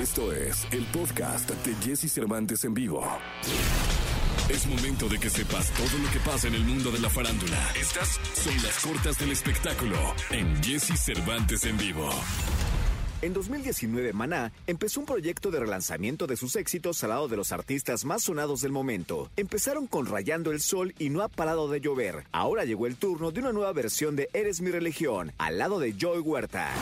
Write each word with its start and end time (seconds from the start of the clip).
Esto 0.00 0.32
es 0.32 0.64
el 0.70 0.84
podcast 0.92 1.50
de 1.50 1.74
Jesse 1.84 2.08
Cervantes 2.08 2.64
en 2.64 2.72
vivo. 2.72 3.04
Es 4.48 4.64
momento 4.68 5.08
de 5.08 5.18
que 5.18 5.28
sepas 5.28 5.72
todo 5.72 5.98
lo 6.00 6.08
que 6.12 6.20
pasa 6.20 6.46
en 6.46 6.54
el 6.54 6.62
mundo 6.62 6.92
de 6.92 7.00
la 7.00 7.10
farándula. 7.10 7.58
Estas 7.74 8.20
son 8.32 8.54
las 8.62 8.78
cortas 8.78 9.18
del 9.18 9.32
espectáculo 9.32 9.96
en 10.30 10.62
Jesse 10.62 10.96
Cervantes 10.96 11.64
en 11.64 11.76
vivo. 11.78 12.08
En 13.22 13.32
2019, 13.32 14.12
Maná 14.12 14.52
empezó 14.68 15.00
un 15.00 15.06
proyecto 15.06 15.50
de 15.50 15.58
relanzamiento 15.58 16.28
de 16.28 16.36
sus 16.36 16.54
éxitos 16.54 17.02
al 17.02 17.10
lado 17.10 17.26
de 17.26 17.36
los 17.36 17.50
artistas 17.50 18.04
más 18.04 18.22
sonados 18.22 18.60
del 18.60 18.70
momento. 18.70 19.28
Empezaron 19.36 19.88
con 19.88 20.06
Rayando 20.06 20.52
el 20.52 20.60
Sol 20.60 20.94
y 21.00 21.10
No 21.10 21.22
ha 21.22 21.28
parado 21.28 21.66
de 21.66 21.80
llover. 21.80 22.22
Ahora 22.30 22.64
llegó 22.64 22.86
el 22.86 22.94
turno 22.94 23.32
de 23.32 23.40
una 23.40 23.50
nueva 23.50 23.72
versión 23.72 24.14
de 24.14 24.30
Eres 24.32 24.60
mi 24.60 24.70
religión, 24.70 25.32
al 25.38 25.58
lado 25.58 25.80
de 25.80 25.96
Joy 25.98 26.20
Huerta. 26.20 26.72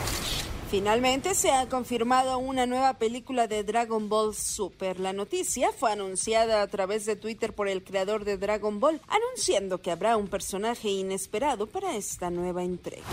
Finalmente 0.69 1.33
se 1.33 1.49
ha 1.49 1.69
confirmado 1.69 2.39
una 2.39 2.65
nueva 2.65 2.95
película 2.95 3.47
de 3.47 3.63
Dragon 3.63 4.09
Ball 4.09 4.35
Super. 4.35 4.99
La 4.99 5.13
noticia 5.13 5.71
fue 5.71 5.93
anunciada 5.93 6.61
a 6.61 6.67
través 6.67 7.05
de 7.05 7.15
Twitter 7.15 7.53
por 7.53 7.69
el 7.69 7.85
creador 7.85 8.25
de 8.25 8.37
Dragon 8.37 8.81
Ball, 8.81 8.99
anunciando 9.07 9.77
que 9.77 9.91
habrá 9.91 10.17
un 10.17 10.27
personaje 10.27 10.89
inesperado 10.89 11.67
para 11.67 11.95
esta 11.95 12.29
nueva 12.29 12.65
entrega. 12.65 13.05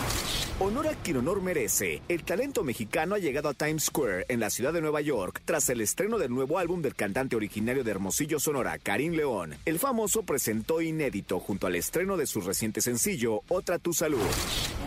Honor 0.59 0.88
a 0.88 0.95
quien 0.95 1.19
honor 1.19 1.42
merece. 1.42 2.02
El 2.09 2.25
talento 2.25 2.64
mexicano 2.64 3.14
ha 3.14 3.19
llegado 3.19 3.48
a 3.48 3.55
Times 3.55 3.84
Square 3.84 4.27
en 4.28 4.41
la 4.41 4.50
ciudad 4.50 4.73
de 4.73 4.80
Nueva 4.80 5.00
York 5.00 5.42
tras 5.45 5.69
el 5.69 5.80
estreno 5.80 6.19
del 6.19 6.30
nuevo 6.30 6.59
álbum 6.59 6.83
del 6.83 6.97
cantante 6.97 7.36
originario 7.36 7.84
de 7.84 7.91
Hermosillo, 7.92 8.41
Sonora, 8.41 8.78
Karim 8.78 9.12
León. 9.12 9.56
El 9.64 9.78
famoso 9.78 10.23
presentó 10.23 10.80
inédito 10.80 11.39
junto 11.39 11.69
al 11.69 11.77
estreno 11.77 12.16
de 12.16 12.27
su 12.27 12.41
reciente 12.41 12.80
sencillo 12.80 13.42
Otra 13.48 13.78
tu 13.78 13.92
salud. 13.92 14.20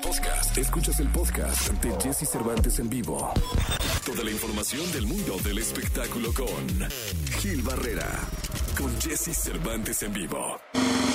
Podcast. 0.01 0.57
Escuchas 0.57 0.99
el 1.01 1.09
podcast 1.09 1.69
de 1.83 1.91
Jesse 2.01 2.29
Cervantes 2.29 2.56
en 2.65 2.89
vivo. 2.89 3.33
Toda 4.03 4.23
la 4.23 4.31
información 4.31 4.91
del 4.91 5.05
mundo 5.05 5.37
del 5.43 5.59
espectáculo 5.59 6.33
con 6.33 6.89
Gil 7.39 7.61
Barrera. 7.61 8.07
Con 8.75 8.99
Jesse 8.99 9.35
Cervantes 9.35 10.01
en 10.01 10.11
vivo. 10.11 10.59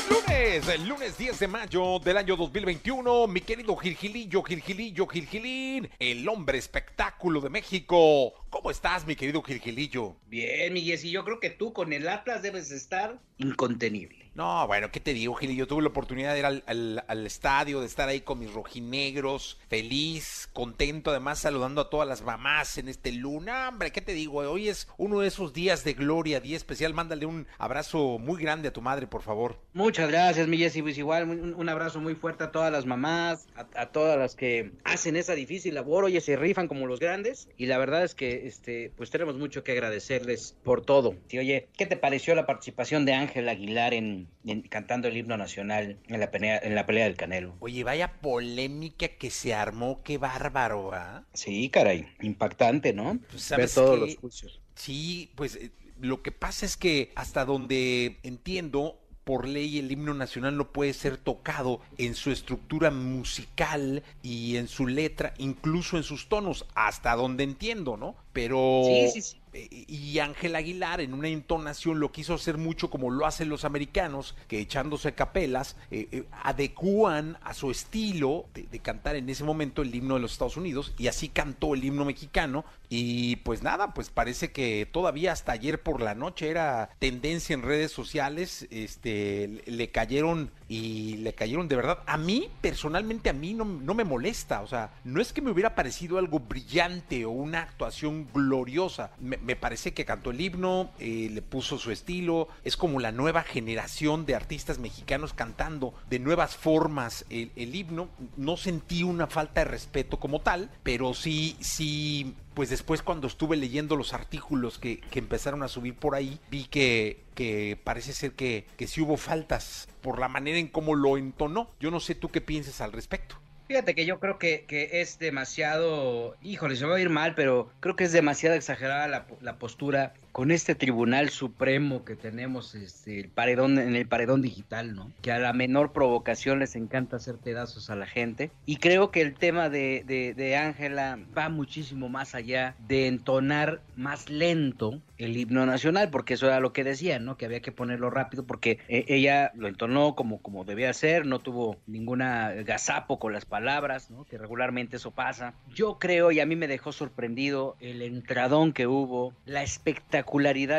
Lunes, 0.08 0.68
el 0.68 0.86
lunes 0.86 1.18
10 1.18 1.40
de 1.40 1.48
mayo 1.48 1.98
del 1.98 2.16
año 2.16 2.36
2021, 2.36 3.26
mi 3.26 3.40
querido 3.40 3.76
Gilgilillo, 3.76 4.42
Gilgilillo, 4.42 5.06
Gilgilín, 5.06 5.90
el 5.98 6.28
hombre 6.28 6.58
espectáculo 6.58 7.40
de 7.40 7.50
México. 7.50 8.32
¿Cómo 8.48 8.70
estás, 8.70 9.04
mi 9.04 9.16
querido 9.16 9.42
Gilgilillo? 9.42 10.16
Bien, 10.28 10.72
mi 10.72 10.82
Jessy, 10.82 11.10
yo 11.10 11.24
creo 11.24 11.40
que 11.40 11.50
tú 11.50 11.72
con 11.72 11.92
el 11.92 12.08
Atlas 12.08 12.42
debes 12.42 12.70
estar 12.70 13.18
incontenible. 13.38 14.21
No, 14.34 14.66
bueno, 14.66 14.90
¿qué 14.90 14.98
te 14.98 15.12
digo, 15.12 15.34
Gilillo? 15.34 15.66
Tuve 15.66 15.82
la 15.82 15.88
oportunidad 15.88 16.32
de 16.32 16.38
ir 16.38 16.46
al, 16.46 16.62
al- 16.66 17.04
al 17.06 17.26
estadio, 17.26 17.80
de 17.80 17.86
estar 17.86 18.08
ahí 18.08 18.22
con 18.22 18.38
mis 18.38 18.50
rojinegros, 18.52 19.58
feliz, 19.68 20.48
contento, 20.54 21.10
además 21.10 21.38
saludando 21.40 21.82
a 21.82 21.90
todas 21.90 22.08
las 22.08 22.22
mamás 22.22 22.78
en 22.78 22.88
este 22.88 23.12
luna. 23.12 23.68
Hombre, 23.68 23.90
¿qué 23.92 24.00
te 24.00 24.14
digo? 24.14 24.38
Hoy 24.38 24.70
es 24.70 24.88
uno 24.96 25.20
de 25.20 25.28
esos 25.28 25.52
días 25.52 25.84
de 25.84 25.92
gloria, 25.92 26.40
día 26.40 26.56
especial. 26.56 26.94
Mándale 26.94 27.26
un 27.26 27.46
abrazo 27.58 28.18
muy 28.18 28.40
grande 28.40 28.68
a 28.68 28.72
tu 28.72 28.80
madre, 28.80 29.06
por 29.06 29.20
favor. 29.20 29.58
Muchas 29.74 30.08
gracias, 30.08 30.48
mi 30.48 30.56
Jessy. 30.56 30.80
Pues 30.80 30.96
igual, 30.96 31.28
un, 31.28 31.68
abrazo 31.68 32.00
muy 32.00 32.14
fuerte 32.14 32.44
a 32.44 32.52
todas 32.52 32.72
las 32.72 32.86
mamás, 32.86 33.46
a, 33.74 33.86
todas 33.86 34.18
las 34.18 34.34
que 34.34 34.72
hacen 34.84 35.16
esa 35.16 35.34
difícil 35.34 35.74
labor, 35.74 36.04
oye, 36.04 36.22
se 36.22 36.36
rifan 36.36 36.68
como 36.68 36.86
los 36.86 37.00
grandes. 37.00 37.48
Y 37.58 37.66
la 37.66 37.76
verdad 37.76 38.02
es 38.02 38.14
que, 38.14 38.46
este, 38.46 38.92
pues 38.96 39.10
tenemos 39.10 39.36
mucho 39.36 39.62
que 39.62 39.72
agradecerles 39.72 40.56
por 40.64 40.80
todo. 40.86 41.16
Oye, 41.32 41.68
¿qué 41.76 41.84
te 41.84 41.96
pareció 41.98 42.34
la 42.34 42.46
participación 42.46 43.04
de 43.04 43.12
Ángel 43.12 43.48
Aguilar 43.50 43.92
en, 43.92 44.21
en- 44.44 44.62
cantando 44.62 45.08
el 45.08 45.16
himno 45.16 45.36
nacional 45.36 45.98
en 46.08 46.20
la 46.20 46.30
pelea, 46.30 46.58
en 46.58 46.74
la 46.74 46.86
pelea 46.86 47.04
del 47.04 47.16
Canelo? 47.16 47.54
Oye, 47.60 47.84
vaya 47.84 48.20
polémica 48.20 49.08
que 49.08 49.30
se 49.30 49.54
armó, 49.54 50.02
qué 50.02 50.18
bárbaro, 50.18 50.92
¿ah? 50.94 51.24
Sí, 51.32 51.70
caray, 51.70 52.06
impactante, 52.20 52.92
¿no? 52.92 53.18
Pues, 53.30 53.42
Ver 53.54 53.68
¿sabes 53.68 53.74
todos 53.74 53.90
qué? 53.90 53.96
los 53.98 54.16
juicios. 54.16 54.60
Sí, 54.74 55.30
pues 55.34 55.56
eh, 55.56 55.70
lo 56.00 56.22
que 56.22 56.32
pasa 56.32 56.66
es 56.66 56.76
que 56.76 57.12
hasta 57.16 57.44
donde 57.44 58.18
entiendo, 58.22 58.98
por 59.24 59.46
ley 59.46 59.78
el 59.78 59.90
himno 59.92 60.14
nacional 60.14 60.56
no 60.56 60.72
puede 60.72 60.92
ser 60.94 61.16
tocado 61.16 61.80
en 61.96 62.14
su 62.14 62.30
estructura 62.32 62.90
musical 62.90 64.02
y 64.22 64.56
en 64.56 64.68
su 64.68 64.86
letra, 64.86 65.32
incluso 65.38 65.96
en 65.96 66.02
sus 66.02 66.28
tonos, 66.28 66.66
hasta 66.74 67.14
donde 67.14 67.44
entiendo, 67.44 67.96
¿no? 67.96 68.16
Pero... 68.32 68.58
Sí, 68.80 69.08
sí, 69.08 69.22
sí. 69.22 69.41
Y 69.54 70.18
Ángel 70.18 70.56
Aguilar 70.56 71.00
en 71.00 71.14
una 71.14 71.28
entonación 71.28 72.00
lo 72.00 72.10
quiso 72.10 72.34
hacer 72.34 72.56
mucho 72.58 72.90
como 72.90 73.10
lo 73.10 73.26
hacen 73.26 73.48
los 73.48 73.64
americanos, 73.64 74.34
que 74.48 74.60
echándose 74.60 75.12
capelas, 75.12 75.76
eh, 75.90 76.08
eh, 76.10 76.24
adecúan 76.42 77.38
a 77.42 77.54
su 77.54 77.70
estilo 77.70 78.46
de, 78.54 78.62
de 78.62 78.78
cantar 78.78 79.16
en 79.16 79.28
ese 79.28 79.44
momento 79.44 79.82
el 79.82 79.94
himno 79.94 80.14
de 80.14 80.20
los 80.20 80.32
Estados 80.32 80.56
Unidos 80.56 80.94
y 80.98 81.08
así 81.08 81.28
cantó 81.28 81.74
el 81.74 81.84
himno 81.84 82.04
mexicano. 82.04 82.64
Y 82.88 83.36
pues 83.36 83.62
nada, 83.62 83.94
pues 83.94 84.10
parece 84.10 84.52
que 84.52 84.86
todavía 84.90 85.32
hasta 85.32 85.52
ayer 85.52 85.82
por 85.82 86.02
la 86.02 86.14
noche 86.14 86.50
era 86.50 86.90
tendencia 86.98 87.54
en 87.54 87.62
redes 87.62 87.90
sociales, 87.90 88.66
este, 88.70 89.62
le 89.64 89.90
cayeron 89.90 90.50
y 90.72 91.18
le 91.18 91.34
cayeron 91.34 91.68
de 91.68 91.76
verdad. 91.76 91.98
A 92.06 92.16
mí, 92.16 92.48
personalmente, 92.62 93.28
a 93.28 93.34
mí 93.34 93.52
no, 93.52 93.66
no 93.66 93.92
me 93.92 94.04
molesta, 94.04 94.62
o 94.62 94.66
sea, 94.66 94.94
no 95.04 95.20
es 95.20 95.34
que 95.34 95.42
me 95.42 95.50
hubiera 95.50 95.74
parecido 95.74 96.16
algo 96.16 96.40
brillante 96.40 97.26
o 97.26 97.30
una 97.30 97.60
actuación 97.60 98.26
gloriosa. 98.32 99.10
Me, 99.20 99.36
parece 99.54 99.92
que 99.92 100.06
cantó 100.06 100.30
el 100.30 100.40
himno, 100.40 100.90
eh, 100.98 101.28
le 101.30 101.42
puso 101.42 101.76
su 101.76 101.90
estilo, 101.90 102.48
es 102.64 102.78
como 102.78 103.00
la 103.00 103.12
nueva 103.12 103.42
generación 103.42 104.24
de 104.24 104.34
artistas 104.34 104.78
mexicanos 104.78 105.34
cantando 105.34 105.92
de 106.08 106.18
nuevas 106.18 106.56
formas 106.56 107.26
el 107.28 107.74
himno. 107.74 108.08
No 108.38 108.56
sentí 108.56 109.02
una 109.02 109.26
falta 109.26 109.60
de 109.60 109.70
respeto 109.70 110.18
como 110.18 110.40
tal, 110.40 110.70
pero 110.82 111.12
sí, 111.12 111.54
sí, 111.60 112.34
pues 112.54 112.70
después 112.70 113.02
cuando 113.02 113.26
estuve 113.26 113.56
leyendo 113.56 113.96
los 113.96 114.12
artículos 114.12 114.78
que, 114.78 115.00
que 115.00 115.18
empezaron 115.18 115.62
a 115.62 115.68
subir 115.68 115.94
por 115.94 116.14
ahí, 116.14 116.38
vi 116.50 116.64
que, 116.64 117.24
que 117.34 117.78
parece 117.82 118.12
ser 118.12 118.32
que, 118.32 118.66
que 118.76 118.86
sí 118.86 119.00
hubo 119.00 119.16
faltas 119.16 119.88
por 120.00 120.18
la 120.18 120.28
manera 120.28 120.58
en 120.58 120.68
cómo 120.68 120.94
lo 120.94 121.16
entonó. 121.16 121.70
Yo 121.80 121.90
no 121.90 122.00
sé 122.00 122.14
tú 122.14 122.28
qué 122.30 122.40
piensas 122.40 122.80
al 122.80 122.92
respecto. 122.92 123.36
Fíjate 123.68 123.94
que 123.94 124.04
yo 124.04 124.20
creo 124.20 124.38
que, 124.38 124.64
que 124.66 125.00
es 125.00 125.18
demasiado, 125.18 126.36
híjole, 126.42 126.76
se 126.76 126.84
va 126.84 126.96
a 126.96 127.00
ir 127.00 127.08
mal, 127.08 127.34
pero 127.34 127.70
creo 127.80 127.96
que 127.96 128.04
es 128.04 128.12
demasiado 128.12 128.54
exagerada 128.54 129.08
la, 129.08 129.26
la 129.40 129.56
postura 129.56 130.12
con 130.32 130.50
este 130.50 130.74
tribunal 130.74 131.28
supremo 131.30 132.04
que 132.04 132.16
tenemos 132.16 132.74
este, 132.74 133.20
el 133.20 133.28
paredón, 133.28 133.78
en 133.78 133.94
el 133.94 134.06
paredón 134.06 134.42
digital, 134.42 134.94
¿no? 134.94 135.12
Que 135.20 135.30
a 135.32 135.38
la 135.38 135.52
menor 135.52 135.92
provocación 135.92 136.58
les 136.58 136.74
encanta 136.74 137.16
hacer 137.16 137.36
pedazos 137.36 137.90
a 137.90 137.96
la 137.96 138.06
gente. 138.06 138.50
Y 138.66 138.76
creo 138.76 139.10
que 139.10 139.20
el 139.20 139.34
tema 139.34 139.68
de 139.68 140.04
de- 140.06 140.34
de 140.34 140.56
Ángela 140.56 141.18
va 141.36 141.48
muchísimo 141.48 142.08
más 142.08 142.34
allá 142.34 142.74
de 142.88 143.06
entonar 143.06 143.80
más 143.96 144.30
lento 144.30 145.00
el 145.18 145.36
himno 145.36 145.66
nacional, 145.66 146.10
porque 146.10 146.34
eso 146.34 146.46
era 146.48 146.58
lo 146.58 146.72
que 146.72 146.82
decían, 146.82 147.24
¿no? 147.24 147.36
Que 147.36 147.44
había 147.46 147.60
que 147.60 147.70
ponerlo 147.70 148.10
rápido, 148.10 148.44
porque 148.44 148.78
eh, 148.88 149.04
ella 149.06 149.52
lo 149.54 149.68
entonó 149.68 150.16
como, 150.16 150.38
como 150.42 150.64
debía 150.64 150.92
ser, 150.94 151.26
no 151.26 151.38
tuvo 151.38 151.76
ninguna 151.86 152.50
gazapo 152.64 153.20
con 153.20 153.32
las 153.32 153.44
palabras, 153.44 154.10
¿no? 154.10 154.24
Que 154.24 154.36
regularmente 154.38 154.96
eso 154.96 155.12
pasa. 155.12 155.54
Yo 155.72 155.98
creo, 156.00 156.32
y 156.32 156.40
a 156.40 156.46
mí 156.46 156.56
me 156.56 156.66
dejó 156.66 156.90
sorprendido, 156.90 157.76
el 157.80 158.02
entradón 158.02 158.72
que 158.72 158.88
hubo, 158.88 159.32
la 159.46 159.62
espectacularidad 159.62 160.21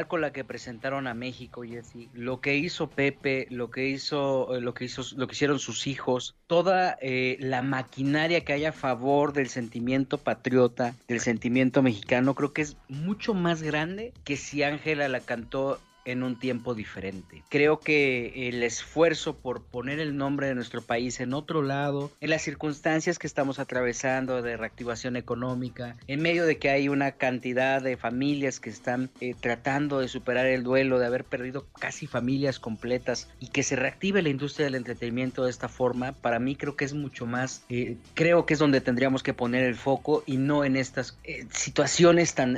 con 0.08 0.22
la 0.22 0.32
que 0.32 0.44
presentaron 0.44 1.08
a 1.08 1.14
México, 1.14 1.64
Jessy, 1.64 2.10
lo 2.14 2.42
que 2.42 2.56
hizo 2.56 2.90
Pepe, 2.90 3.48
lo 3.50 3.70
que 3.70 3.88
hizo, 3.88 4.56
eh, 4.56 4.62
lo 4.62 4.74
que 4.74 4.86
hizo, 4.86 5.04
lo 5.16 5.28
que 5.28 5.34
hicieron 5.34 5.60
sus 5.60 5.88
hijos, 5.88 6.36
toda 6.48 6.98
eh, 7.02 7.38
la 7.40 7.62
maquinaria 7.62 8.44
que 8.44 8.54
hay 8.54 8.66
a 8.66 8.72
favor 8.72 9.34
del 9.34 9.50
sentimiento 9.50 10.18
patriota, 10.18 10.96
del 11.08 11.20
sentimiento 11.20 11.82
mexicano, 11.82 12.36
creo 12.36 12.54
que 12.54 12.64
es 12.64 12.78
mucho 12.88 13.34
más 13.34 13.62
grande 13.62 14.14
que 14.24 14.38
si 14.38 14.64
Ángela 14.64 15.08
la 15.08 15.20
cantó 15.20 15.80
en 16.06 16.24
un 16.24 16.38
tiempo 16.38 16.76
diferente. 16.76 17.44
Creo 17.50 17.80
que 17.80 18.50
el 18.50 18.64
esfuerzo 18.64 19.38
por 19.38 19.64
poner 19.64 20.00
el 20.00 20.18
nombre 20.18 20.48
de 20.48 20.56
nuestro 20.56 20.82
país 20.82 21.20
en 21.20 21.34
otro 21.34 21.62
lado, 21.62 22.12
en 22.22 22.30
las 22.30 22.42
circunstancias 22.42 23.20
que 23.20 23.28
estamos 23.28 23.60
atravesando 23.60 24.42
de 24.42 24.58
reactivación 24.58 25.16
económica, 25.16 25.98
en 26.08 26.22
medio 26.22 26.46
de 26.46 26.58
que 26.58 26.70
hay 26.70 26.90
una 26.90 27.14
cantidad 27.14 27.82
de 27.82 27.98
familias 27.98 28.60
que 28.60 28.70
están 28.70 29.10
eh, 29.22 29.36
tratando 29.40 30.00
de 30.00 30.08
superar 30.08 30.46
el 30.46 30.64
duelo 30.64 31.00
de 31.00 31.06
haber 31.06 31.24
perdido 31.24 31.66
casi 31.80 32.08
familias 32.08 32.60
completas 32.60 33.30
y 33.40 33.48
que 33.48 33.64
se 33.64 33.76
reactive 33.76 34.22
la 34.22 34.30
industria 34.30 34.66
del 34.66 34.76
entretenimiento 34.76 35.44
de 35.46 35.52
esta 35.52 35.70
forma, 35.70 36.14
para 36.14 36.40
mí 36.40 36.56
creo 36.56 36.76
que 36.76 36.86
es 36.86 36.94
mucho 36.94 37.26
más, 37.26 37.64
eh, 37.70 37.98
creo 38.14 38.46
que 38.46 38.54
es 38.54 38.60
donde 38.60 38.82
tendríamos 38.82 39.24
que 39.24 39.34
poner 39.34 39.64
el 39.64 39.76
foco 39.76 40.24
y 40.26 40.38
no 40.38 40.66
en 40.66 40.76
estas 40.76 41.18
eh, 41.24 41.46
situaciones 41.52 42.34
tan... 42.36 42.58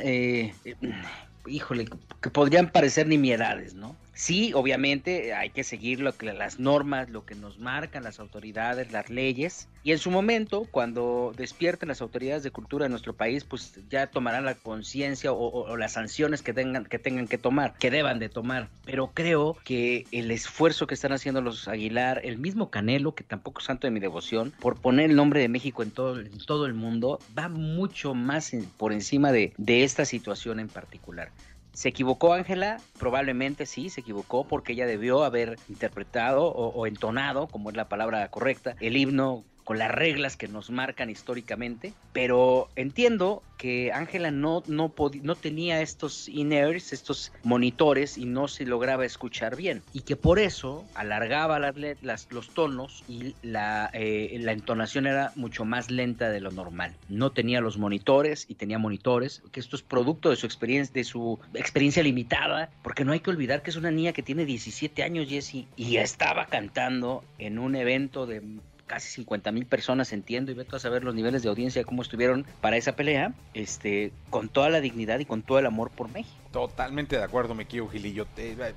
híjole, 1.48 1.88
que 2.22 2.30
podrían 2.30 2.72
parecer 2.72 3.08
nimiedades, 3.08 3.74
¿no? 3.74 3.96
Sí, 4.16 4.54
obviamente 4.54 5.34
hay 5.34 5.50
que 5.50 5.66
seguir 5.66 6.00
lo 6.00 6.14
que, 6.14 6.32
las 6.32 6.58
normas, 6.58 7.10
lo 7.10 7.26
que 7.26 7.36
nos 7.36 7.60
marcan 7.60 8.04
las 8.04 8.22
autoridades, 8.22 8.94
las 8.94 9.10
leyes. 9.10 9.68
Y 9.84 9.92
en 9.92 10.00
su 10.00 10.10
momento, 10.10 10.66
cuando 10.72 11.34
despierten 11.36 11.90
las 11.90 12.02
autoridades 12.02 12.42
de 12.42 12.50
cultura 12.50 12.86
de 12.86 12.90
nuestro 12.90 13.14
país, 13.14 13.44
pues 13.44 13.78
ya 13.90 14.08
tomarán 14.08 14.46
la 14.46 14.56
conciencia 14.56 15.34
o, 15.34 15.76
las 15.76 15.92
sanciones 15.92 16.42
que 16.42 16.54
tengan, 16.54 16.86
que 16.86 16.98
tengan 16.98 17.28
que 17.28 17.38
tomar, 17.38 17.76
que 17.78 17.92
deban 17.92 18.20
de 18.20 18.30
tomar. 18.30 18.70
Pero 18.86 19.12
creo 19.14 19.58
que 19.66 20.06
el 20.12 20.32
esfuerzo 20.32 20.88
que 20.88 20.94
están 20.94 21.12
haciendo 21.12 21.42
los 21.42 21.68
Aguilar, 21.68 22.22
el 22.24 22.38
mismo 22.38 22.70
Canelo, 22.70 23.16
que 23.16 23.26
tampoco 23.26 23.60
es 23.60 23.66
santo 23.66 23.86
de 23.86 23.92
mi 23.92 24.00
devoción, 24.00 24.54
por 24.62 24.80
poner 24.80 25.10
el 25.10 25.18
nombre 25.18 25.42
de 25.42 25.50
México 25.50 25.84
en 25.84 25.92
todo, 25.92 26.22
en 26.22 26.38
todo 26.40 26.66
el 26.66 26.74
mundo, 26.74 27.20
va 27.38 27.50
mucho 27.50 28.14
más 28.14 28.54
por 28.78 28.94
encima 28.94 29.34
de, 29.34 29.54
de 29.58 29.84
esta 29.84 30.06
situación 30.06 30.62
en 30.62 30.70
particular. 30.70 31.32
¿Se 31.76 31.90
equivocó 31.90 32.32
Ángela? 32.32 32.78
Probablemente 32.98 33.66
sí, 33.66 33.90
se 33.90 34.00
equivocó 34.00 34.48
porque 34.48 34.72
ella 34.72 34.86
debió 34.86 35.26
haber 35.26 35.60
interpretado 35.68 36.46
o, 36.46 36.70
o, 36.70 36.88
entonado, 36.88 37.48
como 37.48 37.70
es 37.70 37.76
la 37.76 37.90
palabra 37.90 38.26
correcta, 38.30 38.78
el 38.80 38.96
himno 38.96 39.44
con 39.66 39.80
las 39.80 39.92
reglas 39.92 40.38
que 40.38 40.48
nos 40.48 40.70
marcan 40.70 41.10
históricamente, 41.10 41.94
pero 42.14 42.70
entiendo 42.78 43.44
que 43.58 43.92
Ángela 43.92 44.32
no, 44.32 44.64
no, 44.68 44.94
no 45.24 45.36
tenía 45.36 45.82
estos 45.82 46.30
in-ears, 46.30 46.94
estos 46.94 47.34
monitores 47.44 48.18
y 48.18 48.26
no 48.26 48.48
se 48.48 48.66
lograba 48.66 49.06
escuchar 49.06 49.56
bien 49.56 49.82
y 49.92 50.02
que 50.02 50.16
por 50.16 50.40
eso 50.40 50.86
alargaba 50.94 51.60
las, 51.60 52.28
los 52.32 52.50
tonos 52.50 53.04
y 53.10 53.34
la, 53.42 53.90
eh, 53.94 54.38
la 54.40 54.52
entonación 54.52 55.08
era 55.08 55.32
mucho 55.36 55.66
más 55.66 55.90
lenta 55.90 56.30
de 56.30 56.42
lo 56.42 56.52
normal. 56.52 56.96
No 57.10 57.32
tenía 57.32 57.60
los 57.60 57.78
monitores 57.78 58.46
y 58.48 58.56
tenía 58.56 58.78
monitores, 58.78 59.42
que 59.52 59.60
esto 59.60 59.76
es 59.76 59.82
producto 59.82 60.30
de 60.30 60.36
su 60.36 60.46
experiencia, 60.46 60.94
de 60.94 61.04
su 61.04 61.40
experiencia 61.56 62.04
limitada, 62.04 62.70
porque 62.84 63.04
no 63.04 63.14
hay 63.14 63.20
que 63.20 63.32
olvidar 63.32 63.64
que 63.64 63.72
es 63.72 63.78
una 63.78 63.90
niña 63.90 64.14
que 64.14 64.22
tiene 64.22 64.46
17 64.46 65.02
años, 65.02 65.28
Jessie, 65.28 65.68
y 65.76 65.98
estaba 65.98 66.46
cantando 66.46 67.24
en 67.40 67.58
un 67.58 67.76
evento 67.76 68.28
de 68.28 68.44
casi 68.88 69.10
50 69.10 69.52
mil 69.52 69.66
personas, 69.66 70.14
entiendo, 70.14 70.52
y 70.52 70.56
veto 70.56 70.76
a 70.76 70.80
saber 70.80 71.04
los 71.04 71.16
niveles 71.16 71.44
de 71.44 71.50
audiencia, 71.50 71.84
cómo 71.84 72.02
estuvieron 72.02 72.46
para 72.62 72.78
esa 72.78 72.96
pelea, 72.96 73.34
este, 73.54 74.12
con 74.30 74.50
toda 74.50 74.70
la 74.70 74.82
dignidad 74.82 75.20
y 75.20 75.26
con 75.26 75.42
todo 75.42 75.60
el 75.60 75.66
amor 75.66 75.92
por 75.92 76.12
México. 76.12 76.45
Totalmente 76.56 77.18
de 77.18 77.24
acuerdo, 77.24 77.54
me 77.54 77.66
quiero 77.66 77.90
Gilillo. 77.90 78.28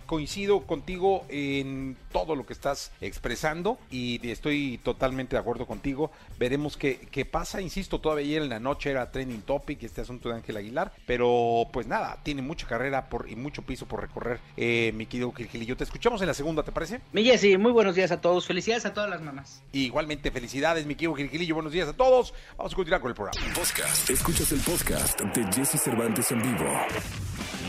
coincido 0.05 0.67
contigo 0.67 1.25
en 1.29 1.97
todo 2.11 2.35
lo 2.35 2.45
que 2.45 2.53
estás 2.53 2.91
expresando 3.01 3.79
y 3.89 4.29
estoy 4.29 4.81
totalmente 4.83 5.37
de 5.37 5.41
acuerdo 5.41 5.65
contigo. 5.65 6.11
Veremos 6.41 6.77
qué, 6.77 6.99
qué 7.13 7.25
pasa. 7.25 7.61
Insisto, 7.61 8.01
todavía 8.01 8.25
ayer 8.25 8.43
en 8.43 8.49
la 8.49 8.59
noche 8.59 8.91
era 8.91 9.13
trending 9.13 9.43
topic 9.43 9.81
este 9.85 10.01
asunto 10.01 10.29
de 10.29 10.35
Ángel 10.35 10.57
Aguilar, 10.57 10.91
pero 11.07 11.69
pues 11.73 11.87
nada, 11.87 12.19
tiene 12.25 12.43
mucha 12.43 12.67
carrera 12.67 13.09
por, 13.09 13.31
y 13.31 13.37
mucho 13.37 13.63
piso 13.63 13.87
por 13.87 14.01
recorrer, 14.01 14.41
eh, 14.57 14.91
mi 14.97 15.07
querido 15.07 15.31
Gilillo. 15.31 15.77
Te 15.77 15.85
escuchamos 15.85 16.21
en 16.21 16.27
la 16.27 16.35
segunda, 16.35 16.65
¿te 16.65 16.73
parece? 16.73 17.01
Mi 17.13 17.23
Jessy, 17.23 17.59
muy 17.59 17.71
buenos 17.71 17.95
días 17.95 18.11
a 18.11 18.21
todos. 18.21 18.45
Felicidades 18.45 18.87
a 18.87 18.93
todas 18.93 19.09
las 19.09 19.23
mamás. 19.23 19.63
Igualmente, 19.71 20.33
felicidades, 20.33 20.85
mi 20.85 20.97
querido 20.97 21.15
Gilillo. 21.15 21.55
Buenos 21.55 21.73
días 21.73 21.89
a 21.89 21.93
todos. 21.93 22.35
Vamos 22.57 22.73
a 22.73 22.75
continuar 22.75 23.01
con 23.01 23.11
el 23.11 23.15
programa. 23.15 23.55
Podcast. 23.55 24.11
Escuchas 24.11 24.51
el 24.51 24.61
podcast 24.63 25.21
de 25.21 25.45
Jesse 25.53 25.81
Cervantes 25.81 26.33
en 26.33 26.43
vivo. 26.43 26.67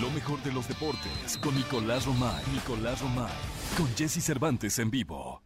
Lo 0.02 0.10
mejor 0.12 0.42
de 0.44 0.54
los 0.54 0.66
deportes 0.66 1.38
con 1.42 1.54
Nicolás 1.56 2.06
Romay. 2.06 2.42
Nicolás 2.54 3.02
Romay. 3.02 3.34
Con 3.76 3.94
Jesse 3.98 4.24
Cervantes 4.24 4.80
en 4.80 4.90
vivo. 4.90 5.42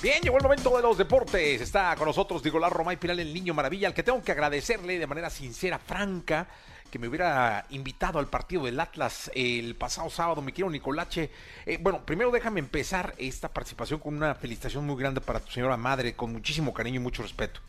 Bien, 0.00 0.22
llegó 0.22 0.38
el 0.38 0.42
momento 0.42 0.74
de 0.74 0.82
los 0.82 0.96
deportes. 0.96 1.60
Está 1.60 1.94
con 1.96 2.06
nosotros 2.06 2.42
Nicolás 2.42 2.72
Romay 2.72 2.96
Piral, 2.96 3.20
el 3.20 3.34
niño 3.34 3.52
maravilla, 3.52 3.88
al 3.88 3.94
que 3.94 4.02
tengo 4.02 4.22
que 4.22 4.32
agradecerle 4.32 4.98
de 4.98 5.06
manera 5.06 5.28
sincera, 5.28 5.78
franca, 5.78 6.48
que 6.90 6.98
me 6.98 7.06
hubiera 7.06 7.66
invitado 7.68 8.18
al 8.18 8.28
partido 8.28 8.64
del 8.64 8.80
Atlas 8.80 9.30
el 9.34 9.74
pasado 9.74 10.08
sábado. 10.08 10.40
Me 10.40 10.54
quiero, 10.54 10.70
Nicolache. 10.70 11.30
Eh, 11.66 11.78
bueno, 11.82 12.06
primero 12.06 12.30
déjame 12.30 12.60
empezar 12.60 13.14
esta 13.18 13.52
participación 13.52 14.00
con 14.00 14.16
una 14.16 14.34
felicitación 14.34 14.86
muy 14.86 14.96
grande 14.96 15.20
para 15.20 15.40
tu 15.40 15.52
señora 15.52 15.76
madre, 15.76 16.14
con 16.14 16.32
muchísimo 16.32 16.72
cariño 16.72 16.96
y 16.96 17.02
mucho 17.02 17.22
respeto. 17.22 17.60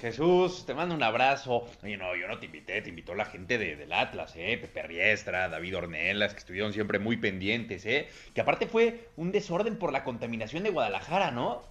Jesús, 0.00 0.64
te 0.64 0.74
mando 0.74 0.94
un 0.94 1.02
abrazo. 1.02 1.66
Oye, 1.82 1.96
no, 1.96 2.14
yo 2.16 2.28
no 2.28 2.38
te 2.38 2.46
invité, 2.46 2.80
te 2.80 2.88
invitó 2.88 3.14
la 3.14 3.24
gente 3.24 3.58
de, 3.58 3.76
del 3.76 3.92
Atlas, 3.92 4.34
¿eh? 4.36 4.56
Pepe 4.60 4.82
Riestra, 4.82 5.48
David 5.48 5.76
Ornelas, 5.76 6.32
que 6.32 6.38
estuvieron 6.38 6.72
siempre 6.72 6.98
muy 6.98 7.16
pendientes, 7.16 7.84
¿eh? 7.86 8.08
Que 8.34 8.40
aparte 8.40 8.66
fue 8.66 9.08
un 9.16 9.32
desorden 9.32 9.76
por 9.76 9.92
la 9.92 10.04
contaminación 10.04 10.62
de 10.62 10.70
Guadalajara, 10.70 11.30
¿no? 11.30 11.62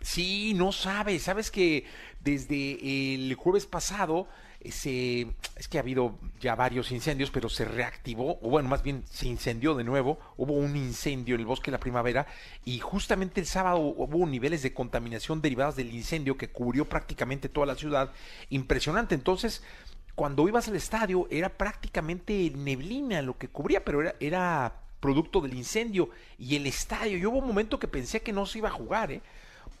Sí, 0.00 0.54
no 0.54 0.70
sabes, 0.72 1.22
sabes 1.22 1.50
que 1.50 1.84
desde 2.20 3.14
el 3.14 3.34
jueves 3.34 3.66
pasado 3.66 4.28
se, 4.70 5.26
es 5.56 5.68
que 5.68 5.78
ha 5.78 5.80
habido 5.80 6.18
ya 6.40 6.54
varios 6.54 6.90
incendios, 6.92 7.30
pero 7.30 7.48
se 7.48 7.64
reactivó, 7.64 8.38
o 8.40 8.50
bueno, 8.50 8.68
más 8.68 8.82
bien 8.82 9.04
se 9.10 9.28
incendió 9.28 9.74
de 9.74 9.84
nuevo, 9.84 10.18
hubo 10.36 10.54
un 10.54 10.76
incendio 10.76 11.34
en 11.34 11.42
el 11.42 11.46
bosque 11.46 11.70
de 11.70 11.76
la 11.76 11.80
primavera 11.80 12.26
y 12.64 12.78
justamente 12.78 13.40
el 13.40 13.46
sábado 13.46 13.78
hubo 13.78 14.26
niveles 14.26 14.62
de 14.62 14.72
contaminación 14.72 15.40
derivadas 15.40 15.76
del 15.76 15.92
incendio 15.92 16.36
que 16.36 16.48
cubrió 16.48 16.88
prácticamente 16.88 17.48
toda 17.48 17.66
la 17.66 17.74
ciudad, 17.74 18.12
impresionante, 18.50 19.14
entonces 19.14 19.62
cuando 20.14 20.48
ibas 20.48 20.68
al 20.68 20.76
estadio 20.76 21.26
era 21.30 21.48
prácticamente 21.48 22.52
neblina 22.54 23.20
lo 23.22 23.36
que 23.36 23.48
cubría, 23.48 23.84
pero 23.84 24.00
era, 24.00 24.14
era 24.20 24.80
producto 25.00 25.40
del 25.40 25.54
incendio 25.54 26.10
y 26.38 26.56
el 26.56 26.66
estadio, 26.66 27.18
yo 27.18 27.30
hubo 27.30 27.38
un 27.38 27.46
momento 27.46 27.78
que 27.78 27.88
pensé 27.88 28.22
que 28.22 28.32
no 28.32 28.46
se 28.46 28.58
iba 28.58 28.68
a 28.68 28.72
jugar, 28.72 29.12
¿eh? 29.12 29.20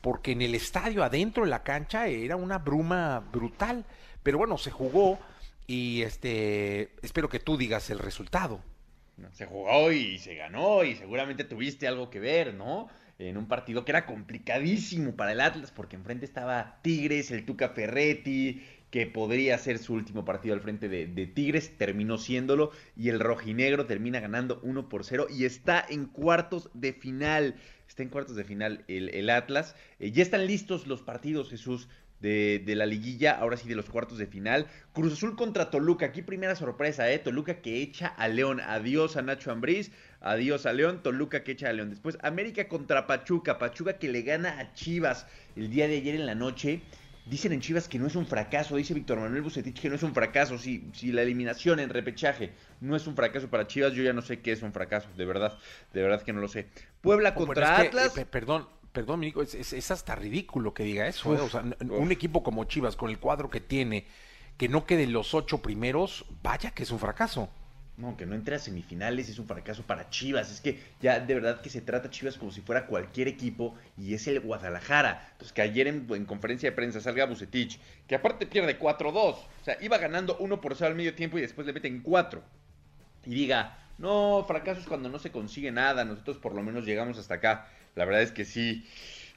porque 0.04 0.32
en 0.32 0.42
el 0.42 0.54
estadio 0.54 1.02
adentro 1.02 1.44
de 1.44 1.50
la 1.50 1.62
cancha 1.62 2.08
era 2.08 2.36
una 2.36 2.58
bruma 2.58 3.20
brutal. 3.32 3.86
Pero 4.24 4.38
bueno, 4.38 4.58
se 4.58 4.72
jugó 4.72 5.20
y 5.68 6.02
este 6.02 6.90
espero 7.02 7.28
que 7.28 7.38
tú 7.38 7.56
digas 7.56 7.90
el 7.90 8.00
resultado. 8.00 8.60
Se 9.32 9.46
jugó 9.46 9.92
y 9.92 10.18
se 10.18 10.34
ganó 10.34 10.82
y 10.82 10.96
seguramente 10.96 11.44
tuviste 11.44 11.86
algo 11.86 12.10
que 12.10 12.18
ver, 12.18 12.54
¿no? 12.54 12.88
En 13.20 13.36
un 13.36 13.46
partido 13.46 13.84
que 13.84 13.92
era 13.92 14.06
complicadísimo 14.06 15.14
para 15.14 15.30
el 15.30 15.40
Atlas 15.40 15.70
porque 15.70 15.94
enfrente 15.94 16.24
estaba 16.24 16.80
Tigres, 16.82 17.30
el 17.30 17.44
Tuca 17.44 17.68
Ferretti, 17.68 18.60
que 18.90 19.06
podría 19.06 19.58
ser 19.58 19.78
su 19.78 19.92
último 19.94 20.24
partido 20.24 20.54
al 20.54 20.60
frente 20.60 20.88
de, 20.88 21.26
Tigres, 21.26 21.76
terminó 21.76 22.16
siéndolo 22.16 22.70
y 22.96 23.10
el 23.10 23.20
rojinegro 23.20 23.86
termina 23.86 24.20
ganando 24.20 24.60
1 24.62 24.88
por 24.88 25.04
0 25.04 25.26
y 25.30 25.44
está 25.44 25.84
en 25.88 26.06
cuartos 26.06 26.70
de 26.74 26.92
final. 26.92 27.56
Está 27.86 28.02
en 28.02 28.08
cuartos 28.08 28.36
de 28.36 28.44
final 28.44 28.84
el, 28.88 29.30
Atlas. 29.30 29.76
Eh, 30.00 30.10
ya 30.10 30.22
están 30.22 30.46
listos 30.46 30.86
los 30.86 31.02
partidos, 31.02 31.50
Jesús 31.50 31.88
de, 32.24 32.74
la 32.74 32.86
liguilla, 32.86 33.32
ahora 33.32 33.56
sí 33.56 33.68
de 33.68 33.74
los 33.74 33.90
cuartos 33.90 34.16
de 34.18 34.26
final. 34.26 34.66
Cruz 34.92 35.12
Azul 35.12 35.36
contra 35.36 35.70
Toluca, 35.70 36.06
aquí 36.06 36.22
primera 36.22 36.56
sorpresa, 36.56 37.10
¿eh? 37.10 37.18
Toluca 37.18 37.60
que 37.60 37.82
echa 37.82 38.06
a 38.06 38.28
León, 38.28 38.60
adiós 38.60 39.16
a 39.16 39.22
Nacho 39.22 39.52
Ambriz, 39.52 39.90
adiós 40.20 40.64
a 40.64 40.72
León, 40.72 41.02
Toluca 41.02 41.44
que 41.44 41.52
echa 41.52 41.68
a 41.68 41.72
León. 41.72 41.90
Después 41.90 42.16
América 42.22 42.66
contra 42.66 43.06
Pachuca, 43.06 43.58
Pachuca 43.58 43.98
que 43.98 44.08
le 44.08 44.22
gana 44.22 44.58
a 44.58 44.72
Chivas 44.72 45.26
el 45.54 45.70
día 45.70 45.86
de 45.86 45.98
ayer 45.98 46.14
en 46.14 46.26
la 46.26 46.34
noche. 46.34 46.80
Dicen 47.26 47.52
en 47.52 47.60
Chivas 47.60 47.88
que 47.88 47.98
no 47.98 48.06
es 48.06 48.16
un 48.16 48.26
fracaso, 48.26 48.76
dice 48.76 48.92
Víctor 48.92 49.18
Manuel 49.18 49.40
Bucetich 49.40 49.80
que 49.80 49.88
no 49.88 49.94
es 49.94 50.02
un 50.02 50.12
fracaso, 50.12 50.58
si, 50.58 50.90
si 50.92 51.10
la 51.10 51.22
eliminación 51.22 51.80
en 51.80 51.88
repechaje 51.88 52.52
no 52.82 52.96
es 52.96 53.06
un 53.06 53.16
fracaso 53.16 53.48
para 53.48 53.66
Chivas, 53.66 53.94
yo 53.94 54.02
ya 54.02 54.12
no 54.12 54.20
sé 54.20 54.40
qué 54.40 54.52
es 54.52 54.62
un 54.62 54.74
fracaso, 54.74 55.08
de 55.16 55.24
verdad, 55.24 55.58
de 55.94 56.02
verdad 56.02 56.20
que 56.22 56.34
no 56.34 56.40
lo 56.40 56.48
sé. 56.48 56.66
Puebla 57.00 57.34
contra 57.34 57.78
Atlas. 57.80 58.16
Eh, 58.18 58.26
perdón, 58.26 58.66
perdón, 58.94 59.20
Minico, 59.20 59.42
es, 59.42 59.54
es, 59.54 59.90
hasta 59.90 60.14
ridículo 60.14 60.72
que 60.72 60.84
diga 60.84 61.06
eso. 61.06 61.34
¿eh? 61.34 61.40
O 61.40 61.50
sea, 61.50 61.64
un 61.90 62.12
equipo 62.12 62.42
como 62.42 62.64
Chivas, 62.64 62.96
con 62.96 63.10
el 63.10 63.18
cuadro 63.18 63.50
que 63.50 63.60
tiene, 63.60 64.06
que 64.56 64.68
no 64.68 64.86
quede 64.86 65.06
los 65.08 65.34
ocho 65.34 65.60
primeros, 65.60 66.24
vaya 66.42 66.70
que 66.70 66.84
es 66.84 66.90
un 66.92 67.00
fracaso. 67.00 67.50
No, 67.96 68.16
que 68.16 68.24
no 68.24 68.34
entre 68.34 68.56
a 68.56 68.58
semifinales 68.58 69.28
es 69.28 69.38
un 69.38 69.46
fracaso 69.46 69.82
para 69.82 70.10
Chivas. 70.10 70.50
Es 70.50 70.60
que 70.60 70.80
ya 71.00 71.18
de 71.18 71.34
verdad 71.34 71.60
que 71.60 71.70
se 71.70 71.80
trata 71.80 72.08
Chivas 72.08 72.38
como 72.38 72.52
si 72.52 72.60
fuera 72.60 72.86
cualquier 72.86 73.28
equipo 73.28 73.74
y 73.98 74.14
es 74.14 74.26
el 74.28 74.40
Guadalajara. 74.40 75.28
Entonces 75.32 75.52
que 75.52 75.62
ayer 75.62 75.88
en, 75.88 76.24
conferencia 76.24 76.70
de 76.70 76.76
prensa 76.76 77.00
salga 77.00 77.26
Bucetich, 77.26 77.80
que 78.06 78.14
aparte 78.14 78.46
pierde 78.46 78.78
4-2. 78.78 79.12
O 79.14 79.46
sea, 79.64 79.76
iba 79.80 79.98
ganando 79.98 80.36
1 80.38 80.60
por 80.60 80.76
0 80.76 80.90
al 80.90 80.96
medio 80.96 81.14
tiempo 81.14 81.36
y 81.38 81.40
después 81.40 81.66
le 81.66 81.72
meten 81.72 82.00
4. 82.00 82.42
Y 83.26 83.30
diga, 83.30 83.78
no, 83.98 84.44
fracaso 84.46 84.80
es 84.80 84.86
cuando 84.86 85.08
no 85.08 85.18
se 85.18 85.32
consigue 85.32 85.70
nada. 85.70 86.04
Nosotros 86.04 86.38
por 86.38 86.54
lo 86.54 86.62
menos 86.62 86.84
llegamos 86.84 87.18
hasta 87.18 87.34
acá. 87.34 87.68
La 87.94 88.04
verdad 88.04 88.22
es 88.22 88.32
que 88.32 88.44
sí, 88.44 88.84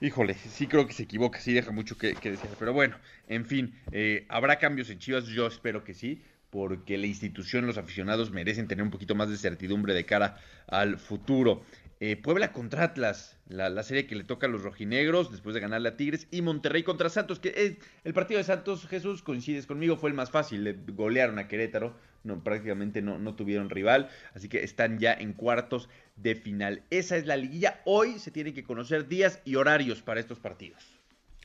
híjole, 0.02 0.34
sí 0.34 0.68
creo 0.68 0.88
que 0.88 0.94
se 0.94 1.04
equivoca, 1.04 1.40
sí 1.40 1.54
deja 1.54 1.72
mucho 1.72 1.98
que, 1.98 2.16
que 2.16 2.32
decir. 2.32 2.50
Pero 2.58 2.74
bueno, 2.74 2.98
en 3.28 3.46
fin, 3.46 3.74
eh, 3.92 4.26
habrá 4.30 4.58
cambios 4.58 4.90
en 4.90 5.00
Chivas, 5.00 5.26
yo 5.28 5.48
espero 5.48 5.84
que 5.84 5.94
sí, 5.94 6.22
porque 6.50 6.98
la 6.98 7.08
institución, 7.08 7.68
los 7.68 7.78
aficionados 7.78 8.32
merecen 8.32 8.68
tener 8.68 8.84
un 8.84 8.92
poquito 8.92 9.16
más 9.16 9.30
de 9.30 9.38
certidumbre 9.38 9.94
de 9.94 10.06
cara 10.06 10.38
al 10.68 10.98
futuro. 10.98 11.64
Eh, 12.00 12.16
Puebla 12.16 12.52
contra 12.52 12.84
Atlas, 12.84 13.38
la, 13.48 13.82
serie 13.82 14.06
que 14.06 14.16
le 14.16 14.24
toca 14.24 14.46
a 14.46 14.50
los 14.50 14.62
rojinegros 14.62 15.32
después 15.32 15.56
de 15.56 15.62
ganarle 15.62 15.90
a 15.90 15.98
Tigres. 15.98 16.28
Y 16.30 16.44
Monterrey 16.44 16.84
contra 16.84 17.10
Santos, 17.10 17.40
que 17.40 17.54
es, 17.56 17.74
el 18.04 18.14
partido 18.14 18.38
de 18.38 18.44
Santos, 18.44 18.88
Jesús, 18.88 19.24
coincides 19.24 19.66
conmigo, 19.66 19.98
fue 19.98 20.12
el 20.12 20.16
más 20.16 20.30
fácil. 20.30 20.64
Le 20.64 20.74
golearon 20.74 21.40
a 21.40 21.48
Querétaro, 21.48 21.96
no, 22.24 22.44
prácticamente 22.44 23.02
no, 23.02 23.18
no 23.18 23.36
tuvieron 23.36 23.72
rival. 23.72 24.10
Así 24.36 24.48
que 24.48 24.64
están 24.64 25.00
ya 25.00 25.14
en 25.14 25.34
cuartos 25.34 25.90
de 26.16 26.36
final. 26.36 26.84
Esa 26.92 27.18
es 27.18 27.26
la 27.26 27.36
liguilla. 27.36 27.82
Hoy 27.86 28.20
se 28.20 28.30
tienen 28.30 28.54
que 28.54 28.64
conocer 28.64 29.08
días 29.08 29.42
y 29.44 29.56
horarios 29.56 30.04
para 30.04 30.20
estos 30.20 30.40
partidos. 30.40 30.84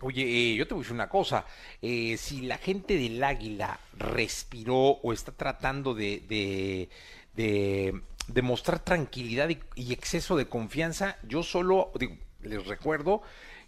Oye, 0.02 0.22
eh, 0.22 0.56
yo 0.56 0.66
te 0.66 0.74
voy 0.74 0.80
a 0.80 0.82
decir 0.82 0.94
una 0.94 1.08
cosa. 1.08 1.46
Eh, 1.80 2.16
si 2.18 2.42
la 2.42 2.58
gente 2.58 2.98
del 2.98 3.22
Águila 3.22 3.78
respiró 3.96 4.74
o 4.74 5.12
está 5.12 5.32
tratando 5.32 5.94
de, 5.94 6.88
de 7.34 8.02
demostrar 8.28 8.84
tranquilidad 8.84 9.50
y, 9.74 9.92
exceso 9.92 10.36
de 10.36 10.46
confianza. 10.46 11.16
Yo 11.22 11.42
solo 11.42 11.92
les 12.40 12.66
recuerdo 12.66 13.22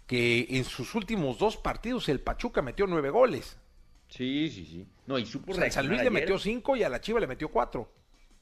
que 0.07 0.47
en 0.49 0.63
sus 0.63 0.95
últimos 0.95 1.37
dos 1.37 1.57
partidos 1.57 2.09
el 2.09 2.19
Pachuca 2.19 2.61
metió 2.61 2.87
nueve 2.87 3.09
goles. 3.09 3.57
Sí, 4.07 4.49
sí, 4.49 4.65
sí. 4.65 4.87
No, 5.07 5.17
y 5.17 5.25
supo 5.25 5.53
San 5.53 5.87
Luis 5.87 6.03
le 6.03 6.09
metió 6.09 6.37
cinco 6.37 6.75
y 6.75 6.83
a 6.83 6.89
la 6.89 7.01
Chiva 7.01 7.19
le 7.19 7.27
metió 7.27 7.49
cuatro. 7.49 7.91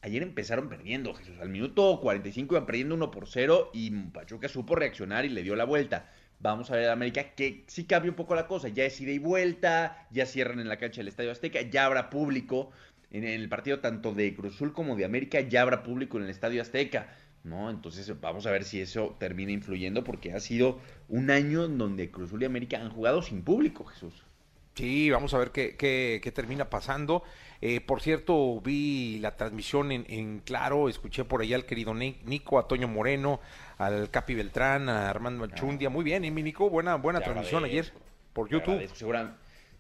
Ayer 0.02 0.22
empezaron 0.22 0.68
perdiendo, 0.68 1.14
Jesús. 1.14 1.38
Al 1.40 1.48
minuto 1.48 2.00
45 2.02 2.56
iban 2.56 2.66
perdiendo 2.66 2.96
uno 2.96 3.10
por 3.10 3.26
cero 3.26 3.72
y 3.74 3.90
Pachuca 3.90 4.50
supo 4.50 4.76
reaccionar 4.76 5.24
y 5.24 5.30
le 5.30 5.44
dio 5.44 5.56
la 5.56 5.64
vuelta. 5.64 6.12
Vamos 6.40 6.70
a 6.72 6.76
ver 6.76 6.90
a 6.90 6.92
América 6.92 7.36
que 7.36 7.64
sí 7.68 7.86
cambia 7.86 8.12
un 8.12 8.18
poco 8.18 8.36
la 8.36 8.46
cosa. 8.46 8.68
Ya 8.68 8.84
es 8.84 9.00
ida 9.00 9.12
y 9.14 9.18
vuelta, 9.18 10.06
ya 10.12 10.26
cierran 10.26 10.60
en 10.60 10.68
la 10.68 10.78
cancha 10.78 10.98
del 10.98 11.08
Estadio 11.08 11.32
Azteca, 11.32 11.62
ya 11.62 11.86
habrá 11.86 12.10
público 12.10 12.72
en 13.14 13.24
el 13.24 13.48
partido 13.48 13.80
tanto 13.80 14.14
de 14.14 14.36
Cruz 14.36 14.56
Azul 14.56 14.74
como 14.74 14.96
de 14.96 15.06
América, 15.06 15.40
ya 15.40 15.62
habrá 15.62 15.84
público 15.84 16.18
en 16.18 16.26
el 16.26 16.30
Estadio 16.30 16.62
Azteca. 16.62 17.16
¿no? 17.44 17.70
Entonces 17.70 18.12
vamos 18.20 18.46
a 18.46 18.52
ver 18.52 18.64
si 18.64 18.82
eso 18.82 19.16
termina 19.20 19.52
influyendo 19.52 20.04
porque 20.04 20.34
ha 20.34 20.40
sido 20.40 20.80
un 21.10 21.30
año 21.30 21.66
en 21.66 21.78
donde 21.78 22.10
Cruz 22.10 22.30
Azul 22.30 22.42
y 22.42 22.46
América 22.46 22.82
han 22.82 22.90
jugado 22.90 23.22
sin 23.22 23.44
público, 23.44 23.86
Jesús. 23.86 24.24
Sí, 24.76 25.12
vamos 25.12 25.34
a 25.36 25.38
ver 25.38 25.52
qué, 25.52 25.76
qué, 25.76 26.32
termina 26.32 26.70
pasando. 26.70 27.24
Eh, 27.62 27.80
por 27.80 28.02
cierto, 28.02 28.60
vi 28.60 29.20
la 29.20 29.36
transmisión 29.36 29.92
en, 29.92 30.40
Claro, 30.40 30.90
escuché 30.90 31.26
por 31.26 31.42
allá 31.42 31.56
al 31.56 31.66
querido 31.66 31.94
Nico, 31.94 32.58
a 32.58 32.68
Toño 32.68 32.88
Moreno, 32.88 33.40
al 33.78 34.10
Capi 34.10 34.34
Beltrán, 34.34 34.90
a 34.90 35.12
Armando 35.12 35.46
Manchundia. 35.46 35.92
Muy 35.92 36.04
bien, 36.04 36.26
¿eh, 36.26 36.32
mi 36.32 36.42
Nico? 36.42 36.72
Buena, 36.72 36.96
buena 36.96 37.22
transmisión 37.22 37.64
ayer 37.66 37.94
por 38.34 38.50
YouTube. 38.50 38.82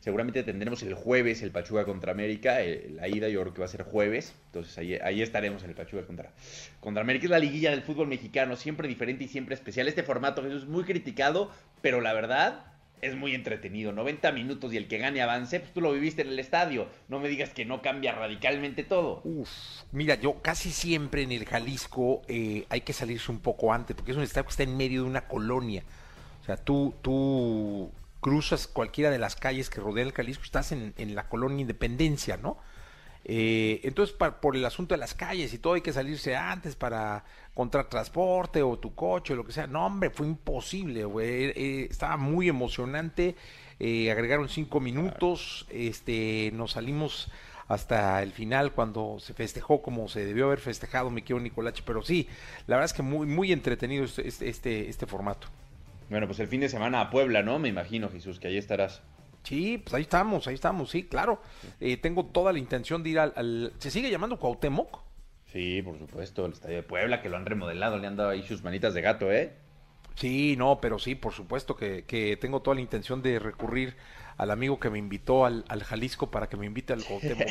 Seguramente 0.03 0.43
tendremos 0.43 0.83
el 0.83 0.95
jueves 0.95 1.41
el 1.43 1.51
Pachuca 1.51 1.85
contra 1.85 2.11
América, 2.11 2.57
la 2.89 3.07
ida 3.07 3.29
yo 3.29 3.39
creo 3.39 3.53
que 3.53 3.59
va 3.59 3.65
a 3.65 3.69
ser 3.69 3.83
jueves, 3.83 4.35
entonces 4.47 4.77
ahí, 4.77 4.95
ahí 4.95 5.21
estaremos 5.21 5.63
en 5.63 5.69
el 5.69 5.75
Pachuca 5.77 6.05
contra, 6.05 6.33
contra 6.81 7.01
América. 7.01 7.23
Es 7.23 7.31
la 7.31 7.39
liguilla 7.39 7.71
del 7.71 7.83
fútbol 7.83 8.07
mexicano, 8.07 8.57
siempre 8.57 8.89
diferente 8.89 9.23
y 9.23 9.29
siempre 9.29 9.55
especial. 9.55 9.87
Este 9.87 10.03
formato 10.03 10.45
es 10.45 10.65
muy 10.65 10.83
criticado, 10.83 11.51
pero 11.81 12.01
la 12.01 12.11
verdad 12.11 12.65
es 12.99 13.15
muy 13.15 13.33
entretenido. 13.33 13.93
90 13.93 14.33
minutos 14.33 14.73
y 14.73 14.77
el 14.77 14.89
que 14.89 14.97
gane 14.97 15.21
avance, 15.21 15.61
pues 15.61 15.71
tú 15.71 15.79
lo 15.79 15.93
viviste 15.93 16.21
en 16.21 16.27
el 16.27 16.39
estadio. 16.39 16.89
No 17.07 17.21
me 17.21 17.29
digas 17.29 17.51
que 17.51 17.63
no 17.63 17.81
cambia 17.81 18.11
radicalmente 18.11 18.83
todo. 18.83 19.21
Uf, 19.23 19.49
mira, 19.93 20.15
yo 20.15 20.41
casi 20.41 20.71
siempre 20.71 21.21
en 21.23 21.31
el 21.31 21.45
Jalisco 21.45 22.23
eh, 22.27 22.65
hay 22.67 22.81
que 22.81 22.91
salirse 22.91 23.31
un 23.31 23.39
poco 23.39 23.71
antes, 23.71 23.95
porque 23.95 24.11
es 24.11 24.17
un 24.17 24.23
estadio 24.23 24.47
que 24.47 24.51
está 24.51 24.63
en 24.63 24.75
medio 24.75 25.03
de 25.03 25.07
una 25.07 25.29
colonia. 25.29 25.81
O 26.41 26.45
sea, 26.45 26.57
tú, 26.57 26.93
tú 27.01 27.89
cruzas 28.23 28.65
cualquiera 28.65 29.11
de 29.11 29.19
las 29.19 29.35
calles 29.35 29.69
que 29.69 29.79
rodean 29.79 30.07
el 30.07 30.13
Jalisco, 30.13 30.43
estás 30.43 30.71
en, 30.71 30.95
en 30.97 31.13
la 31.13 31.29
colonia 31.29 31.61
Independencia, 31.61 32.37
¿no? 32.37 32.57
Eh, 33.25 33.79
entonces, 33.83 34.15
por 34.15 34.55
el 34.55 34.65
asunto 34.65 34.93
de 34.93 34.99
las 34.99 35.13
calles 35.13 35.53
y 35.53 35.57
todo, 35.57 35.73
hay 35.73 35.81
que 35.81 35.93
salirse 35.93 36.35
antes 36.35 36.75
para 36.75 37.23
encontrar 37.51 37.87
transporte 37.87 38.61
o 38.63 38.77
tu 38.77 38.93
coche 38.95 39.33
o 39.33 39.35
lo 39.35 39.45
que 39.45 39.53
sea. 39.53 39.67
No, 39.67 39.85
hombre, 39.85 40.09
fue 40.09 40.27
imposible, 40.27 41.05
güey. 41.05 41.27
Eh, 41.27 41.53
eh, 41.55 41.87
estaba 41.89 42.17
muy 42.17 42.49
emocionante. 42.49 43.35
agregaron 43.79 44.49
cinco 44.49 44.79
minutos. 44.79 45.65
Este, 45.69 46.51
nos 46.53 46.71
salimos 46.71 47.31
hasta 47.67 48.21
el 48.21 48.33
final 48.33 48.73
cuando 48.73 49.17
se 49.19 49.33
festejó 49.33 49.81
como 49.81 50.09
se 50.09 50.25
debió 50.25 50.45
haber 50.47 50.59
festejado, 50.59 51.09
mi 51.09 51.21
querido 51.21 51.39
Nicolache. 51.39 51.83
Pero 51.85 52.01
sí, 52.03 52.27
la 52.67 52.75
verdad 52.75 52.85
es 52.85 52.93
que 52.93 53.03
muy, 53.03 53.25
muy 53.25 53.51
entretenido 53.53 54.03
este, 54.03 54.27
este, 54.27 54.89
este 54.89 55.05
formato. 55.05 55.47
Bueno, 56.13 56.27
pues 56.27 56.39
el 56.39 56.47
fin 56.47 56.61
de 56.61 56.69
semana 56.69 57.01
a 57.01 57.09
Puebla, 57.09 57.41
¿no? 57.41 57.57
Me 57.57 57.69
imagino, 57.69 58.07
Jesús, 58.07 58.39
que 58.39 58.47
ahí 58.47 58.55
estarás. 58.55 59.01
Sí, 59.41 59.79
pues 59.79 59.95
ahí 59.95 60.03
estamos, 60.03 60.45
ahí 60.45 60.53
estamos, 60.53 60.91
sí, 60.91 61.05
claro. 61.05 61.41
Eh, 61.79 61.97
tengo 61.97 62.27
toda 62.27 62.53
la 62.53 62.59
intención 62.59 63.01
de 63.01 63.09
ir 63.09 63.17
al, 63.17 63.73
¿Se 63.79 63.89
sigue 63.89 64.11
llamando 64.11 64.37
Cuauhtémoc? 64.37 64.99
Sí, 65.47 65.81
por 65.81 65.97
supuesto, 65.97 66.45
el 66.45 66.53
Estadio 66.53 66.75
de 66.75 66.83
Puebla, 66.83 67.23
que 67.23 67.29
lo 67.29 67.37
han 67.37 67.47
remodelado, 67.47 67.97
le 67.97 68.05
han 68.05 68.15
dado 68.15 68.29
ahí 68.29 68.43
sus 68.43 68.61
manitas 68.61 68.93
de 68.93 69.01
gato, 69.01 69.31
¿eh? 69.31 69.53
Sí, 70.13 70.53
no, 70.55 70.79
pero 70.79 70.99
sí, 70.99 71.15
por 71.15 71.33
supuesto 71.33 71.75
que, 71.75 72.05
que 72.05 72.37
tengo 72.37 72.61
toda 72.61 72.75
la 72.75 72.81
intención 72.81 73.23
de 73.23 73.39
recurrir 73.39 73.95
al 74.37 74.51
amigo 74.51 74.79
que 74.79 74.91
me 74.91 74.99
invitó 74.99 75.47
al, 75.47 75.65
al 75.67 75.83
Jalisco 75.83 76.29
para 76.29 76.47
que 76.47 76.57
me 76.57 76.67
invite 76.67 76.93
al 76.93 77.03
Cuauhtémoc. 77.07 77.47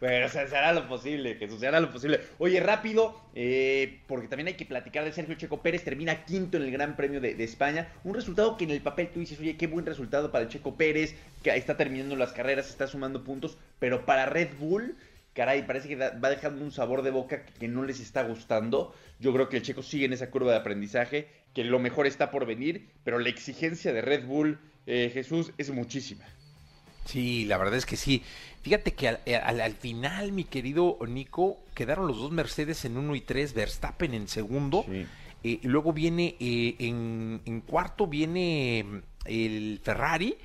Bueno, 0.00 0.26
o 0.26 0.28
sea, 0.30 0.48
se 0.48 0.56
hará 0.56 0.72
lo 0.72 0.88
posible, 0.88 1.34
Jesús, 1.34 1.60
se 1.60 1.66
hará 1.66 1.78
lo 1.78 1.90
posible. 1.90 2.20
Oye, 2.38 2.58
rápido, 2.60 3.20
eh, 3.34 4.00
porque 4.06 4.28
también 4.28 4.46
hay 4.48 4.54
que 4.54 4.64
platicar 4.64 5.04
de 5.04 5.12
Sergio 5.12 5.34
Checo 5.34 5.60
Pérez, 5.60 5.84
termina 5.84 6.24
quinto 6.24 6.56
en 6.56 6.62
el 6.62 6.70
Gran 6.70 6.96
Premio 6.96 7.20
de, 7.20 7.44
España. 7.44 7.92
Un 8.02 8.14
resultado 8.14 8.56
que 8.56 8.64
en 8.64 8.70
el 8.70 8.80
papel 8.80 9.10
tú 9.12 9.20
dices, 9.20 9.38
oye, 9.38 9.58
qué 9.58 9.66
buen 9.66 9.84
resultado 9.84 10.32
para 10.32 10.44
el 10.44 10.50
Checo 10.50 10.74
Pérez, 10.74 11.14
que 11.42 11.54
está 11.54 11.76
terminando 11.76 12.16
las 12.16 12.32
carreras, 12.32 12.70
está 12.70 12.86
sumando 12.86 13.24
puntos, 13.24 13.58
pero 13.78 14.06
para 14.06 14.24
Red 14.24 14.56
Bull, 14.58 14.96
caray, 15.34 15.66
parece 15.66 15.88
que 15.88 15.96
va 15.96 16.30
dejando 16.30 16.64
un 16.64 16.72
sabor 16.72 17.02
de 17.02 17.10
boca 17.10 17.44
que 17.44 17.68
no 17.68 17.84
les 17.84 18.00
está 18.00 18.22
gustando. 18.22 18.94
Yo 19.18 19.34
creo 19.34 19.50
que 19.50 19.58
el 19.58 19.62
Checo 19.62 19.82
sigue 19.82 20.06
en 20.06 20.14
esa 20.14 20.30
curva 20.30 20.52
de 20.52 20.58
aprendizaje, 20.58 21.28
que 21.52 21.62
lo 21.62 21.78
mejor 21.78 22.06
está 22.06 22.30
por 22.30 22.46
venir, 22.46 22.88
pero 23.04 23.18
la 23.18 23.28
exigencia 23.28 23.92
de 23.92 24.00
Red 24.00 24.24
Bull, 24.24 24.58
eh, 24.86 25.10
Jesús, 25.12 25.52
es 25.58 25.68
muchísima. 25.68 26.24
Sí, 27.10 27.44
la 27.46 27.58
verdad 27.58 27.74
es 27.74 27.86
que 27.86 27.96
sí. 27.96 28.22
Fíjate 28.62 28.94
que 28.94 29.08
al, 29.08 29.20
al, 29.60 29.72
final, 29.74 30.30
mi 30.30 30.44
querido 30.44 30.96
Nico, 31.08 31.58
quedaron 31.74 32.06
los 32.06 32.18
dos 32.18 32.30
Mercedes 32.30 32.84
en 32.84 32.96
uno 32.96 33.16
y 33.16 33.20
tres, 33.20 33.52
Verstappen 33.52 34.14
en 34.14 34.28
segundo. 34.28 34.84
Eh, 35.42 35.58
luego 35.64 35.92
viene 35.92 36.36
eh, 36.38 36.76
en, 36.78 37.62
cuarto 37.66 38.06
viene 38.06 38.84
mm, 38.86 38.98
el 39.24 39.80
Ferrari 39.82 40.36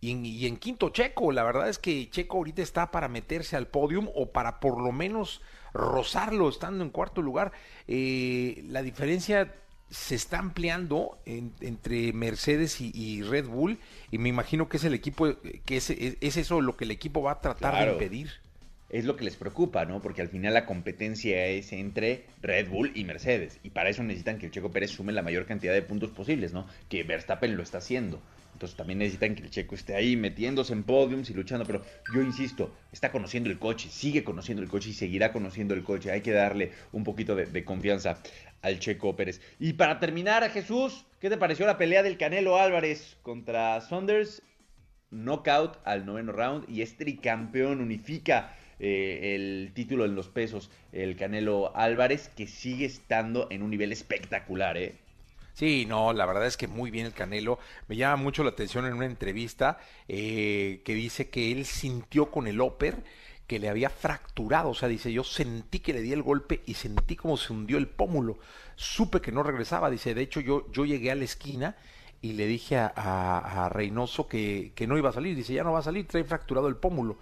y 0.00 0.46
en, 0.46 0.56
quinto 0.56 0.88
Checo. 0.88 1.30
La 1.30 1.44
verdad 1.44 1.68
es 1.68 1.78
que 1.78 2.10
Checo 2.10 2.38
ahorita 2.38 2.62
está 2.62 2.90
para 2.90 3.06
meterse 3.06 3.54
al 3.54 3.68
podium 3.68 4.08
o 4.12 4.32
para 4.32 4.58
por 4.58 4.80
lo 4.80 4.90
menos 4.90 5.40
rozarlo 5.72 6.48
estando 6.48 6.82
en 6.82 6.90
cuarto 6.90 7.22
lugar. 7.22 7.52
Eh, 7.86 8.64
la 8.68 8.82
diferencia 8.82 9.54
se 9.90 10.14
está 10.14 10.38
ampliando 10.38 11.18
entre 11.24 12.12
Mercedes 12.12 12.80
y, 12.80 13.22
Red 13.22 13.46
Bull 13.46 13.78
y 14.10 14.18
me 14.18 14.28
imagino 14.28 14.68
que 14.68 14.76
es 14.76 14.84
el 14.84 14.94
equipo, 14.94 15.36
que 15.64 15.76
es, 15.76 15.90
es, 15.90 16.36
eso 16.36 16.60
lo 16.60 16.76
que 16.76 16.84
el 16.84 16.90
equipo 16.90 17.22
va 17.22 17.32
a 17.32 17.40
tratar 17.40 17.86
de 17.86 17.92
impedir. 17.92 18.30
Es 18.90 19.04
lo 19.04 19.16
que 19.16 19.24
les 19.24 19.36
preocupa, 19.36 19.84
¿no? 19.84 20.00
Porque 20.00 20.22
al 20.22 20.28
final 20.28 20.54
la 20.54 20.64
competencia 20.64 21.46
es 21.46 21.72
entre 21.72 22.24
Red 22.40 22.70
Bull 22.70 22.92
y 22.94 23.04
Mercedes 23.04 23.58
y 23.62 23.70
para 23.70 23.90
eso 23.90 24.02
necesitan 24.02 24.38
que 24.38 24.46
el 24.46 24.52
Checo 24.52 24.70
Pérez 24.70 24.90
sume 24.90 25.12
la 25.12 25.22
mayor 25.22 25.44
cantidad 25.44 25.74
de 25.74 25.82
puntos 25.82 26.10
posibles, 26.10 26.52
¿no? 26.52 26.66
Que 26.88 27.02
Verstappen 27.02 27.56
lo 27.56 27.62
está 27.62 27.78
haciendo. 27.78 28.20
Entonces 28.58 28.76
también 28.76 28.98
necesitan 28.98 29.36
que 29.36 29.44
el 29.44 29.50
Checo 29.50 29.76
esté 29.76 29.94
ahí 29.94 30.16
metiéndose 30.16 30.72
en 30.72 30.82
podiums 30.82 31.30
y 31.30 31.34
luchando. 31.34 31.64
Pero 31.64 31.84
yo 32.12 32.22
insisto, 32.22 32.74
está 32.92 33.12
conociendo 33.12 33.50
el 33.50 33.58
coche, 33.60 33.88
sigue 33.88 34.24
conociendo 34.24 34.62
el 34.62 34.68
coche 34.68 34.90
y 34.90 34.94
seguirá 34.94 35.32
conociendo 35.32 35.74
el 35.74 35.84
coche. 35.84 36.10
Hay 36.10 36.22
que 36.22 36.32
darle 36.32 36.72
un 36.90 37.04
poquito 37.04 37.36
de, 37.36 37.46
de 37.46 37.64
confianza 37.64 38.18
al 38.62 38.78
Checo 38.78 39.16
Pérez. 39.16 39.40
Y 39.58 39.74
para 39.74 39.98
terminar, 39.98 40.48
Jesús, 40.50 41.06
¿qué 41.20 41.30
te 41.30 41.36
pareció 41.36 41.66
la 41.66 41.78
pelea 41.78 42.02
del 42.02 42.18
Canelo 42.18 42.58
Álvarez 42.58 43.16
contra 43.22 43.80
Saunders? 43.80 44.42
Knockout 45.10 45.78
al 45.84 46.04
noveno 46.04 46.32
round 46.32 46.68
y 46.68 46.82
es 46.82 46.96
tricampeón, 46.96 47.80
unifica 47.80 48.54
eh, 48.78 49.34
el 49.34 49.72
título 49.74 50.04
en 50.04 50.14
los 50.14 50.28
pesos 50.28 50.70
el 50.92 51.16
Canelo 51.16 51.74
Álvarez, 51.76 52.28
que 52.36 52.46
sigue 52.46 52.86
estando 52.86 53.48
en 53.50 53.62
un 53.62 53.70
nivel 53.70 53.92
espectacular, 53.92 54.76
¿eh? 54.76 54.94
Sí, 55.54 55.86
no, 55.86 56.12
la 56.12 56.24
verdad 56.24 56.46
es 56.46 56.56
que 56.56 56.68
muy 56.68 56.92
bien 56.92 57.06
el 57.06 57.12
Canelo. 57.12 57.58
Me 57.88 57.96
llama 57.96 58.22
mucho 58.22 58.44
la 58.44 58.50
atención 58.50 58.86
en 58.86 58.92
una 58.92 59.06
entrevista 59.06 59.78
eh, 60.06 60.82
que 60.84 60.94
dice 60.94 61.30
que 61.30 61.50
él 61.50 61.64
sintió 61.64 62.30
con 62.30 62.46
el 62.46 62.60
Oper 62.60 63.02
que 63.48 63.58
le 63.58 63.70
había 63.70 63.88
fracturado, 63.88 64.68
o 64.68 64.74
sea, 64.74 64.88
dice, 64.88 65.10
yo 65.10 65.24
sentí 65.24 65.80
que 65.80 65.94
le 65.94 66.02
di 66.02 66.12
el 66.12 66.22
golpe 66.22 66.60
y 66.66 66.74
sentí 66.74 67.16
como 67.16 67.38
se 67.38 67.54
hundió 67.54 67.78
el 67.78 67.88
pómulo, 67.88 68.38
supe 68.76 69.22
que 69.22 69.32
no 69.32 69.42
regresaba, 69.42 69.90
dice, 69.90 70.14
de 70.14 70.20
hecho 70.20 70.40
yo, 70.40 70.70
yo 70.70 70.84
llegué 70.84 71.10
a 71.10 71.14
la 71.14 71.24
esquina 71.24 71.74
y 72.20 72.34
le 72.34 72.46
dije 72.46 72.76
a, 72.76 72.92
a, 72.94 73.68
Reynoso 73.70 74.28
que, 74.28 74.72
que, 74.74 74.86
no 74.86 74.98
iba 74.98 75.08
a 75.08 75.14
salir, 75.14 75.34
dice, 75.34 75.54
ya 75.54 75.64
no 75.64 75.72
va 75.72 75.78
a 75.78 75.82
salir, 75.82 76.06
trae 76.06 76.24
fracturado 76.24 76.68
el 76.68 76.76
pómulo. 76.76 77.18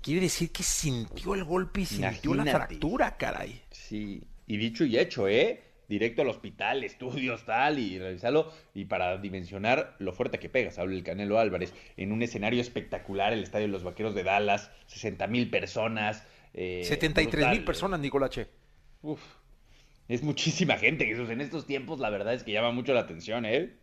Quiere 0.00 0.20
decir 0.20 0.52
que 0.52 0.62
sintió 0.62 1.34
el 1.34 1.42
golpe 1.42 1.80
y 1.80 1.86
sintió 1.86 2.34
la 2.34 2.44
fractura, 2.44 3.16
caray. 3.16 3.60
Sí, 3.72 4.22
y 4.46 4.56
dicho 4.58 4.84
y 4.84 4.96
hecho, 4.96 5.26
¿eh? 5.26 5.65
Directo 5.88 6.22
al 6.22 6.28
hospital, 6.28 6.84
estudios, 6.84 7.44
tal, 7.44 7.78
y 7.78 7.98
revisarlo, 7.98 8.52
y 8.74 8.86
para 8.86 9.18
dimensionar 9.18 9.96
lo 9.98 10.12
fuerte 10.12 10.38
que 10.38 10.48
pegas, 10.48 10.78
habla 10.78 10.94
el 10.94 11.02
Canelo 11.02 11.38
Álvarez, 11.38 11.74
en 11.96 12.12
un 12.12 12.22
escenario 12.22 12.60
espectacular, 12.60 13.32
el 13.32 13.42
Estadio 13.42 13.66
de 13.66 13.72
los 13.72 13.84
Vaqueros 13.84 14.14
de 14.14 14.22
Dallas, 14.22 14.70
60 14.86 15.26
mil 15.26 15.50
personas. 15.50 16.26
Eh, 16.54 16.82
73 16.84 17.50
mil 17.50 17.64
personas, 17.64 18.00
Nicolache. 18.00 18.48
Uf, 19.02 19.20
es 20.08 20.22
muchísima 20.22 20.76
gente, 20.76 21.06
Jesús, 21.06 21.30
en 21.30 21.40
estos 21.40 21.66
tiempos 21.66 22.00
la 22.00 22.10
verdad 22.10 22.34
es 22.34 22.42
que 22.42 22.52
llama 22.52 22.72
mucho 22.72 22.94
la 22.94 23.00
atención, 23.00 23.44
¿eh? 23.44 23.74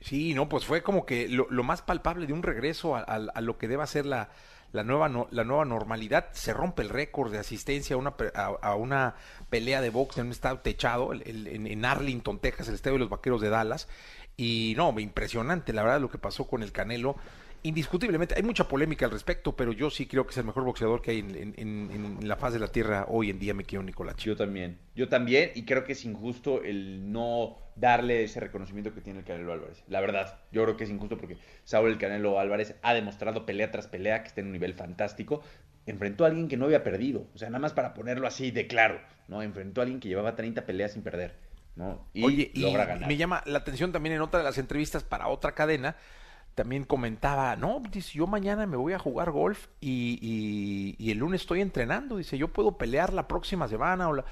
Sí, 0.00 0.34
no, 0.34 0.48
pues 0.48 0.66
fue 0.66 0.82
como 0.82 1.06
que 1.06 1.26
lo, 1.28 1.48
más 1.62 1.80
palpable 1.80 2.26
de 2.26 2.34
un 2.34 2.42
regreso 2.42 2.96
a 2.96 3.40
lo 3.40 3.56
que 3.56 3.66
deba 3.66 3.86
ser 3.86 4.04
la, 4.04 4.28
la 4.76 4.84
nueva, 4.84 5.08
la 5.30 5.44
nueva 5.44 5.64
normalidad, 5.64 6.28
se 6.32 6.52
rompe 6.52 6.82
el 6.82 6.90
récord 6.90 7.32
de 7.32 7.38
asistencia 7.38 7.96
a 7.96 7.98
una, 7.98 8.14
a, 8.34 8.74
una 8.76 9.14
pelea 9.50 9.80
de 9.80 9.90
box 9.90 10.18
en 10.18 10.26
un 10.26 10.32
estado 10.32 10.58
techado, 10.60 11.12
en, 11.12 11.84
Arlington, 11.84 12.38
Texas, 12.38 12.68
el 12.68 12.74
estadio 12.74 12.94
de 12.94 13.00
los 13.00 13.08
Vaqueros 13.08 13.40
de 13.40 13.48
Dallas. 13.48 13.88
Y 14.36 14.74
no, 14.76 14.98
impresionante, 15.00 15.72
la 15.72 15.82
verdad, 15.82 16.00
lo 16.00 16.10
que 16.10 16.18
pasó 16.18 16.46
con 16.46 16.62
el 16.62 16.70
Canelo. 16.70 17.16
Indiscutiblemente, 17.66 18.34
hay 18.36 18.42
mucha 18.42 18.68
polémica 18.68 19.06
al 19.06 19.12
respecto, 19.12 19.56
pero 19.56 19.72
yo 19.72 19.90
sí 19.90 20.06
creo 20.06 20.24
que 20.24 20.30
es 20.30 20.36
el 20.38 20.44
mejor 20.44 20.64
boxeador 20.64 21.02
que 21.02 21.10
hay 21.10 21.18
en, 21.18 22.18
la 22.22 22.36
faz 22.36 22.52
de 22.52 22.58
la 22.58 22.68
tierra 22.68 23.06
hoy 23.08 23.30
en 23.30 23.38
día, 23.38 23.54
me 23.54 23.64
quiero 23.64 23.82
Nicolás. 23.82 24.16
Yo 24.16 24.36
también, 24.36 24.78
yo 24.94 25.08
también, 25.08 25.50
y 25.54 25.64
creo 25.64 25.84
que 25.84 25.92
es 25.92 26.04
injusto 26.04 26.62
el 26.62 27.10
no 27.10 27.58
darle 27.74 28.24
ese 28.24 28.40
reconocimiento 28.40 28.94
que 28.94 29.00
tiene 29.00 29.20
el 29.20 29.24
Canelo 29.24 29.52
Álvarez. 29.52 29.82
La 29.88 30.00
verdad, 30.00 30.38
yo 30.52 30.62
creo 30.62 30.76
que 30.76 30.84
es 30.84 30.90
injusto 30.90 31.18
porque 31.18 31.38
Saúl 31.64 31.90
el 31.90 31.98
Canelo 31.98 32.38
Álvarez 32.38 32.76
ha 32.82 32.94
demostrado 32.94 33.46
pelea 33.46 33.70
tras 33.70 33.86
pelea 33.86 34.22
que 34.22 34.28
está 34.28 34.40
en 34.40 34.46
un 34.46 34.52
nivel 34.52 34.74
fantástico. 34.74 35.42
Enfrentó 35.86 36.24
a 36.24 36.28
alguien 36.28 36.48
que 36.48 36.56
no 36.56 36.66
había 36.66 36.82
perdido, 36.82 37.26
o 37.34 37.38
sea, 37.38 37.48
nada 37.48 37.60
más 37.60 37.72
para 37.72 37.94
ponerlo 37.94 38.26
así 38.26 38.50
de 38.50 38.66
claro, 38.66 39.00
¿no? 39.28 39.42
Enfrentó 39.42 39.80
a 39.80 39.84
alguien 39.84 40.00
que 40.00 40.08
llevaba 40.08 40.34
30 40.34 40.66
peleas 40.66 40.92
sin 40.92 41.02
perder, 41.02 41.34
¿no? 41.76 42.06
Y 42.12 42.24
Oye, 42.24 42.50
logra 42.54 42.86
ganar. 42.86 43.08
Me 43.08 43.16
llama 43.16 43.42
la 43.46 43.58
atención 43.58 43.92
también 43.92 44.14
en 44.14 44.20
otra 44.20 44.38
de 44.38 44.44
las 44.44 44.58
entrevistas 44.58 45.04
para 45.04 45.28
otra 45.28 45.52
cadena, 45.52 45.96
también 46.56 46.82
comentaba, 46.82 47.54
no, 47.54 47.80
dice, 47.92 48.18
yo 48.18 48.26
mañana 48.26 48.66
me 48.66 48.76
voy 48.76 48.94
a 48.94 48.98
jugar 48.98 49.30
golf 49.30 49.68
y, 49.80 50.96
y, 50.98 51.10
el 51.12 51.18
lunes 51.18 51.42
estoy 51.42 51.60
entrenando, 51.60 52.16
dice, 52.16 52.36
yo 52.36 52.48
puedo 52.48 52.76
pelear 52.76 53.12
la 53.12 53.28
próxima 53.28 53.68
semana 53.68 54.08
o 54.08 54.14
la 54.14 54.24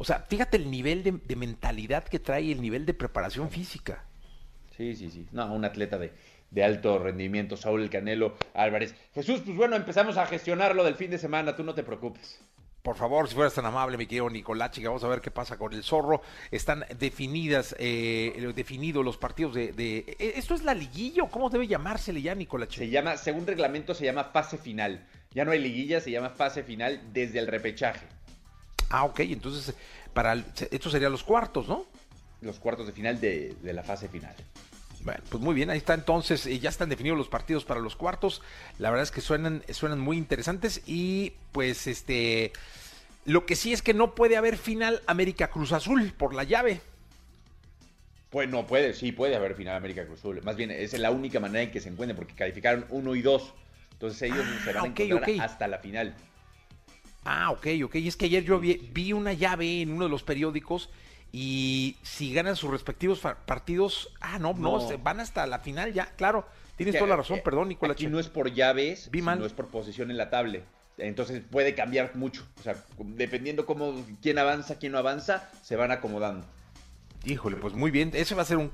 o 0.00 0.04
sea, 0.04 0.20
fíjate 0.20 0.56
el 0.56 0.70
nivel 0.70 1.02
de, 1.02 1.36
mentalidad 1.36 2.04
que 2.04 2.18
trae, 2.18 2.50
el 2.50 2.62
nivel 2.62 2.86
de 2.86 2.94
preparación 2.94 3.50
física. 3.50 4.06
Sí, 4.74 4.96
sí, 4.96 5.10
sí. 5.10 5.28
No, 5.30 5.52
un 5.52 5.66
atleta 5.66 5.98
de, 5.98 6.14
de 6.50 6.64
alto 6.64 6.98
rendimiento, 6.98 7.54
Saúl 7.58 7.82
El 7.82 7.90
Canelo 7.90 8.34
Álvarez. 8.54 8.94
Jesús, 9.12 9.42
pues 9.44 9.54
bueno, 9.58 9.76
empezamos 9.76 10.16
a 10.16 10.24
gestionar 10.24 10.74
lo 10.74 10.84
del 10.84 10.94
fin 10.94 11.10
de 11.10 11.18
semana, 11.18 11.54
tú 11.54 11.64
no 11.64 11.74
te 11.74 11.82
preocupes. 11.82 12.42
Por 12.82 12.96
favor, 12.96 13.28
si 13.28 13.34
fueras 13.34 13.54
tan 13.54 13.66
amable, 13.66 13.98
mi 13.98 14.06
querido 14.06 14.30
Nicolachi, 14.30 14.82
vamos 14.82 15.04
a 15.04 15.08
ver 15.08 15.20
qué 15.20 15.30
pasa 15.30 15.58
con 15.58 15.74
el 15.74 15.84
zorro. 15.84 16.22
Están 16.50 16.86
definidas, 16.98 17.76
eh, 17.78 18.52
definidos 18.54 19.04
los 19.04 19.18
partidos 19.18 19.54
de, 19.54 19.72
de, 19.72 19.98
eh, 20.18 20.32
¿Esto 20.36 20.54
es 20.54 20.62
la 20.62 20.72
liguilla 20.72 21.22
o 21.22 21.30
cómo 21.30 21.50
debe 21.50 21.66
llamársele 21.66 22.22
ya, 22.22 22.34
Nicolachi? 22.34 22.78
Se 22.78 22.88
llama, 22.88 23.18
según 23.18 23.46
reglamento, 23.46 23.94
se 23.94 24.06
llama 24.06 24.24
fase 24.24 24.56
final. 24.56 25.06
Ya 25.32 25.44
no 25.44 25.52
hay 25.52 25.58
liguilla, 25.58 26.00
se 26.00 26.10
llama 26.10 26.30
fase 26.30 26.62
final 26.62 27.00
desde 27.12 27.38
el 27.38 27.46
repechaje. 27.46 28.06
Ah, 28.88 29.04
ok, 29.04 29.20
entonces 29.20 29.74
para 30.12 30.34
estos 30.34 30.92
serían 30.92 31.12
los 31.12 31.22
cuartos, 31.22 31.68
¿no? 31.68 31.86
Los 32.40 32.58
cuartos 32.58 32.86
de 32.86 32.92
final 32.92 33.20
de, 33.20 33.54
la 33.62 33.82
fase 33.82 34.08
final. 34.08 34.34
Bueno, 35.02 35.22
pues 35.30 35.42
muy 35.42 35.54
bien, 35.54 35.70
ahí 35.70 35.78
está 35.78 35.94
entonces, 35.94 36.44
eh, 36.46 36.58
ya 36.58 36.68
están 36.68 36.90
definidos 36.90 37.16
los 37.16 37.28
partidos 37.28 37.64
para 37.64 37.80
los 37.80 37.96
cuartos. 37.96 38.42
La 38.78 38.90
verdad 38.90 39.04
es 39.04 39.10
que 39.10 39.20
suenan, 39.20 39.62
suenan 39.70 39.98
muy 39.98 40.18
interesantes 40.18 40.82
y 40.86 41.32
pues 41.52 41.86
este, 41.86 42.52
lo 43.24 43.46
que 43.46 43.56
sí 43.56 43.72
es 43.72 43.82
que 43.82 43.94
no 43.94 44.14
puede 44.14 44.36
haber 44.36 44.58
final 44.58 45.02
América 45.06 45.48
Cruz 45.48 45.72
Azul 45.72 46.12
por 46.16 46.34
la 46.34 46.44
llave. 46.44 46.80
Pues 48.28 48.48
no 48.48 48.66
puede, 48.66 48.92
sí 48.92 49.12
puede 49.12 49.34
haber 49.36 49.54
final 49.54 49.76
América 49.76 50.04
Cruz 50.04 50.20
Azul. 50.20 50.40
Más 50.42 50.56
bien, 50.56 50.70
es 50.70 50.96
la 50.98 51.10
única 51.10 51.40
manera 51.40 51.62
en 51.62 51.70
que 51.70 51.80
se 51.80 51.88
encuentren 51.88 52.16
porque 52.16 52.34
calificaron 52.34 52.86
uno 52.90 53.14
y 53.14 53.22
dos. 53.22 53.54
Entonces 53.92 54.22
ellos 54.22 54.46
se 54.64 54.72
van 54.72 54.84
a 54.84 54.86
encontrar 54.86 55.40
hasta 55.40 55.66
la 55.66 55.78
final. 55.78 56.14
Ah, 57.24 57.50
ok, 57.50 57.66
ok. 57.84 57.96
Y 57.96 58.08
es 58.08 58.16
que 58.16 58.26
ayer 58.26 58.44
yo 58.44 58.58
vi, 58.60 59.12
una 59.12 59.32
llave 59.32 59.82
en 59.82 59.92
uno 59.92 60.04
de 60.04 60.10
los 60.10 60.22
periódicos 60.22 60.90
y 61.32 61.96
si 62.02 62.32
ganan 62.32 62.56
sus 62.56 62.70
respectivos 62.70 63.20
partidos, 63.20 64.12
ah, 64.20 64.38
no, 64.38 64.52
no, 64.54 64.98
van 64.98 65.20
hasta 65.20 65.46
la 65.46 65.60
final 65.60 65.92
ya, 65.92 66.06
claro. 66.16 66.46
Tienes 66.76 66.96
toda 66.96 67.08
la 67.08 67.16
razón, 67.16 67.38
eh, 67.38 67.42
perdón, 67.44 67.68
Nicolás. 67.68 67.94
Aquí 67.94 68.06
no 68.06 68.18
es 68.18 68.28
por 68.28 68.52
llaves, 68.52 69.10
no 69.12 69.44
es 69.44 69.52
por 69.52 69.68
posición 69.68 70.10
en 70.10 70.16
la 70.16 70.30
tablet. 70.30 70.64
Entonces 70.96 71.42
puede 71.50 71.74
cambiar 71.74 72.16
mucho. 72.16 72.46
O 72.58 72.62
sea, 72.62 72.74
dependiendo 72.98 73.66
cómo 73.66 74.04
quién 74.22 74.38
avanza, 74.38 74.78
quién 74.78 74.92
no 74.92 74.98
avanza, 74.98 75.50
se 75.62 75.76
van 75.76 75.90
acomodando. 75.92 76.46
Híjole, 77.24 77.56
pues 77.56 77.74
muy 77.74 77.90
bien. 77.90 78.10
Ese 78.14 78.34
va 78.34 78.42
a 78.42 78.46
ser 78.46 78.56
un 78.56 78.70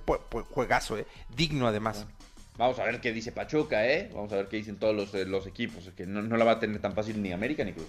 juegazo, 0.51 0.99
¿eh? 0.99 1.07
Digno 1.35 1.67
además. 1.67 2.07
Vamos 2.57 2.79
a 2.79 2.85
ver 2.85 3.01
qué 3.01 3.13
dice 3.13 3.33
Pachuca, 3.33 3.87
¿eh? 3.87 4.11
Vamos 4.15 4.33
a 4.33 4.37
ver 4.37 4.49
qué 4.49 4.57
dicen 4.57 4.77
todos 4.77 4.95
los, 4.95 5.13
eh, 5.15 5.25
los 5.25 5.47
equipos. 5.47 5.91
Que 5.97 6.07
no, 6.07 6.23
no, 6.23 6.37
la 6.37 6.45
va 6.45 6.53
a 6.53 6.61
tener 6.61 6.81
tan 6.81 6.95
fácil 6.95 7.21
ni 7.21 7.33
América 7.33 7.65
ni 7.65 7.73
Cruz. 7.73 7.87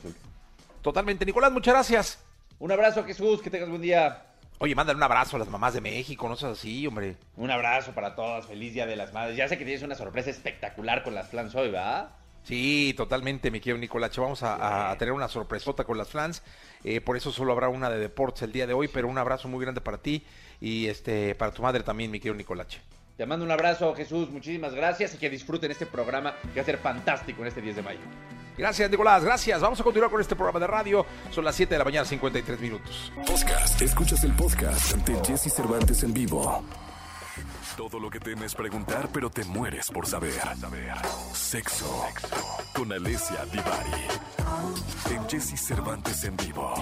Totalmente. 0.81 1.25
Nicolás, 1.25 1.51
muchas 1.51 1.73
gracias. 1.73 2.19
Un 2.59 2.71
abrazo, 2.71 3.03
Jesús, 3.03 3.41
que 3.41 3.49
tengas 3.49 3.69
buen 3.69 3.81
día. 3.81 4.23
Oye, 4.59 4.73
mándale 4.73 4.97
un 4.97 5.03
abrazo 5.03 5.35
a 5.35 5.39
las 5.39 5.49
mamás 5.49 5.75
de 5.75 5.81
México, 5.81 6.27
no 6.27 6.35
seas 6.35 6.53
así, 6.53 6.87
hombre. 6.87 7.15
Un 7.35 7.51
abrazo 7.51 7.91
para 7.91 8.15
todas, 8.15 8.47
feliz 8.47 8.73
Día 8.73 8.87
de 8.87 8.95
las 8.95 9.13
Madres. 9.13 9.37
Ya 9.37 9.47
sé 9.47 9.57
que 9.57 9.65
tienes 9.65 9.83
una 9.83 9.93
sorpresa 9.93 10.31
espectacular 10.31 11.03
con 11.03 11.13
las 11.13 11.29
flans 11.29 11.53
hoy, 11.53 11.69
¿verdad? 11.69 12.09
Sí, 12.41 12.95
totalmente, 12.97 13.51
mi 13.51 13.59
querido 13.59 13.77
Nicolache. 13.77 14.19
Vamos 14.19 14.41
a, 14.41 14.95
tener 14.97 15.11
una 15.11 15.27
sorpresota 15.27 15.83
con 15.83 15.97
las 15.97 16.09
flans. 16.09 16.41
Eh, 16.83 17.01
por 17.01 17.17
eso 17.17 17.31
solo 17.31 17.51
habrá 17.51 17.69
una 17.69 17.89
de 17.91 17.99
deportes 17.99 18.41
el 18.41 18.51
día 18.51 18.65
de 18.65 18.73
hoy, 18.73 18.87
pero 18.87 19.07
un 19.07 19.19
abrazo 19.19 19.47
muy 19.47 19.63
grande 19.63 19.81
para 19.81 19.99
ti 19.99 20.23
y 20.59 20.87
este 20.87 21.35
para 21.35 21.51
tu 21.51 21.61
madre 21.61 21.83
también, 21.83 22.09
mi 22.09 22.19
querido 22.19 22.35
Nicolache. 22.35 22.79
Te 23.17 23.25
mando 23.25 23.43
un 23.43 23.51
abrazo, 23.51 23.95
Jesús. 23.95 24.29
Muchísimas 24.29 24.75
gracias 24.75 25.15
y 25.15 25.17
que 25.17 25.27
disfruten 25.27 25.71
este 25.71 25.87
programa 25.87 26.35
que 26.53 26.59
va 26.59 26.61
a 26.61 26.65
ser 26.65 26.77
fantástico 26.77 27.41
en 27.41 27.47
este 27.47 27.61
10 27.61 27.77
de 27.77 27.81
mayo. 27.81 27.99
Gracias, 28.55 28.89
Nicolás. 28.91 29.23
Gracias. 29.23 29.59
Vamos 29.59 29.79
a 29.79 29.83
continuar 29.83 30.11
con 30.11 30.21
este 30.21 30.35
programa 30.35 30.59
de 30.59 30.67
radio. 30.67 31.05
Son 31.31 31.43
las 31.43 31.55
7 31.55 31.73
de 31.73 31.79
la 31.79 31.83
mañana, 31.83 32.05
53 32.05 32.59
minutos. 32.59 33.11
Podcast. 33.25 33.81
Escuchas 33.81 34.23
el 34.23 34.33
podcast 34.33 34.95
de 34.97 35.15
Jesse 35.25 35.51
Cervantes 35.51 36.03
en 36.03 36.13
vivo. 36.13 36.63
Todo 37.75 37.99
lo 37.99 38.09
que 38.09 38.19
temes 38.19 38.53
preguntar, 38.53 39.09
pero 39.11 39.31
te 39.31 39.43
mueres 39.45 39.89
por 39.89 40.05
saber. 40.05 40.33
Sexo. 41.33 42.05
Con 42.73 42.91
Alessia 42.93 43.45
Divari. 43.45 45.15
En 45.15 45.27
Jesse 45.27 45.59
Cervantes 45.59 46.23
en 46.23 46.37
vivo. 46.37 46.73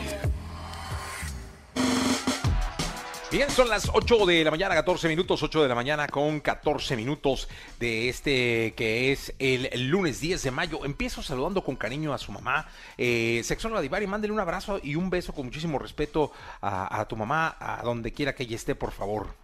Bien, 3.35 3.51
son 3.51 3.67
las 3.67 3.91
8 3.93 4.25
de 4.27 4.45
la 4.45 4.51
mañana, 4.51 4.75
14 4.75 5.09
minutos, 5.09 5.43
8 5.43 5.63
de 5.63 5.67
la 5.67 5.75
mañana 5.75 6.07
con 6.07 6.39
14 6.39 6.95
minutos 6.95 7.49
de 7.81 8.07
este 8.07 8.73
que 8.77 9.11
es 9.11 9.33
el, 9.39 9.89
lunes 9.89 10.21
10 10.21 10.41
de 10.41 10.51
mayo. 10.51 10.85
Empiezo 10.85 11.21
saludando 11.21 11.61
con 11.61 11.75
cariño 11.75 12.13
a 12.13 12.17
su 12.17 12.31
mamá, 12.31 12.69
eh, 12.97 13.41
Sexóloga 13.43 13.81
Divari, 13.81 14.07
mándele 14.07 14.31
un 14.31 14.39
abrazo 14.39 14.79
y 14.81 14.95
un 14.95 15.09
beso 15.09 15.33
con 15.33 15.47
muchísimo 15.47 15.77
respeto 15.79 16.31
a, 16.61 17.01
a 17.01 17.05
tu 17.09 17.17
mamá, 17.17 17.57
a 17.59 17.81
donde 17.83 18.13
quiera 18.13 18.33
que 18.33 18.43
ella 18.43 18.55
esté, 18.55 18.73
por 18.73 18.93
favor. 18.93 19.35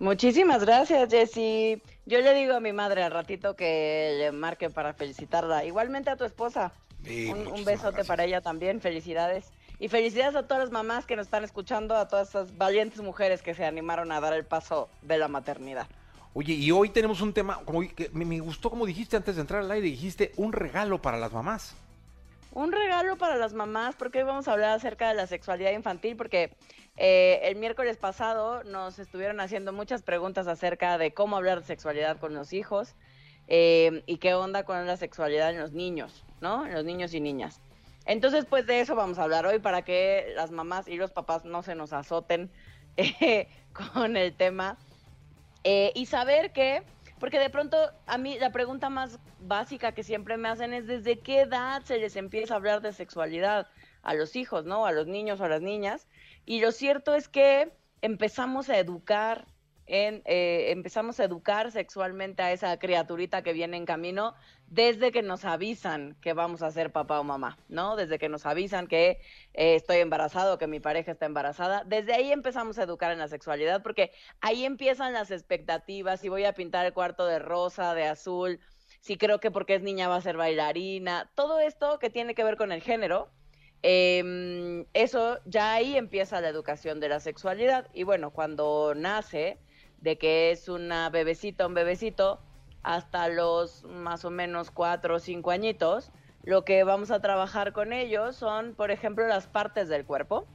Muchísimas 0.00 0.64
gracias, 0.64 1.08
Jessy. 1.08 1.80
Yo 2.06 2.20
le 2.22 2.34
digo 2.34 2.56
a 2.56 2.60
mi 2.60 2.72
madre 2.72 3.04
al 3.04 3.12
ratito 3.12 3.54
que 3.54 4.16
le 4.18 4.32
marque 4.32 4.68
para 4.68 4.94
felicitarla. 4.94 5.64
Igualmente 5.64 6.10
a 6.10 6.16
tu 6.16 6.24
esposa. 6.24 6.72
un, 7.06 7.46
un 7.46 7.64
besote 7.64 8.04
para 8.04 8.24
ella 8.24 8.40
también, 8.40 8.80
felicidades. 8.80 9.52
Y 9.82 9.88
felicidades 9.88 10.36
a 10.36 10.46
todas 10.46 10.62
las 10.62 10.70
mamás 10.70 11.06
que 11.06 11.16
nos 11.16 11.26
están 11.26 11.42
escuchando, 11.42 11.96
a 11.96 12.06
todas 12.06 12.28
esas 12.28 12.56
valientes 12.56 13.00
mujeres 13.00 13.42
que 13.42 13.52
se 13.52 13.64
animaron 13.64 14.12
a 14.12 14.20
dar 14.20 14.32
el 14.32 14.44
paso 14.44 14.88
de 15.02 15.18
la 15.18 15.26
maternidad. 15.26 15.88
Oye, 16.34 16.52
y 16.52 16.70
hoy 16.70 16.90
tenemos 16.90 17.20
un 17.20 17.32
tema, 17.32 17.58
como 17.64 17.80
que 17.80 18.08
me, 18.12 18.38
gustó 18.38 18.70
como 18.70 18.86
dijiste 18.86 19.16
antes 19.16 19.34
de 19.34 19.40
entrar 19.40 19.62
al 19.62 19.70
aire, 19.72 19.88
dijiste 19.88 20.30
un 20.36 20.52
regalo 20.52 21.02
para 21.02 21.18
las 21.18 21.32
mamás. 21.32 21.74
Un 22.52 22.70
regalo 22.70 23.16
para 23.16 23.34
las 23.34 23.54
mamás, 23.54 23.96
porque 23.96 24.18
hoy 24.18 24.24
vamos 24.24 24.46
a 24.46 24.52
hablar 24.52 24.70
acerca 24.70 25.08
de 25.08 25.14
la 25.14 25.26
sexualidad 25.26 25.72
infantil, 25.72 26.14
porque 26.14 26.54
eh, 26.96 27.40
el 27.42 27.56
miércoles 27.56 27.96
pasado 27.96 28.62
nos 28.62 29.00
estuvieron 29.00 29.40
haciendo 29.40 29.72
muchas 29.72 30.02
preguntas 30.02 30.46
acerca 30.46 30.96
de 30.96 31.12
cómo 31.12 31.36
hablar 31.36 31.58
de 31.58 31.66
sexualidad 31.66 32.20
con 32.20 32.34
los 32.34 32.52
hijos 32.52 32.94
eh, 33.48 34.04
y 34.06 34.18
qué 34.18 34.34
onda 34.34 34.62
con 34.62 34.86
la 34.86 34.96
sexualidad 34.96 35.50
en 35.50 35.58
los 35.58 35.72
niños, 35.72 36.24
¿no? 36.40 36.66
En 36.66 36.72
los 36.72 36.84
niños 36.84 37.14
y 37.14 37.20
niñas. 37.20 37.60
Entonces, 38.06 38.46
pues 38.46 38.66
de 38.66 38.80
eso 38.80 38.94
vamos 38.94 39.18
a 39.18 39.24
hablar 39.24 39.46
hoy 39.46 39.58
para 39.58 39.82
que 39.82 40.32
las 40.34 40.50
mamás 40.50 40.88
y 40.88 40.96
los 40.96 41.12
papás 41.12 41.44
no 41.44 41.62
se 41.62 41.74
nos 41.74 41.92
azoten 41.92 42.50
eh, 42.96 43.48
con 43.94 44.16
el 44.16 44.34
tema. 44.34 44.76
Eh, 45.64 45.92
y 45.94 46.06
saber 46.06 46.52
que, 46.52 46.82
porque 47.20 47.38
de 47.38 47.50
pronto 47.50 47.76
a 48.06 48.18
mí 48.18 48.38
la 48.38 48.50
pregunta 48.50 48.90
más 48.90 49.20
básica 49.40 49.92
que 49.92 50.02
siempre 50.02 50.36
me 50.36 50.48
hacen 50.48 50.72
es 50.72 50.86
desde 50.86 51.20
qué 51.20 51.42
edad 51.42 51.82
se 51.84 51.98
les 51.98 52.16
empieza 52.16 52.54
a 52.54 52.56
hablar 52.56 52.80
de 52.80 52.92
sexualidad 52.92 53.68
a 54.02 54.14
los 54.14 54.34
hijos, 54.34 54.64
¿no? 54.64 54.86
A 54.86 54.92
los 54.92 55.06
niños 55.06 55.40
o 55.40 55.44
a 55.44 55.48
las 55.48 55.62
niñas. 55.62 56.08
Y 56.44 56.60
lo 56.60 56.72
cierto 56.72 57.14
es 57.14 57.28
que 57.28 57.72
empezamos 58.00 58.68
a 58.68 58.78
educar 58.78 59.46
en, 59.86 60.22
eh, 60.24 60.70
empezamos 60.70 61.18
a 61.20 61.24
educar 61.24 61.70
sexualmente 61.72 62.42
a 62.42 62.52
esa 62.52 62.78
criaturita 62.78 63.42
que 63.42 63.52
viene 63.52 63.76
en 63.76 63.84
camino 63.84 64.34
desde 64.66 65.12
que 65.12 65.22
nos 65.22 65.44
avisan 65.44 66.16
que 66.22 66.32
vamos 66.32 66.62
a 66.62 66.70
ser 66.70 66.92
papá 66.92 67.20
o 67.20 67.24
mamá, 67.24 67.58
¿no? 67.68 67.96
Desde 67.96 68.18
que 68.18 68.28
nos 68.28 68.46
avisan 68.46 68.86
que 68.86 69.20
eh, 69.54 69.74
estoy 69.74 69.98
embarazado, 69.98 70.58
que 70.58 70.66
mi 70.66 70.80
pareja 70.80 71.12
está 71.12 71.26
embarazada. 71.26 71.84
Desde 71.84 72.14
ahí 72.14 72.32
empezamos 72.32 72.78
a 72.78 72.84
educar 72.84 73.12
en 73.12 73.18
la 73.18 73.28
sexualidad 73.28 73.82
porque 73.82 74.12
ahí 74.40 74.64
empiezan 74.64 75.12
las 75.12 75.30
expectativas, 75.30 76.20
si 76.20 76.28
voy 76.28 76.44
a 76.44 76.54
pintar 76.54 76.86
el 76.86 76.92
cuarto 76.92 77.26
de 77.26 77.38
rosa, 77.38 77.94
de 77.94 78.04
azul, 78.04 78.60
si 79.00 79.18
creo 79.18 79.40
que 79.40 79.50
porque 79.50 79.74
es 79.74 79.82
niña 79.82 80.08
va 80.08 80.16
a 80.16 80.20
ser 80.20 80.36
bailarina, 80.36 81.30
todo 81.34 81.60
esto 81.60 81.98
que 81.98 82.08
tiene 82.08 82.34
que 82.34 82.44
ver 82.44 82.56
con 82.56 82.72
el 82.72 82.82
género. 82.82 83.30
Em, 83.82 84.86
eso 84.94 85.40
ya 85.44 85.72
ahí 85.74 85.96
empieza 85.96 86.40
la 86.40 86.48
educación 86.48 87.00
de 87.00 87.08
la 87.08 87.18
sexualidad 87.18 87.88
y 87.92 88.04
bueno, 88.04 88.30
cuando 88.30 88.94
nace 88.94 89.58
de 90.02 90.18
que 90.18 90.50
es 90.50 90.68
una 90.68 91.08
bebecita, 91.10 91.66
un 91.66 91.74
bebecito, 91.74 92.40
hasta 92.82 93.28
los 93.28 93.84
más 93.84 94.24
o 94.24 94.30
menos 94.30 94.70
cuatro 94.70 95.16
o 95.16 95.18
cinco 95.20 95.52
añitos, 95.52 96.10
lo 96.42 96.64
que 96.64 96.82
vamos 96.82 97.12
a 97.12 97.20
trabajar 97.20 97.72
con 97.72 97.92
ellos 97.92 98.34
son, 98.34 98.74
por 98.74 98.90
ejemplo, 98.90 99.26
las 99.26 99.46
partes 99.46 99.88
del 99.88 100.04
cuerpo. 100.04 100.46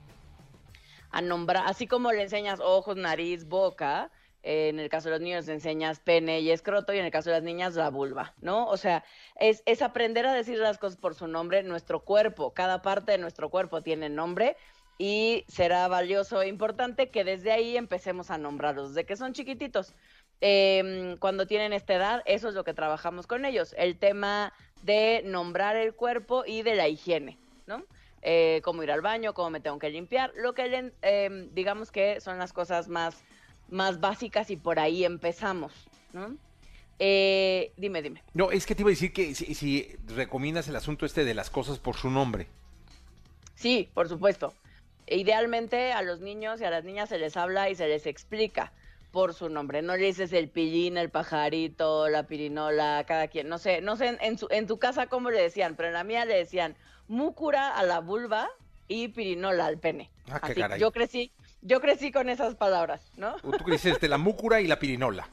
A 1.12 1.22
nombrar, 1.22 1.64
así 1.66 1.88
como 1.88 2.12
le 2.12 2.24
enseñas 2.24 2.60
ojos, 2.60 2.98
nariz, 2.98 3.48
boca, 3.48 4.12
en 4.44 4.80
el 4.80 4.90
caso 4.90 5.08
de 5.08 5.16
los 5.16 5.22
niños 5.22 5.48
enseñas 5.48 6.00
pene 6.00 6.42
y 6.42 6.52
escroto 6.52 6.94
y 6.94 7.00
en 7.00 7.06
el 7.06 7.12
caso 7.12 7.30
de 7.30 7.38
las 7.38 7.44
niñas 7.44 7.76
la 7.76 7.90
vulva, 7.90 8.34
¿no? 8.42 8.68
O 8.68 8.76
sea, 8.78 9.04
es, 9.40 9.64
es 9.66 9.82
aprender 9.82 10.26
a 10.26 10.34
decir 10.34 10.58
las 10.58 10.78
cosas 10.78 10.98
por 10.98 11.16
su 11.16 11.28
nombre. 11.28 11.64
Nuestro 11.64 12.02
cuerpo, 12.02 12.54
cada 12.54 12.82
parte 12.82 13.14
de 13.14 13.18
nuestro 13.18 13.50
cuerpo 13.50 13.82
tiene 13.82 14.10
nombre 14.10 14.58
y 14.98 15.46
será 15.48 15.88
valioso 15.88 16.42
e 16.42 16.48
importante 16.48 17.10
que 17.10 17.24
desde 17.24 17.52
ahí 17.52 17.78
empecemos 17.78 18.32
a 18.32 18.38
nombrarlos, 18.38 18.90
desde 18.90 19.06
que 19.06 19.16
son 19.16 19.34
chiquititos. 19.34 19.94
Em, 20.42 21.18
cuando 21.18 21.48
tienen 21.48 21.74
esta 21.74 21.96
edad, 21.96 22.24
eso 22.26 22.50
es 22.50 22.56
lo 22.56 22.64
que 22.64 22.74
trabajamos 22.74 23.28
con 23.28 23.46
ellos, 23.46 23.74
el 23.78 23.98
tema 23.98 24.54
de 24.84 25.24
nombrar 25.26 25.76
el 25.76 25.94
cuerpo 25.94 26.44
y 26.46 26.62
de 26.62 26.76
la 26.76 26.88
higiene, 26.88 27.38
¿no? 27.66 27.84
Eh, 28.22 28.62
cómo 28.64 28.84
ir 28.84 28.92
al 28.92 29.02
baño, 29.02 29.34
cómo 29.34 29.52
me 29.52 29.60
tengo 29.60 29.80
que 29.80 29.90
limpiar, 29.90 30.32
lo 30.36 30.54
que 30.54 30.92
eh, 31.02 31.50
digamos 31.54 31.92
que 31.92 32.20
son 32.22 32.40
las 32.40 32.54
cosas 32.54 32.88
más 32.88 33.24
más 33.70 34.00
básicas 34.00 34.50
y 34.50 34.58
por 34.58 34.80
ahí 34.80 35.04
empezamos, 35.04 35.74
¿no? 36.14 36.36
Eh, 37.00 37.72
dime, 37.78 38.02
dime. 38.02 38.24
No, 38.34 38.52
es 38.52 38.66
que 38.66 38.74
te 38.74 38.82
iba 38.82 38.90
a 38.90 38.92
decir 38.92 39.14
que 39.14 39.36
si, 39.36 39.96
recomiendas 40.08 40.68
el 40.68 40.76
asunto 40.76 41.06
este 41.06 41.26
de 41.26 41.36
las 41.36 41.50
cosas 41.50 41.78
por 41.78 41.96
su 41.96 42.10
nombre. 42.10 42.48
Sí, 43.56 43.90
por 43.94 44.10
supuesto. 44.10 44.54
Idealmente 45.08 45.94
a 45.94 46.02
los 46.02 46.20
niños 46.20 46.60
y 46.62 46.66
a 46.66 46.70
las 46.70 46.84
niñas 46.84 47.10
se 47.10 47.18
les 47.18 47.38
habla 47.38 47.70
y 47.70 47.76
se 47.76 47.88
les 47.88 48.06
explica 48.06 48.74
por 49.12 49.34
su 49.34 49.50
nombre. 49.50 49.82
No 49.82 49.96
le 49.96 50.06
dices 50.06 50.34
el 50.34 50.50
pillín, 50.50 50.98
el 50.98 51.10
pajarito, 51.10 52.10
la 52.10 52.24
pirinola, 52.24 53.04
cada 53.08 53.28
quien. 53.28 53.48
No 53.48 53.58
sé, 53.58 53.82
no 53.82 53.96
sé 53.96 54.18
en, 54.22 54.38
su, 54.38 54.48
en 54.52 54.68
tu 54.68 54.80
casa 54.80 55.08
cómo 55.08 55.32
le 55.32 55.42
decían, 55.42 55.76
pero 55.76 55.88
en 55.88 55.94
la 55.94 56.04
mía 56.04 56.26
le 56.26 56.36
decían 56.36 56.76
múcura 57.08 57.76
a 57.78 57.84
la 57.84 58.00
vulva 58.00 58.50
y 58.88 59.08
pirinola 59.08 59.66
al 59.66 59.80
pene. 59.80 60.12
Ah, 60.30 60.42
qué 60.42 60.62
Así, 60.64 60.80
yo 60.80 60.92
crecí, 60.92 61.32
yo 61.62 61.82
crecí 61.82 62.12
con 62.12 62.30
esas 62.30 62.56
palabras, 62.56 63.12
¿no? 63.16 63.38
Tú 63.38 63.52
creciste 63.52 64.08
la 64.08 64.18
múcura 64.18 64.62
y 64.62 64.68
la 64.68 64.78
pirinola. 64.78 65.30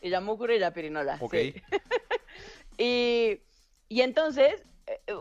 Y 0.00 0.08
la 0.08 0.20
múcura 0.20 0.54
y 0.54 0.58
la 0.58 0.72
pirinola. 0.72 1.18
Ok. 1.20 1.34
y, 2.78 3.40
y 3.88 4.00
entonces, 4.02 4.62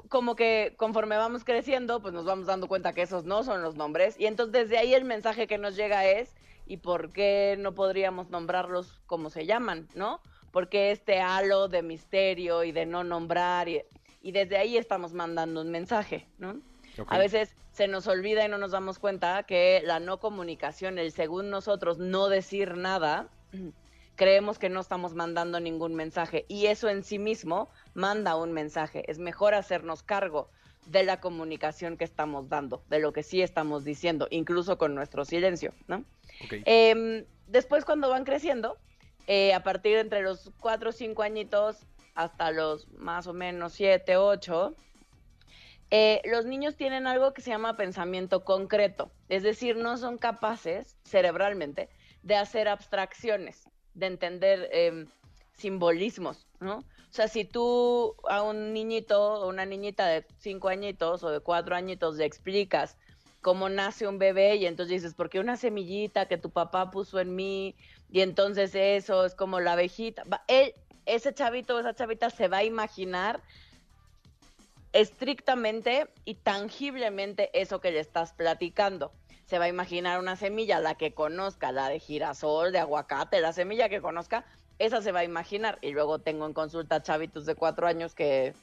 como 0.09 0.35
que 0.35 0.73
conforme 0.77 1.17
vamos 1.17 1.43
creciendo, 1.43 2.01
pues 2.01 2.13
nos 2.13 2.25
vamos 2.25 2.47
dando 2.47 2.67
cuenta 2.67 2.93
que 2.93 3.01
esos 3.01 3.25
no 3.25 3.43
son 3.43 3.61
los 3.61 3.75
nombres. 3.75 4.15
Y 4.19 4.25
entonces 4.25 4.53
desde 4.53 4.77
ahí 4.77 4.93
el 4.93 5.05
mensaje 5.05 5.47
que 5.47 5.57
nos 5.57 5.75
llega 5.75 6.05
es, 6.05 6.35
¿y 6.67 6.77
por 6.77 7.11
qué 7.11 7.55
no 7.59 7.73
podríamos 7.73 8.29
nombrarlos 8.29 9.01
como 9.07 9.29
se 9.29 9.45
llaman, 9.45 9.87
no? 9.95 10.21
Porque 10.51 10.91
este 10.91 11.19
halo 11.19 11.67
de 11.67 11.81
misterio 11.81 12.63
y 12.63 12.71
de 12.71 12.85
no 12.85 13.03
nombrar, 13.03 13.67
y, 13.67 13.81
y 14.21 14.31
desde 14.31 14.57
ahí 14.57 14.77
estamos 14.77 15.13
mandando 15.13 15.61
un 15.61 15.71
mensaje, 15.71 16.27
¿no? 16.37 16.61
A 17.07 17.17
veces 17.17 17.55
se 17.71 17.87
nos 17.87 18.07
olvida 18.07 18.45
y 18.45 18.47
no 18.47 18.57
nos 18.57 18.71
damos 18.71 18.99
cuenta 18.99 19.43
que 19.43 19.81
la 19.83 19.99
no 19.99 20.19
comunicación, 20.19 20.97
el 20.97 21.11
según 21.11 21.49
nosotros 21.49 21.97
no 21.97 22.29
decir 22.29 22.77
nada, 22.77 23.27
creemos 24.15 24.59
que 24.59 24.69
no 24.69 24.79
estamos 24.79 25.13
mandando 25.13 25.59
ningún 25.59 25.93
mensaje 25.93 26.45
y 26.47 26.67
eso 26.67 26.87
en 26.87 27.03
sí 27.03 27.19
mismo 27.19 27.69
manda 27.95 28.35
un 28.35 28.51
mensaje. 28.51 29.03
Es 29.09 29.17
mejor 29.17 29.55
hacernos 29.55 30.03
cargo 30.03 30.49
de 30.85 31.03
la 31.03 31.19
comunicación 31.19 31.97
que 31.97 32.03
estamos 32.03 32.47
dando, 32.47 32.83
de 32.89 32.99
lo 32.99 33.11
que 33.11 33.23
sí 33.23 33.41
estamos 33.41 33.83
diciendo, 33.83 34.27
incluso 34.29 34.77
con 34.77 34.93
nuestro 34.93 35.25
silencio, 35.25 35.73
¿no? 35.87 36.05
Em, 36.51 37.25
después 37.47 37.85
cuando 37.85 38.09
van 38.09 38.23
creciendo, 38.23 38.77
eh, 39.25 39.53
a 39.53 39.63
partir 39.63 39.95
de 39.95 40.01
entre 40.01 40.21
los 40.21 40.51
cuatro 40.59 40.89
o 40.89 40.93
cinco 40.93 41.23
añitos 41.23 41.87
hasta 42.13 42.51
los 42.51 42.87
más 42.91 43.25
o 43.25 43.33
menos 43.33 43.73
siete, 43.73 44.17
ocho, 44.17 44.75
eh, 45.89 46.21
los 46.25 46.45
niños 46.45 46.75
tienen 46.75 47.07
algo 47.07 47.33
que 47.33 47.41
se 47.41 47.49
llama 47.49 47.77
pensamiento 47.77 48.43
concreto, 48.43 49.11
es 49.29 49.43
decir, 49.43 49.77
no 49.77 49.97
son 49.97 50.17
capaces 50.17 50.97
cerebralmente 51.03 51.89
de 52.21 52.35
hacer 52.35 52.67
abstracciones, 52.67 53.69
de 53.93 54.07
entender 54.07 54.69
em, 54.71 55.07
simbolismos, 55.53 56.47
¿no? 56.59 56.83
O 57.15 57.17
sea, 57.17 57.29
si 57.29 57.45
tú 57.45 58.17
a 58.27 58.41
un 58.41 58.73
niñito 58.73 59.35
o 59.35 59.47
una 59.47 59.65
niñita 59.65 60.05
de 60.05 60.25
cinco 60.37 60.67
añitos 60.67 61.23
o 61.23 61.29
de 61.29 61.39
cuatro 61.39 61.73
añitos 61.73 62.17
le 62.17 62.25
explicas 62.25 62.97
cómo 63.39 63.69
nace 63.69 64.05
un 64.05 64.19
bebé 64.19 64.57
y 64.57 64.65
entonces 64.65 65.01
dices, 65.01 65.13
¿por 65.13 65.29
qué 65.29 65.39
una 65.39 65.55
semillita 65.55 66.27
que 66.27 66.37
tu 66.37 66.49
papá 66.49 66.91
puso 66.91 67.21
en 67.21 67.33
mí? 67.33 67.73
Y 68.11 68.19
entonces 68.19 68.75
eso 68.75 69.23
es 69.23 69.33
como 69.33 69.61
la 69.61 69.71
abejita. 69.71 70.23
Él, 70.49 70.73
ese 71.05 71.33
chavito 71.33 71.77
o 71.77 71.79
esa 71.79 71.95
chavita 71.95 72.29
se 72.29 72.49
va 72.49 72.57
a 72.57 72.63
imaginar 72.65 73.41
estrictamente 74.91 76.09
y 76.25 76.35
tangiblemente 76.35 77.49
eso 77.53 77.79
que 77.79 77.91
le 77.91 78.01
estás 78.01 78.33
platicando. 78.33 79.13
Se 79.45 79.57
va 79.57 79.65
a 79.65 79.69
imaginar 79.69 80.19
una 80.19 80.35
semilla, 80.35 80.81
la 80.81 80.95
que 80.95 81.13
conozca, 81.13 81.71
la 81.71 81.87
de 81.87 82.01
girasol, 82.01 82.73
de 82.73 82.79
aguacate, 82.79 83.39
la 83.39 83.53
semilla 83.53 83.87
que 83.87 84.01
conozca, 84.01 84.45
esa 84.79 85.01
se 85.01 85.11
va 85.11 85.19
a 85.19 85.23
imaginar. 85.23 85.77
Y 85.81 85.91
luego 85.91 86.19
tengo 86.19 86.45
en 86.45 86.53
consulta 86.53 87.01
chavitos 87.01 87.45
de 87.45 87.55
cuatro 87.55 87.87
años 87.87 88.13
que 88.13 88.53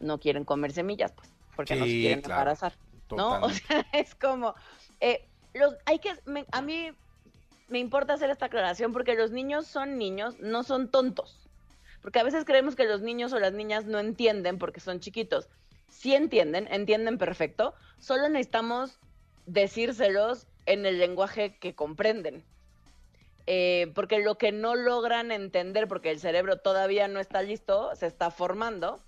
no 0.00 0.18
quieren 0.18 0.44
comer 0.44 0.72
semillas, 0.72 1.12
pues, 1.12 1.28
porque 1.56 1.76
no 1.76 1.84
se 1.84 1.90
quieren 1.90 2.22
embarazar. 2.24 2.74
¿No? 3.10 3.40
O 3.42 3.50
sea, 3.50 3.86
es 3.92 4.14
como, 4.14 4.54
eh, 5.00 5.26
los, 5.54 5.74
hay 5.84 5.98
que, 5.98 6.14
a 6.50 6.62
mí 6.62 6.90
me 7.68 7.78
importa 7.78 8.14
hacer 8.14 8.30
esta 8.30 8.46
aclaración 8.46 8.92
porque 8.92 9.14
los 9.14 9.30
niños 9.30 9.66
son 9.66 9.98
niños, 9.98 10.38
no 10.40 10.62
son 10.62 10.90
tontos. 10.90 11.38
Porque 12.00 12.18
a 12.18 12.24
veces 12.24 12.44
creemos 12.44 12.74
que 12.74 12.84
los 12.84 13.00
niños 13.00 13.32
o 13.32 13.38
las 13.38 13.52
niñas 13.52 13.84
no 13.84 13.98
entienden 14.00 14.58
porque 14.58 14.80
son 14.80 15.00
chiquitos 15.00 15.48
sí 15.92 16.14
entienden, 16.14 16.66
entienden 16.70 17.18
perfecto, 17.18 17.74
solo 17.98 18.28
necesitamos 18.28 18.98
decírselos 19.46 20.46
en 20.66 20.86
el 20.86 20.98
lenguaje 20.98 21.56
que 21.58 21.74
comprenden. 21.74 22.42
Eh, 23.46 23.90
porque 23.94 24.20
lo 24.20 24.38
que 24.38 24.52
no 24.52 24.74
logran 24.74 25.32
entender, 25.32 25.88
porque 25.88 26.10
el 26.10 26.20
cerebro 26.20 26.58
todavía 26.58 27.08
no 27.08 27.18
está 27.18 27.42
listo, 27.42 27.94
se 27.96 28.06
está 28.06 28.30
formando, 28.30 29.00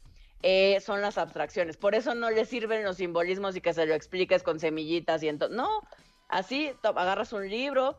eh, 0.42 0.80
son 0.80 1.00
las 1.00 1.18
abstracciones. 1.18 1.76
Por 1.76 1.94
eso 1.94 2.14
no 2.14 2.30
les 2.30 2.48
sirven 2.48 2.84
los 2.84 2.96
simbolismos 2.96 3.56
y 3.56 3.60
que 3.60 3.72
se 3.72 3.86
lo 3.86 3.94
expliques 3.94 4.42
con 4.42 4.60
semillitas 4.60 5.22
y 5.22 5.28
entonces, 5.28 5.56
no, 5.56 5.80
así 6.28 6.72
agarras 6.82 7.32
un 7.32 7.48
libro 7.48 7.96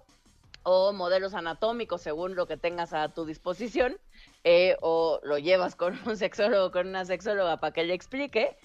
o 0.64 0.94
modelos 0.94 1.34
anatómicos 1.36 2.02
según 2.02 2.36
lo 2.36 2.48
que 2.48 2.58
tengas 2.58 2.92
a 2.92 3.14
tu 3.14 3.26
disposición, 3.26 3.98
eh, 4.44 4.78
o 4.82 5.20
lo 5.24 5.38
llevas 5.38 5.76
con 5.76 5.98
un 6.06 6.18
sexólogo 6.18 6.66
o 6.66 6.72
con 6.72 6.88
una 6.88 7.06
sexóloga 7.06 7.60
para 7.60 7.72
que 7.72 7.84
le 7.84 7.94
explique, 7.94 8.58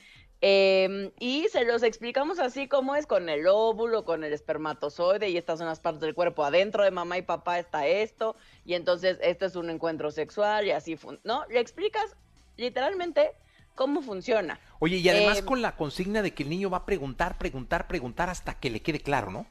Em, 0.43 1.11
y 1.19 1.49
se 1.49 1.67
los 1.67 1.83
explicamos 1.83 2.39
así 2.39 2.67
como 2.67 2.97
es 2.97 3.07
con 3.07 3.29
el 3.29 3.47
óvulo, 3.47 4.07
con 4.07 4.25
el 4.25 4.33
espermatozoide 4.33 5.29
y 5.29 5.37
estas 5.37 5.59
son 5.59 5.67
las 5.67 5.81
partes 5.81 6.01
del 6.01 6.15
cuerpo. 6.15 6.45
Adentro 6.45 6.83
de 6.83 6.91
mamá 6.91 7.19
y 7.19 7.23
papá 7.23 7.59
está 7.59 7.87
esto 7.87 8.37
y 8.65 8.75
entonces 8.75 9.19
este 9.21 9.45
es 9.47 9.57
un 9.57 9.69
encuentro 9.69 10.11
sexual 10.11 10.67
y 10.67 10.71
así, 10.71 10.99
¿no? 11.25 11.45
Le 11.51 11.61
explicas 11.61 12.17
literalmente 12.57 13.33
cómo 13.75 14.01
funciona. 14.01 14.59
Oye, 14.79 14.97
y 14.97 15.09
además 15.11 15.41
em, 15.41 15.45
con 15.45 15.61
la 15.61 15.77
consigna 15.77 16.23
de 16.23 16.33
que 16.33 16.43
el 16.43 16.49
niño 16.49 16.71
va 16.71 16.79
a 16.79 16.87
preguntar, 16.87 17.37
preguntar, 17.37 17.87
preguntar 17.87 18.31
hasta 18.31 18.55
que 18.55 18.71
le 18.71 18.81
quede 18.81 19.01
claro, 19.01 19.31
¿no? 19.31 19.47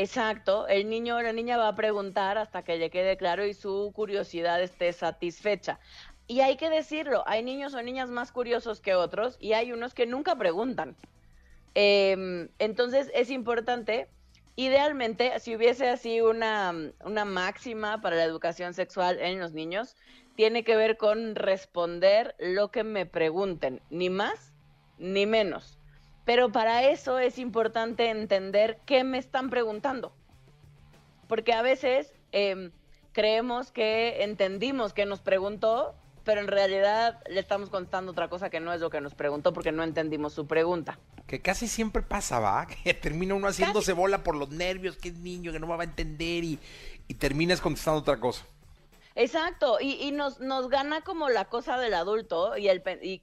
Exacto, 0.00 0.68
el 0.68 0.88
niño 0.88 1.16
o 1.16 1.22
la 1.22 1.32
niña 1.32 1.56
va 1.56 1.66
a 1.66 1.74
preguntar 1.74 2.38
hasta 2.38 2.62
que 2.62 2.76
le 2.76 2.88
quede 2.88 3.16
claro 3.16 3.44
y 3.44 3.52
su 3.52 3.90
curiosidad 3.96 4.62
esté 4.62 4.92
satisfecha. 4.92 5.80
Y 6.30 6.42
hay 6.42 6.56
que 6.56 6.68
decirlo, 6.68 7.24
hay 7.26 7.42
niños 7.42 7.72
o 7.72 7.82
niñas 7.82 8.10
más 8.10 8.32
curiosos 8.32 8.80
que 8.80 8.94
otros 8.94 9.38
y 9.40 9.54
hay 9.54 9.72
unos 9.72 9.94
que 9.94 10.04
nunca 10.04 10.36
preguntan. 10.36 10.94
Em, 11.74 12.50
entonces 12.58 13.10
es 13.14 13.30
importante, 13.30 14.08
idealmente, 14.54 15.40
si 15.40 15.56
hubiese 15.56 15.88
así 15.88 16.20
una, 16.20 16.74
una 17.02 17.24
máxima 17.24 18.02
para 18.02 18.16
la 18.16 18.24
educación 18.24 18.74
sexual 18.74 19.18
en 19.20 19.40
los 19.40 19.54
niños, 19.54 19.96
tiene 20.36 20.64
que 20.64 20.76
ver 20.76 20.98
con 20.98 21.34
responder 21.34 22.34
lo 22.38 22.70
que 22.70 22.84
me 22.84 23.06
pregunten, 23.06 23.80
ni 23.88 24.10
más 24.10 24.52
ni 24.98 25.24
menos. 25.24 25.78
Pero 26.26 26.52
para 26.52 26.84
eso 26.84 27.18
es 27.18 27.38
importante 27.38 28.10
entender 28.10 28.78
qué 28.84 29.02
me 29.02 29.16
están 29.16 29.48
preguntando. 29.48 30.12
Porque 31.26 31.54
a 31.54 31.62
veces 31.62 32.12
em, 32.32 32.70
creemos 33.12 33.72
que 33.72 34.22
entendimos 34.24 34.92
que 34.92 35.06
nos 35.06 35.20
preguntó 35.20 35.94
pero 36.24 36.40
en 36.40 36.48
realidad 36.48 37.20
le 37.28 37.40
estamos 37.40 37.70
contando 37.70 38.12
otra 38.12 38.28
cosa 38.28 38.50
que 38.50 38.60
no 38.60 38.72
es 38.72 38.80
lo 38.80 38.90
que 38.90 39.00
nos 39.00 39.14
preguntó 39.14 39.52
porque 39.52 39.72
no 39.72 39.82
entendimos 39.82 40.32
su 40.32 40.46
pregunta. 40.46 40.98
Que 41.26 41.40
casi 41.40 41.68
siempre 41.68 42.02
pasa, 42.02 42.40
¿va? 42.40 42.66
Que 42.84 42.94
termina 42.94 43.34
uno 43.34 43.48
haciéndose 43.48 43.92
bola 43.92 44.22
por 44.22 44.36
los 44.36 44.50
nervios, 44.50 44.96
que 44.96 45.08
es 45.08 45.18
niño, 45.18 45.52
que 45.52 45.60
no 45.60 45.68
va 45.68 45.80
a 45.80 45.84
entender 45.84 46.44
y, 46.44 46.58
y 47.06 47.14
terminas 47.14 47.60
contestando 47.60 48.00
otra 48.00 48.18
cosa. 48.18 48.44
Exacto, 49.14 49.78
y, 49.80 49.94
y 49.94 50.12
nos, 50.12 50.38
nos 50.38 50.68
gana 50.68 51.00
como 51.00 51.28
la 51.28 51.46
cosa 51.46 51.76
del 51.78 51.94
adulto 51.94 52.56
y, 52.56 52.68
el, 52.68 52.82
y 53.02 53.20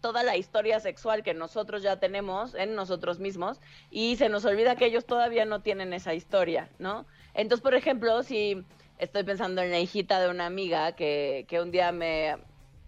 toda 0.00 0.22
la 0.22 0.36
historia 0.36 0.80
sexual 0.80 1.22
que 1.22 1.32
nosotros 1.32 1.82
ya 1.82 1.98
tenemos 1.98 2.54
en 2.54 2.74
nosotros 2.74 3.20
mismos 3.20 3.60
y 3.90 4.16
se 4.16 4.28
nos 4.28 4.44
olvida 4.44 4.76
que 4.76 4.86
ellos 4.86 5.06
todavía 5.06 5.44
no 5.44 5.60
tienen 5.60 5.92
esa 5.92 6.12
historia, 6.12 6.70
¿no? 6.78 7.06
Entonces, 7.32 7.62
por 7.62 7.74
ejemplo, 7.74 8.22
si 8.22 8.64
estoy 8.98 9.24
pensando 9.24 9.62
en 9.62 9.70
la 9.70 9.80
hijita 9.80 10.20
de 10.20 10.30
una 10.30 10.46
amiga 10.46 10.92
que, 10.92 11.46
que 11.48 11.60
un 11.60 11.70
día 11.70 11.92
me, 11.92 12.36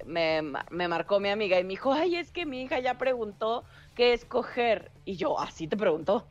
me, 0.05 0.43
me, 0.71 0.89
marcó 0.89 1.21
mi 1.21 1.29
amiga 1.29 1.59
y 1.59 1.65
me 1.65 1.71
dijo, 1.71 1.93
ay, 1.93 2.17
es 2.17 2.33
que 2.33 2.47
mi 2.47 2.63
hija 2.63 2.79
ya 2.81 2.99
preguntó 2.99 3.65
qué 3.95 4.13
escoger. 4.13 4.91
Y 5.05 5.17
yo, 5.17 5.39
así 5.39 5.67
te 5.67 5.77
preguntó. 5.77 6.27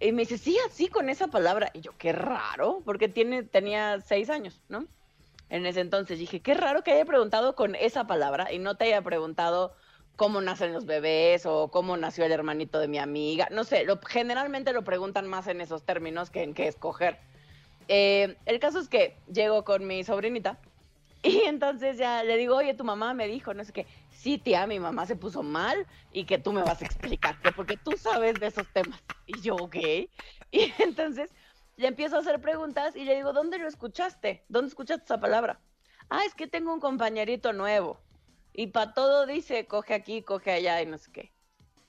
Y 0.00 0.12
me 0.12 0.22
dice, 0.22 0.38
sí, 0.38 0.56
así 0.66 0.88
con 0.88 1.08
esa 1.08 1.28
palabra. 1.28 1.70
Y 1.72 1.80
yo, 1.80 1.92
qué 1.98 2.12
raro, 2.12 2.82
porque 2.84 3.08
tiene, 3.08 3.42
tenía 3.42 4.00
seis 4.00 4.30
años, 4.30 4.60
¿no? 4.68 4.86
En 5.50 5.66
ese 5.66 5.80
entonces 5.80 6.18
dije, 6.18 6.40
qué 6.40 6.54
raro 6.54 6.82
que 6.82 6.92
haya 6.92 7.04
preguntado 7.04 7.54
con 7.54 7.74
esa 7.74 8.06
palabra 8.06 8.52
y 8.52 8.58
no 8.58 8.76
te 8.76 8.86
haya 8.86 9.02
preguntado 9.02 9.74
cómo 10.16 10.40
nacen 10.40 10.72
los 10.72 10.86
bebés 10.86 11.44
o 11.46 11.68
cómo 11.68 11.96
nació 11.96 12.24
el 12.24 12.32
hermanito 12.32 12.78
de 12.78 12.88
mi 12.88 12.98
amiga. 12.98 13.48
No 13.50 13.64
sé, 13.64 13.84
lo, 13.84 14.00
generalmente 14.00 14.72
lo 14.72 14.84
preguntan 14.84 15.28
más 15.28 15.46
en 15.48 15.60
esos 15.60 15.84
términos 15.84 16.30
que 16.30 16.42
en 16.42 16.54
qué 16.54 16.68
escoger. 16.68 17.18
Eh, 17.88 18.36
el 18.46 18.58
caso 18.60 18.78
es 18.78 18.88
que 18.88 19.16
llego 19.32 19.64
con 19.64 19.86
mi 19.86 20.04
sobrinita 20.04 20.58
y 21.24 21.40
entonces 21.46 21.96
ya 21.96 22.22
le 22.22 22.36
digo, 22.36 22.56
oye, 22.56 22.74
tu 22.74 22.84
mamá 22.84 23.14
me 23.14 23.26
dijo, 23.26 23.54
no 23.54 23.64
sé 23.64 23.72
qué, 23.72 23.86
sí, 24.10 24.38
tía, 24.38 24.66
mi 24.66 24.78
mamá 24.78 25.06
se 25.06 25.16
puso 25.16 25.42
mal 25.42 25.86
y 26.12 26.24
que 26.26 26.38
tú 26.38 26.52
me 26.52 26.62
vas 26.62 26.82
a 26.82 26.84
explicar, 26.84 27.40
que 27.40 27.50
porque 27.52 27.76
tú 27.78 27.92
sabes 27.96 28.38
de 28.38 28.48
esos 28.48 28.68
temas. 28.72 29.02
Y 29.26 29.40
yo, 29.40 29.56
ok. 29.56 29.76
Y 30.50 30.72
entonces 30.78 31.34
le 31.76 31.88
empiezo 31.88 32.16
a 32.16 32.20
hacer 32.20 32.40
preguntas 32.40 32.94
y 32.94 33.04
le 33.04 33.16
digo, 33.16 33.32
¿dónde 33.32 33.58
lo 33.58 33.66
escuchaste? 33.66 34.44
¿Dónde 34.48 34.68
escuchaste 34.68 35.04
esa 35.04 35.18
palabra? 35.18 35.60
Ah, 36.10 36.24
es 36.24 36.34
que 36.34 36.46
tengo 36.46 36.72
un 36.72 36.78
compañerito 36.78 37.52
nuevo. 37.52 38.00
Y 38.52 38.68
para 38.68 38.94
todo 38.94 39.26
dice, 39.26 39.66
coge 39.66 39.94
aquí, 39.94 40.22
coge 40.22 40.52
allá 40.52 40.80
y 40.80 40.86
no 40.86 40.98
sé 40.98 41.10
qué. 41.10 41.33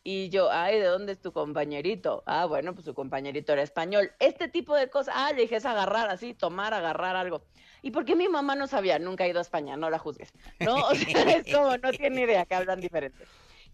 Y 0.07 0.29
yo, 0.29 0.51
ay, 0.51 0.77
¿de 0.77 0.85
dónde 0.85 1.13
es 1.13 1.19
tu 1.19 1.33
compañerito? 1.33 2.21
Ah, 2.27 2.45
bueno, 2.45 2.75
pues 2.75 2.85
su 2.85 2.93
compañerito 2.93 3.53
era 3.53 3.63
español. 3.63 4.11
Este 4.19 4.47
tipo 4.47 4.75
de 4.75 4.87
cosas, 4.87 5.15
ah, 5.17 5.31
le 5.33 5.41
dije, 5.41 5.55
agarrar 5.55 6.11
así, 6.11 6.35
tomar, 6.35 6.75
agarrar 6.75 7.15
algo. 7.15 7.41
¿Y 7.81 7.89
por 7.89 8.05
qué 8.05 8.15
mi 8.15 8.27
mamá 8.27 8.55
no 8.55 8.67
sabía? 8.67 8.99
Nunca 8.99 9.23
ha 9.23 9.27
ido 9.27 9.39
a 9.39 9.41
España, 9.41 9.77
no 9.77 9.89
la 9.89 9.97
juzgues. 9.97 10.31
¿No? 10.59 10.75
O 10.89 10.93
sea, 10.93 11.37
es 11.37 11.51
como, 11.51 11.75
no 11.77 11.89
tiene 11.89 12.21
idea 12.21 12.45
que 12.45 12.53
hablan 12.53 12.81
diferente. 12.81 13.25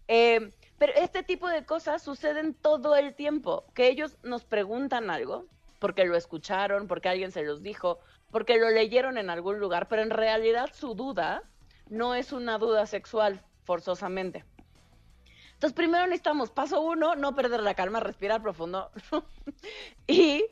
Eh, 0.08 0.50
pero 0.78 0.94
este 0.96 1.22
tipo 1.22 1.50
de 1.50 1.66
cosas 1.66 2.00
suceden 2.00 2.54
todo 2.54 2.96
el 2.96 3.14
tiempo, 3.14 3.66
que 3.74 3.88
ellos 3.88 4.16
nos 4.22 4.46
preguntan 4.46 5.10
algo, 5.10 5.44
porque 5.80 6.06
lo 6.06 6.16
escucharon, 6.16 6.88
porque 6.88 7.10
alguien 7.10 7.30
se 7.30 7.42
los 7.42 7.62
dijo, 7.62 7.98
porque 8.30 8.56
lo 8.56 8.70
leyeron 8.70 9.18
en 9.18 9.28
algún 9.28 9.58
lugar, 9.58 9.86
pero 9.86 10.00
en 10.00 10.08
realidad 10.08 10.70
su 10.72 10.94
duda 10.94 11.42
no 11.90 12.14
es 12.14 12.32
una 12.32 12.56
duda 12.56 12.86
sexual, 12.86 13.44
forzosamente. 13.64 14.46
Entonces, 15.62 15.76
primero 15.76 16.06
necesitamos, 16.06 16.50
paso 16.50 16.80
uno, 16.80 17.14
no 17.14 17.36
perder 17.36 17.62
la 17.62 17.74
calma, 17.74 18.00
respirar 18.00 18.42
profundo 18.42 18.90
y 20.08 20.44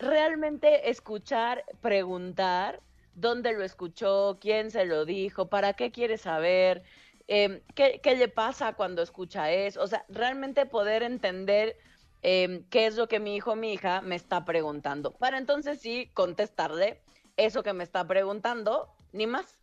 realmente 0.00 0.90
escuchar, 0.90 1.62
preguntar 1.80 2.80
dónde 3.14 3.52
lo 3.52 3.62
escuchó, 3.62 4.36
quién 4.40 4.72
se 4.72 4.84
lo 4.84 5.04
dijo, 5.04 5.46
para 5.48 5.74
qué 5.74 5.92
quiere 5.92 6.18
saber, 6.18 6.82
eh, 7.28 7.62
qué, 7.76 8.00
qué, 8.02 8.16
le 8.16 8.26
pasa 8.26 8.72
cuando 8.72 9.00
escucha 9.00 9.52
eso. 9.52 9.80
O 9.80 9.86
sea, 9.86 10.04
realmente 10.08 10.66
poder 10.66 11.04
entender 11.04 11.76
eh, 12.24 12.64
qué 12.68 12.86
es 12.86 12.96
lo 12.96 13.06
que 13.06 13.20
mi 13.20 13.36
hijo 13.36 13.52
o 13.52 13.54
mi 13.54 13.74
hija 13.74 14.00
me 14.00 14.16
está 14.16 14.44
preguntando. 14.44 15.12
Para 15.12 15.38
entonces 15.38 15.80
sí 15.80 16.10
contestarle 16.14 17.00
eso 17.36 17.62
que 17.62 17.74
me 17.74 17.84
está 17.84 18.04
preguntando, 18.08 18.88
ni 19.12 19.28
más, 19.28 19.56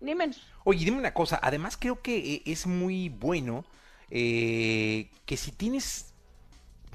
ni 0.00 0.16
menos. 0.16 0.42
Oye, 0.64 0.84
dime 0.84 0.98
una 0.98 1.14
cosa, 1.14 1.38
además 1.40 1.76
creo 1.76 2.02
que 2.02 2.16
eh, 2.16 2.42
es 2.44 2.66
muy 2.66 3.08
bueno 3.08 3.64
eh, 4.10 5.10
que 5.24 5.36
si 5.36 5.52
tienes, 5.52 6.14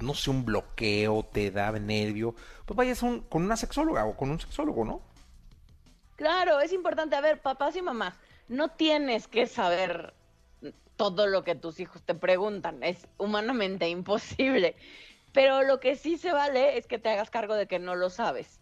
no 0.00 0.14
sé, 0.14 0.30
un 0.30 0.44
bloqueo, 0.44 1.24
te 1.24 1.50
da 1.50 1.72
nervio, 1.72 2.34
pues 2.66 2.76
vayas 2.76 3.00
con 3.00 3.42
una 3.42 3.56
sexóloga 3.56 4.04
o 4.04 4.16
con 4.16 4.30
un 4.30 4.40
sexólogo, 4.40 4.84
¿no? 4.84 5.02
Claro, 6.16 6.60
es 6.60 6.72
importante. 6.72 7.16
A 7.16 7.20
ver, 7.20 7.40
papás 7.40 7.76
y 7.76 7.82
mamás, 7.82 8.14
no 8.48 8.68
tienes 8.68 9.28
que 9.28 9.46
saber 9.46 10.14
todo 10.96 11.26
lo 11.26 11.42
que 11.42 11.54
tus 11.54 11.80
hijos 11.80 12.02
te 12.02 12.14
preguntan, 12.14 12.82
es 12.82 13.08
humanamente 13.18 13.88
imposible. 13.88 14.76
Pero 15.32 15.62
lo 15.62 15.80
que 15.80 15.96
sí 15.96 16.18
se 16.18 16.32
vale 16.32 16.76
es 16.76 16.86
que 16.86 16.98
te 16.98 17.08
hagas 17.08 17.30
cargo 17.30 17.54
de 17.54 17.66
que 17.66 17.78
no 17.78 17.96
lo 17.96 18.10
sabes. 18.10 18.60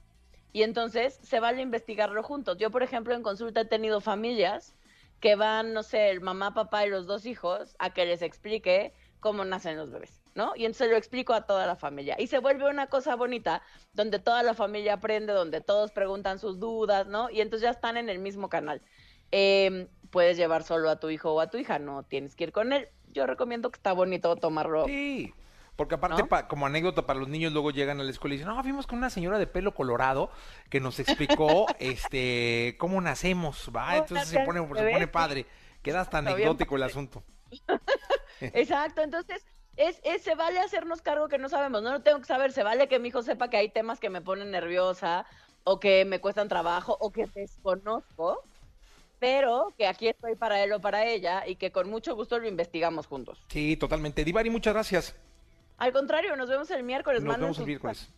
Y 0.53 0.63
entonces 0.63 1.19
se 1.23 1.41
vale 1.41 1.63
investigarlo 1.63 2.23
juntos. 2.23 2.57
Yo, 2.59 2.71
por 2.71 2.83
ejemplo, 2.83 3.15
en 3.15 3.23
consulta 3.23 3.61
he 3.61 3.65
tenido 3.65 4.01
familias 4.01 4.75
que 5.21 5.37
van, 5.37 5.73
no 5.73 5.83
sé, 5.83 6.11
el 6.11 6.21
mamá, 6.21 6.55
papá 6.55 6.87
y 6.87 6.91
los 6.91 7.07
dos 7.07 7.27
hijos 7.27 7.77
a 7.79 7.91
que 7.93 8.07
les 8.07 8.23
explique 8.23 8.95
cómo 9.21 9.45
nacen 9.45 9.77
los 9.77 9.91
bebés, 9.91 10.23
¿no? 10.35 10.53
Y 10.57 10.65
entonces 10.65 10.91
lo 10.91 10.97
explico 10.97 11.35
a 11.35 11.47
toda 11.47 11.67
la 11.67 11.77
familia. 11.77 12.17
Y 12.19 12.27
se 12.27 12.39
vuelve 12.39 12.69
una 12.69 12.87
cosa 12.87 13.17
bonita 13.17 13.63
donde 13.93 14.19
toda 14.19 14.43
la 14.43 14.55
familia 14.55 14.95
aprende, 14.95 15.33
donde 15.33 15.61
todos 15.61 15.93
preguntan 15.93 16.39
sus 16.39 16.59
dudas, 16.59 17.07
¿no? 17.07 17.29
Y 17.31 17.43
entonces 17.43 17.65
ya 17.65 17.71
están 17.71 17.99
en 17.99 18.09
el 18.09 18.19
mismo 18.19 18.49
canal. 18.49 18.83
Eh, 19.31 19.89
puedes 20.11 20.37
llevar 20.37 20.63
solo 20.65 20.91
a 20.91 20.99
tu 20.99 21.11
hijo 21.11 21.33
o 21.33 21.41
a 21.41 21.51
tu 21.51 21.59
hija, 21.59 21.79
no 21.79 22.03
tienes 22.03 22.35
que 22.35 22.45
ir 22.45 22.53
con 22.53 22.73
él. 22.73 22.89
Yo 23.09 23.27
recomiendo 23.27 23.71
que 23.71 23.77
está 23.77 23.93
bonito 23.93 24.35
tomarlo. 24.37 24.87
Sí. 24.87 25.35
Porque 25.81 25.95
aparte, 25.95 26.21
¿no? 26.21 26.29
pa, 26.29 26.47
como 26.47 26.67
anécdota 26.67 27.07
para 27.07 27.19
los 27.19 27.29
niños, 27.31 27.55
luego 27.55 27.71
llegan 27.71 27.99
a 28.03 28.05
la 28.05 28.11
escuela 28.11 28.35
y 28.35 28.37
dicen, 28.37 28.55
no, 28.55 28.63
fuimos 28.63 28.87
con 28.87 28.99
una 28.99 29.09
señora 29.09 29.39
de 29.39 29.47
pelo 29.47 29.73
colorado 29.73 30.31
que 30.69 30.79
nos 30.79 31.01
explicó 31.01 31.65
este 31.79 32.77
cómo 32.79 33.01
nacemos, 33.01 33.71
¿va? 33.75 33.97
Entonces 33.97 34.29
se 34.29 34.41
pone, 34.41 34.61
se 34.61 34.91
pone 34.91 35.07
padre. 35.07 35.47
Queda 35.83 36.03
hasta 36.03 36.19
anecdótico 36.19 36.77
el 36.77 36.83
asunto. 36.83 37.25
Exacto, 38.43 39.01
entonces 39.01 39.47
es, 39.77 40.03
es, 40.05 40.21
se 40.21 40.35
vale 40.35 40.61
hacernos 40.61 41.01
cargo 41.01 41.29
que 41.29 41.39
no 41.39 41.49
sabemos, 41.49 41.83
no 41.83 41.93
lo 41.93 42.03
tengo 42.03 42.19
que 42.19 42.27
saber, 42.27 42.53
se 42.53 42.63
vale 42.63 42.87
que 42.87 42.99
mi 42.99 43.09
hijo 43.09 43.23
sepa 43.23 43.49
que 43.49 43.57
hay 43.57 43.71
temas 43.71 44.01
que 44.01 44.11
me 44.11 44.21
ponen 44.21 44.51
nerviosa 44.51 45.25
o 45.65 45.81
que 45.81 46.05
me 46.05 46.21
cuestan 46.21 46.49
trabajo 46.49 46.95
o 47.01 47.11
que 47.11 47.25
desconozco, 47.25 48.45
pero 49.19 49.73
que 49.79 49.87
aquí 49.87 50.09
estoy 50.09 50.37
para 50.37 50.63
él 50.63 50.75
o 50.75 50.81
para 50.83 51.07
ella 51.07 51.47
y 51.47 51.57
que 51.57 51.73
con 51.73 51.89
mucho 51.89 52.15
gusto 52.15 52.39
lo 52.39 52.47
investigamos 52.47 53.07
juntos. 53.07 53.43
Sí, 53.49 53.79
totalmente. 53.79 54.27
Divari, 54.27 54.51
muchas 54.51 54.75
gracias. 54.75 55.17
Al 55.81 55.93
contrario, 55.93 56.37
nos 56.37 56.49
vemos 56.49 56.71
el 56.71 56.83
miércoles. 56.85 57.23
Nos 57.23 57.29
Manden 57.29 57.43
vemos 57.43 57.57
el 57.57 57.63
sus 57.63 57.67
miércoles. 57.67 58.09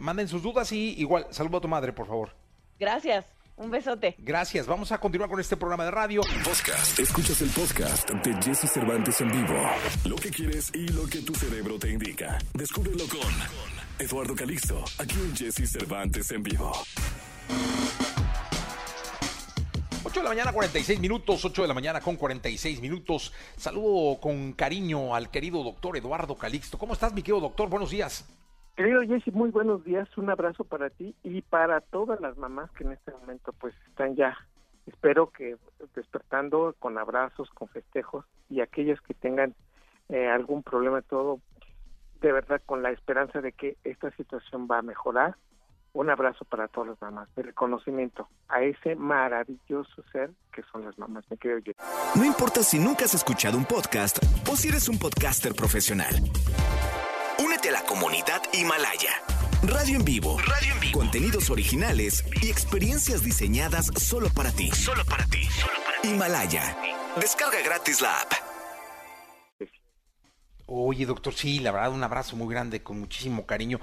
Manden 0.00 0.26
sus 0.26 0.42
dudas 0.42 0.72
y 0.72 0.98
igual, 0.98 1.26
saludo 1.30 1.58
a 1.58 1.60
tu 1.60 1.68
madre, 1.68 1.92
por 1.92 2.06
favor. 2.06 2.34
Gracias. 2.78 3.26
Un 3.56 3.70
besote. 3.70 4.16
Gracias. 4.18 4.66
Vamos 4.66 4.90
a 4.90 4.96
continuar 4.96 5.28
con 5.28 5.38
este 5.38 5.54
programa 5.54 5.84
de 5.84 5.90
radio. 5.90 6.22
Podcast. 6.42 6.98
Escuchas 6.98 7.42
el 7.42 7.50
podcast 7.50 8.08
de 8.08 8.42
Jesse 8.42 8.70
Cervantes 8.72 9.20
en 9.20 9.30
vivo. 9.30 9.70
Lo 10.06 10.16
que 10.16 10.30
quieres 10.30 10.74
y 10.74 10.88
lo 10.88 11.06
que 11.06 11.18
tu 11.18 11.34
cerebro 11.34 11.78
te 11.78 11.90
indica. 11.90 12.38
Descúbrelo 12.54 13.04
con 13.06 13.30
Eduardo 13.98 14.34
Calixto, 14.34 14.82
aquí 14.98 15.16
en 15.16 15.36
Jesse 15.36 15.70
Cervantes 15.70 16.30
en 16.30 16.42
vivo. 16.42 16.72
8 20.10 20.18
de 20.18 20.24
la 20.24 20.30
mañana, 20.30 20.52
46 20.52 21.00
minutos, 21.00 21.44
8 21.44 21.62
de 21.62 21.68
la 21.68 21.74
mañana 21.74 22.00
con 22.00 22.16
46 22.16 22.80
minutos. 22.80 23.32
Saludo 23.56 24.20
con 24.20 24.54
cariño 24.54 25.14
al 25.14 25.30
querido 25.30 25.62
doctor 25.62 25.96
Eduardo 25.96 26.34
Calixto. 26.34 26.78
¿Cómo 26.78 26.94
estás, 26.94 27.14
mi 27.14 27.22
querido 27.22 27.38
doctor? 27.38 27.68
Buenos 27.68 27.90
días. 27.90 28.28
Querido 28.76 29.02
Jesse, 29.02 29.32
muy 29.32 29.50
buenos 29.50 29.84
días. 29.84 30.08
Un 30.18 30.28
abrazo 30.28 30.64
para 30.64 30.90
ti 30.90 31.14
y 31.22 31.42
para 31.42 31.80
todas 31.80 32.20
las 32.20 32.36
mamás 32.36 32.72
que 32.72 32.82
en 32.82 32.90
este 32.90 33.12
momento 33.12 33.52
pues 33.52 33.72
están 33.86 34.16
ya, 34.16 34.36
espero 34.88 35.30
que 35.30 35.56
despertando 35.94 36.74
con 36.80 36.98
abrazos, 36.98 37.48
con 37.50 37.68
festejos 37.68 38.24
y 38.48 38.62
aquellas 38.62 39.00
que 39.02 39.14
tengan 39.14 39.54
eh, 40.08 40.26
algún 40.26 40.64
problema, 40.64 41.02
todo 41.02 41.38
de 42.20 42.32
verdad 42.32 42.60
con 42.66 42.82
la 42.82 42.90
esperanza 42.90 43.40
de 43.40 43.52
que 43.52 43.76
esta 43.84 44.10
situación 44.16 44.66
va 44.68 44.78
a 44.78 44.82
mejorar 44.82 45.36
un 45.92 46.10
abrazo 46.10 46.44
para 46.44 46.68
todas 46.68 46.90
las 46.90 47.00
mamás, 47.02 47.28
de 47.34 47.42
reconocimiento 47.42 48.28
a 48.48 48.62
ese 48.62 48.94
maravilloso 48.94 50.02
ser 50.12 50.30
que 50.52 50.62
son 50.70 50.84
las 50.84 50.98
mamás. 50.98 51.24
Me 51.30 51.36
creo 51.36 51.58
yo. 51.58 51.72
No 52.14 52.24
importa 52.24 52.62
si 52.62 52.78
nunca 52.78 53.04
has 53.04 53.14
escuchado 53.14 53.56
un 53.58 53.64
podcast 53.64 54.18
o 54.50 54.56
si 54.56 54.68
eres 54.68 54.88
un 54.88 54.98
podcaster 54.98 55.54
profesional. 55.54 56.14
Únete 57.42 57.70
a 57.70 57.72
la 57.72 57.82
comunidad 57.82 58.42
Himalaya. 58.52 59.12
Radio 59.62 59.96
en 59.96 60.04
vivo. 60.04 60.38
Radio 60.38 60.72
en 60.74 60.80
vivo. 60.80 60.98
Contenidos 60.98 61.50
originales 61.50 62.24
y 62.42 62.50
experiencias 62.50 63.22
diseñadas 63.22 63.86
solo 63.96 64.28
para 64.34 64.50
ti. 64.52 64.70
Solo 64.70 65.04
para 65.04 65.24
ti. 65.26 65.44
Solo 65.44 65.74
para 65.84 66.00
ti. 66.00 66.08
Himalaya. 66.08 66.76
Descarga 67.20 67.60
gratis 67.62 68.00
la 68.00 68.20
app. 68.20 68.32
Oye, 70.72 71.04
doctor, 71.04 71.34
sí, 71.34 71.58
la 71.58 71.72
verdad, 71.72 71.92
un 71.92 72.04
abrazo 72.04 72.36
muy 72.36 72.48
grande, 72.54 72.80
con 72.80 73.00
muchísimo 73.00 73.44
cariño. 73.44 73.80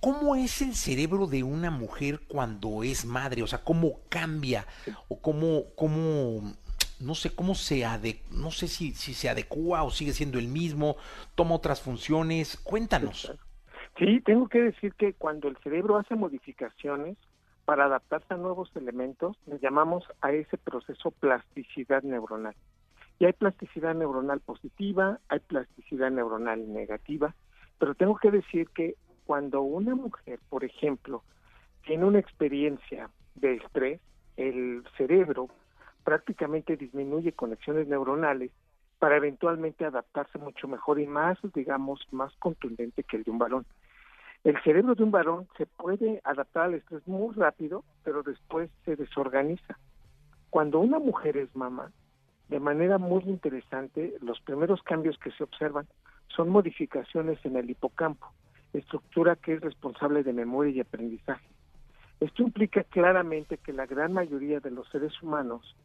¿Cómo 0.00 0.36
es 0.36 0.62
el 0.62 0.74
cerebro 0.74 1.26
de 1.26 1.42
una 1.42 1.70
mujer 1.70 2.20
cuando 2.28 2.82
es 2.82 3.04
madre? 3.04 3.42
O 3.42 3.46
sea, 3.46 3.62
¿cómo 3.62 4.00
cambia? 4.08 4.66
¿O 5.08 5.20
cómo, 5.20 5.64
cómo 5.74 6.54
no 7.00 7.14
sé 7.14 7.34
cómo 7.34 7.54
se 7.54 7.84
ade 7.84 8.22
no 8.30 8.50
sé 8.50 8.68
si, 8.68 8.92
si 8.92 9.12
se 9.12 9.28
adecua 9.28 9.82
o 9.82 9.90
sigue 9.90 10.12
siendo 10.12 10.38
el 10.38 10.48
mismo, 10.48 10.96
toma 11.34 11.54
otras 11.54 11.82
funciones? 11.82 12.56
Cuéntanos. 12.56 13.32
Sí, 13.98 14.20
tengo 14.20 14.48
que 14.48 14.60
decir 14.62 14.94
que 14.94 15.14
cuando 15.14 15.48
el 15.48 15.56
cerebro 15.58 15.96
hace 15.96 16.14
modificaciones 16.14 17.16
para 17.64 17.86
adaptarse 17.86 18.32
a 18.32 18.36
nuevos 18.36 18.70
elementos, 18.76 19.36
le 19.46 19.58
llamamos 19.58 20.04
a 20.20 20.32
ese 20.32 20.56
proceso 20.58 21.10
plasticidad 21.10 22.02
neuronal. 22.02 22.54
Y 23.18 23.24
hay 23.24 23.32
plasticidad 23.32 23.94
neuronal 23.94 24.40
positiva, 24.40 25.18
hay 25.28 25.40
plasticidad 25.40 26.10
neuronal 26.10 26.72
negativa, 26.72 27.34
pero 27.78 27.94
tengo 27.94 28.16
que 28.16 28.30
decir 28.30 28.68
que 28.68 28.96
cuando 29.26 29.62
una 29.62 29.94
mujer, 29.94 30.38
por 30.48 30.64
ejemplo, 30.64 31.22
tiene 31.84 32.04
una 32.04 32.20
experiencia 32.20 33.10
de 33.34 33.54
estrés, 33.54 34.00
el 34.36 34.84
cerebro 34.96 35.48
prácticamente 36.04 36.76
disminuye 36.76 37.32
conexiones 37.32 37.88
neuronales 37.88 38.52
para 38.98 39.16
eventualmente 39.16 39.84
adaptarse 39.84 40.38
mucho 40.38 40.68
mejor 40.68 41.00
y 41.00 41.06
más, 41.06 41.36
digamos, 41.54 42.00
más 42.12 42.34
contundente 42.36 43.02
que 43.02 43.16
el 43.16 43.24
de 43.24 43.30
un 43.32 43.38
balón. 43.38 43.66
El 44.44 44.62
cerebro 44.62 44.94
de 44.94 45.02
un 45.02 45.10
varón 45.10 45.48
se 45.58 45.66
puede 45.66 46.20
adaptar 46.22 46.66
al 46.66 46.74
estrés 46.74 47.06
muy 47.08 47.34
rápido, 47.34 47.84
pero 48.04 48.22
después 48.22 48.70
se 48.84 48.94
desorganiza. 48.94 49.76
Cuando 50.50 50.78
una 50.78 51.00
mujer 51.00 51.36
es 51.36 51.54
mamá, 51.56 51.90
de 52.48 52.60
manera 52.60 52.98
muy 52.98 53.24
interesante, 53.24 54.14
los 54.20 54.40
primeros 54.40 54.82
cambios 54.84 55.18
que 55.18 55.32
se 55.32 55.42
observan 55.42 55.88
son 56.28 56.48
modificaciones 56.48 57.44
en 57.44 57.56
el 57.56 57.68
hipocampo, 57.68 58.32
estructura 58.78 59.36
que 59.36 59.54
es 59.54 59.60
responsable 59.60 60.22
de 60.22 60.32
memoria 60.32 60.72
y 60.72 60.80
aprendizaje. 60.80 61.46
Esto 62.20 62.42
implica 62.42 62.84
claramente 62.84 63.58
que 63.58 63.72
la 63.72 63.86
gran 63.86 64.12
mayoría 64.12 64.60
de 64.60 64.70
los 64.70 64.88
seres 64.88 65.12
humanos, 65.22 65.76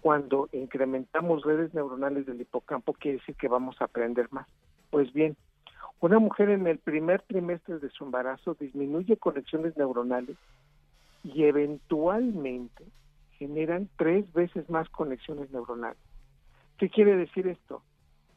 cuando 0.00 0.48
incrementamos 0.52 1.42
redes 1.42 1.74
neuronales 1.74 2.26
del 2.26 2.40
hipocampo, 2.40 2.92
quiere 2.92 3.18
decir 3.18 3.34
que 3.34 3.48
vamos 3.48 3.80
a 3.80 3.84
aprender 3.84 4.28
más. 4.30 4.46
Pues 4.90 5.12
bien, 5.12 5.36
una 6.00 6.18
mujer 6.18 6.48
en 6.50 6.66
el 6.66 6.78
primer 6.78 7.22
trimestre 7.22 7.78
de 7.78 7.90
su 7.90 8.04
embarazo 8.04 8.56
disminuye 8.58 9.16
conexiones 9.16 9.76
neuronales 9.76 10.36
y 11.24 11.44
eventualmente 11.44 12.84
generan 13.32 13.88
tres 13.96 14.32
veces 14.32 14.70
más 14.70 14.88
conexiones 14.88 15.50
neuronales. 15.50 16.00
¿Qué 16.78 16.88
quiere 16.88 17.16
decir 17.16 17.46
esto? 17.48 17.82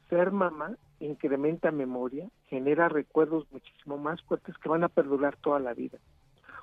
Ser 0.10 0.32
mamá 0.32 0.76
incrementa 1.00 1.72
memoria, 1.72 2.28
genera 2.54 2.88
recuerdos 2.88 3.52
muchísimo 3.52 3.98
más 3.98 4.22
fuertes 4.22 4.56
que 4.60 4.70
van 4.70 4.84
a 4.84 4.88
perdurar 4.88 5.38
toda 5.38 5.60
la 5.60 5.74
vida. 5.74 5.98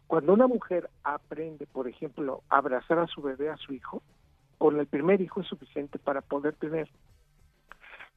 Cuando 0.07 0.33
una 0.33 0.47
mujer 0.47 0.89
aprende, 1.03 1.67
por 1.67 1.89
ejemplo, 1.89 2.45
a 2.49 2.59
abrazar 2.59 3.01
a 3.01 3.09
su 3.09 3.21
bebé, 3.21 3.51
a 3.51 3.57
su 3.57 3.73
hijo, 3.73 4.01
con 4.57 4.79
el 4.79 4.87
primer 4.87 5.21
hijo 5.21 5.41
es 5.41 5.49
suficiente 5.49 5.99
para 5.99 6.21
poder 6.21 6.55
tener 6.55 6.89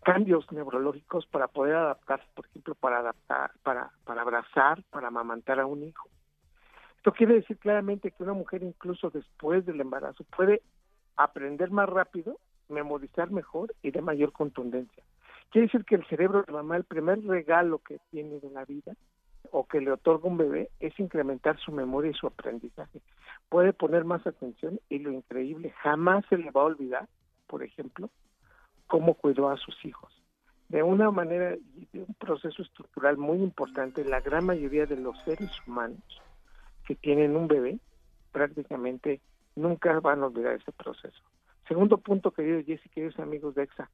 cambios 0.03 0.45
neurológicos 0.51 1.25
para 1.25 1.47
poder 1.47 1.75
adaptarse, 1.75 2.27
por 2.35 2.45
ejemplo, 2.45 2.75
para 2.75 2.99
adaptar, 2.99 3.53
para, 3.63 3.89
para 4.03 4.21
abrazar, 4.21 4.83
para 4.91 5.07
amamantar 5.07 5.59
a 5.59 5.65
un 5.65 5.81
hijo. 5.81 6.07
Esto 6.97 7.11
quiere 7.11 7.33
decir 7.33 7.57
claramente 7.57 8.11
que 8.11 8.21
una 8.21 8.33
mujer 8.33 8.61
incluso 8.61 9.09
después 9.09 9.65
del 9.65 9.81
embarazo 9.81 10.23
puede 10.25 10.61
aprender 11.15 11.71
más 11.71 11.89
rápido, 11.89 12.37
memorizar 12.69 13.31
mejor 13.31 13.73
y 13.81 13.89
de 13.89 14.01
mayor 14.03 14.31
contundencia. 14.31 15.03
Quiere 15.51 15.67
decir 15.67 15.85
que 15.85 15.95
el 15.95 16.05
cerebro 16.07 16.43
de 16.43 16.51
mamá, 16.51 16.77
el 16.77 16.83
primer 16.83 17.23
regalo 17.23 17.79
que 17.79 17.99
tiene 18.09 18.39
de 18.39 18.49
la 18.49 18.65
vida 18.65 18.93
o 19.51 19.65
que 19.65 19.81
le 19.81 19.91
otorga 19.91 20.27
un 20.27 20.37
bebé 20.37 20.69
es 20.79 20.99
incrementar 20.99 21.59
su 21.59 21.71
memoria 21.71 22.11
y 22.11 22.15
su 22.15 22.27
aprendizaje. 22.27 23.01
Puede 23.49 23.73
poner 23.73 24.03
más 24.03 24.25
atención 24.25 24.79
y 24.89 24.99
lo 24.99 25.11
increíble, 25.11 25.71
jamás 25.81 26.25
se 26.29 26.37
le 26.37 26.49
va 26.51 26.61
a 26.61 26.65
olvidar, 26.65 27.07
por 27.47 27.63
ejemplo, 27.63 28.09
cómo 28.87 29.13
cuidó 29.13 29.49
a 29.49 29.57
sus 29.57 29.85
hijos. 29.85 30.11
De 30.69 30.81
una 30.81 31.11
manera 31.11 31.51
de 31.51 31.99
un 31.99 32.15
proceso 32.15 32.63
estructural 32.63 33.17
muy 33.17 33.37
importante, 33.43 34.03
la 34.03 34.21
gran 34.21 34.45
mayoría 34.45 34.87
de 34.87 34.97
los 34.97 35.19
seres 35.23 35.51
humanos 35.67 36.01
que 36.85 36.95
tienen 36.95 37.35
un 37.35 37.47
bebé 37.47 37.79
prácticamente 38.31 39.21
nunca 39.55 39.99
van 39.99 40.23
a 40.23 40.27
olvidar 40.27 40.53
ese 40.53 40.71
proceso. 40.71 41.21
Segundo 41.67 41.97
punto, 41.97 42.31
querido 42.31 42.61
Jesse, 42.63 42.89
queridos 42.93 43.19
amigos 43.19 43.55
de 43.55 43.63
EXA, 43.63 43.89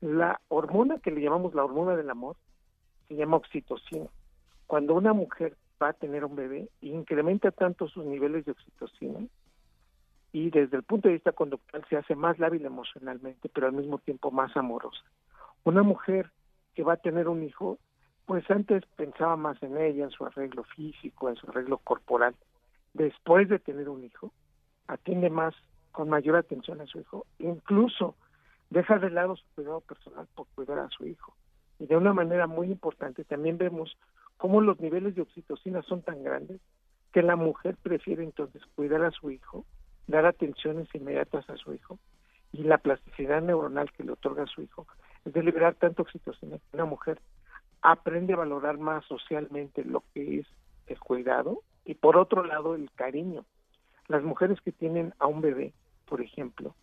la 0.00 0.40
hormona 0.48 0.98
que 0.98 1.10
le 1.10 1.20
llamamos 1.20 1.54
la 1.54 1.64
hormona 1.64 1.96
del 1.96 2.10
amor 2.10 2.36
se 3.08 3.16
llama 3.16 3.36
oxitocina. 3.36 4.06
Cuando 4.66 4.94
una 4.94 5.12
mujer 5.12 5.56
va 5.82 5.88
a 5.88 5.92
tener 5.94 6.24
un 6.24 6.36
bebé, 6.36 6.68
incrementa 6.80 7.50
tanto 7.50 7.88
sus 7.88 8.04
niveles 8.04 8.44
de 8.44 8.52
oxitocina 8.52 9.20
y 10.32 10.50
desde 10.50 10.76
el 10.76 10.84
punto 10.84 11.08
de 11.08 11.14
vista 11.14 11.32
conductual 11.32 11.84
se 11.88 11.96
hace 11.96 12.14
más 12.14 12.38
lábil 12.38 12.64
emocionalmente, 12.64 13.48
pero 13.48 13.66
al 13.66 13.72
mismo 13.72 13.98
tiempo 13.98 14.30
más 14.30 14.56
amorosa. 14.56 15.02
Una 15.64 15.82
mujer 15.82 16.30
que 16.74 16.84
va 16.84 16.94
a 16.94 16.98
tener 16.98 17.28
un 17.28 17.42
hijo, 17.42 17.78
pues 18.26 18.48
antes 18.50 18.84
pensaba 18.96 19.36
más 19.36 19.60
en 19.62 19.76
ella, 19.76 20.04
en 20.04 20.10
su 20.10 20.24
arreglo 20.24 20.62
físico, 20.64 21.28
en 21.28 21.36
su 21.36 21.48
arreglo 21.50 21.78
corporal. 21.78 22.34
Después 22.94 23.48
de 23.48 23.58
tener 23.58 23.88
un 23.88 24.04
hijo, 24.04 24.32
atiende 24.86 25.30
más, 25.30 25.54
con 25.92 26.08
mayor 26.08 26.36
atención 26.36 26.80
a 26.80 26.86
su 26.86 27.00
hijo, 27.00 27.26
incluso 27.40 28.14
deja 28.70 28.98
de 28.98 29.10
lado 29.10 29.36
su 29.36 29.44
cuidado 29.54 29.80
personal 29.80 30.26
por 30.34 30.46
cuidar 30.54 30.78
a 30.78 30.88
su 30.88 31.06
hijo. 31.06 31.34
Y 31.78 31.86
de 31.86 31.96
una 31.96 32.12
manera 32.12 32.46
muy 32.46 32.68
importante 32.68 33.24
también 33.24 33.58
vemos 33.58 33.96
cómo 34.36 34.60
los 34.60 34.80
niveles 34.80 35.14
de 35.14 35.22
oxitocina 35.22 35.82
son 35.82 36.02
tan 36.02 36.22
grandes 36.22 36.60
que 37.12 37.22
la 37.22 37.36
mujer 37.36 37.76
prefiere 37.82 38.22
entonces 38.22 38.62
cuidar 38.74 39.04
a 39.04 39.10
su 39.10 39.30
hijo 39.30 39.64
dar 40.10 40.26
atenciones 40.26 40.88
inmediatas 40.94 41.48
a 41.48 41.56
su 41.56 41.72
hijo 41.72 41.98
y 42.52 42.64
la 42.64 42.78
plasticidad 42.78 43.40
neuronal 43.42 43.90
que 43.92 44.02
le 44.02 44.12
otorga 44.12 44.42
a 44.42 44.48
su 44.48 44.62
hijo 44.62 44.86
es 45.24 45.32
de 45.32 45.42
liberar 45.42 45.74
tanto 45.74 46.02
oxitocina 46.02 46.58
que 46.58 46.76
una 46.76 46.84
mujer 46.84 47.20
aprende 47.80 48.34
a 48.34 48.38
valorar 48.38 48.78
más 48.78 49.04
socialmente 49.06 49.84
lo 49.84 50.02
que 50.12 50.40
es 50.40 50.46
el 50.86 50.98
cuidado 50.98 51.62
y 51.84 51.94
por 51.94 52.16
otro 52.16 52.44
lado 52.44 52.74
el 52.74 52.90
cariño. 52.92 53.44
Las 54.08 54.22
mujeres 54.22 54.60
que 54.60 54.72
tienen 54.72 55.14
a 55.18 55.26
un 55.26 55.40
bebé, 55.40 55.72
por 56.06 56.20
ejemplo, 56.20 56.74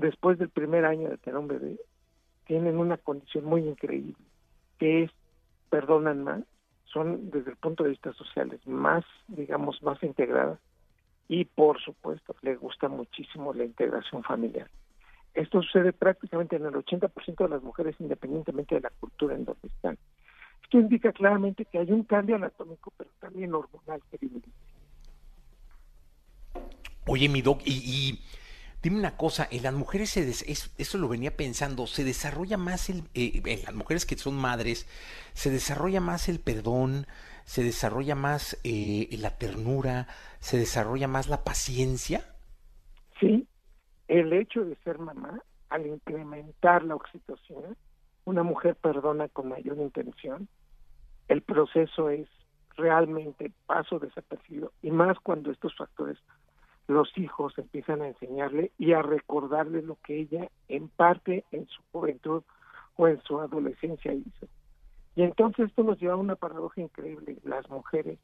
después 0.00 0.38
del 0.38 0.48
primer 0.48 0.84
año 0.84 1.08
de 1.08 1.18
tener 1.18 1.38
un 1.38 1.48
bebé, 1.48 1.76
tienen 2.46 2.78
una 2.78 2.96
condición 2.96 3.44
muy 3.44 3.62
increíble, 3.62 4.16
que 4.78 5.04
es 5.04 5.10
perdonan 5.68 6.24
más, 6.24 6.42
son 6.84 7.30
desde 7.30 7.52
el 7.52 7.56
punto 7.56 7.84
de 7.84 7.90
vista 7.90 8.12
social 8.14 8.58
más, 8.66 9.04
digamos, 9.28 9.82
más 9.82 10.02
integradas 10.02 10.58
y 11.28 11.44
por 11.44 11.80
supuesto 11.80 12.34
le 12.42 12.56
gusta 12.56 12.88
muchísimo 12.88 13.54
la 13.54 13.64
integración 13.64 14.24
familiar. 14.24 14.68
Esto 15.32 15.62
sucede 15.62 15.92
prácticamente 15.92 16.56
en 16.56 16.66
el 16.66 16.72
80% 16.72 17.44
de 17.44 17.48
las 17.48 17.62
mujeres 17.62 17.94
independientemente 18.00 18.74
de 18.74 18.80
la 18.80 18.90
cultura 18.98 19.36
en 19.36 19.44
donde 19.44 19.68
están. 19.68 19.96
Esto 20.64 20.78
indica 20.78 21.12
claramente 21.12 21.64
que 21.66 21.78
hay 21.78 21.92
un 21.92 22.02
cambio 22.02 22.34
anatómico 22.34 22.92
pero 22.96 23.10
también 23.20 23.54
hormonal, 23.54 24.02
querido. 24.10 24.40
Oye, 27.06 27.28
mi 27.28 27.42
doc, 27.42 27.60
y, 27.64 28.20
dime 28.82 28.98
una 28.98 29.16
cosa, 29.16 29.46
en 29.50 29.62
las 29.62 29.74
mujeres, 29.74 30.10
se 30.10 30.28
eso 30.28 30.98
lo 30.98 31.08
venía 31.08 31.36
pensando, 31.36 31.86
se 31.86 32.04
desarrolla 32.04 32.56
más 32.56 32.88
el, 32.90 33.04
eh, 33.14 33.42
en 33.44 33.62
las 33.64 33.74
mujeres 33.74 34.06
que 34.06 34.16
son 34.16 34.36
madres, 34.36 34.86
se 35.34 35.50
desarrolla 35.50 36.00
más 36.00 36.28
el 36.28 36.40
perdón, 36.40 37.06
se 37.44 37.62
desarrolla 37.62 38.14
más 38.14 38.58
eh, 38.64 39.08
la 39.18 39.36
ternura, 39.36 40.06
se 40.38 40.56
desarrolla 40.56 41.08
más 41.08 41.28
la 41.28 41.44
paciencia? 41.44 42.24
Sí, 43.18 43.46
el 44.08 44.32
hecho 44.32 44.64
de 44.64 44.76
ser 44.76 44.98
mamá, 44.98 45.42
al 45.68 45.86
incrementar 45.86 46.84
la 46.84 46.94
oxitocina, 46.94 47.76
una 48.24 48.42
mujer 48.42 48.76
perdona 48.76 49.28
con 49.28 49.48
mayor 49.48 49.78
intención, 49.78 50.48
el 51.28 51.42
proceso 51.42 52.10
es 52.10 52.28
realmente 52.76 53.52
paso 53.66 53.98
desapercibido 53.98 54.72
y 54.82 54.90
más 54.90 55.18
cuando 55.20 55.50
estos 55.50 55.76
factores 55.76 56.18
los 56.90 57.16
hijos 57.16 57.56
empiezan 57.56 58.02
a 58.02 58.08
enseñarle 58.08 58.72
y 58.76 58.92
a 58.92 59.02
recordarle 59.02 59.80
lo 59.80 59.96
que 60.02 60.18
ella 60.18 60.50
en 60.68 60.88
parte 60.88 61.44
en 61.52 61.66
su 61.68 61.80
juventud 61.92 62.42
o 62.96 63.06
en 63.06 63.22
su 63.22 63.40
adolescencia 63.40 64.12
hizo. 64.12 64.48
Y 65.14 65.22
entonces 65.22 65.68
esto 65.68 65.84
nos 65.84 66.00
lleva 66.00 66.14
a 66.14 66.16
una 66.16 66.34
paradoja 66.34 66.80
increíble. 66.80 67.38
Las 67.44 67.68
mujeres 67.70 68.18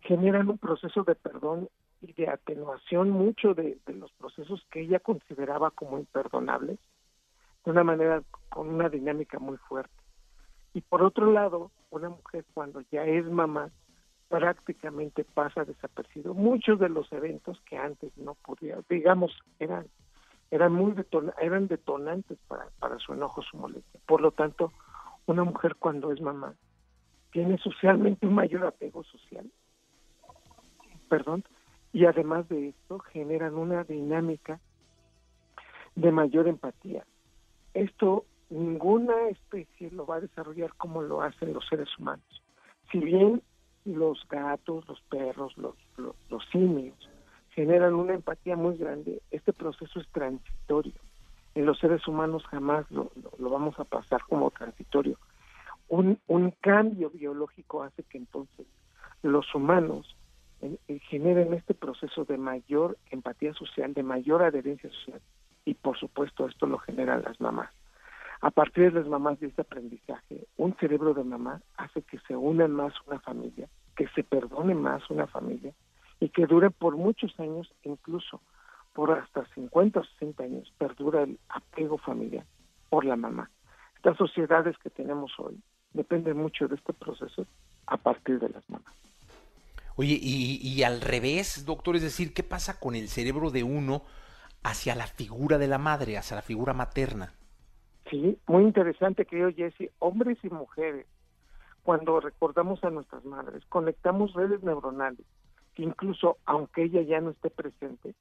generan 0.00 0.48
un 0.48 0.58
proceso 0.58 1.04
de 1.04 1.14
perdón 1.14 1.68
y 2.00 2.12
de 2.14 2.28
atenuación 2.28 3.10
mucho 3.10 3.54
de, 3.54 3.78
los 3.86 4.10
procesos 4.12 4.66
que 4.70 4.80
ella 4.80 4.98
consideraba 4.98 5.70
como 5.70 5.98
imperdonables, 5.98 6.80
de 7.64 7.70
una 7.70 7.84
manera 7.84 8.22
con 8.48 8.68
una 8.68 8.88
dinámica 8.88 9.38
muy 9.38 9.58
fuerte. 9.58 9.94
Y 10.74 10.80
por 10.80 11.02
otro 11.02 11.30
lado, 11.30 11.70
una 11.90 12.08
mujer 12.08 12.44
cuando 12.52 12.80
ya 12.90 13.04
es 13.04 13.24
mamá, 13.26 13.70
prácticamente 14.32 15.24
pasa 15.24 15.66
desapercibido. 15.66 16.32
Muchos 16.32 16.80
de 16.80 16.88
los 16.88 17.12
eventos 17.12 17.60
que 17.66 17.76
antes 17.76 18.16
no 18.16 18.34
podía, 18.34 18.78
digamos, 18.88 19.38
eran 19.58 19.86
eran 20.50 20.72
muy 20.72 20.94
eran 21.38 21.68
detonantes 21.68 22.38
para, 22.48 22.66
para 22.78 22.98
su 22.98 23.12
enojo, 23.12 23.42
su 23.42 23.58
molestia. 23.58 24.00
Por 24.06 24.22
lo 24.22 24.32
tanto, 24.32 24.72
una 25.26 25.44
mujer 25.44 25.76
cuando 25.76 26.12
es 26.12 26.22
mamá 26.22 26.54
tiene 27.30 27.58
socialmente 27.58 28.26
un 28.26 28.34
mayor 28.34 28.64
apego 28.64 29.04
social, 29.04 29.50
perdón, 31.10 31.44
y 31.92 32.06
además 32.06 32.48
de 32.48 32.68
esto 32.68 33.00
generan 33.00 33.54
una 33.54 33.84
dinámica 33.84 34.60
de 35.94 36.10
mayor 36.10 36.48
empatía. 36.48 37.04
Esto 37.74 38.24
ninguna 38.48 39.28
especie 39.28 39.90
lo 39.90 40.06
va 40.06 40.16
a 40.16 40.20
desarrollar 40.20 40.72
como 40.76 41.02
lo 41.02 41.20
hacen 41.20 41.52
los 41.52 41.66
seres 41.68 41.88
humanos. 41.98 42.42
Si 42.90 42.98
bien 42.98 43.42
los 43.84 44.26
gatos, 44.28 44.86
los 44.88 45.00
perros, 45.02 45.56
los, 45.58 45.74
los, 45.96 46.44
simios 46.50 46.96
generan 47.50 47.94
una 47.94 48.14
empatía 48.14 48.56
muy 48.56 48.76
grande, 48.76 49.20
este 49.30 49.52
proceso 49.52 50.00
es 50.00 50.08
transitorio 50.08 50.94
en 51.54 51.66
los 51.66 51.78
seres 51.78 52.06
humanos 52.08 52.44
jamás 52.46 52.90
lo, 52.90 53.12
lo, 53.38 53.50
vamos 53.50 53.78
a 53.78 53.84
pasar 53.84 54.22
como 54.28 54.50
transitorio. 54.50 55.18
Un, 55.88 56.18
un, 56.26 56.52
cambio 56.52 57.10
biológico 57.10 57.82
hace 57.82 58.02
que 58.04 58.18
entonces 58.18 58.66
los 59.22 59.54
humanos 59.54 60.16
eh, 60.62 60.78
eh, 60.88 60.98
generen 61.00 61.52
este 61.52 61.74
proceso 61.74 62.24
de 62.24 62.38
mayor 62.38 62.96
empatía 63.10 63.52
social, 63.52 63.92
de 63.92 64.02
mayor 64.02 64.42
adherencia 64.42 64.90
social, 64.90 65.20
y 65.64 65.74
por 65.74 65.98
supuesto 65.98 66.46
esto 66.46 66.66
lo 66.66 66.78
generan 66.78 67.22
las 67.22 67.40
mamás. 67.40 67.70
A 68.40 68.50
partir 68.50 68.92
de 68.92 69.00
las 69.00 69.08
mamás 69.08 69.38
de 69.38 69.48
este 69.48 69.62
aprendizaje, 69.62 70.46
un 70.56 70.74
cerebro 70.76 71.14
de 71.14 71.22
mamá 71.22 71.60
hace 71.76 72.02
que 72.02 72.18
se 72.26 72.34
unan 72.34 72.72
más 72.72 72.94
una 73.06 73.20
familia 73.20 73.68
que 73.96 74.08
se 74.08 74.24
perdone 74.24 74.74
más 74.74 75.08
una 75.10 75.26
familia 75.26 75.72
y 76.20 76.28
que 76.28 76.46
dure 76.46 76.70
por 76.70 76.96
muchos 76.96 77.38
años, 77.38 77.72
incluso 77.82 78.40
por 78.92 79.10
hasta 79.10 79.44
50 79.54 80.00
o 80.00 80.04
60 80.04 80.42
años, 80.44 80.72
perdura 80.78 81.22
el 81.22 81.38
apego 81.48 81.98
familiar 81.98 82.44
por 82.90 83.04
la 83.04 83.16
mamá. 83.16 83.50
Estas 83.96 84.16
sociedades 84.16 84.76
que 84.78 84.90
tenemos 84.90 85.32
hoy 85.38 85.58
dependen 85.92 86.36
mucho 86.36 86.68
de 86.68 86.76
este 86.76 86.92
proceso 86.92 87.46
a 87.86 87.96
partir 87.96 88.38
de 88.38 88.48
las 88.48 88.68
mamás. 88.68 88.94
Oye, 89.96 90.18
y, 90.20 90.58
y 90.62 90.82
al 90.84 91.00
revés, 91.00 91.66
doctor, 91.66 91.96
es 91.96 92.02
decir, 92.02 92.32
¿qué 92.32 92.42
pasa 92.42 92.80
con 92.80 92.94
el 92.94 93.08
cerebro 93.08 93.50
de 93.50 93.62
uno 93.62 94.02
hacia 94.62 94.94
la 94.94 95.06
figura 95.06 95.58
de 95.58 95.68
la 95.68 95.78
madre, 95.78 96.16
hacia 96.16 96.36
la 96.36 96.42
figura 96.42 96.72
materna? 96.72 97.32
Sí, 98.10 98.38
muy 98.46 98.64
interesante, 98.64 99.26
querido 99.26 99.50
Jesse. 99.52 99.90
Hombres 99.98 100.38
y 100.42 100.48
mujeres, 100.48 101.06
cuando 101.82 102.20
recordamos 102.20 102.82
a 102.84 102.90
nuestras 102.90 103.24
madres, 103.24 103.64
conectamos 103.66 104.32
redes 104.34 104.62
neuronales, 104.62 105.26
que 105.74 105.82
incluso 105.82 106.38
aunque 106.44 106.84
ella 106.84 107.02
ya 107.02 107.20
no 107.20 107.30
esté 107.30 107.50
presente, 107.50 108.14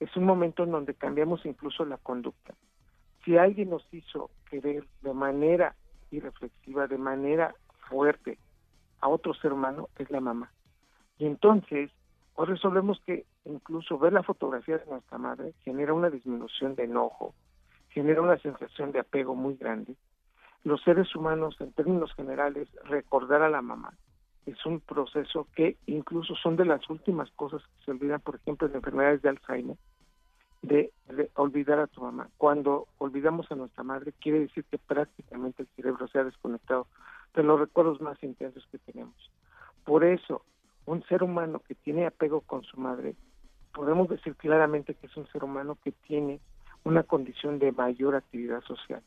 es 0.00 0.16
un 0.16 0.24
momento 0.24 0.64
en 0.64 0.70
donde 0.70 0.94
cambiamos 0.94 1.44
incluso 1.44 1.84
la 1.84 1.96
conducta. 1.98 2.54
Si 3.24 3.36
alguien 3.36 3.70
nos 3.70 3.86
hizo 3.92 4.30
querer 4.48 4.84
de 5.02 5.12
manera 5.12 5.74
irreflexiva, 6.10 6.86
de 6.86 6.98
manera 6.98 7.54
fuerte 7.88 8.38
a 9.00 9.08
otro 9.08 9.34
ser 9.34 9.52
humano, 9.52 9.88
es 9.98 10.10
la 10.10 10.20
mamá. 10.20 10.52
Y 11.18 11.26
entonces, 11.26 11.90
hoy 12.34 12.46
resolvemos 12.46 13.00
que 13.04 13.26
incluso 13.44 13.98
ver 13.98 14.12
la 14.12 14.22
fotografía 14.22 14.78
de 14.78 14.86
nuestra 14.86 15.18
madre 15.18 15.54
genera 15.64 15.94
una 15.94 16.10
disminución 16.10 16.74
de 16.74 16.84
enojo, 16.84 17.34
genera 17.90 18.22
una 18.22 18.38
sensación 18.38 18.92
de 18.92 19.00
apego 19.00 19.34
muy 19.34 19.56
grande. 19.56 19.94
Los 20.68 20.82
seres 20.82 21.16
humanos, 21.16 21.56
en 21.60 21.72
términos 21.72 22.12
generales, 22.12 22.68
recordar 22.84 23.40
a 23.40 23.48
la 23.48 23.62
mamá 23.62 23.94
es 24.44 24.66
un 24.66 24.80
proceso 24.80 25.48
que 25.56 25.78
incluso 25.86 26.34
son 26.34 26.56
de 26.56 26.66
las 26.66 26.90
últimas 26.90 27.30
cosas 27.30 27.62
que 27.62 27.84
se 27.86 27.90
olvidan, 27.92 28.20
por 28.20 28.34
ejemplo, 28.34 28.68
en 28.68 28.74
enfermedades 28.74 29.22
de 29.22 29.30
Alzheimer, 29.30 29.78
de, 30.60 30.92
olvidar 31.36 31.78
a 31.78 31.86
tu 31.86 32.02
mamá. 32.02 32.28
Cuando 32.36 32.86
olvidamos 32.98 33.50
a 33.50 33.54
nuestra 33.54 33.82
madre, 33.82 34.12
quiere 34.20 34.40
decir 34.40 34.62
que 34.64 34.76
prácticamente 34.76 35.62
el 35.62 35.68
cerebro 35.74 36.06
se 36.08 36.18
ha 36.18 36.24
desconectado 36.24 36.86
de 37.32 37.44
los 37.44 37.58
recuerdos 37.58 38.02
más 38.02 38.22
intensos 38.22 38.68
que 38.70 38.76
tenemos. 38.76 39.16
Por 39.86 40.04
eso, 40.04 40.44
un 40.84 41.02
ser 41.04 41.22
humano 41.22 41.62
que 41.66 41.76
tiene 41.76 42.04
apego 42.04 42.42
con 42.42 42.62
su 42.64 42.78
madre, 42.78 43.16
podemos 43.72 44.06
decir 44.10 44.36
claramente 44.36 44.92
que 44.92 45.06
es 45.06 45.16
un 45.16 45.26
ser 45.28 45.44
humano 45.44 45.78
que 45.82 45.92
tiene 45.92 46.40
una 46.84 47.04
condición 47.04 47.58
de 47.58 47.72
mayor 47.72 48.16
actividad 48.16 48.60
social. 48.64 49.02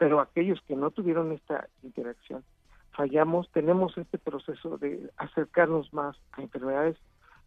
Pero 0.00 0.18
aquellos 0.18 0.58
que 0.62 0.74
no 0.74 0.90
tuvieron 0.90 1.30
esta 1.30 1.68
interacción, 1.82 2.42
fallamos, 2.92 3.50
tenemos 3.52 3.98
este 3.98 4.16
proceso 4.16 4.78
de 4.78 5.10
acercarnos 5.18 5.92
más 5.92 6.16
a 6.32 6.40
enfermedades 6.40 6.96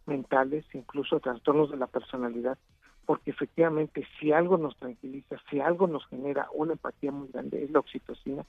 mentales, 0.06 0.64
incluso 0.72 1.16
a 1.16 1.20
trastornos 1.20 1.72
de 1.72 1.78
la 1.78 1.88
personalidad, 1.88 2.56
porque 3.06 3.32
efectivamente 3.32 4.06
si 4.20 4.30
algo 4.30 4.56
nos 4.56 4.76
tranquiliza, 4.76 5.34
si 5.50 5.58
algo 5.58 5.88
nos 5.88 6.06
genera 6.06 6.46
una 6.54 6.74
empatía 6.74 7.10
muy 7.10 7.26
grande, 7.32 7.64
es 7.64 7.72
la 7.72 7.80
oxitocina, 7.80 8.44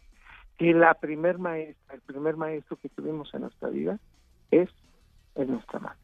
que 0.60 0.72
la 0.76 0.94
primer 0.94 1.40
maestra, 1.40 1.96
el 1.96 2.02
primer 2.02 2.38
maestro 2.38 2.78
que 2.78 2.90
tuvimos 2.90 3.34
en 3.34 3.42
nuestra 3.42 3.70
vida 3.70 4.00
es 4.52 4.70
en 5.34 5.50
nuestra 5.50 5.80
madre. 5.80 5.98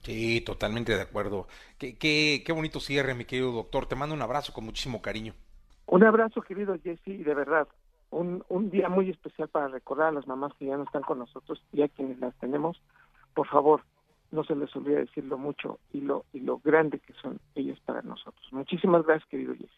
Sí, 0.00 0.42
totalmente 0.42 0.94
de 0.94 1.00
acuerdo. 1.00 1.48
Qué, 1.78 1.96
qué, 1.96 2.42
qué 2.44 2.52
bonito 2.52 2.80
cierre, 2.80 3.14
mi 3.14 3.24
querido 3.24 3.50
doctor. 3.50 3.86
Te 3.86 3.96
mando 3.96 4.14
un 4.14 4.20
abrazo 4.20 4.52
con 4.52 4.66
muchísimo 4.66 5.00
cariño. 5.00 5.32
Un 5.86 6.04
abrazo, 6.04 6.42
querido 6.42 6.76
Jesse, 6.82 7.08
y 7.08 7.22
de 7.22 7.34
verdad, 7.34 7.68
un, 8.10 8.44
un 8.48 8.70
día 8.70 8.88
muy 8.88 9.10
especial 9.10 9.48
para 9.48 9.68
recordar 9.68 10.08
a 10.08 10.12
las 10.12 10.26
mamás 10.26 10.54
que 10.54 10.66
ya 10.66 10.76
no 10.76 10.84
están 10.84 11.02
con 11.02 11.18
nosotros 11.18 11.62
y 11.72 11.82
a 11.82 11.88
quienes 11.88 12.18
las 12.20 12.34
tenemos. 12.36 12.80
Por 13.34 13.48
favor, 13.48 13.82
no 14.30 14.44
se 14.44 14.56
les 14.56 14.74
olvide 14.76 15.00
decirlo 15.00 15.38
mucho 15.38 15.78
y 15.92 16.00
lo, 16.00 16.24
y 16.32 16.40
lo 16.40 16.58
grande 16.58 16.98
que 16.98 17.12
son 17.14 17.40
ellos 17.54 17.78
para 17.84 18.02
nosotros. 18.02 18.46
Muchísimas 18.52 19.04
gracias, 19.04 19.28
querido 19.28 19.54
Jesse. 19.54 19.70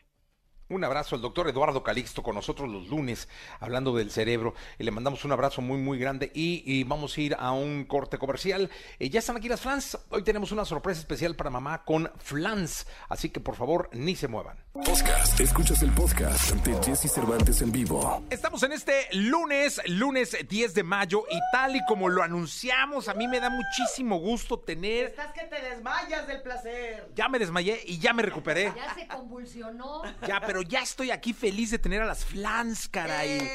Un 0.68 0.82
abrazo 0.82 1.14
al 1.14 1.22
doctor 1.22 1.48
Eduardo 1.48 1.84
Calixto 1.84 2.24
con 2.24 2.34
nosotros 2.34 2.68
los 2.68 2.88
lunes 2.88 3.28
hablando 3.60 3.94
del 3.94 4.10
cerebro. 4.10 4.54
Y 4.80 4.84
le 4.84 4.90
mandamos 4.90 5.24
un 5.24 5.30
abrazo 5.30 5.62
muy, 5.62 5.78
muy 5.78 5.96
grande 5.96 6.32
y, 6.34 6.82
vamos 6.84 7.16
a 7.16 7.20
ir 7.20 7.36
a 7.38 7.52
un 7.52 7.84
corte 7.84 8.18
comercial. 8.18 8.68
Eh, 8.98 9.08
ya 9.08 9.20
están 9.20 9.36
aquí 9.36 9.48
las 9.48 9.60
flans. 9.60 9.96
Hoy 10.10 10.24
tenemos 10.24 10.50
una 10.50 10.64
sorpresa 10.64 10.98
especial 10.98 11.36
para 11.36 11.50
mamá 11.50 11.84
con 11.84 12.10
flans. 12.18 12.88
Así 13.08 13.30
que 13.30 13.38
por 13.38 13.54
favor, 13.54 13.88
ni 13.92 14.16
se 14.16 14.26
muevan. 14.26 14.58
Podcast. 14.72 15.38
Escuchas 15.38 15.82
el 15.82 15.92
podcast 15.92 16.54
de 16.56 16.74
Jesse 16.82 17.12
Cervantes 17.12 17.62
en 17.62 17.70
vivo. 17.70 18.24
Estamos 18.28 18.60
en 18.64 18.72
este 18.72 19.06
lunes, 19.12 19.80
lunes 19.86 20.36
10 20.48 20.74
de 20.74 20.82
mayo. 20.82 21.22
Y 21.30 21.38
tal 21.52 21.76
y 21.76 21.84
como 21.86 22.08
lo 22.08 22.24
anunciamos, 22.24 23.08
a 23.08 23.14
mí 23.14 23.28
me 23.28 23.38
da 23.38 23.50
muchísimo 23.50 24.18
gusto 24.18 24.58
tener. 24.58 25.06
Estás 25.06 25.32
que 25.32 25.42
te 25.42 25.62
desmayas 25.62 26.26
del 26.26 26.42
placer. 26.42 27.08
Ya 27.14 27.28
me 27.28 27.38
desmayé 27.38 27.80
y 27.86 27.98
ya 27.98 28.12
me 28.12 28.22
recuperé. 28.22 28.72
Ya 28.74 28.94
se 28.94 29.06
convulsionó. 29.06 30.02
Ya, 30.26 30.40
pero 30.44 30.55
pero 30.56 30.66
ya 30.66 30.80
estoy 30.80 31.10
aquí 31.10 31.34
feliz 31.34 31.70
de 31.70 31.78
tener 31.78 32.00
a 32.00 32.06
las 32.06 32.24
flans, 32.24 32.88
caray. 32.88 33.28
¡Eh! 33.28 33.50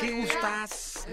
¿Qué 0.00 0.12
gustas? 0.12 1.08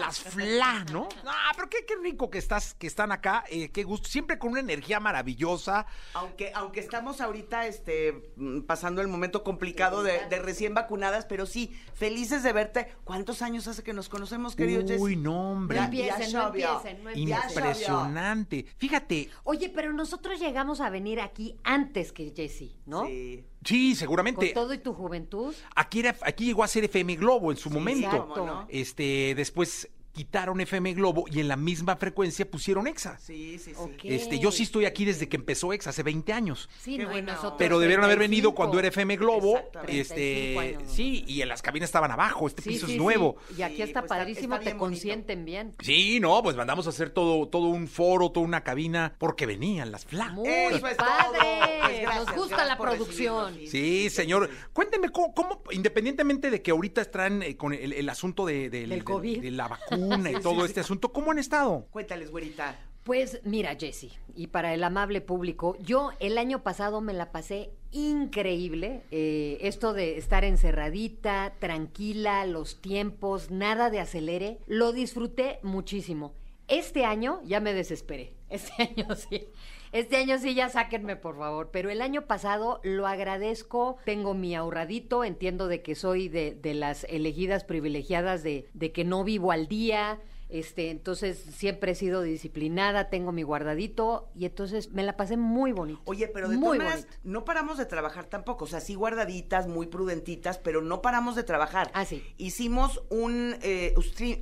Las 0.00 0.18
flan. 0.18 0.86
¿no? 0.92 1.08
Ah, 1.24 1.52
pero 1.54 1.68
qué, 1.68 1.84
qué, 1.86 1.94
rico 2.02 2.30
que 2.30 2.38
estás, 2.38 2.74
que 2.74 2.88
están 2.88 3.12
acá, 3.12 3.44
eh, 3.48 3.70
qué 3.70 3.84
gusto, 3.84 4.08
siempre 4.08 4.38
con 4.38 4.50
una 4.50 4.60
energía 4.60 4.98
maravillosa. 4.98 5.86
Aunque, 6.14 6.50
aunque 6.54 6.80
estamos 6.80 7.20
ahorita 7.20 7.66
este, 7.66 8.32
mm, 8.34 8.62
pasando 8.62 9.02
el 9.02 9.08
momento 9.08 9.44
complicado 9.44 10.02
de, 10.02 10.20
recién 10.40 10.74
vacunadas, 10.74 11.26
pero 11.26 11.46
sí, 11.46 11.72
felices 11.94 12.42
de 12.42 12.52
verte. 12.52 12.92
¿Cuántos 13.04 13.42
años 13.42 13.68
hace 13.68 13.84
que 13.84 13.92
nos 13.92 14.08
conocemos, 14.08 14.56
querido 14.56 14.84
Jess? 14.84 15.00
Uy, 15.00 15.14
no, 15.14 15.52
hombre. 15.52 15.78
No 15.78 15.84
empiecen, 15.84 16.32
no 16.32 16.46
empiecen, 16.46 17.04
no 17.04 17.10
empiecen. 17.10 17.48
Impresionante. 17.48 18.66
Fíjate. 18.78 19.30
Oye, 19.44 19.68
pero 19.68 19.92
nosotros 19.92 20.40
llegamos 20.40 20.80
a 20.80 20.90
venir 20.90 21.20
aquí 21.20 21.56
antes 21.62 22.12
que 22.12 22.32
Jesse, 22.34 22.76
¿no? 22.86 23.06
Sí. 23.06 23.44
Sí, 23.64 23.94
seguramente. 23.94 24.52
Con 24.52 24.64
todo 24.64 24.74
y 24.74 24.78
tu 24.78 24.94
juventud. 24.94 25.54
Aquí, 25.74 26.00
era, 26.00 26.16
aquí 26.22 26.46
llegó 26.46 26.64
a 26.64 26.68
ser 26.68 26.84
FM 26.84 27.16
Globo 27.16 27.50
en 27.50 27.58
su 27.58 27.70
momento. 27.70 28.06
Exacto. 28.06 28.66
Este, 28.68 29.34
después 29.34 29.88
quitaron 30.12 30.60
FM 30.60 30.94
Globo 30.94 31.24
y 31.30 31.40
en 31.40 31.48
la 31.48 31.56
misma 31.56 31.96
frecuencia 31.96 32.50
pusieron 32.50 32.86
EXA. 32.86 33.18
Sí, 33.18 33.58
sí, 33.58 33.72
sí. 33.74 34.08
Este, 34.08 34.38
yo 34.38 34.52
sí 34.52 34.64
estoy 34.64 34.84
aquí 34.84 35.04
desde 35.04 35.28
que 35.28 35.36
empezó 35.36 35.72
EXA, 35.72 35.90
hace 35.90 36.02
20 36.02 36.32
años. 36.32 36.68
Sí, 36.80 36.98
no, 36.98 37.20
nosotros 37.20 37.54
Pero 37.58 37.78
debieron 37.78 38.04
haber 38.04 38.18
venido 38.18 38.54
cuando 38.54 38.78
era 38.78 38.88
FM 38.88 39.16
Globo. 39.16 39.60
Este, 39.86 40.78
sí, 40.86 41.24
y 41.26 41.42
en 41.42 41.48
las 41.48 41.62
cabinas 41.62 41.88
estaban 41.88 42.10
abajo, 42.10 42.46
este 42.46 42.62
piso 42.62 42.86
es 42.86 42.96
nuevo. 42.96 43.36
Y 43.56 43.62
aquí 43.62 43.82
está 43.82 44.00
pues, 44.00 44.10
padrísimo, 44.10 44.58
te 44.60 44.76
consienten 44.76 45.44
bien. 45.44 45.74
Sí, 45.80 46.20
no, 46.20 46.42
pues 46.42 46.56
mandamos 46.56 46.86
a 46.86 46.90
hacer 46.90 47.10
todo, 47.10 47.48
todo 47.48 47.68
un 47.68 47.88
foro, 47.88 48.30
toda 48.30 48.46
una 48.46 48.62
cabina, 48.62 49.14
porque 49.18 49.46
venían 49.46 49.90
las 49.92 50.04
flas. 50.04 50.32
Muy 50.32 50.48
padre. 50.96 51.80
Pues 52.04 52.26
Nos 52.26 52.34
gusta 52.34 52.64
la 52.64 52.76
producción. 52.76 53.58
Sí, 53.66 54.10
señor. 54.10 54.50
Cuénteme, 54.72 55.10
¿cómo, 55.10 55.62
independientemente 55.70 56.50
de 56.50 56.62
que 56.62 56.70
ahorita 56.70 57.00
están 57.00 57.42
eh, 57.42 57.56
con 57.56 57.72
el, 57.72 58.08
asunto 58.08 58.46
de, 58.46 58.70
de, 58.70 58.86
de 58.86 59.50
la 59.50 59.68
vacuna, 59.68 59.99
y 60.30 60.40
todo 60.42 60.64
este 60.64 60.80
asunto. 60.80 61.12
¿Cómo 61.12 61.30
han 61.30 61.38
estado? 61.38 61.86
Cuéntales, 61.90 62.30
güerita. 62.30 62.78
Pues 63.04 63.40
mira, 63.44 63.76
Jesse, 63.76 64.18
y 64.34 64.48
para 64.48 64.74
el 64.74 64.84
amable 64.84 65.20
público, 65.22 65.76
yo 65.80 66.10
el 66.20 66.36
año 66.36 66.62
pasado 66.62 67.00
me 67.00 67.14
la 67.14 67.32
pasé 67.32 67.70
increíble. 67.92 69.02
Eh, 69.10 69.58
esto 69.62 69.94
de 69.94 70.18
estar 70.18 70.44
encerradita, 70.44 71.54
tranquila, 71.58 72.44
los 72.44 72.80
tiempos, 72.82 73.50
nada 73.50 73.88
de 73.88 74.00
acelere, 74.00 74.58
lo 74.66 74.92
disfruté 74.92 75.60
muchísimo. 75.62 76.34
Este 76.68 77.04
año 77.04 77.40
ya 77.44 77.60
me 77.60 77.74
desesperé. 77.74 78.34
Este 78.50 78.82
año 78.82 79.14
sí. 79.14 79.48
Este 79.92 80.16
año 80.16 80.38
sí 80.38 80.54
ya 80.54 80.68
sáquenme, 80.68 81.16
por 81.16 81.36
favor. 81.36 81.70
Pero 81.72 81.90
el 81.90 82.00
año 82.00 82.26
pasado 82.26 82.80
lo 82.84 83.06
agradezco. 83.06 83.96
Tengo 84.04 84.34
mi 84.34 84.54
ahorradito. 84.54 85.24
Entiendo 85.24 85.66
de 85.66 85.82
que 85.82 85.94
soy 85.94 86.28
de, 86.28 86.54
de 86.54 86.74
las 86.74 87.04
elegidas 87.04 87.64
privilegiadas 87.64 88.42
de, 88.42 88.68
de 88.72 88.92
que 88.92 89.04
no 89.04 89.24
vivo 89.24 89.50
al 89.52 89.66
día 89.66 90.20
este, 90.52 90.90
entonces 90.90 91.38
siempre 91.38 91.92
he 91.92 91.94
sido 91.94 92.22
disciplinada, 92.22 93.10
tengo 93.10 93.32
mi 93.32 93.42
guardadito 93.42 94.28
y 94.34 94.46
entonces 94.46 94.92
me 94.92 95.02
la 95.02 95.16
pasé 95.16 95.36
muy 95.36 95.72
bonito. 95.72 96.00
Oye, 96.04 96.28
pero 96.28 96.48
de 96.48 96.58
todas 96.58 96.78
maneras, 96.78 97.06
no 97.24 97.44
paramos 97.44 97.78
de 97.78 97.86
trabajar 97.86 98.26
tampoco, 98.26 98.64
o 98.64 98.68
sea, 98.68 98.80
sí 98.80 98.94
guardaditas, 98.94 99.66
muy 99.66 99.86
prudentitas, 99.86 100.58
pero 100.58 100.82
no 100.82 101.02
paramos 101.02 101.36
de 101.36 101.42
trabajar. 101.42 101.90
Ah, 101.94 102.04
sí. 102.04 102.22
Hicimos 102.36 103.02
un 103.10 103.56
eh, 103.62 103.94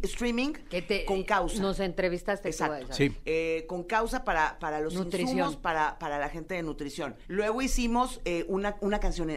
streaming 0.02 0.52
con 1.06 1.22
causa. 1.24 1.60
Nos 1.62 1.80
entrevistaste 1.80 2.48
Exacto. 2.48 2.92
Sí. 2.92 3.14
Eh, 3.24 3.64
con 3.68 3.84
causa 3.84 4.24
para, 4.24 4.58
para 4.58 4.80
los 4.80 4.94
nutrición. 4.94 5.56
para, 5.56 5.98
para 5.98 6.18
la 6.18 6.28
gente 6.28 6.54
de 6.54 6.62
nutrición. 6.62 7.16
Luego 7.26 7.62
hicimos 7.62 8.20
eh, 8.24 8.44
una, 8.48 8.76
una 8.80 9.00
canción 9.00 9.30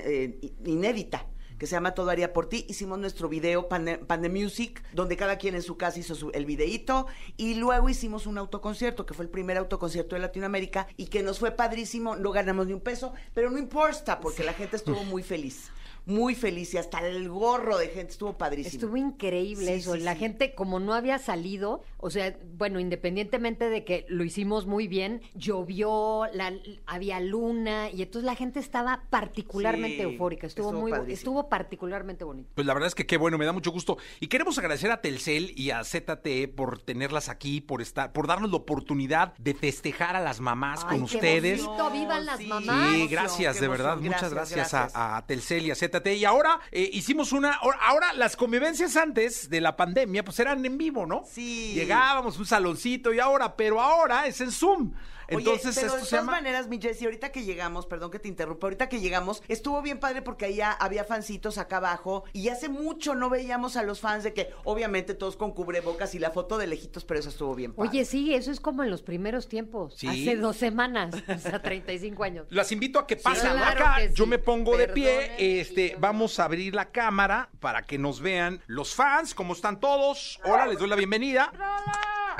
inédita 0.65 1.25
que 1.61 1.67
se 1.67 1.75
llama 1.75 1.93
Todo 1.93 2.09
haría 2.09 2.33
por 2.33 2.49
ti. 2.49 2.65
Hicimos 2.69 2.97
nuestro 2.97 3.29
video 3.29 3.69
Pande, 3.69 4.29
Music, 4.29 4.83
donde 4.93 5.15
cada 5.15 5.37
quien 5.37 5.53
en 5.53 5.61
su 5.61 5.77
casa 5.77 5.99
hizo 5.99 6.33
el 6.33 6.47
videíto. 6.47 7.05
Y 7.37 7.53
luego 7.53 7.87
hicimos 7.87 8.25
un 8.25 8.39
autoconcierto, 8.39 9.05
que 9.05 9.13
fue 9.13 9.25
el 9.25 9.29
primer 9.29 9.57
autoconcierto 9.59 10.15
de 10.15 10.23
Latinoamérica 10.23 10.87
y 10.97 11.05
que 11.05 11.21
nos 11.21 11.37
fue 11.37 11.51
padrísimo. 11.51 12.15
No 12.15 12.31
ganamos 12.31 12.65
ni 12.65 12.73
un 12.73 12.81
peso, 12.81 13.13
pero 13.35 13.51
no 13.51 13.59
importa, 13.59 14.19
porque 14.19 14.43
la 14.43 14.53
gente 14.53 14.75
estuvo 14.75 15.03
muy 15.03 15.21
feliz. 15.21 15.69
Muy 16.05 16.35
feliz 16.35 16.73
y 16.73 16.77
hasta 16.77 17.05
el 17.07 17.29
gorro 17.29 17.77
de 17.77 17.87
gente 17.87 18.11
estuvo 18.11 18.37
padrísimo. 18.37 18.73
Estuvo 18.73 18.97
increíble 18.97 19.75
eso. 19.75 19.95
la 19.95 20.15
gente, 20.15 20.53
como 20.55 20.79
no 20.79 20.93
había 20.93 21.19
salido, 21.19 21.83
o 21.97 22.09
sea, 22.09 22.35
bueno, 22.57 22.79
independientemente 22.79 23.69
de 23.69 23.83
que 23.83 24.05
lo 24.09 24.23
hicimos 24.23 24.65
muy 24.65 24.87
bien, 24.87 25.21
llovió, 25.35 26.27
la, 26.33 26.53
había 26.85 27.19
luna 27.19 27.89
y 27.91 28.01
entonces 28.01 28.25
la 28.25 28.35
gente 28.35 28.59
estaba 28.59 29.03
particularmente 29.09 30.01
eufórica. 30.01 30.47
Estuvo, 30.47 30.73
muy, 30.73 30.91
estuvo 31.07 31.49
particularmente 31.49 32.23
bonito. 32.23 32.49
Pues 32.55 32.65
la 32.65 32.73
verdad 32.73 32.87
es 32.87 32.95
que 32.95 33.05
qué 33.05 33.17
bueno, 33.17 33.37
me 33.37 33.45
da 33.45 33.53
mucho 33.53 33.71
gusto. 33.71 33.97
Y 34.19 34.27
queremos 34.27 34.57
agradecer 34.57 34.91
a 34.91 35.01
Telcel 35.01 35.53
y 35.55 35.69
a 35.69 35.83
ZTE 35.83 36.47
por 36.47 36.79
tenerlas 36.79 37.29
aquí, 37.29 37.61
por 37.61 37.81
estar, 37.81 38.11
por 38.11 38.27
darnos 38.27 38.49
la 38.49 38.57
oportunidad 38.57 39.37
de 39.37 39.53
festejar 39.53 40.15
a 40.15 40.19
las 40.19 40.39
mamás 40.39 40.83
con 40.83 41.03
ustedes. 41.03 41.61
vivan 41.93 42.25
las 42.25 42.41
mamás. 42.41 42.91
Sí, 42.91 43.07
gracias, 43.07 43.59
de 43.59 43.67
verdad. 43.67 43.97
Muchas 43.97 44.33
gracias, 44.33 44.73
A, 44.73 45.23
Telcel 45.27 45.67
y 45.67 45.71
a 45.71 45.75
ZTE. 45.75 45.90
Y 46.05 46.25
ahora 46.25 46.59
eh, 46.71 46.89
hicimos 46.93 47.31
una, 47.31 47.53
ahora 47.53 48.13
las 48.13 48.35
convivencias 48.35 48.95
antes 48.95 49.49
de 49.49 49.61
la 49.61 49.75
pandemia, 49.75 50.23
pues 50.23 50.39
eran 50.39 50.65
en 50.65 50.77
vivo, 50.77 51.05
¿no? 51.05 51.23
Sí. 51.29 51.73
Llegábamos 51.73 52.37
un 52.39 52.45
saloncito 52.45 53.13
y 53.13 53.19
ahora, 53.19 53.55
pero 53.55 53.81
ahora 53.81 54.25
es 54.27 54.41
en 54.41 54.51
Zoom. 54.51 54.93
Entonces, 55.31 55.77
Oye, 55.77 55.87
pero 55.87 56.01
de 56.01 56.09
todas 56.09 56.25
maneras, 56.25 56.67
mi 56.67 56.79
Jessie, 56.79 57.05
ahorita 57.05 57.31
que 57.31 57.43
llegamos, 57.43 57.85
perdón 57.85 58.11
que 58.11 58.19
te 58.19 58.27
interrumpa, 58.27 58.67
ahorita 58.67 58.89
que 58.89 58.99
llegamos, 58.99 59.41
estuvo 59.47 59.81
bien 59.81 59.99
padre 59.99 60.21
porque 60.21 60.45
ahí 60.45 60.59
había 60.61 61.03
fancitos 61.03 61.57
acá 61.57 61.77
abajo 61.77 62.23
y 62.33 62.49
hace 62.49 62.69
mucho 62.69 63.15
no 63.15 63.29
veíamos 63.29 63.77
a 63.77 63.83
los 63.83 63.99
fans 64.01 64.23
de 64.23 64.33
que, 64.33 64.49
obviamente, 64.63 65.13
todos 65.13 65.35
con 65.37 65.51
cubrebocas 65.51 66.13
y 66.15 66.19
la 66.19 66.31
foto 66.31 66.57
de 66.57 66.67
lejitos, 66.67 67.05
pero 67.05 67.19
eso 67.19 67.29
estuvo 67.29 67.55
bien 67.55 67.73
padre. 67.73 67.89
Oye, 67.89 68.05
sí, 68.05 68.33
eso 68.33 68.51
es 68.51 68.59
como 68.59 68.83
en 68.83 68.89
los 68.89 69.01
primeros 69.01 69.47
tiempos. 69.47 69.95
Hace 69.95 70.35
dos 70.35 70.57
semanas, 70.57 71.15
o 71.27 71.37
sea, 71.37 71.61
35 71.61 72.23
años. 72.23 72.47
Las 72.49 72.71
invito 72.71 72.99
a 72.99 73.07
que 73.07 73.15
pasen 73.15 73.57
acá. 73.57 74.05
Yo 74.13 74.25
me 74.25 74.37
pongo 74.37 74.77
de 74.77 74.87
pie. 74.87 75.31
Este, 75.61 75.95
vamos 75.99 76.39
a 76.39 76.45
abrir 76.45 76.75
la 76.75 76.91
cámara 76.91 77.49
para 77.59 77.83
que 77.83 77.97
nos 77.97 78.21
vean 78.21 78.61
los 78.67 78.93
fans, 78.95 79.33
cómo 79.33 79.53
están 79.53 79.79
todos. 79.79 80.39
Hola, 80.43 80.67
les 80.67 80.77
doy 80.77 80.89
la 80.89 80.95
bienvenida. 80.95 81.51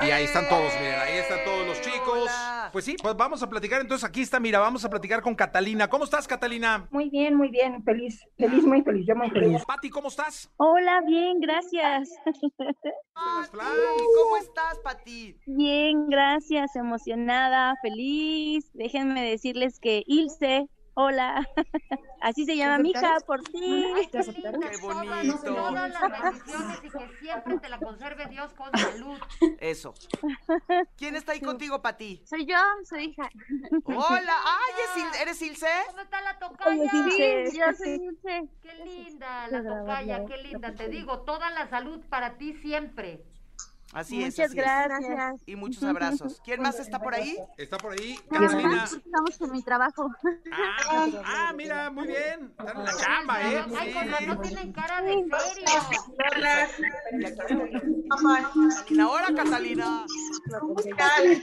Y 0.00 0.10
ahí 0.10 0.24
están 0.24 0.48
todos, 0.48 0.72
miren, 0.78 0.98
ahí 1.00 1.18
están 1.18 1.44
todos 1.44 1.66
los 1.66 1.80
chicos. 1.80 2.30
Pues 2.72 2.84
sí, 2.84 2.96
pues 3.00 3.16
vamos 3.16 3.42
a 3.42 3.48
platicar. 3.48 3.80
Entonces 3.80 4.08
aquí 4.08 4.22
está, 4.22 4.40
mira, 4.40 4.58
vamos 4.58 4.84
a 4.84 4.90
platicar 4.90 5.22
con 5.22 5.34
Catalina. 5.34 5.88
¿Cómo 5.88 6.04
estás, 6.04 6.26
Catalina? 6.26 6.86
Muy 6.90 7.10
bien, 7.10 7.34
muy 7.34 7.48
bien, 7.48 7.82
feliz, 7.84 8.26
feliz, 8.36 8.64
muy 8.64 8.82
feliz, 8.82 9.06
yo 9.06 9.14
muy 9.14 9.30
feliz. 9.30 9.62
Pati, 9.66 9.90
¿cómo 9.90 10.08
estás? 10.08 10.50
Hola, 10.56 11.02
bien, 11.06 11.40
gracias. 11.40 12.10
¿Cómo 13.14 14.36
estás, 14.40 14.78
Pati? 14.82 15.36
Bien, 15.46 16.08
gracias, 16.08 16.74
emocionada, 16.76 17.74
feliz. 17.82 18.70
Déjenme 18.72 19.22
decirles 19.22 19.78
que 19.78 20.02
Ilse 20.06 20.66
Hola, 20.94 21.48
así 22.20 22.44
se 22.44 22.54
llama 22.54 22.78
mi 22.78 22.90
hija, 22.90 23.16
por 23.26 23.42
ti. 23.42 23.84
Qué 24.12 24.76
bonito. 24.82 25.54
Todas 25.54 25.90
las 25.90 26.22
bendiciones 26.22 26.78
y 26.84 26.90
que 26.90 27.08
siempre 27.18 27.58
te 27.58 27.68
la 27.70 27.78
conserve 27.78 28.26
Dios 28.26 28.52
con 28.52 28.70
salud. 28.76 29.18
Eso. 29.58 29.94
¿Quién 30.96 31.16
está 31.16 31.32
ahí 31.32 31.40
contigo, 31.40 31.80
Pati? 31.80 32.22
Soy 32.26 32.44
yo, 32.44 32.58
soy 32.84 33.04
hija. 33.04 33.30
Hola, 33.86 34.36
ay, 34.44 35.02
¿eres 35.22 35.40
Ilse? 35.40 35.66
¿Cómo 35.88 36.00
está 36.00 36.20
la 36.20 36.38
tocaya? 36.38 36.90
Sí, 36.90 37.58
yo 37.58 37.72
soy 37.72 37.94
Ilse. 37.94 38.48
Qué 38.60 38.74
linda 38.84 39.48
la 39.48 39.64
tocaya, 39.64 40.26
qué 40.26 40.36
linda. 40.38 40.74
Te 40.74 40.88
digo, 40.88 41.20
toda 41.20 41.48
la 41.50 41.68
salud 41.70 42.00
para 42.10 42.36
ti 42.36 42.52
siempre. 42.54 43.24
Así 43.92 44.16
Muchas 44.16 44.38
es. 44.38 44.54
Muchas 44.54 44.54
gracias. 44.54 45.42
Y 45.46 45.56
muchos 45.56 45.82
abrazos. 45.82 46.40
¿Quién 46.44 46.62
más 46.62 46.78
está 46.80 46.98
por 46.98 47.14
ahí? 47.14 47.36
Está 47.58 47.76
por 47.76 47.92
ahí, 47.92 48.18
Carolina. 48.30 48.84
Estamos 48.84 49.40
en 49.40 49.52
mi 49.52 49.62
trabajo. 49.62 50.10
Ah, 50.50 51.06
ah, 51.24 51.52
mira, 51.54 51.90
muy 51.90 52.08
bien. 52.08 52.54
Están 52.58 52.76
en 52.76 52.84
la 52.84 52.96
chamba, 52.96 53.42
¿eh? 53.42 53.64
Ay, 53.78 53.92
sí. 53.92 54.26
no 54.26 54.40
tienen 54.40 54.72
cara 54.72 55.02
de 55.02 55.12
serio. 55.12 55.68
Hola. 58.10 59.02
Ahora, 59.02 59.34
Catalina. 59.34 60.06
¿Cómo 60.60 60.78
están? 60.78 61.42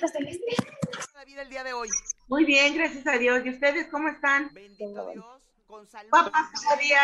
la 1.15 1.25
vida 1.25 1.41
el 1.43 1.49
día 1.49 1.63
de 1.63 1.73
hoy? 1.73 1.89
Muy 2.27 2.45
bien, 2.45 2.75
gracias 2.75 3.05
a 3.07 3.17
Dios. 3.17 3.45
¿Y 3.45 3.49
ustedes 3.51 3.87
cómo 3.87 4.07
están? 4.09 4.51
Bendito 4.53 5.09
Dios. 5.11 5.25
Con 5.67 5.87
salud. 5.87 6.09
Papá, 6.09 6.49
todavía 6.63 6.99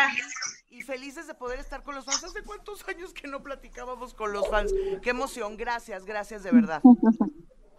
y 0.70 0.82
felices 0.82 1.26
de 1.26 1.34
poder 1.34 1.58
estar 1.58 1.82
con 1.82 1.94
los 1.94 2.04
fans. 2.04 2.24
¿Hace 2.24 2.42
cuántos 2.42 2.86
años 2.88 3.12
que 3.12 3.28
no 3.28 3.42
platicábamos 3.42 4.14
con 4.14 4.32
los 4.32 4.48
fans? 4.48 4.72
Qué 5.02 5.10
emoción, 5.10 5.56
gracias, 5.56 6.04
gracias 6.04 6.42
de 6.42 6.52
verdad. 6.52 6.82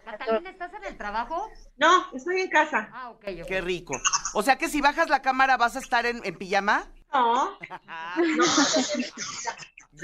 Catalina, 0.04 0.50
¿estás 0.50 0.72
en 0.72 0.84
el 0.84 0.96
trabajo? 0.96 1.50
No, 1.76 2.06
estoy 2.14 2.40
en 2.40 2.48
casa. 2.48 2.88
Ah, 2.92 3.10
ok, 3.10 3.24
ok. 3.40 3.46
Qué 3.46 3.60
rico. 3.60 3.94
O 4.32 4.42
sea 4.42 4.56
que 4.56 4.68
si 4.68 4.80
bajas 4.80 5.10
la 5.10 5.20
cámara, 5.20 5.56
¿vas 5.58 5.76
a 5.76 5.80
estar 5.80 6.06
en, 6.06 6.24
en 6.24 6.36
pijama? 6.36 6.90
No. 7.12 7.58
no. 8.36 8.44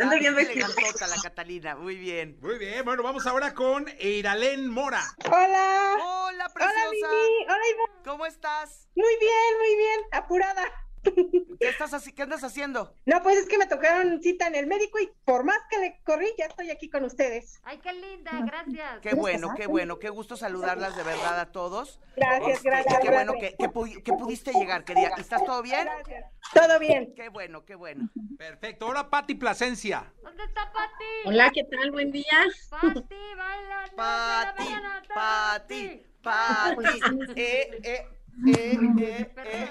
Ando 0.03 0.18
bien 0.18 0.37
elegantota 0.37 1.07
la 1.07 1.16
Catalina, 1.22 1.76
muy 1.76 1.97
bien. 1.97 2.37
Muy 2.41 2.59
bien, 2.59 2.85
bueno, 2.85 3.03
vamos 3.03 3.26
ahora 3.26 3.55
con 3.55 3.87
Eiralén 3.99 4.68
Mora. 4.68 5.03
Hola. 5.26 5.97
Hola, 6.03 6.49
preciosa. 6.53 6.80
Hola, 6.80 6.91
Mimi. 6.91 7.45
Hola, 7.45 7.68
Iván. 7.70 8.03
¿Cómo 8.05 8.26
estás? 8.26 8.89
Muy 8.97 9.16
bien, 9.20 9.59
muy 9.59 9.76
bien, 9.76 10.01
apurada. 10.12 10.64
¿Qué, 11.61 11.68
estás 11.68 11.94
así, 11.94 12.12
¿Qué 12.12 12.22
andas 12.22 12.42
haciendo? 12.44 12.94
No, 13.07 13.22
pues 13.22 13.36
es 13.38 13.46
que 13.48 13.59
me 13.59 13.66
tocaron 13.66 14.22
cita 14.22 14.46
en 14.46 14.55
el 14.55 14.66
médico 14.66 14.98
y 14.98 15.11
por 15.24 15.44
más 15.44 15.59
que 15.70 15.78
le 15.78 16.00
corrí, 16.05 16.26
ya 16.38 16.46
estoy 16.46 16.70
aquí 16.70 16.88
con 16.90 17.05
ustedes. 17.05 17.61
Ay, 17.64 17.78
qué 17.78 17.92
linda, 17.92 18.32
gracias. 18.44 19.00
Qué 19.00 19.14
bueno, 19.14 19.48
qué 19.57 19.66
bueno, 19.66 19.98
qué 19.98 20.09
gusto 20.09 20.36
saludarlas 20.36 20.96
de 20.96 21.02
verdad 21.02 21.38
a 21.40 21.52
todos. 21.52 22.00
Gracias, 22.16 22.57
Este, 22.59 22.68
gracias. 22.70 22.94
y 22.98 23.02
qué 23.07 23.11
bueno 23.12 23.32
gracias. 23.32 23.50
que, 23.52 23.57
que 23.64 23.70
pu- 23.70 24.02
que 24.02 24.12
pudiste 24.12 24.52
llegar, 24.52 24.84
querida. 24.84 25.14
¿Estás 25.18 25.44
todo 25.44 25.62
bien? 25.62 25.84
Gracias. 25.84 26.24
Todo 26.52 26.78
bien. 26.78 27.14
Qué 27.14 27.28
bueno, 27.28 27.64
qué 27.64 27.74
bueno. 27.74 28.09
Perfecto, 28.38 28.86
ahora 28.86 29.11
Pati 29.11 29.34
Plasencia. 29.34 30.12
¿Dónde 30.22 30.44
está 30.44 30.70
Pati? 30.72 31.05
Hola, 31.26 31.50
¿qué 31.55 31.64
tal? 31.64 31.90
Buen 31.90 32.11
día. 32.12 32.24
Pati, 32.70 33.14
baila. 33.36 33.92
Pati, 33.96 34.64
Pati, 35.14 36.02
Pati. 36.22 37.00
Eh, 37.36 37.80
eh, 37.82 38.07
eh, 38.47 38.78
eh, 39.01 39.35
eh. 39.37 39.68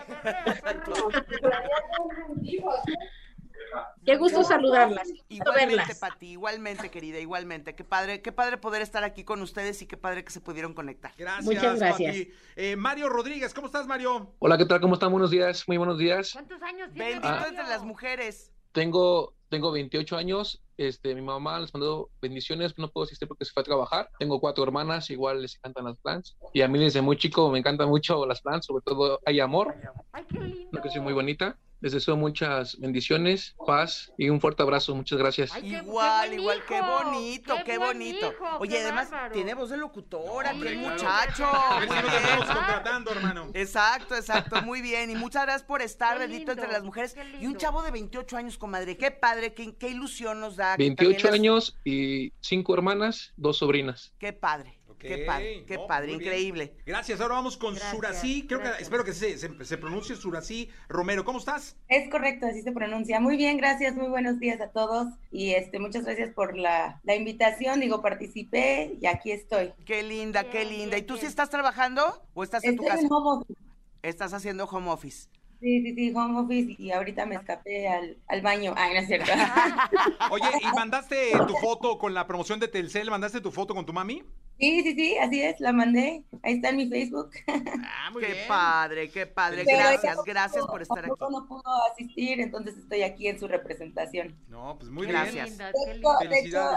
Qué 4.06 4.18
gusto 4.18 4.44
saludarlas. 4.44 5.10
Igualmente, 5.30 5.84
igualmente, 6.22 6.90
querida, 6.92 7.20
igualmente. 7.20 7.76
Qué 7.76 7.84
padre, 7.84 8.22
qué 8.22 8.32
padre 8.32 8.58
poder 8.58 8.82
estar 8.82 9.04
aquí 9.04 9.24
con 9.24 9.42
ustedes 9.42 9.82
y 9.82 9.88
qué 9.88 9.98
padre 9.98 10.24
que 10.24 10.32
se 10.32 10.42
pudieron 10.42 10.74
conectar. 10.74 11.12
Gracias, 11.18 11.46
Muchas 11.46 11.80
gracias. 11.80 12.28
Eh, 12.56 12.76
Mario 12.76 13.10
Rodríguez, 13.10 13.54
¿cómo 13.54 13.68
estás, 13.68 13.88
Mario? 13.88 14.34
Hola, 14.40 14.58
¿qué 14.58 14.66
tal? 14.66 14.82
¿Cómo 14.82 14.96
están? 14.96 15.12
Buenos 15.12 15.32
días, 15.32 15.68
muy 15.68 15.78
buenos 15.78 15.98
días. 15.98 16.34
¿Cuántos 16.34 16.62
años 16.62 16.92
tienes? 16.94 17.14
Bendito 17.22 17.28
Ah. 17.28 17.46
entre 17.48 17.64
las 17.66 17.84
mujeres. 17.84 18.52
Tengo, 18.74 19.36
tengo 19.50 19.72
28 19.72 20.18
años. 20.18 20.63
Este, 20.78 21.14
mi 21.16 21.22
mamá 21.22 21.60
les 21.60 21.74
mandó 21.74 22.10
bendiciones. 22.22 22.78
No 22.78 22.90
puedo 22.90 23.06
asistir 23.06 23.28
porque 23.28 23.46
se 23.46 23.52
fue 23.52 23.62
a 23.62 23.64
trabajar. 23.64 24.10
Tengo 24.20 24.40
cuatro 24.40 24.64
hermanas, 24.64 25.10
igual 25.10 25.42
les 25.42 25.56
encantan 25.56 25.86
las 25.86 25.98
plants. 26.00 26.36
Y 26.54 26.62
a 26.62 26.68
mí 26.68 26.80
desde 26.80 27.02
muy 27.02 27.18
chico 27.18 27.50
me 27.52 27.60
encantan 27.60 27.90
mucho 27.90 28.26
las 28.26 28.42
plants, 28.42 28.66
sobre 28.66 28.84
todo 28.84 29.20
hay 29.26 29.40
amor, 29.40 29.76
Ay, 30.12 30.26
qué 30.30 30.40
lindo. 30.40 30.70
una 30.72 30.82
canción 30.82 31.04
muy 31.04 31.14
bonita. 31.14 31.58
Les 31.84 31.92
deseo 31.92 32.16
muchas 32.16 32.80
bendiciones, 32.80 33.56
paz 33.68 34.10
y 34.18 34.30
un 34.30 34.40
fuerte 34.40 34.64
abrazo. 34.64 34.96
Muchas 34.96 35.20
gracias. 35.20 35.52
Ay, 35.54 35.64
qué- 35.64 35.68
Igual, 35.80 36.30
buen 36.30 36.40
igual, 36.40 36.64
qué 36.66 36.80
bonito, 36.82 37.56
qué 37.66 37.78
bonito. 37.78 38.32
hijo, 38.32 38.58
Oye, 38.60 38.72
qué 38.78 38.82
además 38.84 39.12
bárbaro. 39.12 39.34
tiene 39.34 39.54
voz 39.54 39.70
de 39.70 39.76
locutora, 39.76 40.54
qué 40.54 40.60
claro. 40.60 40.78
muchacho. 40.80 41.46
A 41.46 41.80
ver 41.82 41.90
si 41.90 41.94
Muy 41.96 42.02
bien. 42.04 42.14
estamos 42.24 42.46
contratando, 42.46 43.12
hermano. 43.12 43.50
Exacto, 43.54 44.16
exacto, 44.16 44.62
muy 44.62 44.82
bien. 44.82 45.10
Y 45.10 45.16
muchas 45.16 45.42
gracias 45.44 45.64
por 45.64 45.82
estar, 45.82 46.14
Qué 46.14 46.20
bendito 46.26 46.54
entre 46.54 46.72
las 46.72 46.84
mujeres. 46.84 47.18
Y 47.42 47.48
un 47.48 47.58
chavo 47.58 47.84
de 47.84 47.92
28 47.92 48.38
años, 48.38 48.58
comadre. 48.58 48.96
Qué 48.96 49.12
padre, 49.12 49.54
qué, 49.54 49.76
qué 49.76 49.90
ilusión 49.90 50.40
nos 50.40 50.56
da. 50.56 50.78
que 50.78 50.84
28 50.84 51.28
también 51.28 51.32
las- 51.54 51.64
años 51.68 51.80
y 51.84 52.32
cinco 52.40 52.74
hermanas, 52.76 53.34
dos 53.36 53.58
sobrinas. 53.58 54.14
Qué 54.20 54.32
padre, 54.32 54.80
qué 55.04 55.18
padre, 55.26 55.66
qué 55.68 55.76
no, 55.76 55.88
padre, 55.88 56.12
increíble. 56.14 56.74
Gracias, 56.86 57.22
ahora 57.22 57.36
vamos 57.36 57.58
con 57.58 57.76
Gracias, 57.76 57.92
Surací. 57.92 58.48
Creo 58.48 58.62
que, 58.62 58.70
espero 58.80 59.04
que 59.04 59.14
se, 59.14 59.38
se, 59.38 59.64
se 59.64 59.78
pronuncie 59.78 60.16
Surací 60.16 60.70
Romero. 60.90 61.24
¿Cómo 61.24 61.40
estás? 61.40 61.78
Es 61.88 62.10
correcto, 62.10 62.48
así 62.48 62.62
se 62.62 62.72
pronuncia. 62.72 63.20
Muy 63.20 63.38
bien, 63.38 63.58
gracias, 63.58 63.96
muy 63.96 64.08
buenos 64.08 64.40
días 64.40 64.60
a 64.62 64.70
todos 64.70 65.08
y 65.32 65.52
este 65.52 65.80
muchas 65.80 66.06
gracias 66.06 66.34
por 66.34 66.58
la, 66.58 67.00
la 67.04 67.16
invitación. 67.16 67.80
Digo, 67.80 68.02
participé 68.02 68.98
y 69.02 69.06
aquí 69.06 69.32
estoy. 69.32 69.74
Qué 69.86 70.04
linda, 70.04 70.50
qué 70.50 70.66
linda. 70.66 70.96
bien, 70.96 71.04
¿Y 71.04 71.08
tú 71.08 71.18
sí 71.18 71.26
estás 71.26 71.50
trabajando 71.50 72.24
o 72.34 72.44
estás 72.44 72.64
en 72.64 72.78
tu 72.78 72.84
casa? 72.84 73.00
en 73.02 73.12
home 73.12 73.42
office. 73.42 73.60
Estás 74.02 74.34
haciendo 74.34 74.66
home 74.66 74.90
office. 74.90 75.30
Sí, 75.64 75.82
sí, 75.82 75.96
sí, 75.96 76.14
home 76.14 76.42
office 76.42 76.76
y 76.78 76.92
ahorita 76.92 77.26
me 77.26 77.36
escapé 77.36 77.88
al, 77.88 78.18
al 78.28 78.42
baño. 78.42 78.74
Ay, 78.76 78.96
no 78.96 79.00
es 79.00 79.08
cierto. 79.08 79.32
Oye, 80.32 80.50
¿y 80.62 80.76
mandaste 80.76 81.32
tu 81.48 81.56
foto 81.56 81.98
con 81.98 82.14
la 82.14 82.28
promoción 82.28 82.60
de 82.60 82.68
Telcel? 82.68 83.10
¿Mandaste 83.10 83.40
tu 83.40 83.50
foto 83.50 83.74
con 83.74 83.86
tu 83.86 83.94
mami? 83.94 84.24
Sí, 84.60 84.84
sí, 84.84 84.94
sí, 84.94 85.18
así 85.18 85.42
es, 85.42 85.62
la 85.62 85.72
mandé. 85.72 86.24
Ahí 86.44 86.56
está 86.56 86.70
en 86.70 86.78
mi 86.78 86.90
Facebook. 86.90 87.32
Ah, 87.48 88.10
muy 88.12 88.22
Qué 88.24 88.34
bien. 88.34 88.48
padre, 88.48 89.10
qué 89.10 89.26
padre. 89.26 89.64
Pero 89.66 89.78
Gracias, 89.78 90.18
gracias 90.26 90.66
por 90.68 90.82
estar 90.82 91.00
aquí. 91.00 91.14
no 91.32 91.48
pudo 91.48 91.64
asistir, 91.92 92.42
entonces 92.42 92.78
estoy 92.78 93.04
aquí 93.04 93.28
en 93.30 93.40
su 93.40 93.48
representación. 93.48 94.36
No, 94.50 94.78
pues 94.78 94.92
muy 94.92 95.08
Gracias. 95.08 95.58
bien. 95.58 95.58
De 95.58 96.42
hecho, 96.42 96.60
de 96.60 96.74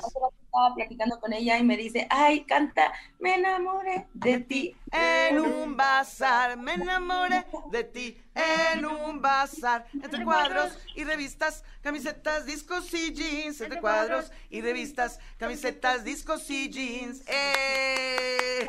estaba 0.56 0.74
platicando 0.74 1.20
con 1.20 1.32
ella 1.32 1.58
y 1.58 1.64
me 1.64 1.76
dice, 1.76 2.06
ay, 2.08 2.44
canta, 2.44 2.92
me 3.18 3.34
enamoré 3.34 4.06
de 4.14 4.40
ti. 4.40 4.74
En 4.90 5.38
un 5.40 5.65
bazar 5.86 6.56
me 6.56 6.74
enamoré 6.74 7.44
de 7.70 7.84
ti. 7.84 8.22
En 8.34 8.84
un 8.84 9.20
bazar, 9.20 9.86
entre 9.94 10.24
cuadros 10.24 10.78
y 10.94 11.04
revistas, 11.04 11.64
camisetas, 11.82 12.44
discos 12.44 12.92
y 12.92 13.12
jeans. 13.12 13.60
Entre 13.60 13.80
cuadros 13.80 14.30
y 14.50 14.60
revistas, 14.60 15.18
camisetas, 15.38 16.04
discos 16.04 16.50
y 16.50 16.68
jeans. 16.68 17.22
¡Eh! 17.28 18.66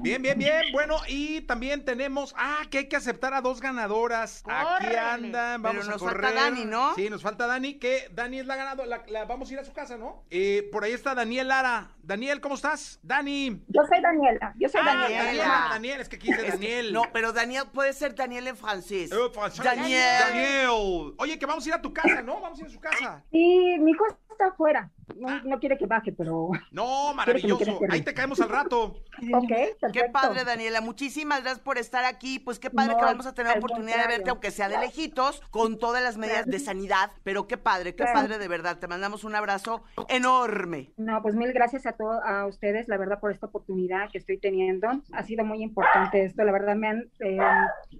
Bien, 0.00 0.20
bien, 0.22 0.38
bien. 0.38 0.62
Bueno, 0.72 0.96
y 1.08 1.40
también 1.42 1.84
tenemos, 1.84 2.34
ah, 2.38 2.62
que 2.70 2.78
hay 2.78 2.88
que 2.88 2.96
aceptar 2.96 3.34
a 3.34 3.40
dos 3.40 3.60
ganadoras. 3.60 4.42
Aquí 4.46 4.94
andan, 4.94 5.62
vamos 5.62 5.84
Pero 5.86 5.92
nos 5.92 6.02
a 6.02 6.04
correr. 6.06 6.24
falta 6.34 6.40
Dani, 6.42 6.64
¿no? 6.64 6.94
Sí, 6.94 7.10
nos 7.10 7.22
falta 7.22 7.46
Dani, 7.46 7.74
que 7.74 8.08
Dani 8.12 8.40
es 8.40 8.46
la 8.46 8.56
ganadora, 8.56 8.86
la, 8.88 9.02
la- 9.08 9.24
vamos 9.24 9.50
a 9.50 9.52
ir 9.52 9.58
a 9.58 9.64
su 9.64 9.72
casa, 9.72 9.96
¿no? 9.96 10.24
Eh, 10.30 10.68
por 10.72 10.84
ahí 10.84 10.92
está 10.92 11.14
Daniel 11.14 11.48
Lara. 11.48 11.90
Daniel, 12.02 12.40
¿cómo 12.40 12.54
estás? 12.54 13.00
Dani. 13.02 13.62
Yo 13.68 13.82
soy 13.88 14.00
Daniela, 14.00 14.54
yo 14.58 14.68
soy 14.68 14.80
Ah, 14.84 14.94
Daniela. 15.02 15.24
Daniela, 15.24 15.66
Daniel, 15.70 16.00
es 16.00 16.08
que 16.08 16.16
aquí 16.16 16.28
dice 16.28 16.48
Daniel. 16.48 16.92
no, 16.92 17.02
pero 17.12 17.32
Daniel 17.32 17.64
puede 17.72 17.92
ser 17.92 18.14
Daniel 18.14 18.46
en 18.46 18.56
francés. 18.56 19.10
Eh, 19.12 19.14
François. 19.34 19.64
Daniel. 19.64 20.20
Daniel. 20.20 21.14
Oye, 21.18 21.38
que 21.38 21.46
vamos 21.46 21.64
a 21.66 21.68
ir 21.68 21.74
a 21.74 21.82
tu 21.82 21.92
casa, 21.92 22.22
¿no? 22.22 22.40
Vamos 22.40 22.58
a 22.58 22.62
ir 22.62 22.68
a 22.68 22.70
su 22.70 22.80
casa. 22.80 23.24
Sí, 23.30 23.76
mi 23.80 23.90
hijo 23.90 24.04
está 24.30 24.46
afuera. 24.46 24.90
No, 25.18 25.42
no 25.44 25.58
quiere 25.58 25.76
que 25.78 25.86
baje, 25.86 26.12
pero. 26.12 26.50
No, 26.70 27.14
maravilloso. 27.14 27.80
Ahí 27.88 28.02
te 28.02 28.14
caemos 28.14 28.40
al 28.40 28.48
rato. 28.48 29.02
Ok, 29.34 29.48
Qué 29.48 29.76
perfecto. 29.80 30.12
padre, 30.12 30.44
Daniela. 30.44 30.80
Muchísimas 30.80 31.40
gracias 31.42 31.60
por 31.62 31.78
estar 31.78 32.04
aquí. 32.04 32.38
Pues 32.38 32.58
qué 32.58 32.70
padre 32.70 32.92
No, 32.92 32.98
que 32.98 33.04
vamos 33.04 33.26
a 33.26 33.34
tener 33.34 33.52
al 33.52 33.58
oportunidad 33.58 34.02
de 34.02 34.08
verte, 34.08 34.30
aunque 34.30 34.50
sea 34.50 34.68
de 34.68 34.78
lejitos, 34.78 35.42
con 35.50 35.78
todas 35.78 36.02
las 36.02 36.16
medidas 36.18 36.46
de 36.46 36.58
sanidad. 36.58 37.10
Pero 37.24 37.46
qué 37.46 37.56
padre, 37.56 37.94
qué 37.94 38.04
Claro. 38.04 38.20
padre 38.20 38.38
de 38.38 38.48
verdad. 38.48 38.78
Te 38.78 38.86
mandamos 38.88 39.24
un 39.24 39.34
abrazo 39.34 39.82
enorme. 40.08 40.92
No, 40.96 41.20
pues 41.22 41.34
mil 41.34 41.52
gracias 41.52 41.86
a 41.86 41.92
todos, 41.92 42.20
a 42.24 42.46
ustedes, 42.46 42.88
la 42.88 42.96
verdad, 42.96 43.20
por 43.20 43.32
esta 43.32 43.46
oportunidad 43.46 44.10
que 44.10 44.18
estoy 44.18 44.38
teniendo. 44.38 44.88
Ha 45.12 45.22
sido 45.22 45.44
muy 45.44 45.62
importante 45.62 46.24
esto, 46.24 46.44
la 46.44 46.52
verdad, 46.52 46.76
me 46.76 46.88
han 46.88 47.10
eh, 47.20 47.38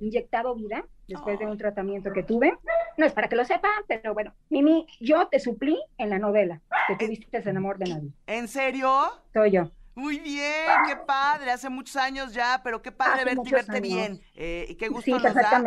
inyectado 0.01 0.55
vida 0.55 0.85
después 1.07 1.39
de 1.39 1.47
un 1.47 1.57
tratamiento 1.57 2.13
que 2.13 2.23
tuve. 2.23 2.53
No 2.97 3.07
es 3.07 3.13
para 3.13 3.29
que 3.29 3.37
lo 3.37 3.45
sepan, 3.45 3.71
pero 3.87 4.15
bueno, 4.15 4.35
Mimi, 4.51 4.87
yo 5.01 5.29
te 5.29 5.39
suplí 5.41 5.79
en 5.99 6.11
la 6.11 6.19
novela 6.19 6.61
que 6.89 6.97
tuviste 6.97 7.37
en 7.37 7.57
amor 7.57 7.79
de 7.79 7.91
nadie. 7.91 8.11
¿En 8.27 8.49
serio? 8.49 8.91
Soy 9.33 9.53
yo. 9.53 9.71
Muy 9.95 10.19
bien, 10.19 10.69
qué 10.87 10.97
padre. 10.97 11.51
Hace 11.51 11.71
muchos 11.71 11.97
años 11.97 12.35
ya, 12.35 12.61
pero 12.63 12.83
qué 12.83 12.93
padre 12.93 13.23
Hace 13.23 13.35
verte 13.35 13.51
verte 13.51 13.81
bien. 13.81 14.21
Eh, 14.35 14.67
y 14.69 14.75
qué 14.75 14.89
gusto 14.89 15.05
Sí, 15.05 15.13
nos 15.13 15.35
da. 15.35 15.63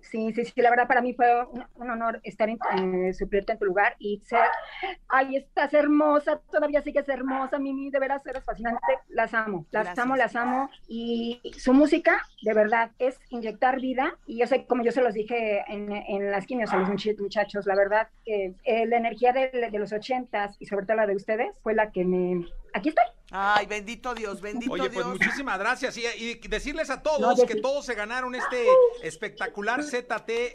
Sí, 0.00 0.32
sí, 0.32 0.44
sí, 0.46 0.52
la 0.62 0.70
verdad 0.70 0.88
para 0.88 1.02
mí 1.02 1.12
fue 1.12 1.44
un, 1.44 1.62
un 1.74 1.90
honor 1.90 2.18
estar 2.22 2.48
en, 2.48 2.58
eh, 3.04 3.12
suplirte 3.12 3.52
en 3.52 3.58
tu 3.58 3.66
lugar 3.66 3.94
y 3.98 4.20
ser, 4.24 4.40
ay, 5.08 5.36
estás 5.36 5.74
hermosa, 5.74 6.40
todavía 6.50 6.80
sigues 6.82 7.06
hermosa, 7.08 7.58
Mimi, 7.58 7.90
de 7.90 7.98
veras 7.98 8.24
eres 8.26 8.42
fascinante, 8.42 8.80
las 9.08 9.34
amo, 9.34 9.66
las 9.70 9.84
Gracias. 9.84 10.04
amo, 10.04 10.16
las 10.16 10.34
amo 10.34 10.70
y 10.88 11.40
su 11.58 11.74
música, 11.74 12.22
de 12.42 12.54
verdad, 12.54 12.90
es 12.98 13.20
inyectar 13.28 13.78
vida 13.80 14.16
y 14.26 14.38
yo 14.38 14.46
sé, 14.46 14.64
como 14.66 14.82
yo 14.82 14.92
se 14.92 15.02
los 15.02 15.12
dije 15.12 15.62
en, 15.68 15.92
en 15.92 16.30
las 16.30 16.46
quimios 16.46 16.72
a 16.72 16.78
los 16.78 16.88
much- 16.88 17.20
muchachos, 17.20 17.66
la 17.66 17.74
verdad 17.76 18.08
que 18.24 18.54
eh, 18.64 18.86
la 18.86 18.96
energía 18.96 19.32
de, 19.32 19.68
de 19.70 19.78
los 19.78 19.92
ochentas 19.92 20.56
y 20.58 20.66
sobre 20.66 20.86
todo 20.86 20.96
la 20.96 21.06
de 21.06 21.16
ustedes 21.16 21.58
fue 21.62 21.74
la 21.74 21.90
que 21.92 22.04
me, 22.04 22.46
aquí 22.76 22.88
estoy. 22.90 23.04
Ay, 23.32 23.66
bendito 23.66 24.14
Dios, 24.14 24.40
bendito 24.40 24.72
Oye, 24.72 24.84
pues 24.84 25.04
Dios. 25.04 25.08
muchísimas 25.08 25.58
gracias. 25.58 25.96
Y, 25.96 26.06
y 26.06 26.34
decirles 26.48 26.90
a 26.90 27.02
todos 27.02 27.20
No, 27.38 27.46
que 27.46 27.56
todos 27.56 27.84
se 27.84 27.94
ganaron 27.96 28.36
este 28.36 28.64
espectacular 29.02 29.82
ZTE 29.82 30.52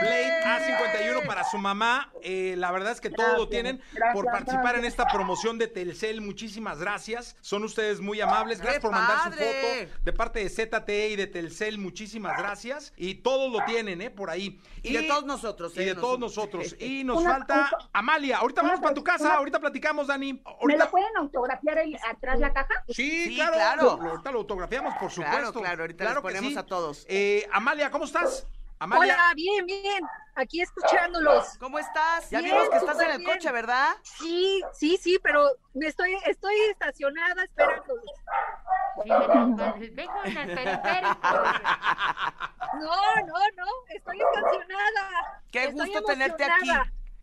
Blade 0.00 0.42
A51 0.44 1.26
para 1.26 1.44
su 1.44 1.58
mamá. 1.58 2.12
Eh, 2.22 2.54
la 2.56 2.70
verdad 2.70 2.92
es 2.92 3.00
que 3.00 3.10
todos 3.10 3.30
lo 3.32 3.46
Gracias, 3.46 3.50
tienen 3.50 3.82
gracias, 3.92 4.14
por 4.14 4.24
participar 4.26 4.74
en 4.76 4.82
gracias. 4.82 4.92
esta 4.92 5.06
promoción 5.06 5.58
de 5.58 5.66
Telcel. 5.66 6.20
Muchísimas 6.20 6.78
gracias. 6.78 7.36
Son 7.40 7.64
ustedes 7.64 8.00
muy 8.00 8.20
amables. 8.20 8.58
Gracias 8.58 8.76
¡Qué 8.76 8.80
por 8.82 8.92
mandar 8.92 9.32
su 9.32 9.38
foto 9.38 9.92
de 10.04 10.12
parte 10.12 10.38
de 10.40 10.48
ZTE 10.48 11.08
y 11.08 11.16
de 11.16 11.26
Telcel. 11.26 11.78
Muchísimas 11.78 12.38
gracias. 12.38 12.92
Y 12.96 13.16
todos 13.16 13.50
lo 13.52 13.64
tienen, 13.64 14.00
¿eh? 14.00 14.10
Por 14.10 14.30
ahí. 14.30 14.60
Y 14.82 14.92
de 14.92 15.02
todos 15.02 15.24
nosotros, 15.24 15.76
Y 15.76 15.80
¿eh? 15.80 15.86
de 15.86 15.94
todos 15.96 16.18
Nosotros. 16.20 16.76
Y 16.80 17.02
nos 17.04 17.18
Una- 17.18 17.32
falta 17.32 17.70
Amalia. 17.92 18.38
Ahorita 18.38 18.60
una 18.62 18.70
vamos 18.72 18.82
para 18.82 18.94
tu 18.94 19.02
casa. 19.04 19.24
una- 19.24 19.34
Ahorita 19.34 19.58
platicamos, 19.58 20.06
Dani. 20.06 20.34
¿Me 20.34 20.40
Ahorita... 20.44 20.84
lo 20.84 20.90
pueden 20.90 21.08
autografiar 21.34 21.78
ahí 21.78 21.96
atrás 22.08 22.38
la 22.40 22.52
caja? 22.52 22.82
Sí, 22.88 23.24
Sí, 23.26 23.34
claro, 23.36 23.52
claro. 23.54 23.82
Lo, 23.82 24.10
ahorita 24.10 24.30
lo 24.32 24.38
autografiamos, 24.38 24.94
por 24.94 25.12
Claro, 25.12 25.30
supuesto. 25.32 25.60
claro, 25.60 25.82
ahorita 25.82 26.04
Claro 26.04 26.20
les 26.20 26.22
ponemos 26.22 26.52
sí. 26.52 26.58
a 26.58 26.62
todos. 26.66 27.06
Eh, 27.08 27.48
Amalia, 27.52 27.90
¿cómo 27.90 28.04
estás? 28.04 28.46
Amalia. 28.78 29.14
Hola, 29.14 29.32
bien, 29.34 29.66
bien. 29.66 30.04
Aquí 30.34 30.62
escuchándolos. 30.62 31.58
¿Cómo 31.58 31.78
estás? 31.78 32.30
Ya 32.30 32.40
Bien, 32.40 32.54
vimos 32.54 32.70
que 32.70 32.76
estás 32.78 32.98
en 33.00 33.10
el 33.10 33.18
bien. 33.18 33.30
coche, 33.30 33.52
¿verdad? 33.52 33.88
Sí, 34.02 34.62
sí, 34.72 34.96
sí, 34.96 35.18
pero 35.22 35.44
me 35.74 35.86
estoy, 35.86 36.14
estoy 36.24 36.54
estacionada 36.70 37.44
esperándolos. 37.44 38.04
Vengo 39.92 40.24
en 40.24 40.36
el 40.38 40.54
periférico. 40.56 41.28
No, 42.80 42.96
no, 43.26 43.34
no, 43.56 43.66
estoy 43.88 44.18
estacionada. 44.18 45.42
Qué 45.50 45.64
Estoy 45.64 45.86
gusto 45.88 46.04
tenerte 46.04 46.44
aquí. 46.44 46.70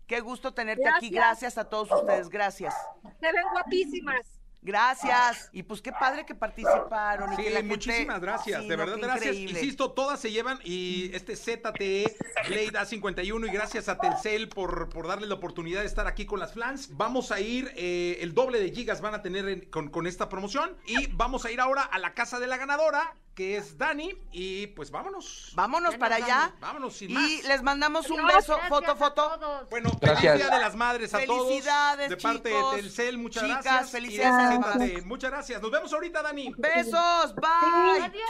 Qué 0.05 0.19
gusto 0.19 0.53
tenerte 0.53 0.87
aquí. 0.87 1.09
Gracias 1.09 1.57
a 1.57 1.67
todos 1.67 1.91
ustedes. 1.91 2.29
Gracias. 2.29 2.75
Se 3.20 3.26
ven 3.32 3.43
guapísimas. 3.51 4.22
Gracias. 4.61 5.49
Y 5.53 5.63
pues 5.63 5.82
qué 5.82 5.91
padre 5.93 6.26
que 6.26 6.36
participaron. 6.36 7.32
y 7.34 7.36
Sí, 7.38 7.43
que 7.43 7.49
la 7.51 7.57
gente- 7.59 7.74
muchísimas 7.76 8.20
gracias, 8.20 8.61
Sí, 8.63 8.68
de 8.68 8.76
verdad, 8.76 8.97
gracias. 8.97 9.36
increíble. 9.36 9.59
Insisto, 9.59 9.91
todas 9.91 10.20
se 10.20 10.32
llevan 10.32 10.59
y 10.63 11.09
este 11.15 11.36
ZTE 11.38 12.15
Blade 12.49 12.72
A51 12.74 13.47
y 13.47 13.51
gracias 13.51 13.88
a 13.88 13.97
Telcel 13.97 14.49
por, 14.49 14.89
por 14.89 15.07
darle 15.07 15.28
la 15.28 15.36
oportunidad 15.36 15.82
de 15.82 15.88
estar 15.88 16.05
aquí 16.07 16.26
con 16.26 16.39
las 16.39 16.53
flans. 16.53 16.89
Vamos 16.97 17.32
a 17.32 17.39
ir, 17.39 17.72
eh, 17.78 18.18
el 18.22 18.34
doble 18.34 18.59
de 18.59 18.72
gigas 18.72 18.99
van 18.99 19.13
a 19.15 19.22
tener 19.22 19.47
en- 19.47 19.61
con, 19.70 19.89
con 19.89 20.05
esta 20.05 20.28
promoción 20.28 20.76
y 20.86 21.07
vamos 21.13 21.45
a 21.45 21.51
ir 21.51 21.61
ahora 21.61 21.84
a 21.84 21.97
la 21.99 22.13
casa 22.13 22.39
de 22.39 22.47
la 22.47 22.57
ganadora, 22.57 23.15
que 23.38 23.55
es 23.55 23.77
Dani, 23.77 24.17
y 24.31 24.65
pues 24.65 24.89
vámonos. 24.89 25.51
Vámonos 25.53 25.95
para 25.97 26.15
allá. 26.15 26.55
Vámonos 26.59 26.95
sin 26.95 27.11
Y 27.11 27.13
más. 27.13 27.43
les 27.43 27.61
mandamos 27.61 28.09
un 28.09 28.25
beso, 28.25 28.57
foto, 28.67 28.95
foto. 28.95 29.67
Bueno, 29.69 29.91
Gracias. 30.01 30.33
feliz 30.33 30.47
Día 30.47 30.55
de 30.55 30.59
las 30.63 30.75
Madres 30.75 31.13
a 31.13 31.23
todos. 31.23 31.47
Felicidades, 31.47 32.09
De 32.09 32.17
parte 32.17 32.49
chicos, 32.49 32.75
de 32.75 32.81
Telcel, 32.81 33.17
muchas 33.19 33.43
chicas, 33.43 33.63
gracias. 33.63 33.91
felicidades, 33.91 35.05
Muchas 35.05 35.29
gracias. 35.29 35.61
Nos 35.61 35.69
vemos 35.69 35.93
ahorita, 35.93 36.23
Dani. 36.23 36.51
Besos, 36.57 37.35
bye. 37.35 38.01
Adiós, 38.01 38.23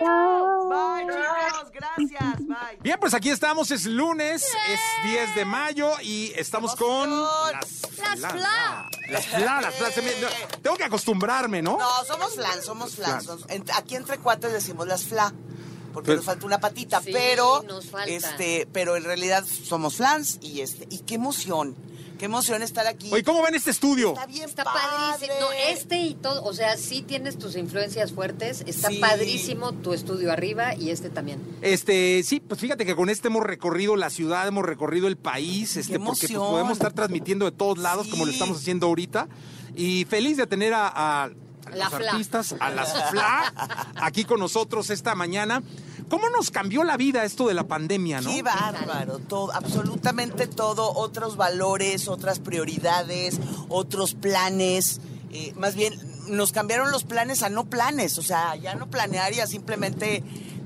Mario. 0.00 0.68
Bye, 0.68 1.06
chicos, 1.12 1.70
gracias, 1.72 2.38
bye. 2.46 2.78
Bien, 2.82 2.98
pues 3.00 3.14
aquí 3.14 3.30
estamos, 3.30 3.68
es 3.72 3.84
lunes, 3.84 4.46
es 4.68 4.80
10 5.02 5.34
de 5.34 5.44
mayo 5.44 5.90
y 6.02 6.32
estamos 6.36 6.76
con 6.76 7.10
las 7.10 7.82
Las 8.20 8.32
fla. 8.32 8.88
Las 9.08 9.26
fla, 9.26 9.60
las 9.60 9.74
fla. 9.74 9.88
Tengo 10.62 10.76
que 10.76 10.84
acostumbrarme, 10.84 11.62
¿no? 11.62 11.78
No, 11.78 12.04
somos 12.04 12.36
flan, 12.36 12.62
somos 12.62 12.94
flan. 12.94 13.20
Aquí 13.76 13.96
entre 13.96 14.18
cuates 14.52 14.64
decimos 14.66 14.86
las 14.86 15.04
fla. 15.04 15.32
Porque 15.92 16.06
Pero- 16.06 16.16
nos 16.18 16.24
falta 16.26 16.46
una 16.46 16.58
patita, 16.58 17.02
Sí, 17.02 17.10
pero 17.12 17.62
nos 17.68 17.86
falta. 17.90 18.10
este, 18.10 18.66
pero 18.72 18.96
en 18.96 19.04
realidad 19.04 19.44
somos 19.44 19.96
flans 19.96 20.38
y 20.40 20.60
este, 20.60 20.86
y 20.88 21.00
qué 21.00 21.16
emoción, 21.16 21.76
qué 22.18 22.24
emoción 22.24 22.62
estar 22.62 22.86
aquí. 22.86 23.10
Oye, 23.12 23.22
¿cómo 23.22 23.42
ven 23.42 23.54
este 23.54 23.70
estudio? 23.72 24.08
Está 24.14 24.24
bien 24.24 24.48
Está 24.48 24.64
padre. 24.64 24.80
padrísimo. 24.88 25.40
No, 25.40 25.52
este 25.52 26.00
y 26.00 26.14
todo, 26.14 26.44
o 26.44 26.54
sea, 26.54 26.78
sí 26.78 27.02
tienes 27.02 27.38
tus 27.38 27.56
influencias 27.56 28.10
fuertes. 28.12 28.62
Está 28.66 28.88
Sí. 28.88 29.00
padrísimo 29.00 29.72
tu 29.72 29.92
estudio 29.92 30.32
arriba 30.32 30.74
y 30.74 30.88
este 30.88 31.10
también. 31.10 31.42
Este, 31.60 32.22
sí, 32.22 32.40
pues 32.40 32.58
fíjate 32.58 32.86
que 32.86 32.96
con 32.96 33.10
este 33.10 33.28
hemos 33.28 33.42
recorrido 33.42 33.94
la 33.96 34.08
ciudad, 34.08 34.48
hemos 34.48 34.64
recorrido 34.64 35.08
el 35.08 35.18
país, 35.18 35.76
este, 35.76 36.00
porque 36.00 36.26
pues, 36.26 36.38
podemos 36.38 36.72
estar 36.72 36.94
transmitiendo 36.94 37.44
de 37.44 37.52
todos 37.52 37.76
lados 37.76 38.08
como 38.08 38.24
lo 38.24 38.32
estamos 38.32 38.56
haciendo 38.56 38.86
ahorita. 38.86 39.28
Y 39.76 40.06
feliz 40.06 40.38
de 40.38 40.46
tener 40.46 40.72
a, 40.72 40.88
a- 41.24 41.30
a 41.72 41.76
La 41.76 41.84
los 41.84 41.94
Fla. 41.94 42.10
artistas, 42.12 42.54
a 42.58 42.70
las 42.70 42.92
FLA, 43.10 43.52
aquí 43.96 44.24
con 44.24 44.40
nosotros 44.40 44.90
esta 44.90 45.14
mañana. 45.14 45.62
¿Cómo 46.08 46.28
nos 46.28 46.50
cambió 46.50 46.84
la 46.84 46.98
vida 46.98 47.24
esto 47.24 47.48
de 47.48 47.54
la 47.54 47.64
pandemia, 47.64 48.20
no? 48.20 48.30
Qué 48.30 48.42
bárbaro, 48.42 49.18
todo, 49.18 49.52
absolutamente 49.54 50.46
todo, 50.46 50.92
otros 50.92 51.36
valores, 51.36 52.06
otras 52.06 52.38
prioridades, 52.38 53.40
otros 53.70 54.14
planes, 54.14 55.00
eh, 55.30 55.54
más 55.56 55.74
bien 55.74 55.94
nos 56.28 56.52
cambiaron 56.52 56.90
los 56.90 57.04
planes 57.04 57.42
a 57.42 57.48
no 57.48 57.64
planes, 57.64 58.18
o 58.18 58.22
sea, 58.22 58.54
ya 58.56 58.74
no 58.74 58.90
planear 58.90 59.32
y 59.32 59.40
a 59.40 59.46
simplemente 59.46 60.22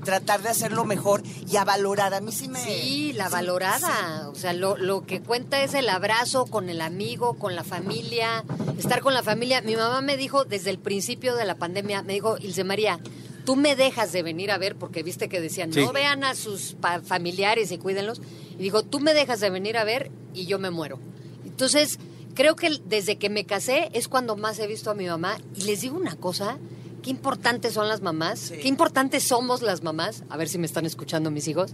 tratar 0.07 0.41
de 0.41 0.47
hacerlo 0.47 0.85
mejor 0.85 1.21
y 1.51 1.57
a 1.57 1.65
valorar. 1.65 2.13
A 2.13 2.21
mí 2.21 2.31
sí 2.31 2.47
me... 2.47 2.63
Sí, 2.63 3.11
la 3.11 3.27
sí, 3.27 3.33
valorada. 3.33 4.29
O 4.29 4.35
sea, 4.35 4.53
lo, 4.53 4.77
lo 4.77 5.05
que 5.05 5.21
cuenta 5.21 5.61
es 5.61 5.73
el 5.73 5.89
abrazo 5.89 6.45
con 6.45 6.69
el 6.69 6.79
amigo, 6.79 7.33
con 7.33 7.57
la 7.57 7.65
familia, 7.65 8.45
estar 8.79 9.01
con 9.01 9.13
la 9.13 9.21
familia. 9.21 9.61
Mi 9.61 9.75
mamá 9.75 9.99
me 10.01 10.15
dijo 10.15 10.45
desde 10.45 10.69
el 10.69 10.79
principio 10.79 11.35
de 11.35 11.43
la 11.43 11.55
pandemia, 11.55 12.03
me 12.03 12.13
dijo, 12.13 12.37
Ilse 12.37 12.63
María, 12.63 13.01
tú 13.43 13.57
me 13.57 13.75
dejas 13.75 14.13
de 14.13 14.23
venir 14.23 14.49
a 14.51 14.57
ver, 14.57 14.77
porque 14.77 15.03
viste 15.03 15.27
que 15.27 15.41
decían, 15.41 15.73
Sí. 15.73 15.81
no 15.81 15.91
vean 15.91 16.23
a 16.23 16.35
sus 16.35 16.73
pa- 16.79 17.01
familiares 17.01 17.71
y 17.73 17.77
cuídenlos. 17.77 18.21
Y 18.57 18.63
dijo, 18.63 18.83
tú 18.83 19.01
me 19.01 19.13
dejas 19.13 19.41
de 19.41 19.49
venir 19.49 19.77
a 19.77 19.83
ver 19.83 20.09
y 20.33 20.45
yo 20.45 20.57
me 20.57 20.69
muero. 20.71 20.99
Entonces, 21.45 21.99
creo 22.33 22.55
que 22.55 22.79
desde 22.85 23.17
que 23.17 23.29
me 23.29 23.45
casé 23.45 23.89
es 23.93 24.07
cuando 24.07 24.37
más 24.37 24.57
he 24.59 24.67
visto 24.67 24.89
a 24.89 24.93
mi 24.95 25.05
mamá. 25.07 25.37
Y 25.55 25.63
les 25.63 25.81
digo 25.81 25.97
una 25.97 26.15
cosa, 26.15 26.57
qué 27.01 27.09
importantes 27.09 27.73
son 27.73 27.87
las 27.87 28.01
mamás, 28.01 28.39
Sí. 28.39 28.55
qué 28.61 28.67
importantes 28.67 29.23
somos 29.23 29.61
las 29.61 29.83
mamás. 29.83 30.23
A 30.29 30.37
ver 30.37 30.49
si 30.49 30.57
me 30.57 30.65
están 30.65 30.85
escuchando 30.85 31.31
mis 31.31 31.47
hijos. 31.47 31.73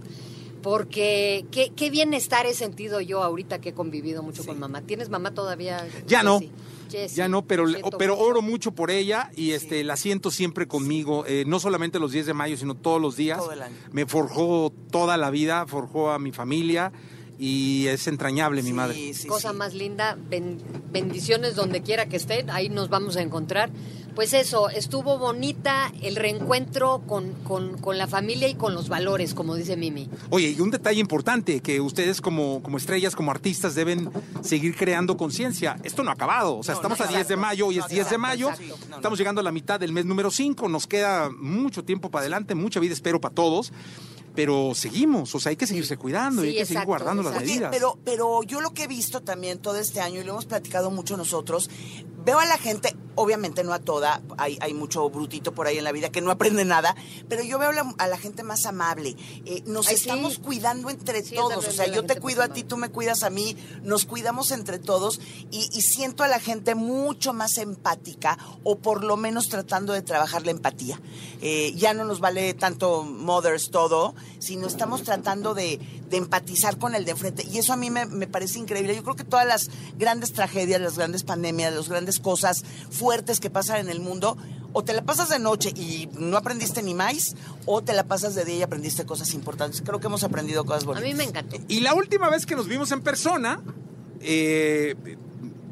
porque 0.62 1.44
qué, 1.50 1.72
qué 1.76 1.90
bienestar 1.90 2.46
he 2.46 2.54
sentido 2.54 3.00
yo 3.02 3.22
ahorita 3.22 3.60
que 3.60 3.68
he 3.68 3.74
convivido 3.74 4.22
mucho 4.22 4.46
con 4.46 4.58
mamá. 4.58 4.80
¿Tienes 4.80 5.10
mamá 5.10 5.32
todavía? 5.34 5.86
Ya 6.06 6.22
no. 6.22 6.40
Jessie, 6.90 7.16
Ya 7.16 7.28
no, 7.28 7.44
pero, 7.46 7.64
pero 7.98 8.18
oro 8.18 8.40
mucho 8.40 8.72
por 8.72 8.90
ella 8.90 9.30
y 9.36 9.50
este 9.50 9.84
la 9.84 9.96
siento 9.96 10.30
siempre 10.30 10.66
conmigo, 10.66 11.26
eh, 11.26 11.44
no 11.46 11.60
solamente 11.60 11.98
los 11.98 12.12
10 12.12 12.24
de 12.24 12.32
mayo, 12.32 12.56
sino 12.56 12.74
todos 12.74 12.98
los 12.98 13.14
días. 13.16 13.38
Todo 13.40 13.52
el 13.52 13.60
año. 13.62 13.74
Me 13.92 14.06
forjó 14.06 14.72
toda 14.90 15.18
la 15.18 15.28
vida, 15.30 15.66
forjó 15.66 16.10
a 16.12 16.18
mi 16.18 16.32
familia 16.32 16.92
y 17.38 17.86
es 17.88 18.06
entrañable 18.06 18.62
mi 18.62 18.72
madre. 18.72 19.12
Cosa 19.28 19.52
más 19.52 19.74
linda, 19.74 20.16
ben- 20.30 20.62
bendiciones 20.90 21.56
donde 21.56 21.82
quiera 21.82 22.06
que 22.06 22.16
estén, 22.16 22.48
ahí 22.48 22.70
nos 22.70 22.88
vamos 22.88 23.16
a 23.16 23.20
encontrar. 23.22 23.70
Pues 24.14 24.32
eso, 24.32 24.68
estuvo 24.68 25.18
bonita 25.18 25.92
el 26.00 26.14
reencuentro 26.16 27.02
con, 27.06 27.32
con, 27.42 27.78
con 27.78 27.98
la 27.98 28.06
familia 28.06 28.46
y 28.48 28.54
con 28.54 28.72
los 28.72 28.88
valores, 28.88 29.34
como 29.34 29.56
dice 29.56 29.76
Mimi. 29.76 30.08
Oye, 30.30 30.50
y 30.56 30.60
un 30.60 30.70
detalle 30.70 31.00
importante, 31.00 31.60
que 31.60 31.80
ustedes 31.80 32.20
como, 32.20 32.62
como 32.62 32.76
estrellas, 32.78 33.16
como 33.16 33.32
artistas, 33.32 33.74
deben 33.74 34.10
seguir 34.42 34.76
creando 34.76 35.16
conciencia. 35.16 35.76
Esto 35.82 36.04
no 36.04 36.10
ha 36.10 36.14
acabado, 36.14 36.58
o 36.58 36.62
sea, 36.62 36.74
No, 36.74 36.80
estamos 36.80 36.98
no, 37.00 37.04
a 37.04 37.08
10 37.08 37.16
de 37.16 37.22
exacto. 37.34 37.40
mayo, 37.40 37.66
hoy 37.66 37.78
es 37.78 37.84
No, 37.84 37.88
10 37.88 37.96
de 37.96 38.00
exacto, 38.02 38.18
mayo, 38.20 38.50
exacto. 38.50 38.96
Estamos 38.96 39.18
llegando 39.18 39.40
a 39.40 39.44
la 39.44 39.52
mitad 39.52 39.80
del 39.80 39.90
mes 39.92 40.04
número 40.04 40.30
5, 40.30 40.68
nos 40.68 40.86
queda 40.86 41.30
mucho 41.30 41.84
tiempo 41.84 42.08
para 42.10 42.20
adelante, 42.22 42.54
mucha 42.54 42.78
vida 42.78 42.92
espero 42.92 43.20
para 43.20 43.34
todos, 43.34 43.72
pero 44.36 44.74
seguimos, 44.74 45.34
o 45.34 45.40
sea, 45.40 45.50
hay 45.50 45.56
que 45.56 45.66
seguirse 45.66 45.96
cuidando 45.96 46.44
y 46.44 46.48
hay 46.50 46.54
que 46.58 46.66
seguir 46.66 46.84
guardando 46.84 47.22
las 47.22 47.36
Oye, 47.36 47.46
medidas. 47.46 47.70
pero, 47.72 47.98
pero 48.04 48.42
yo 48.42 48.60
lo 48.60 48.70
que 48.74 48.84
he 48.84 48.86
visto 48.88 49.22
también 49.22 49.58
todo 49.58 49.76
este 49.78 50.00
año, 50.00 50.20
y 50.20 50.24
lo 50.24 50.32
hemos 50.32 50.46
platicado 50.46 50.90
mucho 50.90 51.16
nosotros, 51.16 51.70
veo 52.24 52.38
a 52.38 52.44
la 52.46 52.58
gente, 52.58 52.96
obviamente 53.14 53.62
no 53.64 53.72
a 53.72 53.78
toda, 53.78 54.22
hay, 54.38 54.58
hay 54.60 54.74
mucho 54.74 55.08
brutito 55.10 55.52
por 55.52 55.66
ahí 55.66 55.78
en 55.78 55.84
la 55.84 55.92
vida 55.92 56.10
que 56.10 56.20
no 56.20 56.30
aprende 56.30 56.64
nada, 56.64 56.96
pero 57.28 57.42
yo 57.42 57.58
veo 57.58 57.70
a 57.70 57.72
la, 57.72 57.94
a 57.98 58.06
la 58.08 58.18
gente 58.18 58.42
más 58.42 58.64
amable. 58.66 59.16
Eh, 59.44 59.62
nos 59.66 59.88
Ay, 59.88 59.96
sí. 59.96 60.02
estamos 60.02 60.38
cuidando 60.38 60.90
entre 60.90 61.22
Sí, 61.22 61.34
todos, 61.34 61.66
o 61.66 61.72
sea, 61.72 61.86
yo 61.86 62.04
te 62.04 62.20
cuido 62.20 62.42
a 62.42 62.48
ti, 62.48 62.64
tú 62.64 62.76
me 62.76 62.88
cuidas 62.88 63.22
a 63.22 63.30
mí, 63.30 63.56
nos 63.82 64.04
cuidamos 64.04 64.50
entre 64.50 64.78
todos 64.78 65.20
y, 65.50 65.68
y 65.72 65.82
siento 65.82 66.24
a 66.24 66.28
la 66.28 66.40
gente 66.40 66.74
mucho 66.74 67.32
más 67.32 67.58
empática 67.58 68.38
o 68.62 68.78
por 68.78 69.04
lo 69.04 69.16
menos 69.16 69.48
tratando 69.48 69.92
de 69.92 70.02
trabajar 70.02 70.44
la 70.44 70.50
empatía. 70.50 71.00
Eh, 71.40 71.72
ya 71.76 71.94
no 71.94 72.04
nos 72.04 72.20
vale 72.20 72.54
tanto 72.54 73.04
mothers 73.04 73.70
todo, 73.70 74.14
sino 74.38 74.66
estamos 74.66 75.02
tratando 75.02 75.54
de, 75.54 75.78
de 76.08 76.16
empatizar 76.16 76.78
con 76.78 76.94
el 76.94 77.04
de 77.04 77.10
enfrente 77.12 77.44
y 77.44 77.58
eso 77.58 77.72
a 77.72 77.76
mí 77.76 77.90
me, 77.90 78.06
me 78.06 78.26
parece 78.26 78.58
increíble. 78.58 78.94
Yo 78.96 79.02
creo 79.02 79.16
que 79.16 79.24
todas 79.24 79.46
las 79.46 79.68
grandes 79.98 80.32
tragedias, 80.32 80.80
las 80.80 80.96
grandes 80.96 81.22
pandemias, 81.22 81.74
las 81.74 81.88
grandes 81.88 82.13
cosas 82.20 82.64
fuertes 82.90 83.40
que 83.40 83.50
pasan 83.50 83.78
en 83.78 83.88
el 83.88 84.00
mundo, 84.00 84.36
o 84.72 84.82
te 84.82 84.92
la 84.92 85.02
pasas 85.02 85.28
de 85.28 85.38
noche 85.38 85.70
y 85.76 86.08
no 86.18 86.36
aprendiste 86.36 86.82
ni 86.82 86.94
más, 86.94 87.36
o 87.66 87.82
te 87.82 87.92
la 87.92 88.04
pasas 88.04 88.34
de 88.34 88.44
día 88.44 88.56
y 88.56 88.62
aprendiste 88.62 89.04
cosas 89.06 89.32
importantes. 89.34 89.82
Creo 89.82 90.00
que 90.00 90.06
hemos 90.08 90.24
aprendido 90.24 90.64
cosas 90.64 90.82
A 90.82 90.86
bonitas. 90.86 91.08
mí 91.08 91.14
me 91.14 91.24
encantó. 91.24 91.56
Y 91.68 91.80
la 91.80 91.94
última 91.94 92.28
vez 92.28 92.44
que 92.44 92.56
nos 92.56 92.66
vimos 92.66 92.90
en 92.90 93.00
persona, 93.00 93.62
eh, 94.20 94.96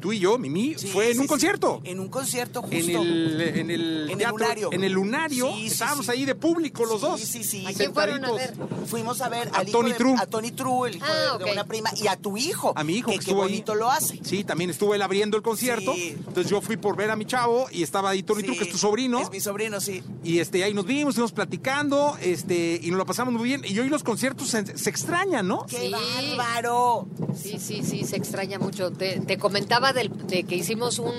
tú 0.03 0.11
y 0.11 0.19
yo, 0.19 0.37
Mimi, 0.37 0.73
fue 0.75 1.07
en 1.07 1.13
sí, 1.13 1.17
un 1.19 1.23
sí. 1.23 1.27
concierto. 1.29 1.79
En 1.85 1.97
un 2.01 2.09
concierto 2.09 2.61
justo. 2.61 2.75
En 2.75 2.89
el, 2.89 3.41
en 3.41 3.71
el, 3.71 4.03
En 4.03 4.09
el 4.11 4.17
teatro- 4.17 4.37
lunario. 4.37 4.69
En 4.73 4.83
el 4.83 4.91
lunario. 4.91 5.49
Sí, 5.53 5.59
sí, 5.61 5.67
estábamos 5.67 6.07
sí. 6.07 6.11
ahí 6.11 6.25
de 6.25 6.35
público 6.35 6.83
los 6.83 6.99
dos. 6.99 7.21
Sí, 7.21 7.41
sí, 7.45 7.65
¿A 7.65 7.71
quién 7.71 7.93
fueron 7.93 8.25
a 8.25 8.33
ver? 8.33 8.53
Fuimos 8.87 9.21
a 9.21 9.29
ver 9.29 9.47
A 9.53 9.59
al 9.59 9.67
Tony 9.71 9.93
True. 9.93 10.15
a 10.19 10.25
Tony 10.25 10.51
True, 10.51 10.89
el 10.89 10.97
hijo 10.97 11.05
Ah, 11.07 11.37
de, 11.37 11.37
de 11.37 11.43
ok. 11.45 11.51
una 11.53 11.63
prima, 11.63 11.89
y 11.95 12.07
a 12.07 12.17
tu 12.17 12.35
hijo. 12.35 12.73
A 12.75 12.83
mi 12.83 12.95
hijo 12.97 13.11
que, 13.11 13.13
que, 13.13 13.19
qué 13.19 13.29
estuvo 13.31 13.43
ahí. 13.43 13.49
bonito 13.51 13.75
lo 13.75 13.89
hace. 13.89 14.19
Sí, 14.23 14.43
también 14.43 14.69
estuvo 14.71 14.93
él 14.93 15.01
abriendo 15.01 15.37
el 15.37 15.43
concierto. 15.43 15.93
Sí. 15.93 16.09
Entonces 16.17 16.49
yo 16.49 16.59
fui 16.59 16.75
por 16.75 16.97
ver 16.97 17.09
a 17.09 17.15
mi 17.15 17.25
chavo 17.25 17.67
y 17.71 17.81
estaba 17.81 18.09
ahí 18.09 18.23
Tony 18.23 18.41
Sí. 18.41 18.47
True, 18.47 18.57
que 18.57 18.63
es 18.65 18.71
tu 18.71 18.77
sobrino. 18.77 19.21
Es 19.21 19.31
mi 19.31 19.39
sobrino, 19.39 19.79
sí. 19.79 20.03
Y 20.25 20.39
este, 20.39 20.65
ahí 20.65 20.73
nos 20.73 20.85
vimos, 20.85 21.11
estuvimos 21.13 21.31
platicando, 21.31 22.17
este, 22.21 22.77
y 22.83 22.89
nos 22.89 22.97
lo 22.97 23.05
pasamos 23.05 23.33
muy 23.33 23.43
bien. 23.45 23.61
Y 23.65 23.79
hoy 23.79 23.87
los 23.87 24.03
conciertos 24.03 24.49
se, 24.49 24.77
se 24.77 24.89
extrañan, 24.89 25.47
¿no? 25.47 25.65
¡Qué 25.65 25.77
Sí. 25.79 25.91
bárbaro! 25.91 27.07
Sí, 27.41 27.57
sí, 27.59 27.83
sí, 27.83 28.03
se 28.03 28.17
extraña 28.17 28.59
mucho. 28.59 28.91
Te, 28.91 29.19
te 29.21 29.37
comentaba 29.37 29.92
de 29.93 30.43
que 30.43 30.55
hicimos 30.55 30.99
un 30.99 31.13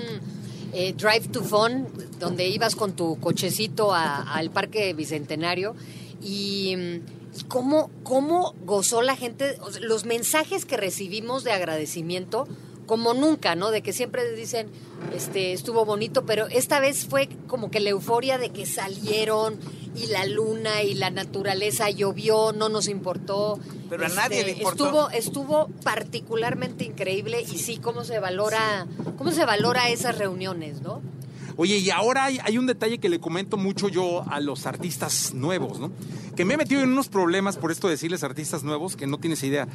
eh, 0.73 0.93
Drive 0.93 1.29
to 1.29 1.41
Fun, 1.41 1.87
donde 2.19 2.47
ibas 2.47 2.75
con 2.75 2.93
tu 2.93 3.19
cochecito 3.19 3.93
al 3.93 4.51
Parque 4.51 4.93
Bicentenario 4.93 5.75
y, 6.21 6.75
y 7.37 7.43
cómo, 7.47 7.89
cómo 8.03 8.53
gozó 8.65 9.01
la 9.01 9.15
gente, 9.15 9.57
los 9.81 10.05
mensajes 10.05 10.65
que 10.65 10.77
recibimos 10.77 11.43
de 11.43 11.51
agradecimiento, 11.51 12.47
como 12.85 13.13
nunca, 13.13 13.55
¿no? 13.55 13.71
De 13.71 13.81
que 13.81 13.93
siempre 13.93 14.31
dicen, 14.33 14.69
este, 15.13 15.53
estuvo 15.53 15.85
bonito, 15.85 16.25
pero 16.25 16.47
esta 16.47 16.79
vez 16.79 17.05
fue 17.05 17.29
como 17.47 17.71
que 17.71 17.79
la 17.79 17.89
euforia 17.89 18.37
de 18.37 18.49
que 18.49 18.65
salieron 18.65 19.59
y 19.95 20.07
la 20.07 20.25
luna 20.25 20.83
y 20.83 20.93
la 20.93 21.09
naturaleza 21.09 21.89
llovió, 21.89 22.51
no 22.51 22.69
nos 22.69 22.87
importó. 22.87 23.59
Pero 23.89 24.05
a 24.05 24.09
nadie 24.09 24.43
le 24.43 24.51
importó. 24.51 24.85
Estuvo, 24.85 25.09
estuvo 25.09 25.67
particularmente 25.83 26.83
increíble 26.83 27.41
y 27.41 27.57
sí, 27.57 27.77
cómo 27.77 28.03
se 28.03 28.19
valora, 28.19 28.87
cómo 29.17 29.31
se 29.31 29.45
valora 29.45 29.89
esas 29.89 30.17
reuniones, 30.17 30.81
¿no? 30.81 31.01
Oye, 31.57 31.77
y 31.77 31.89
ahora 31.89 32.25
hay, 32.25 32.39
hay 32.43 32.57
un 32.57 32.65
detalle 32.67 32.97
que 32.99 33.09
le 33.09 33.19
comento 33.19 33.57
mucho 33.57 33.87
yo 33.89 34.23
a 34.29 34.39
los 34.39 34.65
artistas 34.65 35.33
nuevos, 35.33 35.79
¿no? 35.79 35.91
Que 36.35 36.43
me 36.43 36.55
he 36.55 36.57
metido 36.57 36.81
en 36.81 36.89
unos 36.91 37.07
problemas 37.07 37.55
por 37.55 37.71
esto 37.71 37.87
de 37.87 37.91
decirles 37.93 38.23
artistas 38.23 38.63
nuevos, 38.63 38.95
que 38.97 39.07
no 39.07 39.17
tienes 39.19 39.41
idea. 39.43 39.67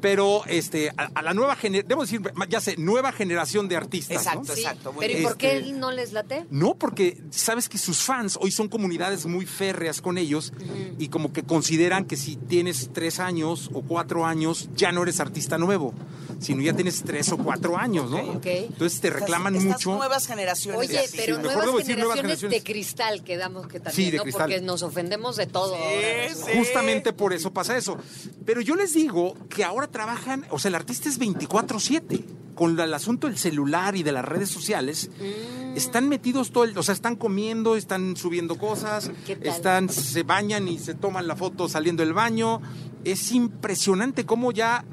Pero 0.00 0.42
este, 0.46 0.90
a, 0.96 1.10
a 1.14 1.22
la 1.22 1.32
nueva 1.34 1.54
generación, 1.54 1.88
debo 1.88 2.02
decir, 2.02 2.20
ya 2.48 2.60
sé, 2.60 2.76
nueva 2.76 3.12
generación 3.12 3.68
de 3.68 3.76
artistas. 3.76 4.24
¿no? 4.24 4.30
Exacto, 4.40 4.52
exacto. 4.54 4.92
muy 4.92 5.06
Pero 5.06 5.18
¿y 5.18 5.22
por 5.22 5.36
qué 5.36 5.58
Este- 5.58 5.72
no 5.72 5.92
les 5.92 6.12
late? 6.12 6.46
No, 6.50 6.74
porque 6.74 7.18
sabes 7.30 7.68
que 7.68 7.78
sus 7.78 7.98
fans 7.98 8.36
hoy 8.40 8.50
son 8.50 8.68
comunidades 8.68 9.26
muy 9.26 9.46
férreas 9.46 10.00
con 10.00 10.18
ellos 10.18 10.52
y 10.98 11.08
como 11.08 11.32
que 11.32 11.44
consideran 11.44 12.04
que 12.04 12.16
si 12.16 12.36
tienes 12.36 12.90
tres 12.92 13.20
años 13.20 13.70
o 13.72 13.82
cuatro 13.82 14.26
años 14.26 14.68
ya 14.74 14.90
no 14.92 15.02
eres 15.04 15.20
artista 15.20 15.56
nuevo, 15.58 15.94
sino 16.40 16.62
ya 16.62 16.72
tienes 16.72 17.02
tres 17.04 17.30
o 17.32 17.38
cuatro 17.38 17.76
años, 17.78 18.10
¿no? 18.10 18.18
Ok. 18.18 18.46
Entonces 18.46 19.00
te 19.00 19.10
reclaman 19.10 19.54
Estas 19.54 19.72
mucho. 19.74 19.96
nuevas 19.96 20.26
generaciones. 20.26 20.80
Oye, 20.88 20.98
así. 20.98 21.16
Pero 21.36 21.36
sí, 21.36 21.42
mejor 21.42 21.54
nuevas, 21.56 21.66
debo 21.66 21.78
decir 21.78 21.94
generaciones 21.94 21.98
nuevas 21.98 22.16
generaciones. 22.16 22.58
de 22.64 22.72
cristal 22.72 23.24
que 23.24 23.36
damos 23.36 23.66
que 23.68 23.80
también, 23.80 23.94
Sí, 24.06 24.10
de 24.10 24.16
¿no? 24.18 24.22
cristal. 24.24 24.42
Porque 24.50 24.60
nos 24.60 24.82
ofendemos 24.82 25.36
de 25.36 25.46
todo. 25.46 25.74
ahora. 25.76 26.56
Justamente 26.56 27.12
por 27.12 27.32
eso 27.32 27.52
pasa 27.52 27.76
eso. 27.76 27.98
Pero 28.44 28.60
yo 28.60 28.74
les 28.76 28.94
digo 28.94 29.34
que 29.48 29.64
ahora 29.64 29.86
trabajan, 29.88 30.46
o 30.50 30.58
sea, 30.58 30.68
el 30.70 30.74
artista 30.74 31.08
es 31.08 31.18
24/7. 31.18 32.24
Con 32.54 32.78
el 32.80 32.92
asunto 32.92 33.28
del 33.28 33.38
celular 33.38 33.94
y 33.94 34.02
de 34.02 34.10
las 34.10 34.24
redes 34.24 34.48
sociales, 34.48 35.10
Mm. 35.20 35.76
están 35.76 36.08
metidos 36.08 36.50
todo 36.50 36.64
el, 36.64 36.76
o 36.76 36.82
sea, 36.82 36.92
están 36.92 37.14
comiendo, 37.14 37.76
están 37.76 38.16
subiendo 38.16 38.58
cosas, 38.58 39.12
están, 39.42 39.88
se 39.88 40.24
bañan 40.24 40.66
y 40.66 40.76
se 40.80 40.94
toman 40.94 41.28
la 41.28 41.36
foto 41.36 41.68
saliendo 41.68 42.02
del 42.02 42.14
baño. 42.14 42.60
Es 43.04 43.30
impresionante 43.30 44.26
cómo 44.26 44.50
ya 44.50 44.84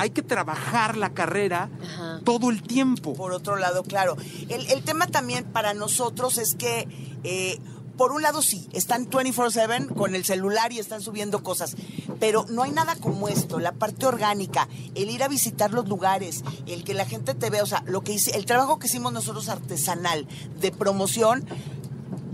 hay 0.00 0.10
que 0.10 0.22
trabajar 0.22 0.96
la 0.96 1.10
carrera 1.12 1.68
Ajá. 1.82 2.20
todo 2.24 2.50
el 2.50 2.62
tiempo. 2.62 3.12
Por 3.12 3.32
otro 3.32 3.56
lado, 3.56 3.82
claro. 3.82 4.16
El, 4.48 4.66
el 4.70 4.82
tema 4.82 5.06
también 5.06 5.44
para 5.44 5.74
nosotros 5.74 6.38
es 6.38 6.54
que, 6.54 6.88
eh, 7.22 7.58
por 7.98 8.12
un 8.12 8.22
lado 8.22 8.40
sí, 8.40 8.66
están 8.72 9.10
24/7 9.10 9.94
con 9.94 10.14
el 10.14 10.24
celular 10.24 10.72
y 10.72 10.78
están 10.78 11.02
subiendo 11.02 11.42
cosas, 11.42 11.76
pero 12.18 12.46
no 12.48 12.62
hay 12.62 12.70
nada 12.70 12.96
como 12.96 13.28
esto, 13.28 13.60
la 13.60 13.72
parte 13.72 14.06
orgánica, 14.06 14.68
el 14.94 15.10
ir 15.10 15.22
a 15.22 15.28
visitar 15.28 15.72
los 15.72 15.86
lugares, 15.86 16.42
el 16.66 16.82
que 16.82 16.94
la 16.94 17.04
gente 17.04 17.34
te 17.34 17.50
vea, 17.50 17.62
o 17.62 17.66
sea, 17.66 17.82
lo 17.86 18.00
que 18.00 18.12
hice, 18.12 18.30
el 18.38 18.46
trabajo 18.46 18.78
que 18.78 18.86
hicimos 18.86 19.12
nosotros 19.12 19.50
artesanal 19.50 20.26
de 20.60 20.72
promoción, 20.72 21.44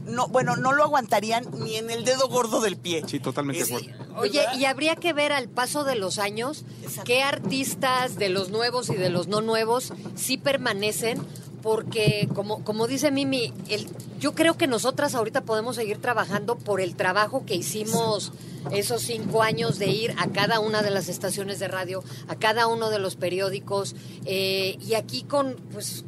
no, 0.07 0.29
bueno, 0.29 0.57
no 0.57 0.73
lo 0.73 0.85
aguantarían 0.85 1.47
ni 1.63 1.77
en 1.77 1.91
el 1.91 2.05
dedo 2.05 2.29
gordo 2.29 2.61
del 2.61 2.77
pie. 2.77 3.03
Sí, 3.07 3.21
totalmente 3.21 3.63
Es-. 3.63 3.73
Oye, 4.17 4.45
y 4.57 4.65
habría 4.65 4.97
que 4.97 5.13
ver 5.13 5.33
al 5.33 5.49
paso 5.49 5.85
de 5.85 5.97
los 5.97 6.19
años 6.19 6.65
qué 7.05 7.23
artistas 7.23 8.17
de 8.17 8.29
los 8.29 8.51
nuevos 8.51 8.89
y 8.89 8.95
de 8.95 9.11
los 9.11 9.29
no 9.29 9.41
nuevos 9.41 9.93
sí 10.15 10.39
permanecen, 10.39 11.21
porque 11.63 12.29
como, 12.35 12.65
como 12.65 12.87
dice 12.87 13.11
Mimi, 13.11 13.53
el, 13.69 13.89
yo 14.21 14.35
creo 14.35 14.57
que 14.57 14.67
nosotras 14.67 15.15
ahorita 15.15 15.43
podemos 15.43 15.77
seguir 15.77 16.01
trabajando 16.01 16.57
por 16.57 16.81
el 16.81 16.97
trabajo 16.97 17.45
que 17.45 17.55
hicimos 17.55 18.33
esos 18.71 19.03
cinco 19.03 19.43
años 19.43 19.79
de 19.79 19.89
ir 19.89 20.15
a 20.19 20.29
cada 20.29 20.61
una 20.61 20.83
de 20.83 20.91
las 20.91 21.09
estaciones 21.09 21.59
de 21.59 21.69
radio, 21.69 22.03
a 22.29 22.37
cada 22.37 22.67
uno 22.67 22.91
de 22.91 22.99
los 22.99 23.17
periódicos, 23.17 23.95
eh, 24.25 24.77
y 24.81 24.95
aquí 24.95 25.23
con, 25.23 25.57
pues, 25.73 26.05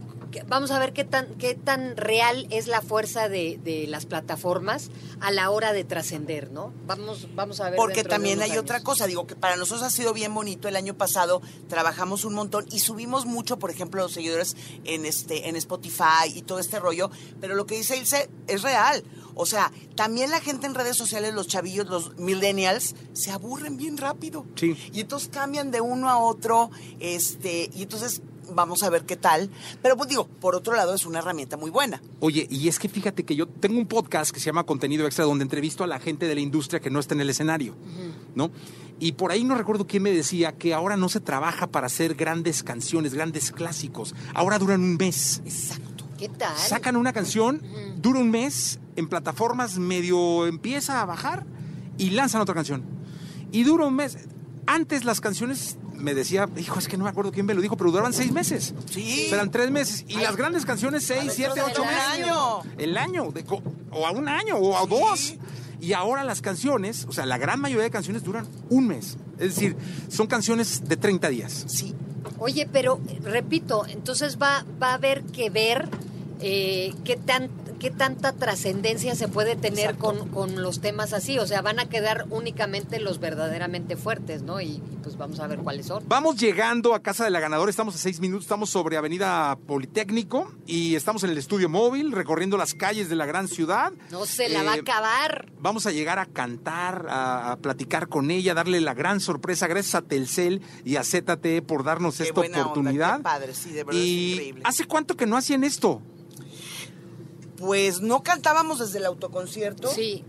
vamos 0.47 0.71
a 0.71 0.79
ver 0.79 0.93
qué 0.93 1.05
tan, 1.05 1.35
qué 1.37 1.55
tan 1.55 1.97
real 1.97 2.47
es 2.51 2.67
la 2.67 2.81
fuerza 2.81 3.29
de, 3.29 3.59
de 3.63 3.87
las 3.87 4.07
plataformas 4.07 4.91
a 5.21 5.31
la 5.31 5.51
hora 5.51 5.73
de 5.73 5.85
trascender, 5.85 6.51
¿no? 6.51 6.73
Vamos, 6.87 7.29
vamos 7.35 7.61
a 7.61 7.71
ver. 7.71 7.77
Porque 7.77 8.05
también 8.05 8.41
hay 8.43 8.51
años. 8.51 8.63
otra 8.63 8.83
cosa, 8.83 9.07
digo 9.07 9.27
que 9.27 9.37
para 9.37 9.57
nosotros 9.57 9.83
ha 9.83 9.91
sido 9.91 10.13
bien 10.13 10.35
bonito. 10.35 10.69
El 10.69 10.77
año 10.77 10.95
pasado 10.95 11.43
trabajamos 11.69 12.25
un 12.25 12.35
montón 12.35 12.67
y 12.71 12.81
subimos 12.81 13.27
mucho, 13.27 13.59
por 13.59 13.71
ejemplo, 13.71 14.03
los 14.03 14.13
seguidores 14.13 14.57
en 14.85 15.07
este 15.07 15.49
en 15.49 15.57
Spotify 15.57 16.29
y 16.35 16.43
todo 16.43 16.59
este 16.59 16.79
rollo. 16.79 17.11
Pero 17.41 17.55
lo 17.55 17.67
que 17.67 17.77
dice 17.77 17.97
Ilse 17.97 18.29
es 18.47 18.63
real. 18.63 19.05
O 19.35 19.47
sea, 19.47 19.71
también 19.95 20.31
la 20.31 20.41
gente 20.41 20.67
en 20.67 20.75
redes 20.75 20.97
sociales, 20.97 21.33
los 21.33 21.47
chavillos, 21.47 21.89
los 21.89 22.19
millennials, 22.19 22.97
se 23.13 23.31
aburren 23.31 23.77
bien 23.77 23.97
rápido. 23.97 24.45
Sí. 24.57 24.77
Y 24.93 25.01
entonces 25.01 25.29
cambian 25.29 25.71
de 25.71 25.81
uno 25.81 26.09
a 26.09 26.19
otro, 26.19 26.71
este, 26.99 27.71
y 27.73 27.83
entonces 27.83 28.21
vamos 28.55 28.83
a 28.83 28.91
ver 28.91 29.05
qué 29.05 29.17
tal. 29.17 29.51
Pero 29.83 29.97
pues 29.97 30.09
digo, 30.09 30.27
por 30.27 30.55
otro 30.55 30.75
lado 30.75 30.95
es 30.95 31.07
una 31.07 31.19
herramienta 31.19 31.57
muy 31.57 31.71
buena. 31.71 32.01
Oye, 32.21 32.47
y 32.51 32.69
es 32.69 32.79
que 32.79 32.89
fíjate 32.89 33.25
que 33.25 33.37
yo 33.37 33.47
tengo 33.47 33.79
un 33.79 33.87
podcast 33.87 34.31
que 34.31 34.41
se 34.41 34.47
llama 34.47 34.65
Contenido 34.65 35.07
Extra, 35.07 35.25
donde 35.25 35.43
entrevisto 35.43 35.85
a 35.85 35.87
la 35.87 35.99
gente 35.99 36.27
de 36.27 36.35
la 36.35 36.41
industria 36.41 36.81
que 36.81 36.91
no 36.91 37.01
está 37.01 37.15
en 37.15 37.21
el 37.21 37.31
escenario, 37.31 37.75
¿no? 38.35 38.51
Y 39.01 39.13
por 39.13 39.31
ahí 39.31 39.45
no 39.45 39.55
recuerdo 39.55 39.87
quién 39.87 40.03
me 40.03 40.11
decía 40.11 40.53
que 40.53 40.75
ahora 40.75 40.97
no 40.97 41.09
se 41.09 41.21
trabaja 41.21 41.69
para 41.69 41.87
hacer 41.87 42.15
grandes 42.15 42.63
canciones, 42.65 43.15
grandes 43.15 43.53
clásicos. 43.53 44.15
Ahora 44.35 44.59
duran 44.59 44.81
un 44.81 44.97
mes. 44.97 45.41
Exacto. 45.45 46.05
¿Qué 46.19 46.29
tal? 46.29 46.57
Sacan 46.57 46.97
una 46.97 47.13
canción, 47.13 47.63
dura 48.03 48.19
un 48.19 48.31
mes, 48.31 48.81
en 48.97 49.09
plataformas 49.09 49.79
medio 49.79 50.49
empieza 50.49 51.01
a 51.01 51.05
bajar 51.05 51.47
y 51.97 52.11
lanzan 52.11 52.41
otra 52.41 52.57
canción. 52.57 52.83
Y 53.53 53.63
dura 53.63 53.87
un 53.87 53.95
mes. 53.95 54.19
Antes 54.67 55.05
las 55.05 55.21
canciones 55.21 55.78
me 55.99 56.15
decía, 56.15 56.49
hijo, 56.57 56.79
es 56.79 56.89
que 56.89 56.97
no 56.97 57.05
me 57.05 57.11
acuerdo 57.11 57.33
quién 57.33 57.47
me 57.47 57.55
lo 57.55 57.61
dijo, 57.61 57.77
pero 57.77 57.91
duraban 57.91 58.13
seis 58.13 58.33
meses. 58.33 58.75
Sí. 58.91 59.29
Eran 59.31 59.51
tres 59.51 59.71
meses. 59.71 60.05
Y 60.09 60.17
las 60.17 60.37
grandes 60.37 60.65
canciones, 60.65 61.05
seis, 61.05 61.33
siete, 61.35 61.61
ocho 61.61 61.85
meses. 61.85 62.01
año. 62.13 62.63
El 62.79 62.97
año. 62.97 63.31
de 63.33 63.45
o 63.91 64.07
a 64.07 64.11
un 64.11 64.29
año, 64.29 64.57
o 64.57 64.77
a 64.77 64.87
dos. 64.87 65.35
Y 65.81 65.93
ahora 65.93 66.25
las 66.25 66.41
canciones, 66.41 67.07
o 67.09 67.13
sea, 67.13 67.27
la 67.27 67.39
gran 67.39 67.61
mayoría 67.61 67.85
de 67.85 67.91
canciones 67.91 68.25
duran 68.25 68.47
un 68.69 68.89
mes. 68.89 69.17
Es 69.39 69.55
decir, 69.55 69.77
son 70.09 70.27
canciones 70.27 70.89
de 70.89 70.97
30 70.97 71.29
días. 71.29 71.65
Sí. 71.69 71.95
Oye, 72.39 72.69
pero 72.71 73.01
repito, 73.23 73.87
entonces 73.87 74.39
va, 74.41 74.65
va 74.81 74.91
a 74.91 74.95
haber 74.95 75.23
que 75.25 75.51
ver 75.51 75.89
eh, 76.41 76.95
qué, 77.05 77.17
tan, 77.17 77.51
qué 77.79 77.91
tanta 77.91 78.33
trascendencia 78.33 79.15
se 79.15 79.29
puede 79.29 79.57
tener 79.57 79.97
con, 79.97 80.29
con 80.31 80.63
los 80.63 80.81
temas 80.81 81.13
así. 81.13 81.39
O 81.39 81.47
sea, 81.47 81.63
van 81.63 81.79
a 81.79 81.89
quedar 81.89 82.27
únicamente 82.31 83.01
los 83.01 83.21
verdaderamente 83.21 83.97
fuertes, 83.97 84.43
¿no? 84.43 84.61
Y 84.61 84.83
pues 85.03 85.17
vamos 85.17 85.41
a 85.41 85.47
ver 85.47 85.59
cuáles 85.61 85.87
son. 85.87 86.03
Vamos 86.09 86.37
llegando 86.37 86.95
a 86.95 87.03
Casa 87.03 87.25
de 87.25 87.31
la 87.31 87.41
Ganadora, 87.41 87.71
estamos 87.71 87.95
a 87.95 87.99
seis 87.99 88.21
minutos, 88.21 88.45
estamos 88.45 88.69
sobre 88.71 88.97
Avenida 88.97 89.57
Politécnico 89.67 90.53
y 90.67 90.95
estamos 90.97 91.23
en 91.25 91.31
el 91.31 91.39
estudio 91.39 91.69
móvil, 91.69 92.13
recorriendo 92.13 92.57
las 92.57 92.75
calles 92.75 93.09
de 93.09 93.17
la 93.17 93.27
gran 93.27 93.49
ciudad. 93.49 93.93
No 94.11 94.27
se 94.27 94.49
la 94.49 94.63
va 94.63 94.73
a 94.73 94.77
Eh, 94.77 94.81
acabar. 94.81 95.47
Vamos 95.61 95.87
a 95.87 95.91
llegar 95.93 96.19
a 96.19 96.27
cantar, 96.27 97.07
a, 97.09 97.53
a 97.53 97.57
platicar 97.57 98.09
con 98.09 98.31
ella, 98.31 98.55
darle 98.55 98.81
la 98.81 98.95
gran 98.95 99.21
sorpresa. 99.21 99.67
Gracias 99.67 99.95
a 99.95 100.03
Telcel 100.03 100.61
y 100.85 100.97
a 100.97 101.05
ZTE 101.05 101.63
por 101.63 101.85
darnos 101.85 102.17
Qué 102.19 102.25
esta 102.25 102.35
buena 102.35 102.59
onda, 102.59 102.71
oportunidad. 102.71 103.17
qué 103.19 103.23
padre, 103.23 103.55
sí, 103.55 103.71
de 103.71 103.85
verdad 103.85 104.01
es 104.01 104.07
y 104.09 104.31
increíble. 104.33 104.63
¿hace 104.65 104.85
cuánto 104.85 105.17
que 105.17 105.27
no 105.27 105.37
hacían 105.37 105.65
esto? 105.65 106.03
Pues 107.59 108.01
no 108.01 108.23
cantábamos 108.23 108.79
desde 108.79 108.99
el 108.99 109.07
autoconcierto. 109.07 109.89
Sí. 109.89 110.25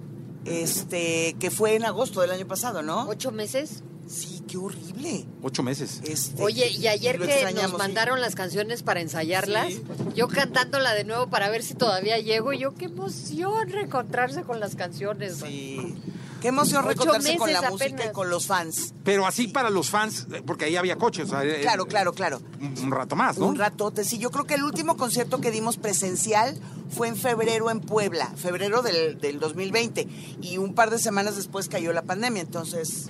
Este, 0.45 1.35
que 1.39 1.51
fue 1.51 1.75
en 1.75 1.85
agosto 1.85 2.21
del 2.21 2.31
año 2.31 2.47
pasado, 2.47 2.81
¿no? 2.81 3.07
¿Ocho 3.07 3.31
meses? 3.31 3.83
Sí, 4.07 4.41
qué 4.47 4.57
horrible. 4.57 5.25
Ocho 5.43 5.61
meses. 5.61 6.01
Este, 6.03 6.41
Oye, 6.41 6.67
y 6.71 6.87
ayer 6.87 7.19
que 7.19 7.51
nos 7.53 7.69
sí. 7.69 7.77
mandaron 7.77 8.19
las 8.19 8.33
canciones 8.33 8.81
para 8.81 9.01
ensayarlas, 9.01 9.73
yo 10.15 10.27
cantándola 10.27 10.95
de 10.95 11.03
nuevo 11.03 11.29
para 11.29 11.49
ver 11.49 11.61
si 11.61 11.75
todavía 11.75 12.17
llego, 12.17 12.51
y 12.51 12.59
yo 12.59 12.73
qué 12.73 12.85
emoción 12.85 13.69
reencontrarse 13.69 14.41
con 14.41 14.59
las 14.59 14.75
canciones. 14.75 15.37
Sí. 15.45 15.95
Qué 16.41 16.49
emoción 16.49 16.85
recordarse 16.85 17.37
con 17.37 17.51
la 17.51 17.69
música 17.69 18.05
y 18.05 18.11
con 18.11 18.29
los 18.29 18.47
fans. 18.47 18.93
Pero 19.03 19.25
así 19.25 19.47
para 19.47 19.69
los 19.69 19.89
fans, 19.89 20.27
eh, 20.33 20.41
porque 20.45 20.65
ahí 20.65 20.75
había 20.75 20.95
coches. 20.97 21.27
o 21.27 21.29
sea, 21.29 21.43
eh, 21.43 21.61
Claro, 21.61 21.85
claro, 21.85 22.13
claro. 22.13 22.41
Un, 22.61 22.73
un 22.85 22.91
rato 22.91 23.15
más, 23.15 23.37
¿no? 23.37 23.47
Un 23.47 23.57
ratote, 23.57 24.03
sí. 24.03 24.17
Yo 24.17 24.31
creo 24.31 24.45
que 24.45 24.55
el 24.55 24.63
último 24.63 24.97
concierto 24.97 25.41
que 25.41 25.51
dimos 25.51 25.77
presencial 25.77 26.57
fue 26.89 27.07
en 27.07 27.15
febrero 27.17 27.69
en 27.69 27.81
Puebla, 27.81 28.31
febrero 28.35 28.81
del, 28.81 29.19
del 29.19 29.39
2020. 29.39 30.07
Y 30.41 30.57
un 30.57 30.73
par 30.75 30.89
de 30.89 30.99
semanas 30.99 31.35
después 31.35 31.67
cayó 31.69 31.93
la 31.93 32.03
pandemia, 32.03 32.41
entonces... 32.41 33.07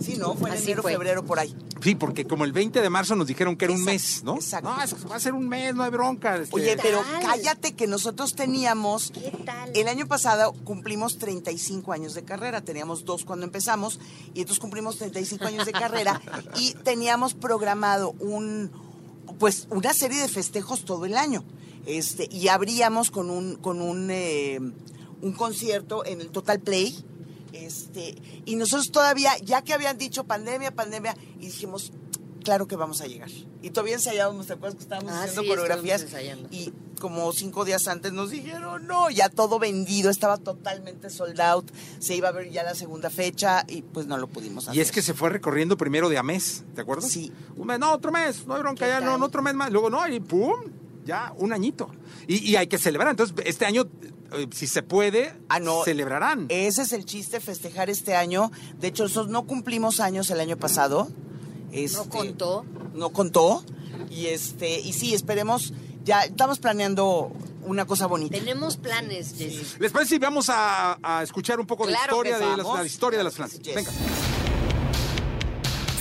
Sí, 0.00 0.16
¿no? 0.16 0.34
Fue 0.34 0.50
en 0.50 0.56
Así 0.56 0.64
enero, 0.66 0.82
fue. 0.82 0.92
febrero, 0.92 1.24
por 1.24 1.38
ahí. 1.38 1.54
Sí, 1.82 1.94
porque 1.94 2.24
como 2.26 2.44
el 2.44 2.52
20 2.52 2.80
de 2.80 2.90
marzo 2.90 3.16
nos 3.16 3.26
dijeron 3.26 3.56
que 3.56 3.64
era 3.66 3.74
un 3.74 3.84
mes, 3.84 4.22
¿no? 4.24 4.34
exacto. 4.36 4.68
No, 4.74 4.82
es- 4.82 4.94
va 5.10 5.16
a 5.16 5.20
ser 5.20 5.34
un 5.34 5.48
mes, 5.48 5.74
no 5.74 5.82
hay 5.82 5.90
bronca. 5.90 6.36
este. 6.36 6.54
Oye, 6.54 6.76
pero 6.80 7.00
cállate 7.22 7.74
que 7.74 7.86
nosotros 7.86 8.34
teníamos... 8.34 9.12
El 9.74 9.88
año 9.88 10.06
pasado 10.06 10.52
cumplimos 10.64 11.18
35 11.18 11.92
años 11.92 12.14
de 12.14 12.24
carrera, 12.24 12.60
teníamos 12.62 13.04
dos 13.04 13.24
cuando 13.24 13.44
empezamos, 13.46 14.00
y 14.34 14.40
entonces 14.40 14.58
cumplimos 14.60 14.96
35 14.98 15.44
años 15.46 15.66
de 15.66 15.72
carrera 15.72 16.20
y 16.58 16.72
teníamos 16.84 17.34
programado 17.34 18.10
un, 18.20 18.70
pues, 19.38 19.66
una 19.70 19.92
serie 19.94 20.20
de 20.20 20.28
festejos 20.28 20.84
todo 20.84 21.04
el 21.04 21.16
año. 21.16 21.44
Este, 21.86 22.28
y 22.32 22.48
abríamos 22.48 23.10
con 23.10 23.30
un, 23.30 23.56
con 23.56 23.80
un, 23.80 24.08
eh, 24.10 24.58
un 25.22 25.32
concierto 25.32 26.04
en 26.04 26.20
el 26.20 26.28
Total 26.30 26.58
Play. 26.60 27.04
Este, 27.64 28.14
y 28.44 28.56
nosotros 28.56 28.90
todavía, 28.92 29.32
ya 29.42 29.62
que 29.62 29.72
habían 29.72 29.98
dicho 29.98 30.24
pandemia, 30.24 30.72
pandemia, 30.72 31.16
y 31.38 31.46
dijimos, 31.46 31.92
claro 32.44 32.66
que 32.66 32.76
vamos 32.76 33.00
a 33.00 33.06
llegar. 33.06 33.30
Y 33.62 33.70
todavía 33.70 33.94
ensayábamos, 33.94 34.46
¿te 34.46 34.52
acuerdas 34.52 34.76
que 34.76 34.82
estábamos 34.82 35.12
Ah, 35.12 35.22
haciendo 35.22 35.42
sí, 35.42 35.48
coreografías? 35.48 36.06
Y 36.50 36.72
como 37.00 37.32
cinco 37.32 37.64
días 37.64 37.88
antes 37.88 38.12
nos 38.12 38.30
dijeron, 38.30 38.86
no, 38.86 39.10
ya 39.10 39.28
todo 39.28 39.58
vendido, 39.58 40.10
estaba 40.10 40.36
totalmente 40.36 41.10
sold 41.10 41.40
out, 41.40 41.70
se 41.98 42.14
iba 42.14 42.28
a 42.28 42.32
ver 42.32 42.50
ya 42.50 42.62
la 42.62 42.74
segunda 42.74 43.10
fecha 43.10 43.64
y 43.68 43.82
pues 43.82 44.06
no 44.06 44.16
lo 44.16 44.28
pudimos 44.28 44.64
hacer. 44.68 44.76
Y 44.76 44.80
es 44.80 44.92
que 44.92 45.02
se 45.02 45.14
fue 45.14 45.30
recorriendo 45.30 45.76
primero 45.76 46.08
de 46.08 46.18
a 46.18 46.22
mes, 46.22 46.64
¿te 46.74 46.82
acuerdas? 46.82 47.10
Sí. 47.10 47.32
Un 47.56 47.66
mes, 47.66 47.78
no, 47.78 47.92
otro 47.92 48.12
mes, 48.12 48.46
no 48.46 48.54
hay 48.54 48.60
bronca, 48.60 48.84
¿Qué 48.84 48.90
ya 48.90 49.00
no, 49.00 49.18
no, 49.18 49.26
otro 49.26 49.42
mes 49.42 49.54
más. 49.54 49.70
Luego, 49.70 49.90
no, 49.90 50.06
y 50.06 50.20
pum, 50.20 50.54
ya 51.04 51.32
un 51.38 51.52
añito. 51.52 51.90
Y, 52.28 52.36
y 52.50 52.56
hay 52.56 52.66
que 52.66 52.78
celebrar. 52.78 53.10
Entonces, 53.10 53.34
este 53.44 53.66
año, 53.66 53.86
si 54.52 54.66
se 54.66 54.82
puede, 54.82 55.34
Ah, 55.48 55.60
no. 55.60 55.82
celebrarán. 55.84 56.46
Ese 56.48 56.82
es 56.82 56.92
el 56.92 57.04
chiste, 57.04 57.40
festejar 57.40 57.90
este 57.90 58.14
año. 58.16 58.50
De 58.78 58.88
hecho, 58.88 59.04
nosotros 59.04 59.28
no 59.28 59.46
cumplimos 59.46 60.00
años 60.00 60.30
el 60.30 60.40
año 60.40 60.56
pasado. 60.56 61.08
Este, 61.72 61.96
No 61.98 62.08
contó. 62.08 62.64
No 62.94 63.10
contó. 63.10 63.64
Y 64.10 64.26
este, 64.26 64.80
y 64.80 64.92
sí, 64.92 65.14
esperemos, 65.14 65.72
ya 66.04 66.22
estamos 66.24 66.58
planeando 66.58 67.32
una 67.64 67.84
cosa 67.84 68.06
bonita. 68.06 68.38
Tenemos 68.38 68.76
planes, 68.76 69.34
Jessy. 69.36 69.62
¿Les 69.80 69.90
parece 69.90 70.14
si 70.14 70.18
vamos 70.18 70.48
a, 70.48 70.98
a 71.02 71.22
escuchar 71.22 71.58
un 71.58 71.66
poco 71.66 71.84
de 71.86 71.92
Claro 71.92 72.12
historia 72.16 72.38
que 72.38 72.44
de 72.44 72.56
las, 72.56 72.66
la 72.66 72.84
historia 72.86 73.18
de 73.18 73.24
las 73.24 73.34
Flans? 73.34 73.58
Yes. 73.60 73.74
Venga. 73.74 73.90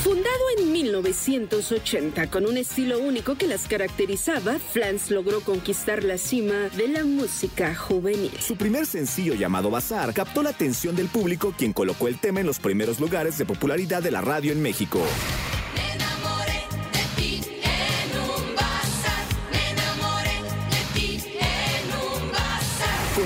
Fundado 0.06 0.30
en 0.60 0.72
1980 0.72 2.30
con 2.30 2.45
un 2.45 2.58
estilo 2.58 2.99
único 2.99 3.34
que 3.34 3.47
las 3.47 3.68
caracterizaba, 3.68 4.60
Flans 4.60 5.10
logró 5.10 5.41
conquistar 5.41 6.03
la 6.03 6.20
cima 6.20 6.70
de 6.78 6.88
la 6.89 7.03
música 7.06 7.74
juvenil. 7.74 8.30
Su 8.39 8.56
primer 8.56 8.86
sencillo 8.86 9.34
llamado 9.34 9.72
Bazar 9.72 10.14
captó 10.14 10.43
la 10.43 10.51
atención 10.51 10.95
del 10.95 11.08
público 11.08 11.56
quien 11.58 11.74
colocó 11.74 12.08
el 12.08 12.20
tema 12.20 12.39
en 12.39 12.45
los 12.45 12.60
primeros 12.60 12.99
lugares 12.99 13.39
de 13.39 13.45
popularidad 13.45 14.03
de 14.03 14.12
la 14.12 14.22
radio 14.22 14.51
en 14.51 14.62
México. 14.62 15.01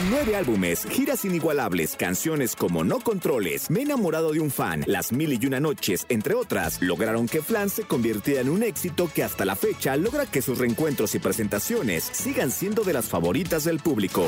Nueve 0.10 0.36
álbumes, 0.36 0.86
giras 0.90 1.24
inigualables, 1.24 1.96
canciones 1.96 2.56
como 2.56 2.84
No 2.84 3.00
Controles, 3.00 3.70
Me 3.70 3.80
he 3.80 3.84
enamorado 3.84 4.32
de 4.32 4.40
un 4.40 4.50
fan, 4.50 4.84
Las 4.88 5.12
Mil 5.12 5.38
y 5.42 5.46
Una 5.46 5.60
Noches, 5.60 6.06
entre 6.10 6.34
otras, 6.34 6.82
lograron 6.82 7.28
que 7.28 7.42
Flan 7.42 7.70
se 7.70 7.84
convirtiera 7.84 8.42
en 8.42 8.50
un 8.50 8.64
éxito 8.64 9.10
que 9.14 9.24
hasta 9.24 9.46
la 9.46 9.56
fecha 9.56 9.96
logra 9.96 10.26
que 10.26 10.42
sus 10.42 10.58
reencuentros 10.58 11.14
y 11.16 11.20
presentaciones 11.20 12.04
sigan 12.12 12.52
siendo 12.52 12.84
de 12.84 12.94
las 12.94 13.08
favoritas 13.08 13.64
del 13.64 13.80
público. 13.80 14.26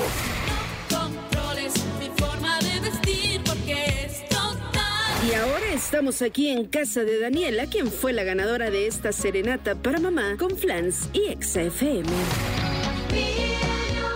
Controles 0.89 1.73
mi 1.99 2.09
forma 2.17 2.59
de 2.59 2.79
vestir 2.79 3.41
porque 3.43 4.05
es 4.05 4.29
total. 4.29 5.29
Y 5.29 5.33
ahora 5.33 5.73
estamos 5.73 6.21
aquí 6.21 6.49
en 6.49 6.65
casa 6.65 7.03
de 7.03 7.19
Daniela, 7.19 7.65
quien 7.65 7.91
fue 7.91 8.13
la 8.13 8.23
ganadora 8.23 8.69
de 8.69 8.87
esta 8.87 9.11
serenata 9.11 9.75
para 9.75 9.99
mamá 9.99 10.35
con 10.37 10.55
Flans 10.57 11.09
y 11.13 11.35
XFM. 11.43 12.60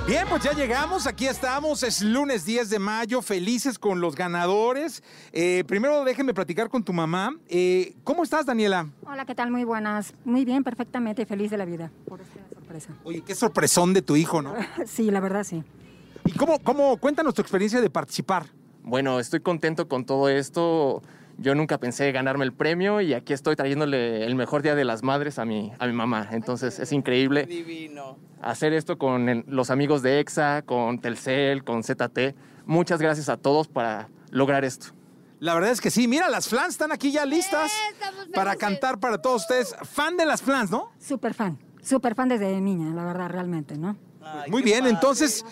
Bien, 0.08 0.28
pues 0.30 0.43
ya 0.43 0.53
llegamos, 0.53 1.08
aquí 1.08 1.26
estamos, 1.26 1.82
es 1.82 2.03
lunes 2.03 2.45
10 2.45 2.70
de 2.70 2.78
mayo, 2.78 3.24
felices 3.24 3.80
con 3.80 4.01
los 4.01 4.16
ganadores. 4.16 5.01
Eh, 5.32 5.64
primero 5.66 6.03
déjenme 6.03 6.32
platicar 6.32 6.70
con 6.70 6.84
tu 6.84 6.93
mamá. 6.93 7.36
Eh, 7.47 7.95
¿Cómo 8.03 8.22
estás, 8.22 8.45
Daniela? 8.45 8.88
Hola, 9.03 9.26
¿qué 9.26 9.34
tal? 9.34 9.49
Muy 9.49 9.64
buenas. 9.64 10.14
Muy 10.24 10.45
bien, 10.45 10.64
perfectamente 10.64 11.26
feliz 11.26 11.49
de 11.49 11.58
la 11.58 11.66
vida 11.66 11.91
por 12.08 12.22
esta 12.22 12.39
sorpresa. 12.53 12.93
Oye, 13.03 13.22
qué 13.22 13.34
sorpresón 13.34 13.95
de 13.95 14.03
tu 14.03 14.16
hijo, 14.16 14.43
¿no? 14.43 14.53
Sí, 14.86 15.10
la 15.10 15.22
verdad 15.22 15.43
sí. 15.43 15.64
¿Y 16.24 16.34
cómo, 16.34 16.60
cómo, 16.60 16.97
cuéntanos 16.97 17.34
tu 17.34 17.41
experiencia 17.41 17.82
de 17.82 17.89
participar? 17.89 18.45
Bueno, 18.84 19.20
estoy 19.20 19.39
contento 19.39 19.88
con 19.88 20.06
todo 20.06 20.30
esto. 20.30 21.01
Yo 21.38 21.53
nunca 21.55 21.77
pensé 21.77 22.11
ganarme 22.11 22.45
el 22.45 22.53
premio 22.53 23.01
y 23.01 23.13
aquí 23.13 23.33
estoy 23.33 23.55
trayéndole 23.55 24.25
el 24.25 24.36
mejor 24.36 24.61
día 24.61 24.73
de 24.75 24.86
las 24.86 25.03
madres 25.03 25.38
a 25.39 25.45
mi, 25.45 25.71
a 25.79 25.86
mi 25.88 25.93
mamá. 25.93 26.29
Entonces 26.31 26.79
es 26.79 26.91
increíble 26.93 27.45
Divino. 27.45 28.17
hacer 28.41 28.71
esto 28.73 28.97
con 28.97 29.27
el- 29.29 29.43
los 29.47 29.69
amigos 29.69 30.01
de 30.01 30.19
EXA, 30.19 30.61
con 30.61 30.99
Telcel, 30.99 31.63
con 31.63 31.83
ZT. 31.83 32.36
Muchas 32.65 33.01
gracias 33.01 33.27
a 33.29 33.38
todos 33.38 33.67
para 33.67 34.07
lograr 34.31 34.63
esto. 34.63 34.88
La 35.39 35.53
verdad 35.53 35.71
es 35.71 35.81
que 35.81 35.91
sí, 35.91 36.07
mira, 36.07 36.29
las 36.29 36.47
flans 36.47 36.69
están 36.69 36.91
aquí 36.93 37.11
ya 37.11 37.25
listas 37.25 37.71
para 38.33 38.55
cantar 38.55 38.99
para 38.99 39.21
todos 39.21 39.41
ustedes. 39.41 39.75
Fan 39.83 40.15
de 40.15 40.25
las 40.25 40.41
flans, 40.41 40.71
¿no? 40.71 40.91
Súper 40.99 41.33
fan. 41.33 41.57
Súper 41.81 42.15
fan 42.15 42.29
desde 42.29 42.59
niña, 42.61 42.95
la 42.95 43.03
verdad, 43.03 43.29
realmente, 43.29 43.77
¿no? 43.77 43.97
Muy 44.49 44.63
bien, 44.63 44.88
entonces, 44.88 45.45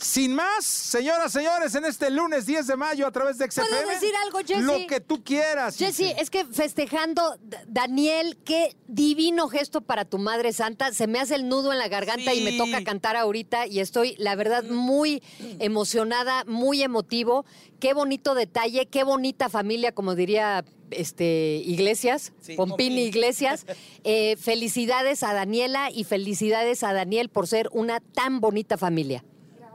sin 0.00 0.34
más, 0.34 0.64
señoras, 0.64 1.32
señores, 1.32 1.74
en 1.74 1.84
este 1.84 2.10
lunes 2.10 2.46
10 2.46 2.66
de 2.66 2.76
mayo 2.76 3.06
a 3.06 3.10
través 3.10 3.38
de 3.38 3.50
XFM. 3.50 3.68
¿Puedo 3.68 3.88
decir 3.90 4.12
algo, 4.24 4.38
Jessy? 4.40 4.62
Lo 4.62 4.86
que 4.86 5.00
tú 5.00 5.22
quieras. 5.22 5.76
Jessy, 5.76 6.12
es 6.18 6.30
que 6.30 6.44
festejando, 6.46 7.36
Daniel, 7.68 8.38
qué 8.44 8.74
divino 8.88 9.48
gesto 9.48 9.80
para 9.82 10.04
tu 10.04 10.18
Madre 10.18 10.52
Santa. 10.52 10.92
Se 10.92 11.06
me 11.06 11.20
hace 11.20 11.34
el 11.34 11.48
nudo 11.48 11.72
en 11.72 11.78
la 11.78 11.88
garganta 11.88 12.32
y 12.34 12.42
me 12.42 12.52
Sí. 12.52 12.58
toca 12.58 12.82
cantar 12.82 13.16
ahorita 13.16 13.66
y 13.66 13.80
estoy, 13.80 14.14
la 14.18 14.34
verdad, 14.36 14.64
muy 14.64 15.22
emocionada, 15.58 16.44
muy 16.46 16.82
emotivo. 16.82 17.44
Qué 17.78 17.94
bonito 17.94 18.34
detalle, 18.34 18.86
qué 18.86 19.04
bonita 19.04 19.48
familia, 19.48 19.92
como 19.92 20.14
diría 20.14 20.64
este, 20.90 21.62
Iglesias, 21.64 22.32
Pompini 22.56 23.02
Iglesias. 23.02 23.66
Eh, 24.02 24.36
felicidades 24.38 25.22
a 25.22 25.34
Daniela 25.34 25.90
y 25.90 26.04
felicidades 26.04 26.82
a 26.84 26.94
Daniel 26.94 27.28
por 27.28 27.46
ser 27.46 27.68
una 27.70 28.00
tan 28.00 28.40
bonita 28.40 28.78
familia. 28.78 29.22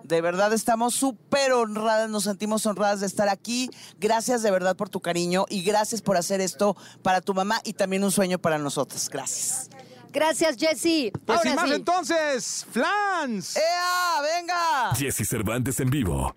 De 0.08 0.22
verdad 0.22 0.53
estamos 0.53 0.93
súper 0.93 1.51
honradas, 1.53 2.10
nos 2.10 2.24
sentimos 2.26 2.66
honradas 2.66 2.99
de 2.99 3.08
estar 3.08 3.28
aquí. 3.28 3.70
Gracias 3.99 4.43
de 4.43 4.51
verdad 4.51 4.76
por 4.76 4.89
tu 4.89 5.01
cariño 5.01 5.45
y 5.49 5.64
gracias 5.64 6.01
por 6.01 6.16
hacer 6.18 6.41
esto 6.41 6.78
para 7.01 7.22
tu 7.22 7.34
mamá 7.34 7.60
y 7.64 7.74
también 7.74 8.03
un 8.03 8.12
sueño 8.12 8.38
para 8.38 8.58
nosotras. 8.60 9.10
Gracias. 9.10 9.70
Gracias, 10.14 10.56
Jessy. 10.58 11.12
Pues 11.26 11.39
Ahora 11.39 11.49
sin 11.49 11.56
más 11.56 11.70
sí. 11.70 11.76
entonces, 11.76 12.66
Flans. 12.72 13.56
¡Ea, 13.58 14.22
venga! 14.22 14.95
Jesse 14.95 15.28
Cervantes 15.28 15.80
en 15.80 15.89
vivo. 15.89 16.34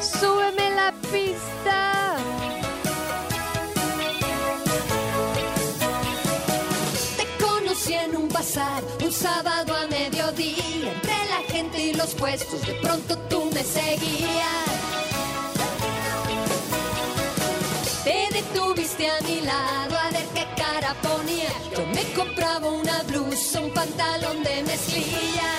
Súbeme 0.00 0.70
la 0.74 0.92
pista. 1.12 2.16
Te 7.16 7.44
conocí 7.44 7.92
en 7.94 8.16
un 8.16 8.28
bazar, 8.28 8.82
un 9.04 9.12
sábado 9.12 9.74
a 9.76 9.86
mediodía, 9.88 10.64
los 12.00 12.14
puestos, 12.14 12.66
de 12.66 12.74
pronto 12.74 13.14
tú 13.28 13.50
me 13.52 13.62
seguías. 13.62 14.64
Te 18.04 18.28
detuviste 18.32 19.10
a 19.10 19.20
mi 19.20 19.42
lado 19.42 19.98
a 19.98 20.10
ver 20.10 20.26
qué 20.34 20.46
cara 20.56 20.94
ponía. 21.02 21.52
Yo 21.76 21.84
me 21.94 22.04
compraba 22.14 22.68
una 22.70 23.02
blusa, 23.02 23.60
un 23.60 23.70
pantalón 23.72 24.42
de 24.42 24.62
mezclilla. 24.62 25.50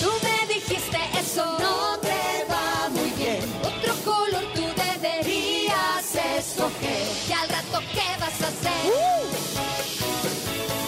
Tú 0.00 0.10
me 0.26 0.54
dijiste 0.54 0.98
eso 1.20 1.44
no 1.58 1.98
te 1.98 2.22
va 2.52 2.88
muy 2.90 3.10
bien. 3.22 3.42
Otro 3.70 3.94
color 4.04 4.44
tú 4.54 4.64
deberías 4.86 6.06
escoger. 6.38 7.06
Y 7.28 7.32
al 7.32 7.48
rato, 7.48 7.80
¿qué 7.96 8.08
vas 8.20 8.38
a 8.42 8.48
hacer? 8.52 8.82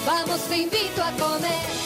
Vamos, 0.06 0.40
te 0.48 0.56
invito 0.58 1.02
a 1.02 1.10
comer. 1.12 1.83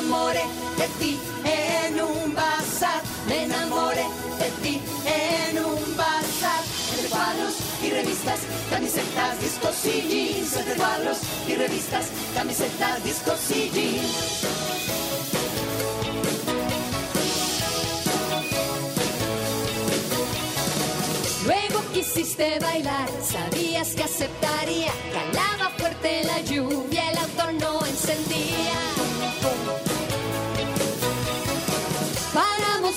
Enamoré 0.00 0.44
de 0.78 0.86
ti 0.98 1.18
en 1.44 2.00
un 2.00 2.34
bazar. 2.34 3.02
Me 3.28 3.44
enamoré 3.44 4.06
de 4.38 4.50
ti 4.62 4.80
en 5.04 5.58
un 5.58 5.96
bazar. 5.96 6.62
Entre 6.92 7.08
cuadros 7.08 7.54
y 7.82 7.90
revistas, 7.90 8.40
camisetas, 8.70 9.40
discos 9.40 9.84
y 9.84 10.00
jeans. 10.08 10.56
Entre 10.56 10.74
cuadros 10.74 11.18
y 11.46 11.54
revistas, 11.54 12.06
camisetas, 12.34 13.04
discos 13.04 13.50
y 13.50 13.70
jeans. 13.70 14.46
Luego 21.46 21.82
quisiste 21.92 22.58
bailar, 22.60 23.08
sabías 23.22 23.94
que 23.94 24.04
aceptaría. 24.04 24.92
Calaba 25.12 25.70
fuerte 25.76 26.22
la 26.24 26.40
lluvia, 26.42 26.99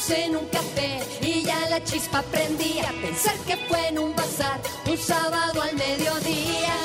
En 0.09 0.35
un 0.35 0.45
café 0.47 0.99
y 1.21 1.43
ya 1.43 1.57
la 1.69 1.81
chispa 1.81 2.21
prendía. 2.23 2.91
Pensar 3.01 3.35
que 3.47 3.55
fue 3.55 3.87
en 3.87 3.99
un 3.99 4.13
bazar, 4.13 4.59
un 4.85 4.97
sábado 4.97 5.61
al 5.61 5.73
mediodía. 5.75 6.75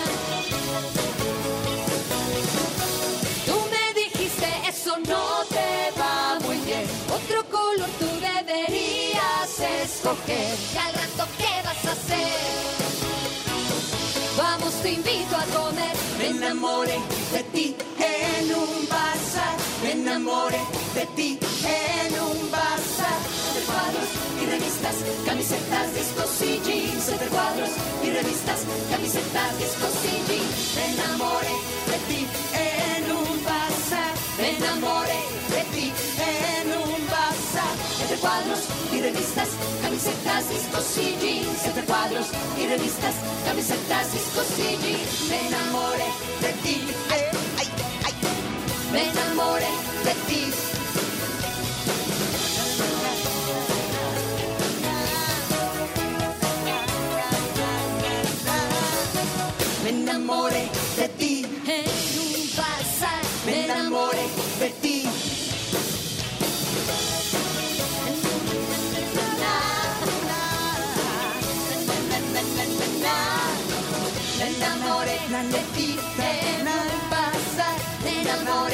Tú 3.45 3.59
me 3.73 4.01
dijiste 4.01 4.47
eso 4.69 4.97
no 4.99 5.45
te 5.49 6.01
va 6.01 6.39
muy 6.47 6.59
bien. 6.59 6.87
Otro 7.13 7.45
color 7.51 7.89
tú 7.99 8.07
deberías 8.21 9.51
escoger. 9.83 10.57
Y 10.73 10.79
al 10.79 10.95
rato, 10.95 11.29
¿qué 11.39 11.63
vas 11.65 11.85
a 11.87 11.93
hacer? 11.93 12.29
Vamos, 14.37 14.75
te 14.81 14.93
invito 14.93 15.37
a 15.37 15.45
comer. 15.59 15.97
Me 16.19 16.29
enamoré 16.29 16.99
de 17.33 17.43
ti 17.53 17.77
en 17.99 18.55
un 18.55 18.89
bazar. 18.89 19.28
Me 19.89 19.95
enamoré 19.95 20.61
de 20.95 21.07
ti 21.17 21.39
en 21.65 22.13
un 22.21 22.51
bazar. 22.51 23.21
Entre 23.49 23.65
cuadros 23.65 24.09
y 24.37 24.45
revistas, 24.45 24.97
camisetas, 25.25 25.95
discos 25.95 26.43
y 26.43 26.61
jeans. 26.61 27.09
Entre 27.09 27.29
cuadros 27.29 27.71
y 28.05 28.11
revistas, 28.11 28.61
camisetas, 28.91 29.59
discos 29.59 29.97
y 30.05 30.15
jeans. 30.29 30.77
Me 30.77 30.85
enamoré 30.93 31.55
de 31.89 31.99
ti 32.05 32.21
en 32.53 33.05
un 33.17 33.33
bazar. 33.49 34.13
Me 34.37 34.49
enamoré 34.59 35.21
de 35.57 35.63
ti 35.73 35.87
en 36.21 36.69
un 36.85 37.01
bazar. 37.09 37.73
Entre 38.03 38.19
cuadros 38.19 38.61
y 38.93 39.01
revistas, 39.01 39.49
camisetas, 39.81 40.51
discos 40.51 40.99
y 40.99 41.17
jeans. 41.17 41.65
Entre 41.65 41.85
cuadros 41.85 42.27
y 42.61 42.67
revistas, 42.67 43.15
camisetas, 43.47 44.13
discos 44.13 44.49
y 44.59 44.77
jeans. 44.85 45.31
Me 45.31 45.49
enamoré 45.49 46.09
de 46.45 46.53
ti. 46.63 46.77
Me 48.93 49.03
enamoré 49.11 49.73
de 50.05 50.15
ti. 50.27 50.51
Me 59.85 59.91
enamoré 59.91 60.69
de 60.97 61.09
ti 61.19 61.38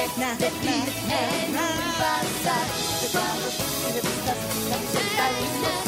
enamoré 0.04 0.36
de 0.36 0.50
ti 0.60 0.76
en 1.08 1.50
un 1.50 1.80
bazar. 1.98 2.66
De 3.00 3.08
cuadros 3.08 3.54
y 3.54 3.92
revistas, 3.92 4.38
camisetas, 4.68 5.30
discos 5.40 5.83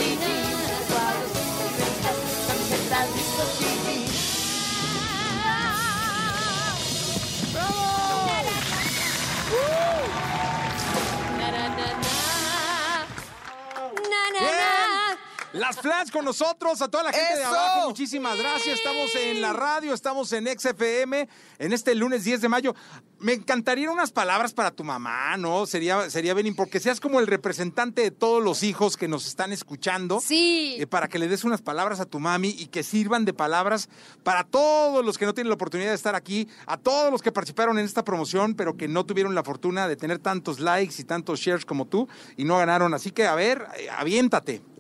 Las 15.57 15.81
Flans 15.81 16.11
con 16.11 16.23
nosotros, 16.23 16.83
a 16.83 16.89
toda 16.89 17.05
la 17.05 17.13
gente 17.13 17.39
de 17.39 17.45
abajo, 17.45 17.89
muchísimas 17.89 18.37
gracias. 18.37 18.79
Estamos 18.79 19.15
en 19.15 19.41
la 19.41 19.55
radio, 19.55 19.95
estamos 19.95 20.31
en 20.35 20.47
XFM 20.47 21.27
en 21.59 21.73
este 21.73 21.95
lunes 21.95 22.25
10 22.25 22.43
de 22.43 22.49
mayo. 22.51 22.75
Me 23.21 23.33
encantarían 23.33 23.89
unas 23.89 24.13
palabras 24.13 24.53
para 24.53 24.71
tu 24.71 24.85
mamá, 24.85 25.39
¿no? 25.39 25.65
Sería, 25.65 26.11
sería 26.11 26.35
bien, 26.35 26.55
porque 26.55 26.79
seas 26.79 27.01
como 27.01 27.21
el 27.21 27.27
representante 27.27 28.03
de 28.03 28.11
todos 28.11 28.45
los 28.45 28.63
hijos 28.63 28.99
que 28.99 29.09
nos 29.09 29.27
están 29.27 29.51
escuchando. 29.51 30.21
Sí. 30.21 30.77
Eh, 30.79 30.87
para 30.87 31.09
que 31.09 31.19
le 31.19 31.27
des 31.27 31.43
unas 31.43 31.63
palabras 31.63 32.01
a 32.01 32.05
tu 32.05 32.21
mami 32.21 32.51
y 32.51 32.67
que 32.67 32.83
sirvan 32.83 33.25
de 33.25 33.33
palabras 33.33 33.89
para 34.25 34.45
todos 34.45 35.03
los 35.03 35.17
que 35.17 35.25
no 35.25 35.33
tienen 35.33 35.49
la 35.49 35.55
oportunidad 35.55 35.89
de 35.89 35.97
estar 35.97 36.15
aquí, 36.15 36.47
a 36.67 36.77
todos 36.77 37.11
los 37.11 37.23
que 37.23 37.33
participaron 37.33 37.79
en 37.79 37.87
esta 37.87 38.05
promoción, 38.05 38.55
pero 38.55 38.77
que 38.77 38.89
no 38.89 39.07
tuvieron 39.07 39.35
la 39.35 39.43
fortuna 39.43 39.89
de 39.89 39.97
tener 39.97 40.19
tantos 40.19 40.61
likes 40.61 40.97
y 40.99 41.05
tantos 41.05 41.41
shares 41.41 41.65
como 41.65 41.87
tú 41.87 42.07
y 42.37 42.45
no 42.45 42.59
ganaron. 42.59 42.93
Así 42.93 43.11
que, 43.11 43.27
a 43.27 43.35
ver, 43.35 43.67
eh, 43.79 43.89
aviéntate. 43.89 44.76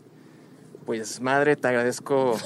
Pues 0.86 1.20
madre, 1.20 1.56
te 1.56 1.66
agradezco 1.66 2.38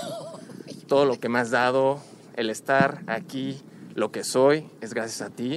todo 0.88 1.05
lo 1.05 1.20
que 1.20 1.28
me 1.28 1.38
has 1.38 1.51
dado, 1.51 2.01
el 2.36 2.49
estar 2.49 3.03
aquí, 3.07 3.61
lo 3.95 4.11
que 4.11 4.24
soy, 4.24 4.66
es 4.80 4.95
gracias 4.95 5.20
a 5.20 5.28
ti. 5.28 5.57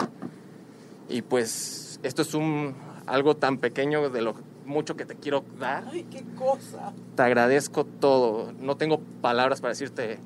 Y 1.07 1.21
pues 1.21 2.01
esto 2.03 2.21
es 2.23 2.33
un 2.33 2.75
algo 3.05 3.37
tan 3.37 3.57
pequeño 3.57 4.09
de 4.09 4.21
lo 4.21 4.35
mucho 4.65 4.97
que 4.97 5.05
te 5.05 5.15
quiero 5.15 5.45
dar. 5.57 5.85
Ay, 5.91 6.05
qué 6.11 6.25
cosa. 6.37 6.91
Te 7.15 7.23
agradezco 7.23 7.85
todo. 7.85 8.51
No 8.59 8.75
tengo 8.75 8.99
palabras 9.21 9.61
para 9.61 9.69
decirte 9.69 10.19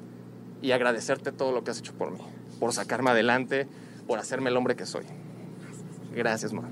y 0.62 0.72
agradecerte 0.72 1.32
todo 1.32 1.52
lo 1.52 1.64
que 1.64 1.72
has 1.72 1.80
hecho 1.80 1.94
por 1.94 2.12
mí, 2.12 2.20
por 2.60 2.74
sacarme 2.74 3.12
adelante, 3.12 3.68
por 4.08 4.18
hacerme 4.18 4.50
el 4.50 4.58
hombre 4.58 4.76
que 4.76 4.88
soy. 4.88 5.06
Gracias, 6.12 6.54
mamá. 6.54 6.70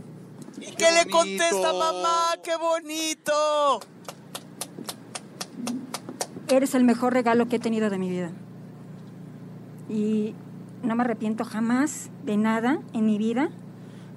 ¿Y 0.59 0.71
qué 0.71 0.91
le 0.91 1.11
contesta 1.11 1.73
mamá? 1.73 2.35
¡Qué 2.43 2.55
bonito! 2.55 3.81
Eres 6.47 6.75
el 6.75 6.83
mejor 6.83 7.13
regalo 7.13 7.47
que 7.47 7.55
he 7.55 7.59
tenido 7.59 7.89
de 7.89 7.97
mi 7.97 8.09
vida. 8.09 8.31
Y 9.89 10.35
no 10.83 10.95
me 10.95 11.03
arrepiento 11.03 11.43
jamás 11.43 12.09
de 12.23 12.37
nada 12.37 12.79
en 12.93 13.05
mi 13.05 13.17
vida, 13.17 13.49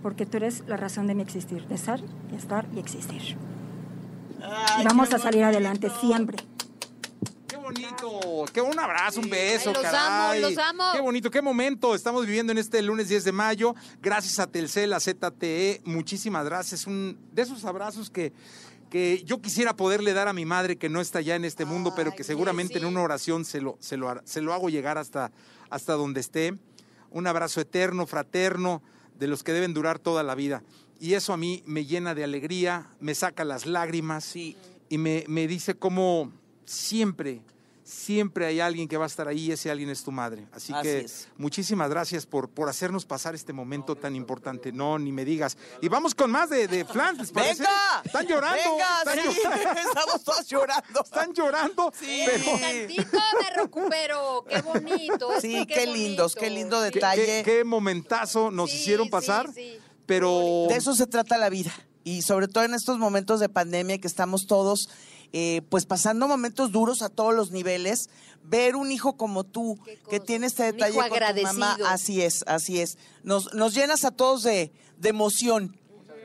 porque 0.03 0.26
tú 0.26 0.37
eres 0.37 0.62
la 0.66 0.76
razón 0.76 1.07
de 1.07 1.14
mi 1.14 1.22
existir, 1.22 1.66
de 1.66 1.79
ser, 1.79 2.03
y 2.33 2.37
estar 2.37 2.66
y 2.74 2.79
existir. 2.79 3.37
y 4.81 4.85
vamos 4.85 5.12
a 5.12 5.18
salir 5.18 5.45
adelante 5.45 5.91
siempre. 6.01 6.39
¡Qué 7.47 7.57
bonito! 7.57 8.45
Qué 8.53 8.61
un 8.61 8.79
abrazo, 8.79 9.20
un 9.20 9.29
beso, 9.31 9.70
Ay, 9.70 9.74
los 9.74 9.83
caray. 9.83 10.39
amo, 10.43 10.49
los 10.49 10.59
amo. 10.59 10.85
Qué 10.93 11.01
bonito, 11.01 11.31
qué 11.31 11.43
momento 11.43 11.95
estamos 11.95 12.24
viviendo 12.26 12.53
en 12.53 12.59
este 12.59 12.81
lunes 12.83 13.09
10 13.09 13.24
de 13.24 13.33
mayo. 13.33 13.74
Gracias 14.01 14.39
a 14.39 14.47
Telcel, 14.47 14.93
a 14.93 15.01
ZTE, 15.01 15.81
muchísimas 15.85 16.45
gracias. 16.45 16.87
Un 16.87 17.18
de 17.33 17.43
esos 17.43 17.64
abrazos 17.64 18.11
que 18.11 18.33
que 18.91 19.22
yo 19.24 19.41
quisiera 19.41 19.76
poderle 19.76 20.12
dar 20.12 20.28
a 20.28 20.32
mi 20.32 20.45
madre 20.45 20.76
que 20.76 20.89
no 20.89 21.01
está 21.01 21.20
ya 21.20 21.36
en 21.36 21.45
este 21.45 21.64
mundo, 21.64 21.93
pero 21.95 22.12
que 22.12 22.24
seguramente 22.24 22.78
en 22.78 22.84
una 22.84 23.03
oración 23.03 23.45
se 23.45 23.61
lo, 23.61 23.76
se 23.80 23.97
lo, 23.97 24.20
se 24.24 24.41
lo 24.41 24.53
hago 24.55 24.70
llegar 24.70 24.99
hasta, 24.99 25.30
hasta 25.70 25.95
donde 25.95 26.20
esté. 26.20 26.55
Un 27.11 27.26
abrazo 27.26 27.61
eterno, 27.61 28.07
fraterno, 28.07 28.82
de 29.18 29.26
los 29.26 29.43
que 29.43 29.53
deben 29.53 29.74
durar 29.74 29.99
toda 29.99 30.22
la 30.22 30.34
vida. 30.34 30.62
Y 31.01 31.14
eso 31.14 31.32
a 31.32 31.36
mí 31.36 31.62
me 31.66 31.84
llena 31.84 32.14
de 32.14 32.24
alegría, 32.24 32.86
me 33.01 33.14
saca 33.14 33.45
las 33.45 33.66
lágrimas 33.66 34.34
y 34.36 34.57
me, 34.91 35.24
me 35.28 35.47
dice 35.47 35.74
cómo 35.74 36.32
siempre, 36.64 37.43
siempre 37.89 38.45
hay 38.45 38.61
alguien 38.61 38.86
que 38.86 38.99
va 38.99 39.05
a 39.05 39.07
estar 39.07 39.26
ahí 39.28 39.47
y 39.47 39.53
ese 39.53 39.70
alguien 39.70 39.89
es 39.89 40.03
tu 40.05 40.12
madre. 40.12 40.47
Así, 40.53 40.72
Así 40.74 40.82
que 40.82 40.99
es. 41.01 41.28
muchísimas 41.39 41.89
gracias 41.89 42.26
por, 42.26 42.51
por 42.51 42.68
hacernos 42.68 43.07
pasar 43.07 43.34
este 43.34 43.53
momento 43.55 43.97
tan 43.97 44.14
importante. 44.14 44.72
No, 44.72 44.99
ni 44.99 45.11
me 45.11 45.24
digas. 45.24 45.57
Y 45.80 45.89
vamos 45.89 46.14
con 46.14 46.30
más 46.30 46.51
de, 46.51 46.68
de 46.68 46.84
Flans, 46.84 47.18
¿les 47.18 47.30
parece? 47.32 47.62
¡Venga! 47.62 48.03
Están 48.05 48.26
llorando. 48.26 48.70
¡Venga! 48.72 48.99
están 48.99 49.32
sí, 49.32 49.41
llorando. 49.43 49.80
estamos 49.89 50.24
todos 50.24 50.47
llorando. 50.47 51.03
Están 51.05 51.32
llorando. 51.32 51.93
Sí. 51.99 52.22
pero- 52.26 52.59
Tantito 52.59 53.18
me 53.41 53.62
recupero, 53.62 54.45
qué 54.49 54.61
bonito. 54.62 55.32
es 55.32 55.41
Sí, 55.43 55.64
que 55.66 55.74
qué 55.74 55.86
lindos, 55.86 56.34
qué 56.34 56.51
lindo 56.51 56.78
¿Qué, 56.82 56.91
detalle. 56.91 57.24
qué- 57.26 57.43
qué 57.45 57.64
momentazo 57.64 58.51
nos 58.51 58.72
hicieron 58.74 59.09
pasar. 59.09 59.49
Pero 60.07 60.66
De 60.68 60.76
eso 60.76 60.95
se 60.95 61.07
trata 61.07 61.39
la 61.39 61.49
vida. 61.49 61.72
Y 62.05 62.22
sobre 62.22 62.49
todo 62.49 62.64
en 62.64 62.72
estos 62.74 62.99
momentos 62.99 63.39
de 63.41 63.49
pandemia 63.51 63.99
que 63.99 64.07
estamos 64.07 64.47
todos, 64.47 64.89
eh, 65.33 65.62
pues 65.68 65.87
pasando 65.87 66.26
momentos 66.29 66.72
duros 66.72 67.03
a 67.03 67.09
todos 67.09 67.35
los 67.35 67.51
niveles, 67.51 68.09
ver 68.43 68.76
un 68.76 68.91
hijo 68.91 69.16
como 69.16 69.45
tú, 69.45 69.79
que 70.09 70.20
tiene 70.20 70.47
este 70.47 70.64
detalle 70.64 70.97
con 70.97 71.09
tu 71.37 71.43
mamá, 71.43 71.76
así 71.87 72.22
es, 72.22 72.45
así 72.47 72.81
es. 72.81 72.97
Nos, 73.22 73.53
nos 73.55 73.74
llenas 73.74 74.05
a 74.05 74.11
todos 74.11 74.43
de, 74.43 74.72
de 74.99 75.09
emoción. 75.09 75.76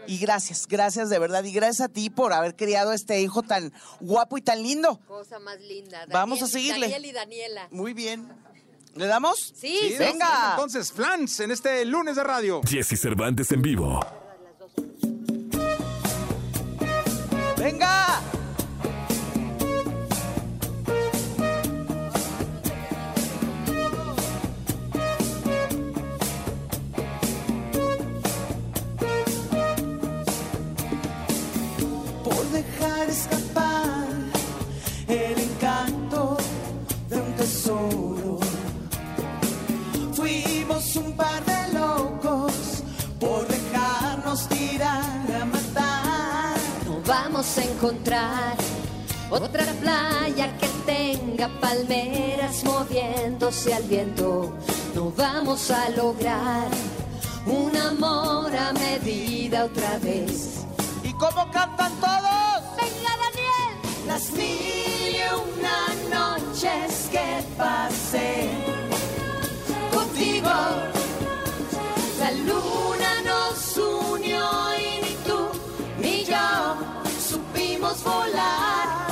Y 0.05 0.17
gracias, 0.17 0.67
gracias 0.67 1.09
de 1.09 1.17
verdad. 1.17 1.43
Y 1.45 1.53
gracias 1.53 1.81
a 1.81 1.87
ti 1.89 2.09
por 2.09 2.33
haber 2.33 2.57
criado 2.57 2.91
a 2.91 2.95
este 2.95 3.21
hijo 3.21 3.41
tan 3.41 3.71
guapo 4.01 4.37
y 4.37 4.41
tan 4.41 4.61
lindo. 4.61 4.99
Cosa 5.07 5.39
más 5.39 5.59
linda. 5.61 6.05
Vamos 6.11 6.39
a 6.41 6.45
Daniel- 6.45 6.51
seguirle. 6.51 6.87
Daniel 6.89 7.05
y 7.05 7.11
Daniela. 7.13 7.67
Muy 7.71 7.93
bien. 7.93 8.27
¿Le 8.95 9.07
damos? 9.07 9.53
Sí, 9.55 9.77
Sí, 9.81 9.95
venga. 9.97 10.51
Entonces, 10.51 10.91
Flans, 10.91 11.39
en 11.39 11.51
este 11.51 11.83
lunes 11.85 12.15
de 12.17 12.23
radio. 12.23 12.61
Jesse 12.67 12.99
Cervantes 12.99 13.51
en 13.53 13.61
vivo. 13.61 13.99
¡Venga! 17.57 18.21
Escapar 33.13 34.07
el 35.07 35.39
encanto 35.39 36.35
de 37.09 37.17
un 37.17 37.31
tesoro. 37.33 38.39
Fuimos 40.13 40.95
un 40.95 41.13
par 41.15 41.45
de 41.45 41.73
locos 41.79 42.83
por 43.19 43.47
dejarnos 43.47 44.49
tirar 44.49 45.25
a 45.41 45.45
matar. 45.45 46.57
No 46.87 47.01
vamos 47.05 47.57
a 47.59 47.63
encontrar 47.63 48.55
otra 49.29 49.65
playa 49.81 50.57
que 50.57 50.67
tenga 50.93 51.47
palmeras 51.61 52.63
moviéndose 52.63 53.75
al 53.75 53.83
viento. 53.83 54.53
No 54.95 55.11
vamos 55.11 55.69
a 55.69 55.89
lograr 55.89 56.67
un 57.45 57.77
amor 57.77 58.51
a 58.55 58.73
medida 58.73 59.65
otra 59.65 59.99
vez. 59.99 60.65
¿Y 61.03 61.11
cómo 61.13 61.51
cantan 61.51 61.91
todos? 61.99 62.72
Las 64.07 64.31
mil 64.33 65.15
y 65.15 65.21
una 65.33 65.79
noches 66.09 67.09
que 67.11 67.43
pasé 67.57 68.49
contigo. 69.93 70.51
La 72.19 72.31
luna 72.31 73.21
nos 73.23 73.77
unió 73.77 74.45
y 74.77 75.01
ni 75.05 75.15
tú 75.25 75.39
ni 75.99 76.25
yo 76.25 76.75
supimos 77.29 78.03
volar. 78.03 79.07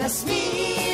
Las 0.00 0.24
mil 0.24 0.87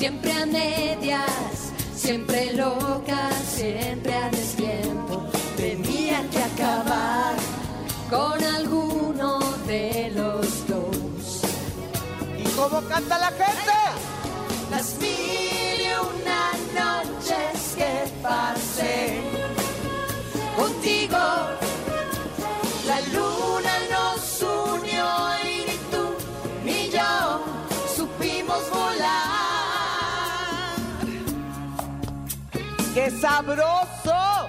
siempre 0.00 0.32
a 0.32 0.46
medias, 0.46 1.72
siempre 1.94 2.54
loca, 2.54 3.30
siempre 3.44 4.14
a 4.14 4.30
destiempo. 4.30 5.28
Tenía 5.58 6.26
que 6.30 6.38
acabar 6.38 7.34
con 8.08 8.42
alguno 8.42 9.40
de 9.66 10.10
los 10.14 10.66
dos. 10.66 11.42
¿Y 12.38 12.44
cómo 12.56 12.80
canta 12.88 13.18
la 13.18 13.26
gente? 13.26 13.49
Sabroso! 33.20 34.48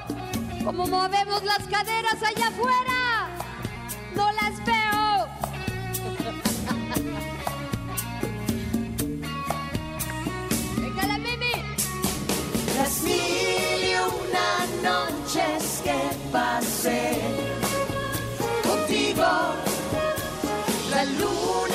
Como 0.63 0.87
movemos 0.87 1.43
las 1.43 1.67
caderas 1.67 2.23
allá 2.23 2.47
afuera, 2.47 3.27
no 4.15 4.31
las 4.31 4.63
veo. 4.65 5.27
Venga 10.81 11.07
la 11.07 11.17
Mimi. 11.17 11.51
Las 12.77 13.01
mil 13.01 13.83
y 13.83 13.95
una 14.23 14.67
noches 14.81 15.81
que 15.83 15.99
pasé 16.31 17.19
contigo. 18.63 19.31
La 20.91 21.03
luna 21.05 21.70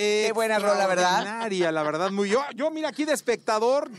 Qué 0.00 0.32
buena 0.34 0.58
rola, 0.58 0.86
¿verdad? 0.86 1.50
La 1.50 1.82
verdad, 1.82 2.10
muy 2.10 2.28
yo, 2.28 2.42
yo 2.54 2.70
mira 2.70 2.88
aquí 2.88 3.04
de 3.04 3.12
espectador 3.12 3.90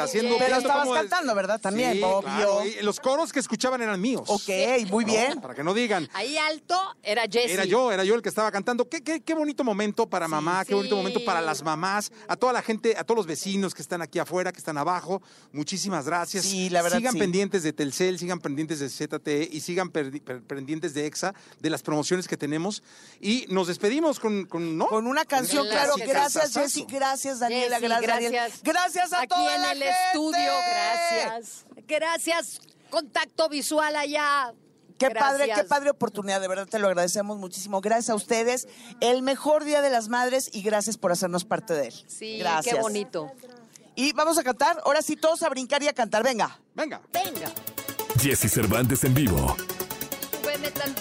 haciendo 0.00 0.36
Pero 0.38 0.56
estabas 0.56 0.88
cantando, 0.88 1.34
¿verdad? 1.34 1.60
También, 1.60 1.94
Sí, 1.94 2.02
obvio. 2.02 2.22
claro, 2.22 2.64
y 2.64 2.82
los 2.82 3.00
coros 3.00 3.32
que 3.32 3.40
escuchaban 3.40 3.80
eran 3.82 4.00
míos. 4.00 4.22
Ok, 4.26 4.48
muy 4.90 5.04
bien. 5.04 5.40
Para 5.40 5.54
que 5.54 5.64
no 5.64 5.74
digan. 5.74 6.08
Ahí 6.12 6.36
alto 6.36 6.76
era 7.02 7.22
Jessy. 7.22 7.52
Era 7.52 7.64
yo, 7.64 7.90
era 7.92 8.04
yo 8.04 8.14
el 8.14 8.22
que 8.22 8.28
estaba 8.28 8.50
cantando. 8.52 8.88
Qué, 8.88 9.02
qué, 9.02 9.20
qué 9.20 9.34
bonito 9.34 9.64
momento 9.64 10.06
para 10.06 10.28
mamá, 10.28 10.64
qué 10.64 10.74
bonito 10.74 10.96
momento 10.96 11.24
para 11.24 11.40
las 11.40 11.62
mamás, 11.62 12.12
a 12.26 12.36
toda 12.36 12.52
la 12.52 12.62
gente, 12.62 12.94
a 12.96 13.04
todos 13.04 13.16
los 13.16 13.26
vecinos 13.26 13.74
que 13.74 13.82
están 13.82 14.02
aquí 14.02 14.18
afuera, 14.18 14.52
que 14.52 14.58
están 14.58 14.76
abajo. 14.78 15.22
Muchísimas 15.52 16.06
gracias. 16.06 16.44
Sí, 16.44 16.68
la 16.70 16.82
verdad, 16.82 16.98
Sigan 16.98 17.12
sí. 17.14 17.18
pendientes 17.18 17.62
de 17.62 17.72
Telcel, 17.72 18.18
sigan 18.18 18.40
pendientes 18.40 18.80
de 18.80 18.88
ZTE 18.88 19.48
y 19.50 19.60
sigan 19.60 19.90
pendientes 19.90 20.94
de 20.94 21.06
EXA, 21.06 21.34
de 21.60 21.70
las 21.70 21.82
promociones 21.82 22.28
que 22.28 22.36
tenemos. 22.36 22.82
Y 23.20 23.46
nos 23.48 23.68
despedimos 23.68 24.20
con, 24.20 24.44
con, 24.46 24.76
¿no? 24.76 24.86
Con 24.88 25.06
una 25.06 25.24
canción, 25.24 25.37
Con 25.46 25.68
claro. 25.68 25.96
la- 25.96 26.06
Gracias. 26.06 26.52
Jessy. 26.54 26.84
Gracias, 26.88 27.38
Daniela. 27.40 27.76
Jessy, 27.78 27.88
gracias, 27.88 28.08
Daniel. 28.14 28.32
gracias. 28.32 28.62
Gracias 28.62 29.12
a 29.12 29.20
Aquí 29.20 29.28
toda 29.28 29.54
en 29.56 29.62
la 29.62 29.72
el 29.72 29.78
gente. 29.82 29.96
estudio, 30.12 30.52
gracias. 30.70 31.64
Gracias, 31.86 32.60
contacto 32.90 33.48
visual 33.48 33.94
allá. 33.96 34.52
Qué 34.98 35.10
padre, 35.12 35.48
qué 35.54 35.62
padre 35.64 35.90
oportunidad, 35.90 36.40
de 36.40 36.48
verdad 36.48 36.66
te 36.66 36.80
lo 36.80 36.88
agradecemos 36.88 37.38
muchísimo. 37.38 37.80
Gracias 37.80 38.10
a 38.10 38.14
ustedes. 38.16 38.66
El 39.00 39.22
mejor 39.22 39.62
día 39.64 39.80
de 39.80 39.90
las 39.90 40.08
madres 40.08 40.50
y 40.52 40.62
gracias 40.62 40.96
por 40.98 41.12
hacernos 41.12 41.44
parte 41.44 41.72
de 41.74 41.86
él. 41.88 42.04
Sí, 42.08 42.38
gracias. 42.38 42.74
qué 42.74 42.80
bonito. 42.80 43.30
Y 43.94 44.12
vamos 44.12 44.38
a 44.38 44.42
cantar, 44.44 44.80
ahora 44.84 45.00
sí 45.02 45.14
todos 45.16 45.42
a 45.44 45.48
brincar 45.50 45.82
y 45.84 45.88
a 45.88 45.92
cantar, 45.92 46.24
venga. 46.24 46.60
Venga. 46.74 47.00
Venga, 47.12 47.50
Jesse 48.20 48.50
Cervantes 48.52 49.04
en 49.04 49.14
vivo. 49.14 49.56
súbeme 50.42 50.70
tantito 50.72 50.97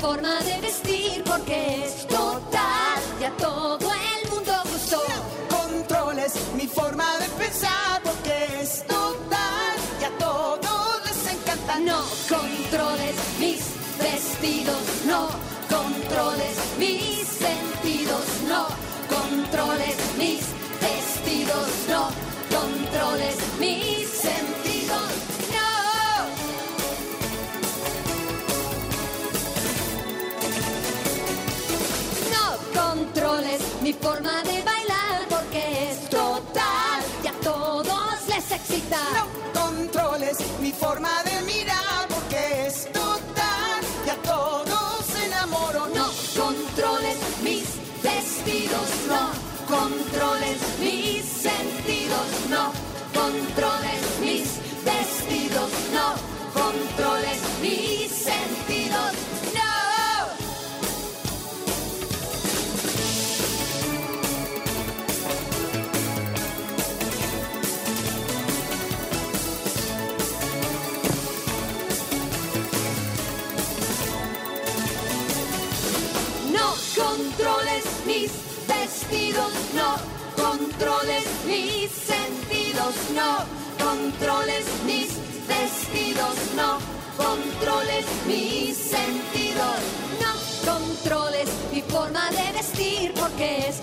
forma 0.00 0.40
de 0.40 0.60
vestir 0.60 1.22
porque 1.24 1.84
es 1.84 2.06
total. 2.06 3.00
Ya 3.20 3.30
todo 3.36 3.90
el 3.92 4.30
mundo 4.30 4.52
gustó. 4.72 5.00
Controles 5.48 6.32
mi 6.56 6.66
forma 6.66 7.18
de 7.18 7.28
pensar 7.42 8.00
porque 8.02 8.62
es 8.62 8.82
total. 8.86 9.74
Y 10.00 10.04
a 10.04 10.12
todos 10.18 11.02
les 11.06 11.34
encanta. 11.34 11.78
No 11.80 12.00
controles 12.28 13.16
mis 13.38 13.60
vestidos. 13.98 14.82
No 15.06 15.28
controles 15.68 16.56
mis 16.78 17.26
sentidos. 17.44 18.24
No 18.48 18.66
controles 19.14 19.96
mis 20.16 20.40
vestidos. 20.80 21.68
No 21.88 22.08
controles 22.56 23.36
mis 23.58 24.09
mi 33.90 33.96
forma 33.96 34.42
de 34.44 34.62
bailar 34.62 34.79
mis 88.26 88.76
sentidos, 88.76 89.76
no 90.20 90.72
controles 90.72 91.48
mi 91.72 91.82
forma 91.82 92.30
de 92.30 92.52
vestir 92.52 93.14
porque 93.14 93.68
es 93.68 93.80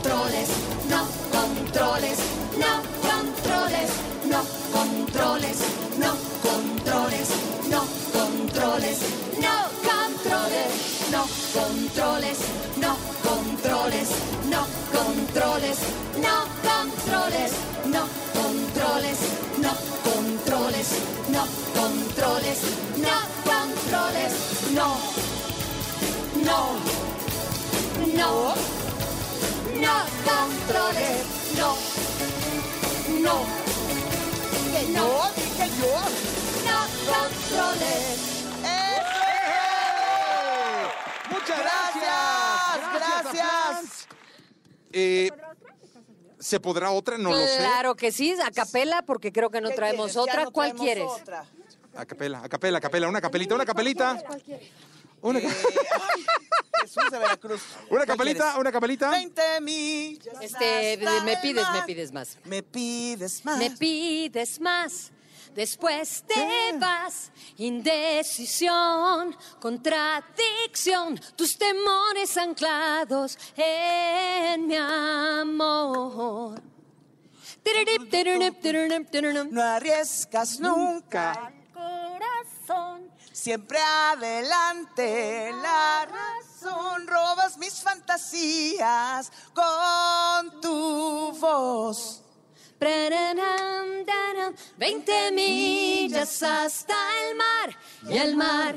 controles, 0.00 0.48
no 0.88 1.08
controles, 1.32 2.18
no 2.56 2.82
controles, 3.02 3.90
no 4.26 4.42
controles, 4.72 5.58
no 5.98 6.12
controles, 6.42 7.28
no 7.68 7.82
controles, 8.12 8.98
no 9.40 9.54
controles, 9.82 10.68
no 11.10 11.26
controles, 11.52 12.38
no 12.80 12.96
controles, 13.24 14.08
no 14.48 14.66
controles, 14.92 15.78
no 16.14 16.34
controles, 16.62 17.52
no 17.86 18.06
controles, 18.34 19.20
no 19.58 19.74
controles, 20.04 20.90
no 21.28 21.44
controles, 21.74 22.60
no 22.98 23.16
controles, 23.44 24.32
no, 24.72 24.88
no, 26.44 26.78
no, 28.14 28.87
no 29.80 30.04
controles, 30.24 31.24
no, 31.56 31.76
no, 33.20 33.44
que 34.72 34.82
no, 34.92 35.30
dije 35.36 35.68
yo. 35.80 35.94
no 36.66 36.78
controles. 37.12 38.28
Muchas 41.30 41.58
Gracias, 41.58 42.92
gracias. 42.94 43.32
Franz. 43.32 44.06
Eh, 44.92 45.30
¿Se 46.38 46.60
podrá 46.60 46.90
otra? 46.90 47.18
No 47.18 47.30
lo 47.30 47.46
sé. 47.46 47.58
Claro 47.58 47.94
que 47.94 48.12
sí, 48.12 48.34
a 48.44 48.50
capela, 48.50 49.02
porque 49.02 49.32
creo 49.32 49.50
que 49.50 49.60
no 49.60 49.70
traemos 49.70 50.16
otra. 50.16 50.46
¿Cuál 50.46 50.74
quieres? 50.74 51.10
A 51.96 52.06
capela, 52.06 52.42
a 52.42 52.48
capela, 52.48 52.78
a 52.78 52.80
capela, 52.80 53.08
una 53.08 53.20
capelita, 53.20 53.54
una 53.54 53.64
capelita. 53.66 54.22
Una, 55.20 55.40
Jesús 56.80 57.10
de 57.10 57.18
Veracruz. 57.18 57.62
una 57.82 57.88
¿Cuál 57.88 58.06
capelita, 58.06 58.44
quieres? 58.44 58.60
una 58.60 58.72
capelita. 58.72 59.10
20 59.10 59.60
millas. 59.60 60.34
Este, 60.40 60.98
me 61.24 61.36
pides, 61.38 61.66
me 61.72 61.82
pides 61.82 62.12
más. 62.12 62.38
Me 62.44 62.62
pides 62.62 63.44
más. 63.44 63.58
Me 63.58 63.70
pides 63.72 64.60
más. 64.60 65.12
Después 65.54 66.24
te 66.26 66.78
vas, 66.78 67.32
indecisión, 67.56 69.36
contradicción, 69.60 71.18
tus 71.34 71.58
temores 71.58 72.36
anclados 72.36 73.36
en 73.56 74.66
mi 74.66 74.76
amor. 74.76 76.62
No 79.50 79.62
arriesgas 79.62 80.60
nunca. 80.60 81.52
Siempre 83.40 83.78
adelante 83.78 85.52
la 85.62 86.06
razón. 86.06 87.06
Robas 87.06 87.56
mis 87.56 87.80
fantasías 87.80 89.30
con 89.54 90.60
tu 90.60 91.30
voz. 91.38 92.20
Prararam, 92.80 94.04
daram, 94.04 94.54
20 94.76 95.30
millas 95.30 96.42
hasta 96.42 96.96
el 97.28 97.36
mar 97.36 97.78
y 98.08 98.18
el 98.18 98.36
mar 98.36 98.76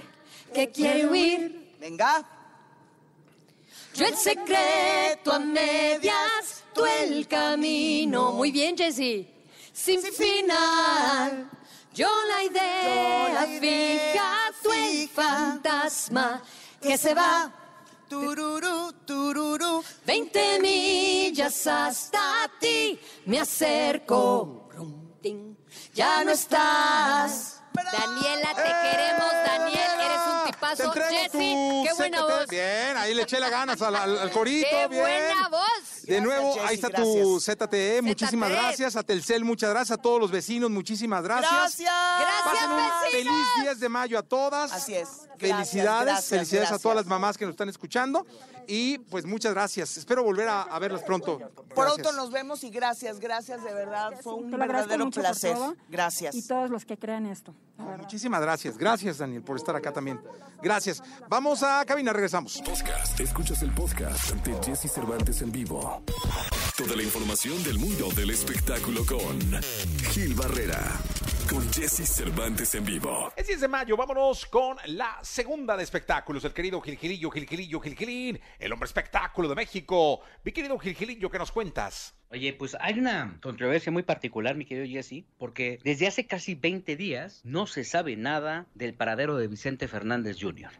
que 0.53 0.69
quiere 0.69 1.07
huir. 1.07 1.75
Venga. 1.79 2.23
Yo 3.95 4.05
el 4.05 4.15
secreto 4.15 5.33
a 5.33 5.39
medias, 5.39 6.63
tú 6.71 6.85
el 6.85 7.27
camino. 7.27 8.33
Muy 8.33 8.51
bien, 8.51 8.77
Jessy. 8.77 9.27
Sin 9.73 10.03
final. 10.03 11.49
Yo 11.93 12.09
la 12.27 12.43
idea 12.43 13.45
fija, 13.59 14.51
tú 14.63 14.71
el 14.71 15.09
fantasma 15.09 16.41
que 16.81 16.97
se 16.97 17.13
va. 17.13 17.51
Tururú, 18.07 18.93
tururú. 19.05 19.83
20 20.05 20.59
millas 20.59 21.65
hasta 21.67 22.49
ti, 22.59 22.99
me 23.25 23.39
acerco. 23.39 24.69
Ya 25.93 26.23
no 26.23 26.31
estás. 26.31 27.61
Daniela, 27.73 28.49
te 28.55 28.63
queremos, 28.63 29.31
Daniel, 29.45 29.91
eres 29.99 30.21
un 30.27 30.51
tipazo. 30.51 30.91
Jessy, 30.91 31.29
tu 31.31 31.83
qué 31.85 31.93
buena 31.97 32.21
voz. 32.23 32.47
Bien, 32.47 32.97
ahí 32.97 33.13
le 33.13 33.21
eché 33.23 33.39
las 33.39 33.49
ganas 33.51 33.81
al, 33.81 33.95
al- 33.95 34.17
al 34.19 34.31
corito. 34.31 34.67
Qué 34.69 34.87
bien. 34.89 35.01
buena 35.01 35.47
voz. 35.49 35.83
De 36.11 36.19
nuevo, 36.19 36.55
ahí 36.65 36.75
está 36.75 36.89
tu 36.89 37.39
ZTE. 37.39 38.01
Muchísimas 38.01 38.49
ZTE. 38.49 38.57
gracias. 38.57 38.95
A 38.97 39.03
Telcel, 39.03 39.45
muchas 39.45 39.69
gracias. 39.69 39.97
A 39.97 40.01
todos 40.01 40.19
los 40.19 40.29
vecinos, 40.29 40.69
muchísimas 40.69 41.23
gracias. 41.23 41.51
Gracias. 41.51 41.89
Pasen 42.43 42.69
un 42.69 42.77
Gracias, 42.77 43.11
feliz 43.11 43.47
10 43.61 43.79
de 43.79 43.89
mayo 43.89 44.19
a 44.19 44.23
todas. 44.23 44.73
Así 44.73 44.93
es. 44.93 45.07
Felicidades, 45.37 46.05
gracias, 46.05 46.25
felicidades 46.27 46.71
a 46.71 46.79
todas 46.79 46.97
las 46.97 47.05
mamás 47.05 47.37
que 47.37 47.45
nos 47.45 47.53
están 47.53 47.69
escuchando. 47.69 48.25
Y 48.67 48.99
pues 48.99 49.25
muchas 49.25 49.53
gracias. 49.53 49.97
Espero 49.97 50.23
volver 50.23 50.47
a, 50.47 50.63
a 50.63 50.79
verlas 50.79 51.03
pronto. 51.03 51.39
Pronto 51.75 52.11
nos 52.13 52.31
vemos 52.31 52.63
y 52.63 52.69
gracias, 52.69 53.19
gracias 53.19 53.63
de 53.63 53.73
verdad. 53.73 54.11
Fue 54.21 54.33
un 54.35 54.51
verdadero 54.51 55.09
placer. 55.09 55.57
Gracias. 55.89 56.35
Y 56.35 56.47
todos 56.47 56.69
los 56.69 56.85
que 56.85 56.97
crean 56.97 57.25
esto. 57.25 57.53
Muchísimas 57.97 58.41
gracias. 58.41 58.77
Gracias, 58.77 59.17
Daniel, 59.17 59.41
por 59.41 59.57
estar 59.57 59.75
acá 59.75 59.91
también. 59.91 60.21
Gracias. 60.61 61.01
Vamos 61.27 61.63
a 61.63 61.83
cabina, 61.85 62.13
regresamos. 62.13 62.61
Podcast. 62.63 63.19
Escuchas 63.19 63.61
el 63.63 63.71
podcast 63.71 64.31
de 64.45 64.53
Jesse 64.63 64.91
Cervantes 64.91 65.41
en 65.41 65.51
vivo. 65.51 66.03
Toda 66.77 66.95
la 66.95 67.03
información 67.03 67.63
del 67.63 67.79
mundo 67.79 68.09
del 68.15 68.29
espectáculo 68.31 69.05
con 69.05 69.39
Gil 70.11 70.33
Barrera. 70.35 70.79
Con 71.51 71.69
Jesse 71.73 72.07
Cervantes 72.07 72.73
en 72.75 72.85
vivo. 72.85 73.33
Es 73.35 73.45
10 73.45 73.59
de 73.59 73.67
mayo, 73.67 73.97
vámonos 73.97 74.45
con 74.45 74.77
la 74.85 75.19
segunda 75.21 75.75
de 75.75 75.83
espectáculos. 75.83 76.45
El 76.45 76.53
querido 76.53 76.79
Gilgilillo, 76.79 77.29
Gilgilillo, 77.29 77.81
Gilgilín, 77.81 78.39
el 78.57 78.71
hombre 78.71 78.87
espectáculo 78.87 79.49
de 79.49 79.55
México. 79.55 80.21
Mi 80.45 80.53
querido 80.53 80.79
Gilgilillo, 80.79 81.29
¿qué 81.29 81.37
nos 81.37 81.51
cuentas? 81.51 82.15
Oye, 82.29 82.53
pues 82.53 82.77
hay 82.79 82.97
una 82.99 83.37
controversia 83.41 83.91
muy 83.91 84.03
particular, 84.03 84.55
mi 84.55 84.63
querido 84.63 84.87
Jesse, 84.87 85.25
porque 85.37 85.79
desde 85.83 86.07
hace 86.07 86.25
casi 86.25 86.55
20 86.55 86.95
días 86.95 87.41
no 87.43 87.67
se 87.67 87.83
sabe 87.83 88.15
nada 88.15 88.67
del 88.73 88.93
paradero 88.93 89.35
de 89.35 89.47
Vicente 89.47 89.89
Fernández 89.89 90.37
Jr. 90.39 90.71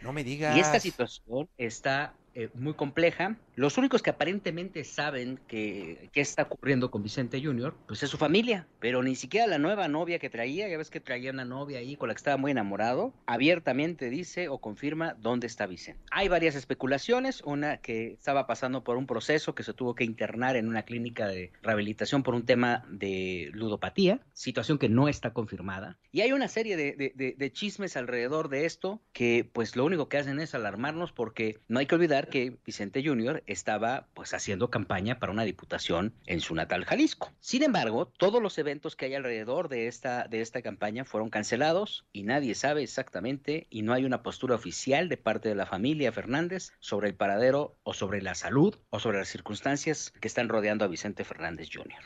No 0.00 0.12
me 0.12 0.22
digas. 0.22 0.56
Y 0.56 0.60
esta 0.60 0.78
situación 0.78 1.48
está 1.58 2.14
eh, 2.34 2.48
muy 2.54 2.74
compleja. 2.74 3.36
Los 3.56 3.78
únicos 3.78 4.02
que 4.02 4.10
aparentemente 4.10 4.82
saben 4.84 5.38
que, 5.46 6.08
qué 6.12 6.20
está 6.20 6.42
ocurriendo 6.42 6.90
con 6.90 7.02
Vicente 7.02 7.40
Jr., 7.42 7.74
pues 7.86 8.02
es 8.02 8.10
su 8.10 8.16
familia, 8.16 8.66
pero 8.80 9.02
ni 9.02 9.14
siquiera 9.14 9.46
la 9.46 9.58
nueva 9.58 9.86
novia 9.88 10.18
que 10.18 10.30
traía, 10.30 10.68
ya 10.68 10.76
ves 10.76 10.90
que 10.90 11.00
traía 11.00 11.30
una 11.30 11.44
novia 11.44 11.78
ahí 11.78 11.96
con 11.96 12.08
la 12.08 12.14
que 12.14 12.18
estaba 12.18 12.36
muy 12.36 12.50
enamorado, 12.50 13.12
abiertamente 13.26 14.10
dice 14.10 14.48
o 14.48 14.58
confirma 14.58 15.14
dónde 15.20 15.46
está 15.46 15.66
Vicente. 15.66 16.00
Hay 16.10 16.28
varias 16.28 16.54
especulaciones, 16.54 17.42
una 17.44 17.76
que 17.78 18.12
estaba 18.12 18.46
pasando 18.46 18.82
por 18.82 18.96
un 18.96 19.06
proceso 19.06 19.54
que 19.54 19.62
se 19.62 19.72
tuvo 19.74 19.94
que 19.94 20.04
internar 20.04 20.56
en 20.56 20.66
una 20.68 20.82
clínica 20.82 21.28
de 21.28 21.52
rehabilitación 21.62 22.22
por 22.22 22.34
un 22.34 22.44
tema 22.44 22.84
de 22.88 23.50
ludopatía, 23.52 24.20
situación 24.32 24.78
que 24.78 24.88
no 24.88 25.08
está 25.08 25.32
confirmada, 25.32 25.98
y 26.10 26.22
hay 26.22 26.32
una 26.32 26.48
serie 26.48 26.76
de, 26.76 26.92
de- 26.92 27.12
de- 27.14 27.34
de 27.38 27.52
chismes 27.52 27.96
alrededor 27.96 28.48
de 28.48 28.64
esto 28.64 29.00
que 29.12 29.48
pues 29.52 29.76
lo 29.76 29.84
único 29.84 30.08
que 30.08 30.18
hacen 30.18 30.40
es 30.40 30.54
alarmarnos 30.54 31.12
porque 31.12 31.58
no 31.68 31.78
hay 31.78 31.86
que 31.86 31.94
olvidar 31.94 32.23
que 32.26 32.56
Vicente 32.64 33.02
Jr. 33.04 33.42
estaba 33.46 34.08
pues 34.14 34.34
haciendo 34.34 34.70
campaña 34.70 35.18
para 35.18 35.32
una 35.32 35.44
diputación 35.44 36.14
en 36.26 36.40
su 36.40 36.54
natal 36.54 36.84
Jalisco. 36.84 37.32
Sin 37.40 37.62
embargo, 37.62 38.06
todos 38.06 38.42
los 38.42 38.58
eventos 38.58 38.96
que 38.96 39.06
hay 39.06 39.14
alrededor 39.14 39.68
de 39.68 39.86
esta, 39.86 40.26
de 40.28 40.40
esta 40.40 40.62
campaña 40.62 41.04
fueron 41.04 41.30
cancelados 41.30 42.06
y 42.12 42.22
nadie 42.22 42.54
sabe 42.54 42.82
exactamente 42.82 43.66
y 43.70 43.82
no 43.82 43.92
hay 43.92 44.04
una 44.04 44.22
postura 44.22 44.54
oficial 44.54 45.08
de 45.08 45.16
parte 45.16 45.48
de 45.48 45.54
la 45.54 45.66
familia 45.66 46.12
Fernández 46.12 46.72
sobre 46.80 47.08
el 47.08 47.14
paradero 47.14 47.76
o 47.82 47.94
sobre 47.94 48.22
la 48.22 48.34
salud 48.34 48.76
o 48.90 49.00
sobre 49.00 49.18
las 49.18 49.28
circunstancias 49.28 50.12
que 50.20 50.28
están 50.28 50.48
rodeando 50.48 50.84
a 50.84 50.88
Vicente 50.88 51.24
Fernández 51.24 51.68
Jr. 51.72 52.02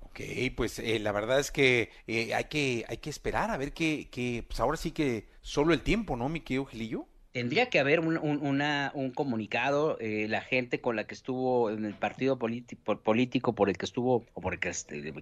Ok, 0.00 0.20
pues 0.54 0.78
eh, 0.78 0.98
la 0.98 1.10
verdad 1.10 1.40
es 1.40 1.50
que 1.50 1.90
eh, 2.06 2.34
hay 2.34 2.44
que 2.44 2.84
hay 2.86 2.98
que 2.98 3.08
esperar 3.08 3.50
a 3.50 3.56
ver 3.56 3.72
que, 3.72 4.10
que 4.10 4.44
pues 4.46 4.60
ahora 4.60 4.76
sí 4.76 4.90
que 4.90 5.28
solo 5.40 5.72
el 5.72 5.80
tiempo, 5.80 6.16
¿no, 6.16 6.28
mi 6.28 6.40
querido 6.40 6.66
Gilillo? 6.66 7.06
Tendría 7.32 7.70
que 7.70 7.80
haber 7.80 8.00
un, 8.00 9.12
comunicado, 9.14 9.96
eh, 10.00 10.26
la 10.28 10.42
gente 10.42 10.82
con 10.82 10.96
la 10.96 11.04
que 11.04 11.14
estuvo 11.14 11.70
en 11.70 11.86
el 11.86 11.94
partido 11.94 12.38
político 12.38 13.54
por 13.54 13.70
el 13.70 13.78
que 13.78 13.86
estuvo, 13.86 14.26
o 14.34 14.40
por 14.42 14.52
el 14.52 14.60
que, 14.60 14.68
este, 14.68 15.14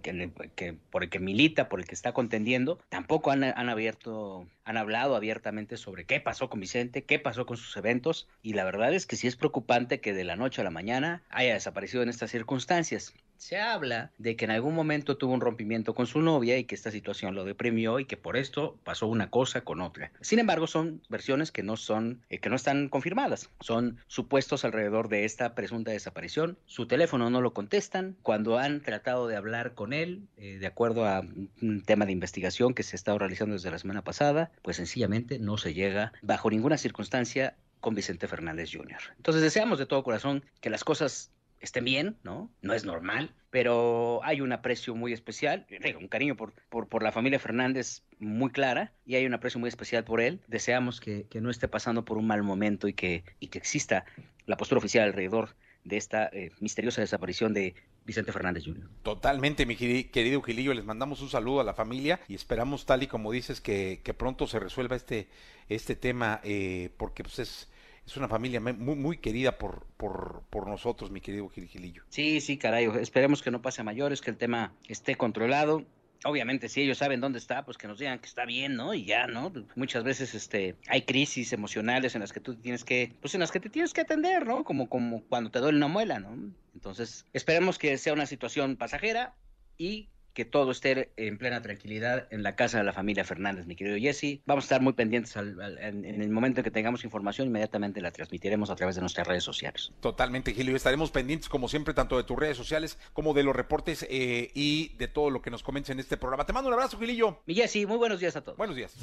que- 0.56 0.74
por 0.90 1.04
el 1.04 1.08
que 1.08 1.20
milita, 1.20 1.68
por 1.68 1.78
el 1.78 1.86
que 1.86 1.94
está 1.94 2.12
contendiendo, 2.12 2.80
tampoco 2.88 3.30
han, 3.30 3.44
han 3.44 3.68
abierto, 3.68 4.48
han 4.64 4.76
hablado 4.76 5.14
abiertamente 5.14 5.76
sobre 5.76 6.04
qué 6.04 6.18
pasó 6.20 6.50
con 6.50 6.58
Vicente, 6.58 7.04
qué 7.04 7.20
pasó 7.20 7.46
con 7.46 7.56
sus 7.56 7.76
eventos, 7.76 8.28
y 8.42 8.54
la 8.54 8.64
verdad 8.64 8.92
es 8.92 9.06
que 9.06 9.14
sí 9.14 9.28
es 9.28 9.36
preocupante 9.36 10.00
que 10.00 10.12
de 10.12 10.24
la 10.24 10.34
noche 10.34 10.62
a 10.62 10.64
la 10.64 10.70
mañana 10.70 11.22
haya 11.30 11.54
desaparecido 11.54 12.02
en 12.02 12.08
estas 12.08 12.32
circunstancias. 12.32 13.14
Se 13.40 13.58
habla 13.58 14.12
de 14.18 14.36
que 14.36 14.44
en 14.44 14.50
algún 14.50 14.74
momento 14.74 15.16
tuvo 15.16 15.32
un 15.32 15.40
rompimiento 15.40 15.94
con 15.94 16.06
su 16.06 16.20
novia 16.20 16.58
y 16.58 16.64
que 16.64 16.74
esta 16.74 16.90
situación 16.90 17.34
lo 17.34 17.44
deprimió 17.44 17.98
y 17.98 18.04
que 18.04 18.18
por 18.18 18.36
esto 18.36 18.78
pasó 18.84 19.06
una 19.06 19.30
cosa 19.30 19.62
con 19.62 19.80
otra. 19.80 20.12
Sin 20.20 20.38
embargo, 20.38 20.66
son 20.66 21.00
versiones 21.08 21.50
que 21.50 21.62
no 21.62 21.78
son, 21.78 22.20
eh, 22.28 22.38
que 22.38 22.50
no 22.50 22.56
están 22.56 22.90
confirmadas. 22.90 23.48
Son 23.60 23.96
supuestos 24.08 24.66
alrededor 24.66 25.08
de 25.08 25.24
esta 25.24 25.54
presunta 25.54 25.90
desaparición. 25.90 26.58
Su 26.66 26.86
teléfono 26.86 27.30
no 27.30 27.40
lo 27.40 27.54
contestan. 27.54 28.14
Cuando 28.22 28.58
han 28.58 28.82
tratado 28.82 29.26
de 29.26 29.36
hablar 29.36 29.72
con 29.72 29.94
él, 29.94 30.28
eh, 30.36 30.58
de 30.58 30.66
acuerdo 30.66 31.06
a 31.06 31.20
un- 31.20 31.82
tema 31.86 32.04
de 32.04 32.12
investigación 32.12 32.74
que 32.74 32.82
se 32.82 32.94
ha 32.94 32.98
estado 32.98 33.18
realizando 33.18 33.54
desde 33.54 33.70
la 33.70 33.78
semana 33.78 34.04
pasada, 34.04 34.50
pues 34.60 34.76
sencillamente 34.76 35.38
no 35.38 35.56
se 35.56 35.72
llega 35.72 36.12
bajo 36.20 36.50
ninguna 36.50 36.76
circunstancia 36.76 37.56
con 37.80 37.94
Vicente 37.94 38.28
Fernández 38.28 38.68
Jr. 38.70 38.98
Entonces 39.16 39.42
deseamos 39.42 39.78
de 39.78 39.86
todo 39.86 40.02
corazón 40.04 40.44
que 40.60 40.68
las 40.68 40.84
cosas 40.84 41.30
estén 41.60 41.84
bien, 41.84 42.16
¿no? 42.22 42.50
No 42.62 42.72
es 42.74 42.84
normal, 42.84 43.34
pero 43.50 44.20
hay 44.24 44.40
un 44.40 44.52
aprecio 44.52 44.94
muy 44.94 45.12
especial, 45.12 45.66
un 46.00 46.08
cariño 46.08 46.36
por, 46.36 46.52
por, 46.68 46.88
por 46.88 47.02
la 47.02 47.12
familia 47.12 47.38
Fernández 47.38 48.02
muy 48.18 48.50
clara 48.50 48.92
y 49.04 49.16
hay 49.16 49.26
un 49.26 49.34
aprecio 49.34 49.60
muy 49.60 49.68
especial 49.68 50.04
por 50.04 50.20
él. 50.20 50.40
Deseamos 50.46 51.00
que, 51.00 51.26
que 51.28 51.40
no 51.40 51.50
esté 51.50 51.68
pasando 51.68 52.04
por 52.04 52.16
un 52.16 52.26
mal 52.26 52.42
momento 52.42 52.88
y 52.88 52.94
que, 52.94 53.24
y 53.40 53.48
que 53.48 53.58
exista 53.58 54.04
la 54.46 54.56
postura 54.56 54.78
oficial 54.78 55.04
alrededor 55.08 55.54
de 55.84 55.96
esta 55.96 56.26
eh, 56.32 56.50
misteriosa 56.60 57.00
desaparición 57.00 57.54
de 57.54 57.74
Vicente 58.04 58.32
Fernández 58.32 58.64
Jr. 58.66 58.86
Totalmente, 59.02 59.64
mi 59.66 59.76
queri- 59.76 60.10
querido 60.10 60.42
Gilillo, 60.42 60.74
les 60.74 60.84
mandamos 60.84 61.22
un 61.22 61.30
saludo 61.30 61.60
a 61.60 61.64
la 61.64 61.72
familia 61.74 62.20
y 62.28 62.34
esperamos 62.34 62.84
tal 62.86 63.02
y 63.02 63.06
como 63.06 63.32
dices 63.32 63.60
que, 63.60 64.00
que 64.04 64.12
pronto 64.14 64.46
se 64.46 64.58
resuelva 64.58 64.96
este, 64.96 65.28
este 65.68 65.96
tema 65.96 66.40
eh, 66.44 66.90
porque 66.98 67.22
pues 67.22 67.38
es, 67.38 67.70
es 68.10 68.16
una 68.16 68.28
familia 68.28 68.60
muy, 68.60 69.18
querida 69.18 69.56
por, 69.58 69.86
por, 69.96 70.42
por 70.50 70.66
nosotros, 70.66 71.10
mi 71.10 71.20
querido 71.20 71.48
Gil- 71.48 71.68
Gilillo. 71.68 72.02
Sí, 72.08 72.40
sí, 72.40 72.56
caray, 72.58 72.86
esperemos 73.00 73.42
que 73.42 73.50
no 73.50 73.62
pase 73.62 73.80
a 73.80 73.84
mayores, 73.84 74.20
que 74.20 74.30
el 74.30 74.36
tema 74.36 74.74
esté 74.88 75.16
controlado. 75.16 75.84
Obviamente, 76.24 76.68
si 76.68 76.82
ellos 76.82 76.98
saben 76.98 77.20
dónde 77.20 77.38
está, 77.38 77.64
pues 77.64 77.78
que 77.78 77.86
nos 77.88 77.98
digan 77.98 78.18
que 78.18 78.26
está 78.26 78.44
bien, 78.44 78.74
¿no? 78.76 78.92
Y 78.92 79.04
ya, 79.06 79.26
¿no? 79.26 79.52
Muchas 79.74 80.04
veces 80.04 80.34
este 80.34 80.76
hay 80.88 81.02
crisis 81.02 81.52
emocionales 81.54 82.14
en 82.14 82.20
las 82.20 82.32
que 82.32 82.40
tú 82.40 82.56
tienes 82.56 82.84
que, 82.84 83.14
pues 83.22 83.32
en 83.34 83.40
las 83.40 83.50
que 83.50 83.60
te 83.60 83.70
tienes 83.70 83.94
que 83.94 84.02
atender, 84.02 84.46
¿no? 84.46 84.62
Como 84.64 84.88
como 84.90 85.22
cuando 85.22 85.50
te 85.50 85.60
duele 85.60 85.78
una 85.78 85.88
muela, 85.88 86.18
¿no? 86.18 86.52
Entonces, 86.74 87.24
esperemos 87.32 87.78
que 87.78 87.96
sea 87.96 88.12
una 88.12 88.26
situación 88.26 88.76
pasajera 88.76 89.34
y 89.78 90.10
que 90.34 90.44
todo 90.44 90.70
esté 90.70 91.10
en 91.16 91.38
plena 91.38 91.60
tranquilidad 91.62 92.28
en 92.30 92.42
la 92.42 92.54
casa 92.56 92.78
de 92.78 92.84
la 92.84 92.92
familia 92.92 93.24
Fernández, 93.24 93.66
mi 93.66 93.74
querido 93.76 93.96
Jesse. 93.98 94.40
Vamos 94.46 94.64
a 94.64 94.66
estar 94.66 94.80
muy 94.80 94.92
pendientes 94.92 95.36
al- 95.36 95.60
al- 95.60 95.78
en, 95.78 96.04
en 96.04 96.22
el 96.22 96.30
momento 96.30 96.60
en 96.60 96.64
que 96.64 96.70
tengamos 96.70 97.04
información, 97.04 97.48
inmediatamente 97.48 98.00
la 98.00 98.10
transmitiremos 98.10 98.70
a 98.70 98.76
través 98.76 98.94
de 98.94 99.00
nuestras 99.00 99.26
redes 99.26 99.44
sociales. 99.44 99.92
Totalmente, 100.00 100.52
Gilillo. 100.54 100.76
Estaremos 100.76 101.10
pendientes, 101.10 101.48
como 101.48 101.68
siempre, 101.68 101.94
tanto 101.94 102.16
de 102.16 102.24
tus 102.24 102.38
redes 102.38 102.56
sociales 102.56 102.98
como 103.12 103.34
de 103.34 103.42
los 103.42 103.54
reportes 103.56 104.06
eh, 104.08 104.50
y 104.54 104.94
de 104.98 105.08
todo 105.08 105.30
lo 105.30 105.42
que 105.42 105.50
nos 105.50 105.62
comentes 105.62 105.90
en 105.90 106.00
este 106.00 106.16
programa. 106.16 106.46
Te 106.46 106.52
mando 106.52 106.68
un 106.68 106.74
abrazo, 106.74 106.98
Gilillo. 106.98 107.42
Mi 107.46 107.54
Jesse, 107.54 107.86
muy 107.86 107.96
buenos 107.98 108.20
días 108.20 108.36
a 108.36 108.40
todos. 108.42 108.56
Buenos 108.56 108.76
días. 108.76 108.94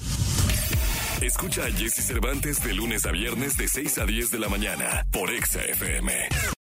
Escucha 1.21 1.65
a 1.65 1.71
Jesse 1.71 2.05
Cervantes 2.05 2.63
de 2.63 2.73
lunes 2.73 3.05
a 3.05 3.11
viernes 3.11 3.57
de 3.57 3.67
6 3.67 3.97
a 3.97 4.05
10 4.05 4.31
de 4.31 4.39
la 4.39 4.49
mañana 4.49 5.05
por 5.11 5.31
Exa 5.31 5.61
FM. 5.63 6.13